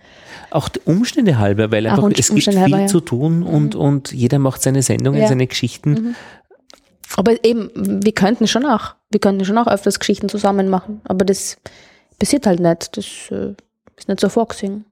Auch 0.50 0.70
Umstände 0.86 1.38
halber, 1.38 1.70
weil 1.70 1.86
einfach 1.86 2.10
es 2.16 2.28
gibt 2.28 2.44
viel 2.44 2.58
halber, 2.58 2.80
ja. 2.80 2.86
zu 2.86 3.00
tun 3.00 3.40
mhm. 3.40 3.46
und, 3.46 3.74
und 3.74 4.12
jeder 4.12 4.38
macht 4.38 4.62
seine 4.62 4.82
Sendungen, 4.82 5.20
ja. 5.20 5.28
seine 5.28 5.46
Geschichten. 5.46 5.90
Mhm. 5.90 6.14
Aber 7.16 7.44
eben, 7.44 7.70
wir 7.74 8.12
könnten 8.12 8.48
schon 8.48 8.64
auch, 8.64 8.94
wir 9.10 9.20
könnten 9.20 9.44
schon 9.44 9.58
auch 9.58 9.66
öfters 9.66 9.98
Geschichten 9.98 10.30
zusammen 10.30 10.68
machen, 10.68 11.02
aber 11.04 11.26
das 11.26 11.58
passiert 12.18 12.46
halt 12.46 12.60
nicht. 12.60 12.96
Das 12.96 13.06
äh, 13.30 13.54
ist 13.98 14.08
nicht 14.08 14.20
so 14.20 14.30
vorgesehen. 14.30 14.86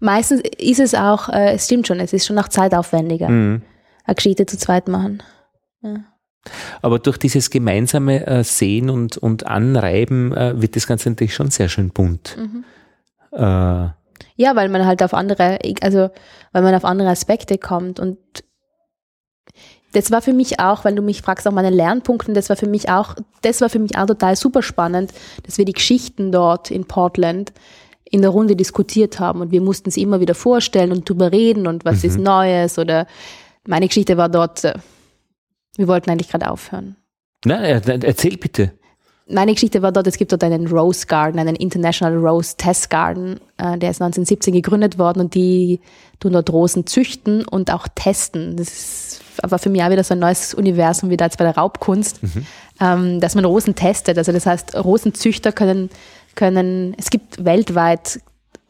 Meistens 0.00 0.42
ist 0.58 0.80
es 0.80 0.94
auch, 0.94 1.28
äh, 1.28 1.54
es 1.54 1.66
stimmt 1.66 1.86
schon, 1.86 2.00
es 2.00 2.12
ist 2.12 2.26
schon 2.26 2.38
auch 2.38 2.48
zeitaufwendiger, 2.48 3.28
mhm. 3.28 3.62
eine 4.04 4.14
Geschichte 4.14 4.46
zu 4.46 4.58
zweit 4.58 4.88
machen. 4.88 5.22
Ja. 5.82 5.96
Aber 6.82 6.98
durch 6.98 7.16
dieses 7.16 7.50
gemeinsame 7.50 8.26
äh, 8.26 8.44
Sehen 8.44 8.90
und, 8.90 9.16
und 9.16 9.46
Anreiben 9.46 10.32
äh, 10.36 10.60
wird 10.60 10.76
das 10.76 10.86
Ganze 10.86 11.08
natürlich 11.08 11.34
schon 11.34 11.50
sehr 11.50 11.68
schön 11.68 11.90
bunt. 11.90 12.36
Mhm. 12.36 12.64
Äh, 13.32 13.88
ja, 14.36 14.56
weil 14.56 14.68
man 14.68 14.84
halt 14.84 15.02
auf 15.02 15.14
andere, 15.14 15.58
also 15.80 16.10
weil 16.52 16.62
man 16.62 16.74
auf 16.74 16.84
andere 16.84 17.08
Aspekte 17.08 17.58
kommt 17.58 18.00
und 18.00 18.18
das 19.92 20.10
war 20.10 20.22
für 20.22 20.32
mich 20.32 20.58
auch, 20.58 20.84
weil 20.84 20.96
du 20.96 21.02
mich 21.02 21.22
fragst, 21.22 21.46
auch 21.46 21.52
meine 21.52 21.70
Lernpunkte, 21.70 22.32
das 22.32 22.48
war 22.48 22.56
für 22.56 22.66
mich 22.66 22.88
auch, 22.88 23.14
das 23.42 23.60
war 23.60 23.68
für 23.68 23.78
mich 23.78 23.96
auch 23.96 24.06
total 24.06 24.34
super 24.34 24.60
spannend, 24.60 25.12
dass 25.44 25.56
wir 25.56 25.64
die 25.64 25.72
Geschichten 25.72 26.32
dort 26.32 26.72
in 26.72 26.86
Portland 26.86 27.52
in 28.14 28.22
der 28.22 28.30
Runde 28.30 28.54
diskutiert 28.54 29.18
haben 29.18 29.40
und 29.40 29.50
wir 29.50 29.60
mussten 29.60 29.90
sie 29.90 30.00
immer 30.00 30.20
wieder 30.20 30.36
vorstellen 30.36 30.92
und 30.92 31.08
drüber 31.08 31.32
reden 31.32 31.66
und 31.66 31.84
was 31.84 32.04
mhm. 32.04 32.08
ist 32.08 32.18
Neues 32.18 32.78
oder 32.78 33.08
meine 33.66 33.88
Geschichte 33.88 34.16
war 34.16 34.28
dort, 34.28 34.62
äh, 34.62 34.74
wir 35.76 35.88
wollten 35.88 36.10
eigentlich 36.10 36.28
gerade 36.28 36.48
aufhören. 36.48 36.94
Na, 37.44 37.56
erzähl 37.60 38.36
bitte. 38.36 38.72
Meine 39.26 39.54
Geschichte 39.54 39.82
war 39.82 39.90
dort, 39.90 40.06
es 40.06 40.16
gibt 40.16 40.30
dort 40.30 40.44
einen 40.44 40.68
Rose 40.68 41.06
Garden, 41.06 41.40
einen 41.40 41.56
International 41.56 42.16
Rose 42.16 42.56
Test 42.56 42.88
Garden, 42.88 43.40
äh, 43.56 43.78
der 43.78 43.90
ist 43.90 44.00
1917 44.00 44.54
gegründet 44.54 44.96
worden 44.96 45.20
und 45.20 45.34
die 45.34 45.80
tun 46.20 46.34
dort 46.34 46.50
Rosen 46.50 46.86
züchten 46.86 47.44
und 47.44 47.72
auch 47.72 47.88
testen. 47.96 48.56
Das 48.56 48.68
ist 48.68 49.20
aber 49.42 49.58
für 49.58 49.70
mich 49.70 49.82
auch 49.82 49.90
wieder 49.90 50.04
so 50.04 50.14
ein 50.14 50.20
neues 50.20 50.54
Universum, 50.54 51.10
wie 51.10 51.16
da 51.16 51.24
jetzt 51.24 51.38
bei 51.38 51.44
der 51.44 51.56
Raubkunst, 51.56 52.22
mhm. 52.22 52.46
ähm, 52.80 53.20
dass 53.20 53.34
man 53.34 53.44
Rosen 53.44 53.74
testet. 53.74 54.18
Also 54.18 54.30
das 54.30 54.46
heißt, 54.46 54.76
Rosenzüchter 54.76 55.50
können, 55.50 55.90
können, 56.34 56.94
es 56.98 57.10
gibt 57.10 57.44
weltweit 57.44 58.20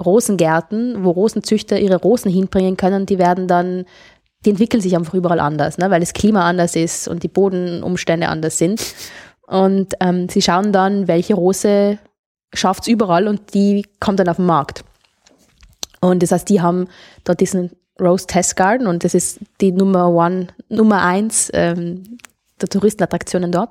Rosengärten, 0.05 1.05
wo 1.05 1.11
Rosenzüchter 1.11 1.79
ihre 1.79 1.97
Rosen 1.97 2.31
hinbringen 2.31 2.77
können. 2.77 3.07
Die 3.07 3.19
werden 3.19 3.47
dann, 3.47 3.85
die 4.45 4.51
entwickeln 4.51 4.81
sich 4.81 4.97
einfach 4.97 5.15
überall 5.15 5.41
anders, 5.41 5.79
ne, 5.79 5.91
weil 5.91 6.01
das 6.01 6.13
Klima 6.13 6.49
anders 6.49 6.77
ist 6.77 7.09
und 7.09 7.23
die 7.23 7.29
Bodenumstände 7.29 8.29
anders 8.29 8.59
sind. 8.59 8.83
Und 9.47 9.95
ähm, 10.01 10.29
sie 10.29 10.43
schauen 10.43 10.73
dann, 10.73 11.07
welche 11.07 11.35
Rose 11.35 11.99
schafft 12.55 12.83
es 12.83 12.89
überall 12.89 13.29
und 13.29 13.55
die 13.55 13.87
kommt 14.01 14.19
dann 14.21 14.29
auf 14.29 14.37
den 14.37 14.47
Markt. 14.47 14.85
Und 16.01 16.23
das 16.23 16.33
heißt, 16.33 16.49
die 16.49 16.61
haben 16.61 16.89
dort 17.25 17.41
diesen 17.41 17.71
Rose 18.01 18.27
Test 18.27 18.57
Garden 18.57 18.87
und 18.87 19.05
das 19.05 19.15
ist 19.15 19.41
die 19.61 19.73
Nummer 19.73 20.11
one, 20.11 20.49
Nummer 20.69 21.03
eins 21.03 21.51
ähm, 21.55 22.19
der 22.61 22.69
Touristenattraktionen 22.69 23.53
dort. 23.53 23.71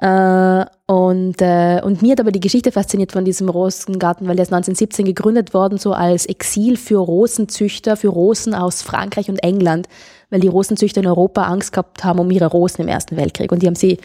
Äh, 0.00 0.64
und, 0.86 1.42
äh, 1.42 1.80
und 1.84 2.00
mir 2.00 2.12
hat 2.12 2.20
aber 2.20 2.32
die 2.32 2.40
Geschichte 2.40 2.72
fasziniert 2.72 3.12
von 3.12 3.24
diesem 3.24 3.50
Rosengarten, 3.50 4.26
weil 4.26 4.36
der 4.36 4.44
ist 4.44 4.52
1917 4.52 5.04
gegründet 5.04 5.52
worden, 5.52 5.76
so 5.76 5.92
als 5.92 6.24
Exil 6.24 6.78
für 6.78 6.98
Rosenzüchter, 6.98 7.96
für 7.98 8.08
Rosen 8.08 8.54
aus 8.54 8.80
Frankreich 8.80 9.28
und 9.28 9.42
England, 9.42 9.88
weil 10.30 10.40
die 10.40 10.48
Rosenzüchter 10.48 11.02
in 11.02 11.06
Europa 11.06 11.42
Angst 11.42 11.72
gehabt 11.72 12.02
haben 12.02 12.18
um 12.18 12.30
ihre 12.30 12.46
Rosen 12.46 12.80
im 12.82 12.88
Ersten 12.88 13.18
Weltkrieg 13.18 13.52
und 13.52 13.62
die 13.62 13.66
haben 13.66 13.74
sie 13.74 13.98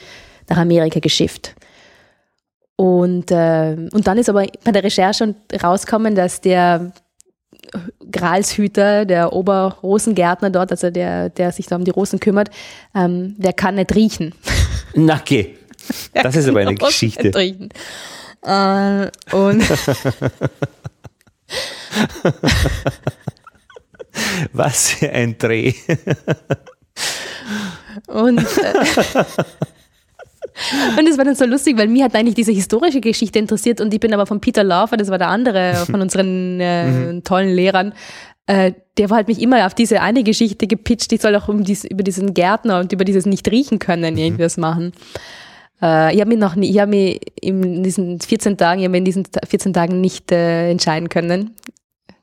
nach 0.50 0.58
Amerika 0.58 1.00
geschifft. 1.00 1.56
Und, 2.76 3.32
äh, 3.32 3.78
und 3.94 4.06
dann 4.06 4.18
ist 4.18 4.28
aber 4.28 4.46
bei 4.66 4.72
der 4.74 4.84
Recherche 4.84 5.34
rausgekommen, 5.64 6.14
dass 6.14 6.42
der 6.42 6.92
Gralshüter, 8.12 9.06
der 9.06 9.32
Oberrosengärtner 9.32 10.50
dort, 10.50 10.72
also 10.72 10.90
der, 10.90 11.30
der 11.30 11.54
sich 11.54 11.68
da 11.68 11.78
um 11.78 11.86
die 11.86 11.92
Rosen 11.92 12.20
kümmert, 12.20 12.50
ähm, 12.94 13.36
der 13.38 13.54
kann 13.54 13.76
nicht 13.76 13.96
riechen. 13.96 14.34
Das 16.14 16.36
ist 16.36 16.48
aber 16.48 16.62
eine 16.62 16.76
Geschichte. 16.76 17.30
Äh, 18.42 19.10
und 19.32 19.64
Was 24.54 24.92
für 24.92 25.10
ein 25.12 25.38
Dreh. 25.38 25.74
und 28.08 28.40
äh, 28.40 28.44
und 30.98 31.08
es 31.08 31.18
war 31.18 31.26
dann 31.26 31.36
so 31.36 31.46
lustig, 31.46 31.78
weil 31.78 31.88
mir 31.88 32.06
hat 32.06 32.16
eigentlich 32.16 32.36
diese 32.36 32.52
historische 32.52 33.02
Geschichte 33.02 33.40
interessiert 33.40 33.82
und 33.82 33.94
ich 33.94 34.00
bin 34.00 34.14
aber 34.14 34.26
von 34.26 34.40
Peter 34.40 34.64
Laufer, 34.64 34.98
das 34.98 35.10
war 35.10 35.18
der 35.18 35.28
andere 35.28 35.86
von 35.86 36.02
unseren 36.02 36.60
äh, 36.60 36.88
mhm. 36.88 37.24
tollen 37.24 37.54
Lehrern, 37.54 37.94
äh, 38.48 38.74
der 38.98 39.10
war 39.10 39.18
halt 39.18 39.28
mich 39.28 39.42
immer 39.42 39.66
auf 39.66 39.74
diese 39.74 40.02
eine 40.02 40.24
Geschichte 40.24 40.68
gepitcht, 40.68 41.12
ich 41.12 41.22
soll 41.22 41.36
auch 41.36 41.48
um 41.48 41.64
dies, 41.64 41.84
über 41.84 42.04
diesen 42.04 42.34
Gärtner 42.34 42.80
und 42.80 42.94
über 42.94 43.04
dieses 43.04 43.26
nicht 43.26 43.50
riechen 43.52 43.80
können 43.80 44.14
mhm. 44.14 44.20
irgendwas 44.20 44.58
machen. 44.58 44.94
Äh, 45.82 46.14
ich 46.14 46.22
habe 46.22 46.30
mich 46.30 46.40
noch 46.40 46.56
nie, 46.56 46.70
ich 46.70 46.80
habe 46.80 46.90
mich 46.90 47.22
in 47.42 47.84
diesen 47.84 48.20
14 48.20 48.58
Tagen, 48.58 48.82
ich 48.82 48.88
habe 48.88 48.98
in 48.98 49.06
diesen 49.06 49.26
14 49.26 49.74
Tagen 49.74 50.02
nicht 50.02 50.32
äh, 50.32 50.70
entscheiden 50.70 51.10
können. 51.10 51.56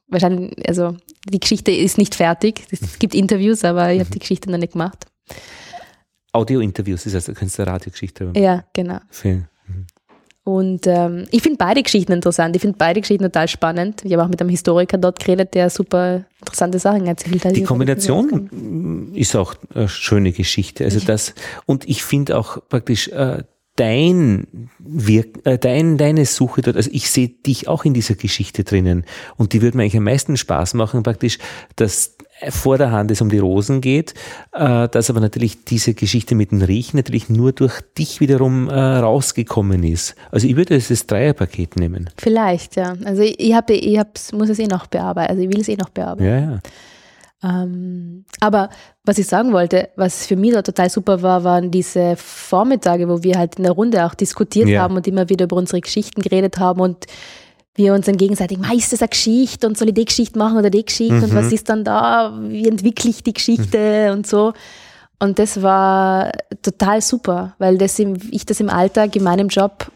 Wahrscheinlich, 0.08 0.68
also 0.68 0.96
die 1.28 1.40
Geschichte 1.40 1.70
ist 1.70 1.98
nicht 1.98 2.14
fertig. 2.14 2.66
Es 2.70 2.98
gibt 2.98 3.14
Interviews, 3.14 3.64
aber 3.64 3.92
ich 3.92 4.00
habe 4.00 4.10
die 4.10 4.18
Geschichte 4.18 4.50
noch 4.50 4.58
nicht 4.58 4.72
gemacht. 4.72 5.06
Audio-Interviews, 6.32 7.04
das 7.04 7.14
heißt, 7.14 7.28
du 7.28 7.34
kannst 7.34 7.60
eine 7.60 7.70
Radiogeschichte. 7.70 8.32
Ja, 8.34 8.64
genau. 8.72 8.98
Viel. 9.10 9.46
Und 10.44 10.88
ähm, 10.88 11.26
ich 11.30 11.42
finde 11.42 11.58
beide 11.58 11.82
Geschichten 11.82 12.10
interessant. 12.12 12.56
Ich 12.56 12.62
finde 12.62 12.76
beide 12.76 13.00
Geschichten 13.00 13.22
total 13.22 13.46
spannend. 13.46 14.04
Ich 14.04 14.12
habe 14.12 14.24
auch 14.24 14.28
mit 14.28 14.40
einem 14.40 14.50
Historiker 14.50 14.98
dort 14.98 15.20
geredet, 15.20 15.54
der 15.54 15.70
super 15.70 16.24
interessante 16.40 16.80
Sachen 16.80 17.06
erzählt 17.06 17.44
hat. 17.44 17.54
Die 17.54 17.62
Kombination 17.62 19.12
ist 19.14 19.36
auch 19.36 19.54
eine 19.72 19.88
schöne 19.88 20.32
Geschichte. 20.32 20.84
Also 20.84 20.98
das, 20.98 21.34
und 21.66 21.88
ich 21.88 22.02
finde 22.02 22.36
auch 22.36 22.58
praktisch 22.68 23.06
äh, 23.08 23.44
dein 23.76 24.68
Wirk, 24.78 25.38
äh, 25.44 25.58
dein, 25.58 25.96
deine 25.96 26.26
Suche 26.26 26.62
dort, 26.62 26.76
also 26.76 26.90
ich 26.92 27.08
sehe 27.08 27.28
dich 27.28 27.68
auch 27.68 27.84
in 27.84 27.94
dieser 27.94 28.16
Geschichte 28.16 28.64
drinnen 28.64 29.04
und 29.36 29.52
die 29.52 29.62
würde 29.62 29.76
mir 29.76 29.84
eigentlich 29.84 29.96
am 29.96 30.04
meisten 30.04 30.36
Spaß 30.36 30.74
machen, 30.74 31.02
praktisch, 31.02 31.38
dass 31.76 32.16
vor 32.50 32.78
der 32.78 32.90
Hand 32.90 33.10
es 33.10 33.20
um 33.20 33.28
die 33.28 33.38
Rosen 33.38 33.80
geht, 33.80 34.14
äh, 34.52 34.88
dass 34.88 35.10
aber 35.10 35.20
natürlich 35.20 35.64
diese 35.64 35.94
Geschichte 35.94 36.34
mit 36.34 36.50
dem 36.50 36.62
Riechen 36.62 36.96
natürlich 36.96 37.28
nur 37.28 37.52
durch 37.52 37.80
dich 37.98 38.20
wiederum 38.20 38.68
äh, 38.68 38.74
rausgekommen 38.74 39.84
ist. 39.84 40.14
Also 40.30 40.46
ich 40.46 40.56
würde 40.56 40.78
das 40.78 41.06
Dreierpaket 41.06 41.76
nehmen. 41.76 42.10
Vielleicht, 42.16 42.76
ja. 42.76 42.94
Also 43.04 43.22
ich, 43.22 43.38
ich, 43.38 43.54
hab, 43.54 43.70
ich 43.70 43.98
hab's, 43.98 44.32
muss 44.32 44.48
es 44.48 44.58
eh 44.58 44.66
noch 44.66 44.86
bearbeiten, 44.86 45.30
also 45.30 45.42
ich 45.42 45.48
will 45.48 45.60
es 45.60 45.68
eh 45.68 45.76
noch 45.76 45.90
bearbeiten. 45.90 46.24
Ja, 46.24 46.38
ja. 46.38 46.58
Ähm, 47.44 48.24
aber 48.40 48.70
was 49.04 49.18
ich 49.18 49.26
sagen 49.26 49.52
wollte, 49.52 49.88
was 49.96 50.26
für 50.26 50.36
mich 50.36 50.52
da 50.52 50.62
total 50.62 50.88
super 50.90 51.22
war, 51.22 51.42
waren 51.42 51.70
diese 51.70 52.14
Vormittage, 52.16 53.08
wo 53.08 53.22
wir 53.22 53.36
halt 53.36 53.56
in 53.56 53.64
der 53.64 53.72
Runde 53.72 54.04
auch 54.06 54.14
diskutiert 54.14 54.68
ja. 54.68 54.82
haben 54.82 54.94
und 54.94 55.08
immer 55.08 55.28
wieder 55.28 55.44
über 55.46 55.56
unsere 55.56 55.80
Geschichten 55.80 56.22
geredet 56.22 56.58
haben 56.58 56.80
und 56.80 57.06
wir 57.74 57.94
uns 57.94 58.06
dann 58.06 58.16
gegenseitig, 58.16 58.58
ist 58.58 58.92
das 58.92 59.00
eine 59.00 59.08
Geschichte 59.08 59.66
und 59.66 59.78
soll 59.78 59.88
ich 59.88 59.94
die 59.94 60.04
Geschichte 60.04 60.38
machen 60.38 60.58
oder 60.58 60.70
die 60.70 60.84
Geschichte 60.84 61.14
mhm. 61.14 61.24
und 61.24 61.34
was 61.34 61.46
mhm. 61.46 61.52
ist 61.52 61.68
dann 61.68 61.84
da, 61.84 62.38
wie 62.42 62.68
entwickle 62.68 63.10
ich 63.10 63.22
die 63.22 63.32
Geschichte 63.32 64.08
mhm. 64.08 64.18
und 64.18 64.26
so. 64.26 64.52
Und 65.18 65.38
das 65.38 65.62
war 65.62 66.32
total 66.62 67.00
super, 67.00 67.54
weil 67.58 67.78
das 67.78 67.98
im, 67.98 68.16
ich 68.30 68.44
das 68.44 68.60
im 68.60 68.68
Alltag, 68.68 69.14
in 69.16 69.22
meinem 69.22 69.48
Job 69.48 69.90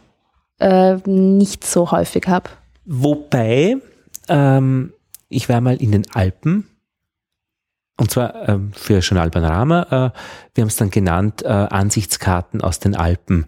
äh, 0.59 0.97
nicht 1.05 1.65
so 1.65 1.91
häufig 1.91 2.29
habe. 2.29 2.49
Wobei, 2.85 3.77
ähm, 4.29 4.93
ich 5.29 5.49
war 5.49 5.61
mal 5.61 5.77
in 5.77 5.93
den 5.93 6.05
Alpen 6.15 6.69
und 7.99 8.11
zwar 8.11 8.49
ähm, 8.49 8.73
für 8.73 8.99
Journal 8.99 9.31
Panorama. 9.31 9.83
Äh, 9.83 10.19
wir 10.55 10.63
haben 10.63 10.69
es 10.69 10.77
dann 10.77 10.91
genannt 10.91 11.43
äh, 11.43 11.49
Ansichtskarten 11.49 12.61
aus 12.61 12.79
den 12.79 12.95
Alpen. 12.95 13.47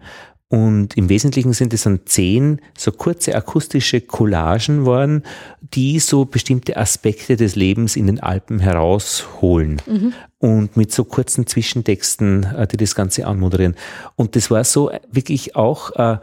Und 0.50 0.96
im 0.96 1.10
Wesentlichen 1.10 1.52
sind 1.52 1.74
es 1.74 1.82
dann 1.82 2.00
zehn 2.06 2.62
so 2.76 2.90
kurze 2.90 3.34
akustische 3.34 4.00
Collagen 4.00 4.86
worden, 4.86 5.22
die 5.60 5.98
so 5.98 6.24
bestimmte 6.24 6.78
Aspekte 6.78 7.36
des 7.36 7.54
Lebens 7.54 7.96
in 7.96 8.06
den 8.06 8.20
Alpen 8.20 8.58
herausholen. 8.58 9.82
Mhm. 9.86 10.14
Und 10.38 10.76
mit 10.76 10.90
so 10.90 11.04
kurzen 11.04 11.46
Zwischentexten, 11.46 12.44
äh, 12.44 12.66
die 12.66 12.78
das 12.78 12.94
Ganze 12.94 13.26
anmoderieren. 13.26 13.76
Und 14.16 14.36
das 14.36 14.50
war 14.50 14.64
so 14.64 14.90
wirklich 15.12 15.54
auch, 15.54 15.90
äh, 15.96 16.18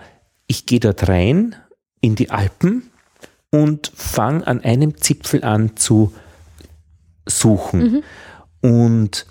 ich 0.48 0.66
gehe 0.66 0.80
dort 0.80 1.08
rein 1.08 1.56
in 2.02 2.16
die 2.16 2.32
Alpen 2.32 2.90
und 3.52 3.92
fange 3.96 4.48
an 4.48 4.62
einem 4.62 4.98
Zipfel 4.98 5.44
an 5.44 5.78
zu 5.78 6.14
suchen. 7.28 8.04
Mhm. 8.62 8.70
Und 8.70 9.28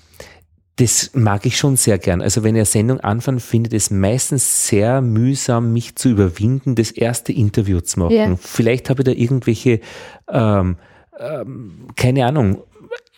das 0.76 1.10
mag 1.14 1.46
ich 1.46 1.56
schon 1.56 1.76
sehr 1.76 1.98
gern. 1.98 2.20
Also 2.20 2.42
wenn 2.42 2.56
ihr 2.56 2.64
Sendung 2.64 2.98
anfangen, 3.00 3.38
findet 3.40 3.72
es 3.74 3.90
meistens 3.90 4.66
sehr 4.66 5.00
mühsam, 5.00 5.72
mich 5.72 5.94
zu 5.94 6.08
überwinden, 6.08 6.74
das 6.74 6.90
erste 6.90 7.32
Interview 7.32 7.80
zu 7.80 8.00
machen. 8.00 8.12
Yeah. 8.12 8.36
Vielleicht 8.40 8.90
habe 8.90 9.02
ich 9.02 9.04
da 9.04 9.12
irgendwelche 9.12 9.80
ähm, 10.28 10.76
ähm, 11.18 11.86
keine 11.96 12.26
Ahnung, 12.26 12.62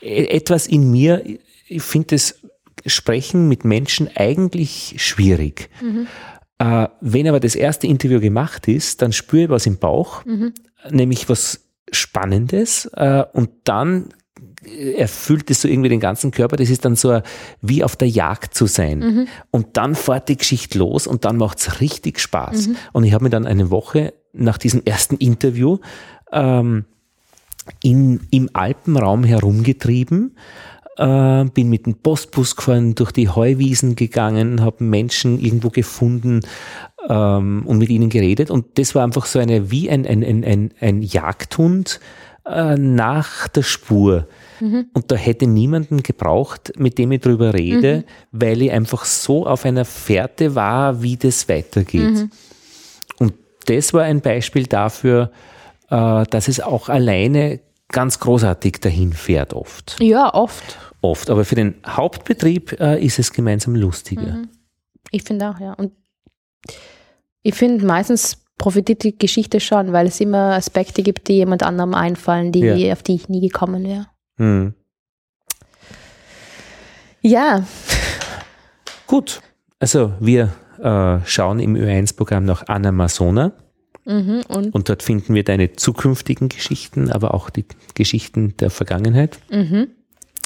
e- 0.03 0.27
etwas 0.27 0.67
in 0.67 0.91
mir, 0.91 1.23
ich 1.67 1.83
finde 1.83 2.09
das 2.17 2.41
Sprechen 2.85 3.49
mit 3.49 3.65
Menschen 3.65 4.11
eigentlich 4.15 4.95
schwierig. 4.99 5.71
Mhm. 5.83 6.07
Äh, 6.59 6.89
wenn 7.01 7.27
aber 7.27 7.41
das 7.41 7.55
erste 7.55 7.87
Interview 7.87 8.21
gemacht 8.21 8.69
ist, 8.69 9.03
dann 9.03 9.13
spüre 9.13 9.45
ich 9.45 9.49
was 9.51 9.67
im 9.67 9.79
Bauch, 9.79 10.25
Mhm. 10.25 10.53
nämlich 10.91 11.29
was 11.29 11.61
Spannendes 11.91 12.87
äh, 12.95 13.25
und 13.33 13.51
dann 13.65 14.11
erfüllt 14.97 15.51
es 15.51 15.63
so 15.63 15.69
irgendwie 15.69 15.89
den 15.89 16.01
ganzen 16.01 16.31
Körper. 16.31 16.57
Das 16.57 16.71
ist 16.71 16.85
dann 16.85 16.97
so 16.97 17.11
ein, 17.11 17.23
wie 17.63 17.85
auf 17.85 17.97
der 17.97 18.09
Jagd 18.09 18.55
zu 18.55 18.67
sein. 18.67 18.99
Mhm. 18.99 19.29
Und 19.51 19.77
dann 19.77 19.95
fährt 19.95 20.29
die 20.29 20.37
Geschichte 20.37 20.79
los 20.79 21.07
und 21.07 21.25
dann 21.25 21.37
macht's 21.37 21.81
richtig 21.81 22.19
Spaß. 22.19 22.69
Mhm. 22.69 22.77
Und 22.93 23.05
ich 23.05 23.13
habe 23.13 23.25
mir 23.25 23.31
dann 23.31 23.47
eine 23.47 23.71
Woche 23.71 24.15
nach 24.33 24.59
diesem 24.59 24.83
ersten 24.85 25.17
Interview 25.17 25.79
ähm, 26.33 26.85
in, 27.83 28.21
im 28.31 28.51
Alpenraum 28.53 29.25
herumgetrieben, 29.25 30.37
äh, 30.99 31.45
bin 31.47 31.69
mit 31.69 31.87
dem 31.87 31.97
Postbus 31.97 32.57
gefahren, 32.57 32.95
durch 32.95 33.13
die 33.13 33.29
Heuwiesen 33.29 33.97
gegangen, 33.97 34.63
habe 34.63 34.85
Menschen 34.85 35.41
irgendwo 35.41 35.71
gefunden 35.71 36.41
ähm, 37.09 37.63
und 37.67 37.79
mit 37.79 37.89
ihnen 37.89 38.11
geredet. 38.11 38.51
Und 38.51 38.79
das 38.79 38.95
war 38.95 39.05
einfach 39.05 39.27
so 39.27 39.39
eine, 39.39 39.71
wie 39.71 39.91
ein, 39.91 40.07
ein, 40.07 40.23
ein, 40.23 40.45
ein, 40.45 40.71
ein 40.81 41.03
Jagdhund 41.03 42.01
äh, 42.47 42.77
nach 42.77 43.49
der 43.49 43.63
Spur. 43.63 44.29
Und 44.59 45.11
da 45.11 45.17
hätte 45.17 45.47
niemanden 45.47 46.03
gebraucht, 46.03 46.73
mit 46.79 46.97
dem 46.97 47.13
ich 47.13 47.21
drüber 47.21 47.53
rede, 47.53 48.05
weil 48.33 48.63
ich 48.63 48.73
einfach 48.73 49.05
so 49.05 49.47
auf 49.47 49.67
einer 49.67 49.85
Fährte 49.85 50.55
war, 50.55 51.03
wie 51.03 51.19
das 51.19 51.47
weitergeht. 51.49 52.29
Und 53.19 53.35
das 53.67 53.93
war 53.93 54.05
ein 54.05 54.23
Beispiel 54.23 54.67
dafür, 54.67 55.31
äh, 55.91 56.25
dass 56.25 56.49
es 56.49 56.61
auch 56.61 56.89
alleine 56.89 57.61
ganz 57.89 58.19
großartig 58.19 58.81
dahin 58.81 59.13
fährt 59.13 59.53
oft. 59.53 59.97
Ja, 60.01 60.33
oft. 60.33 60.79
Oft. 61.03 61.31
Aber 61.31 61.45
für 61.45 61.55
den 61.55 61.75
Hauptbetrieb 61.87 62.81
äh, 62.81 63.05
ist 63.05 63.19
es 63.19 63.33
gemeinsam 63.33 63.75
lustiger. 63.77 64.45
Ich 65.11 65.23
finde 65.23 65.51
auch, 65.51 65.61
ja. 65.61 65.75
Und 65.75 65.93
ich 67.43 67.55
finde, 67.55 67.85
meistens 67.85 68.39
profitiert 68.59 69.03
die 69.03 69.17
Geschichte 69.17 69.61
schon, 69.61 69.93
weil 69.93 70.07
es 70.07 70.21
immer 70.21 70.55
Aspekte 70.55 71.03
gibt, 71.03 71.29
die 71.29 71.35
jemand 71.35 71.63
anderem 71.63 71.95
einfallen, 71.95 72.53
die, 72.53 72.61
Ja. 72.61 72.93
auf 72.93 73.03
die 73.03 73.15
ich 73.15 73.29
nie 73.29 73.41
gekommen 73.41 73.85
wäre. 73.85 74.07
Hm. 74.39 74.75
Ja, 77.23 77.65
Gut. 79.07 79.41
Also 79.79 80.13
wir 80.21 80.53
äh, 80.83 81.19
schauen 81.25 81.61
im 81.61 81.77
Ö1-Programm 81.77 82.45
nach 82.45 82.67
Anna 82.67 82.93
Masona 82.93 83.53
mhm. 84.05 84.43
und 84.49 84.75
und 84.75 84.89
dort 84.89 85.03
finden 85.03 85.35
wir 85.35 85.45
deine 85.45 85.73
zukünftigen 85.75 86.49
Geschichten, 86.49 87.11
aber 87.11 87.35
auch 87.35 87.51
die 87.51 87.67
Geschichten 87.95 88.57
der 88.57 88.71
Vergangenheit. 88.71 89.39
mhm. 89.51 89.89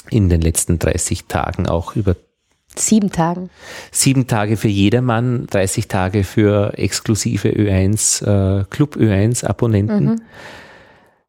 In 0.09 0.29
den 0.29 0.41
letzten 0.41 0.79
30 0.79 1.25
Tagen 1.25 1.67
auch 1.67 1.95
über 1.95 2.15
sieben 2.75 3.11
Tagen. 3.11 3.49
sieben 3.91 4.27
Tage 4.27 4.57
für 4.57 4.67
jedermann, 4.67 5.47
30 5.47 5.87
Tage 5.87 6.23
für 6.23 6.77
exklusive 6.77 7.49
Ö1, 7.49 8.23
äh, 8.61 8.65
Club 8.69 8.95
Ö1 8.95 9.45
Abonnenten. 9.45 10.05
Mhm. 10.05 10.21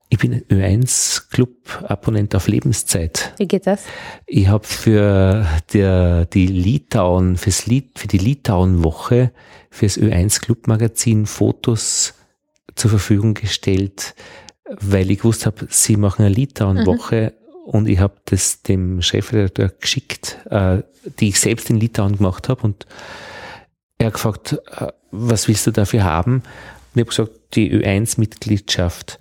Ich 0.09 0.19
bin 0.19 0.43
Ö1 0.51 1.31
Club 1.31 1.51
Abonnent 1.89 2.35
auf 2.35 2.47
Lebenszeit. 2.47 3.33
Wie 3.39 3.49
geht 3.49 3.67
das? 3.67 3.85
Ich 4.27 4.49
habe 4.49 4.67
für 4.67 5.47
der, 5.73 6.27
die 6.27 6.47
Litauen, 6.47 7.39
fürs 7.39 7.65
Lit, 7.65 7.99
für 7.99 8.09
die 8.09 8.19
Litauen-Woche, 8.19 9.33
fürs 9.71 9.97
Ö1 9.99 10.43
Club 10.43 10.67
Magazin 10.67 11.25
Fotos 11.25 12.13
zur 12.75 12.91
Verfügung 12.91 13.33
gestellt, 13.33 14.15
weil 14.81 15.11
ich 15.11 15.19
gewusst 15.19 15.47
habe, 15.47 15.67
sie 15.71 15.97
machen 15.97 16.27
eine 16.27 16.35
Litauen-Woche 16.35 17.33
und 17.65 17.89
ich 17.89 17.99
habe 17.99 18.15
das 18.27 18.63
dem 18.63 19.03
Chefredakteur 19.03 19.73
geschickt, 19.81 20.39
äh, 20.51 20.83
die 21.19 21.29
ich 21.29 21.41
selbst 21.41 21.71
in 21.71 21.77
Litauen 21.77 22.17
gemacht 22.17 22.49
habe 22.49 22.63
und 22.63 22.87
er 23.99 24.07
hat 24.07 24.15
gefragt, 24.15 24.59
äh, 24.77 24.89
was 25.11 25.47
willst 25.47 25.67
du 25.67 25.71
dafür 25.71 26.05
haben? 26.05 26.35
Und 26.35 26.43
ich 26.95 27.01
habe 27.01 27.11
gesagt, 27.11 27.33
die 27.55 27.73
Ö1-Mitgliedschaft. 27.73 29.19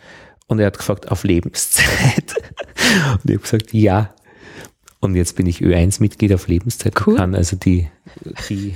Und 0.47 0.59
er 0.59 0.67
hat 0.67 0.77
gefragt, 0.77 1.09
auf 1.11 1.23
Lebenszeit. 1.23 2.33
Und 3.23 3.29
ich 3.29 3.35
habe 3.35 3.37
gesagt, 3.37 3.73
ja. 3.73 4.13
Und 4.99 5.15
jetzt 5.15 5.35
bin 5.35 5.47
ich 5.47 5.61
Ö1-Mitglied 5.61 6.33
auf 6.33 6.47
Lebenszeit 6.47 6.93
Cool. 7.05 7.15
kann 7.15 7.35
also 7.35 7.55
die, 7.55 7.89
die. 8.49 8.75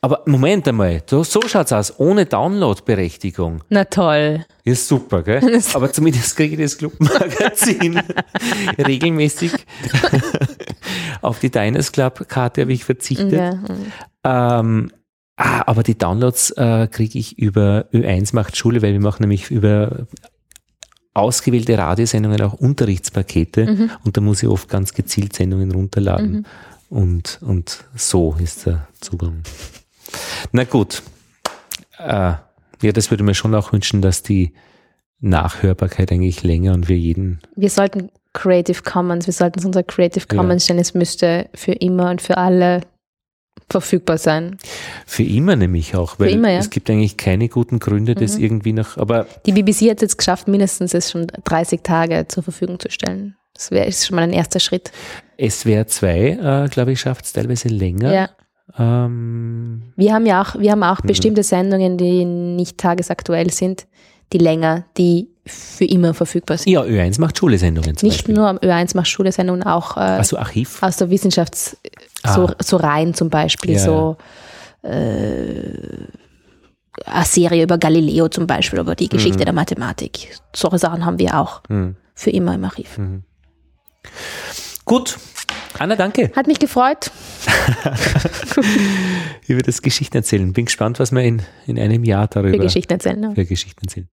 Aber 0.00 0.22
Moment 0.26 0.68
einmal, 0.68 1.02
so, 1.06 1.24
so 1.24 1.40
schaut's 1.42 1.72
aus, 1.72 1.98
ohne 1.98 2.24
Download-Berechtigung. 2.24 3.64
Na 3.68 3.84
toll. 3.84 4.44
Ist 4.62 4.86
super, 4.86 5.22
gell? 5.22 5.60
Aber 5.74 5.92
zumindest 5.92 6.36
kriege 6.36 6.54
ich 6.54 6.60
das 6.60 6.78
Clubmagazin 6.78 8.00
regelmäßig. 8.78 9.52
Auf 11.20 11.40
die 11.40 11.50
Diners 11.50 11.90
Club-Karte 11.90 12.60
habe 12.60 12.72
ich 12.72 12.84
verzichtet. 12.84 13.32
Ja. 13.32 13.54
mhm. 13.54 13.92
Ähm, 14.22 14.92
ah, 15.36 15.62
aber 15.66 15.82
die 15.82 15.96
Downloads 15.98 16.50
äh, 16.52 16.86
kriege 16.88 17.18
ich 17.18 17.38
über 17.38 17.86
Ö1 17.92 18.34
macht 18.34 18.56
Schule, 18.56 18.82
weil 18.82 18.92
wir 18.92 19.00
machen 19.00 19.22
nämlich 19.22 19.50
über 19.50 20.06
ausgewählte 21.14 21.76
Radiosendungen 21.76 22.40
auch 22.42 22.52
Unterrichtspakete 22.52 23.90
und 24.04 24.16
da 24.16 24.20
muss 24.20 24.42
ich 24.42 24.48
oft 24.48 24.68
ganz 24.68 24.92
gezielt 24.92 25.34
Sendungen 25.34 25.72
runterladen. 25.72 26.46
Und, 26.90 27.38
und 27.42 27.84
so 27.94 28.36
ist 28.40 28.66
der 28.66 28.86
Zugang. 29.00 29.42
Na 30.52 30.64
gut. 30.64 31.02
Äh, 31.98 32.34
ja, 32.82 32.92
das 32.92 33.10
würde 33.10 33.24
mir 33.24 33.34
schon 33.34 33.54
auch 33.54 33.72
wünschen, 33.72 34.02
dass 34.02 34.22
die 34.22 34.52
Nachhörbarkeit 35.20 36.12
eigentlich 36.12 36.42
länger 36.42 36.74
und 36.74 36.86
für 36.86 36.94
jeden. 36.94 37.40
Wir 37.56 37.70
sollten 37.70 38.10
Creative 38.34 38.82
Commons, 38.82 39.26
wir 39.26 39.34
sollten 39.34 39.58
es 39.58 39.64
unter 39.64 39.82
Creative 39.82 40.24
Ja. 40.30 40.36
Commons 40.36 40.64
stellen. 40.64 40.78
Es 40.78 40.94
müsste 40.94 41.48
für 41.54 41.72
immer 41.72 42.10
und 42.10 42.22
für 42.22 42.36
alle 42.36 42.82
verfügbar 43.70 44.16
sein. 44.16 44.56
Für 45.06 45.24
immer 45.24 45.56
nämlich 45.56 45.94
auch, 45.94 46.18
weil 46.18 46.30
immer, 46.30 46.50
ja. 46.50 46.58
es 46.58 46.70
gibt 46.70 46.88
eigentlich 46.88 47.16
keine 47.16 47.48
guten 47.48 47.80
Gründe, 47.80 48.14
das 48.14 48.38
irgendwie 48.38 48.72
nach, 48.72 48.96
aber 48.96 49.26
Die 49.44 49.52
BBC 49.52 49.90
hat 49.90 49.96
es 49.96 50.02
jetzt 50.02 50.18
geschafft, 50.18 50.48
mindestens 50.48 50.94
es 50.94 51.10
schon 51.10 51.26
30 51.44 51.82
Tage 51.82 52.26
zur 52.28 52.42
Verfügung 52.42 52.78
zu 52.78 52.90
stellen. 52.90 53.36
Das 53.54 53.70
wäre 53.70 53.90
schon 53.92 54.16
mal 54.16 54.22
ein 54.22 54.32
erster 54.32 54.60
Schritt. 54.60 54.92
SWR 55.38 55.86
2, 55.86 56.64
äh, 56.64 56.68
glaube 56.68 56.92
ich, 56.92 57.00
schafft 57.00 57.24
es 57.24 57.32
teilweise 57.32 57.68
länger. 57.68 58.12
Ja. 58.12 58.30
Ähm, 58.76 59.82
Wir 59.96 60.12
haben 60.14 60.26
ja 60.26 60.42
auch, 60.42 60.58
wir 60.58 60.70
haben 60.72 60.80
Mhm. 60.80 60.84
auch 60.84 61.00
bestimmte 61.00 61.42
Sendungen, 61.42 61.96
die 61.96 62.24
nicht 62.24 62.78
tagesaktuell 62.78 63.50
sind, 63.50 63.86
die 64.32 64.38
länger, 64.38 64.84
die 64.96 65.28
für 65.46 65.84
immer 65.86 66.12
verfügbar 66.12 66.58
sind. 66.58 66.72
ja, 66.72 66.82
Ö1 66.82 67.18
macht 67.20 67.38
Schulesendungen 67.38 67.96
zum 67.96 68.06
Nicht 68.08 68.18
Beispiel. 68.18 68.34
nur 68.34 68.48
am 68.48 68.58
Ö1 68.58 68.94
macht 68.94 69.08
Schule-Sendungen, 69.08 69.62
auch 69.62 69.96
äh, 69.96 70.00
Also 70.00 70.36
Archiv. 70.36 70.82
aus 70.82 70.96
der 70.98 71.08
Wissenschafts-, 71.10 71.76
Ah. 72.22 72.34
so, 72.34 72.50
so 72.62 72.76
Reihen 72.76 73.14
zum 73.14 73.30
Beispiel, 73.30 73.72
Ja, 73.72 73.78
so 73.78 74.16
äh, 74.82 75.62
eine 77.06 77.24
Serie 77.24 77.62
über 77.62 77.78
Galileo 77.78 78.28
zum 78.28 78.46
Beispiel, 78.46 78.80
über 78.80 78.94
die 78.94 79.08
Geschichte 79.08 79.44
der 79.44 79.54
Mathematik. 79.54 80.36
Solche 80.54 80.78
Sachen 80.78 81.06
haben 81.06 81.18
wir 81.18 81.38
auch 81.40 81.62
Hm. 81.68 81.96
für 82.14 82.30
immer 82.30 82.54
im 82.54 82.64
Archiv. 82.64 82.98
Gut. 84.84 85.16
Anna, 85.78 85.96
danke 85.96 86.30
Hat 86.34 86.46
mich 86.46 86.58
gefreut. 86.58 87.10
über 89.46 89.62
das 89.62 89.82
Geschichten 89.82 90.16
erzählen. 90.16 90.52
Bin 90.52 90.64
gespannt, 90.64 90.98
was 90.98 91.12
wir 91.12 91.22
in, 91.22 91.42
in 91.66 91.78
einem 91.78 92.04
Jahr 92.04 92.26
darüber 92.26 92.56
für 92.56 92.58
Geschichten 92.58 92.92
erzählen. 92.92 93.34
für 93.34 93.44
Geschichten 93.44 93.84
erzählen. 93.84 94.08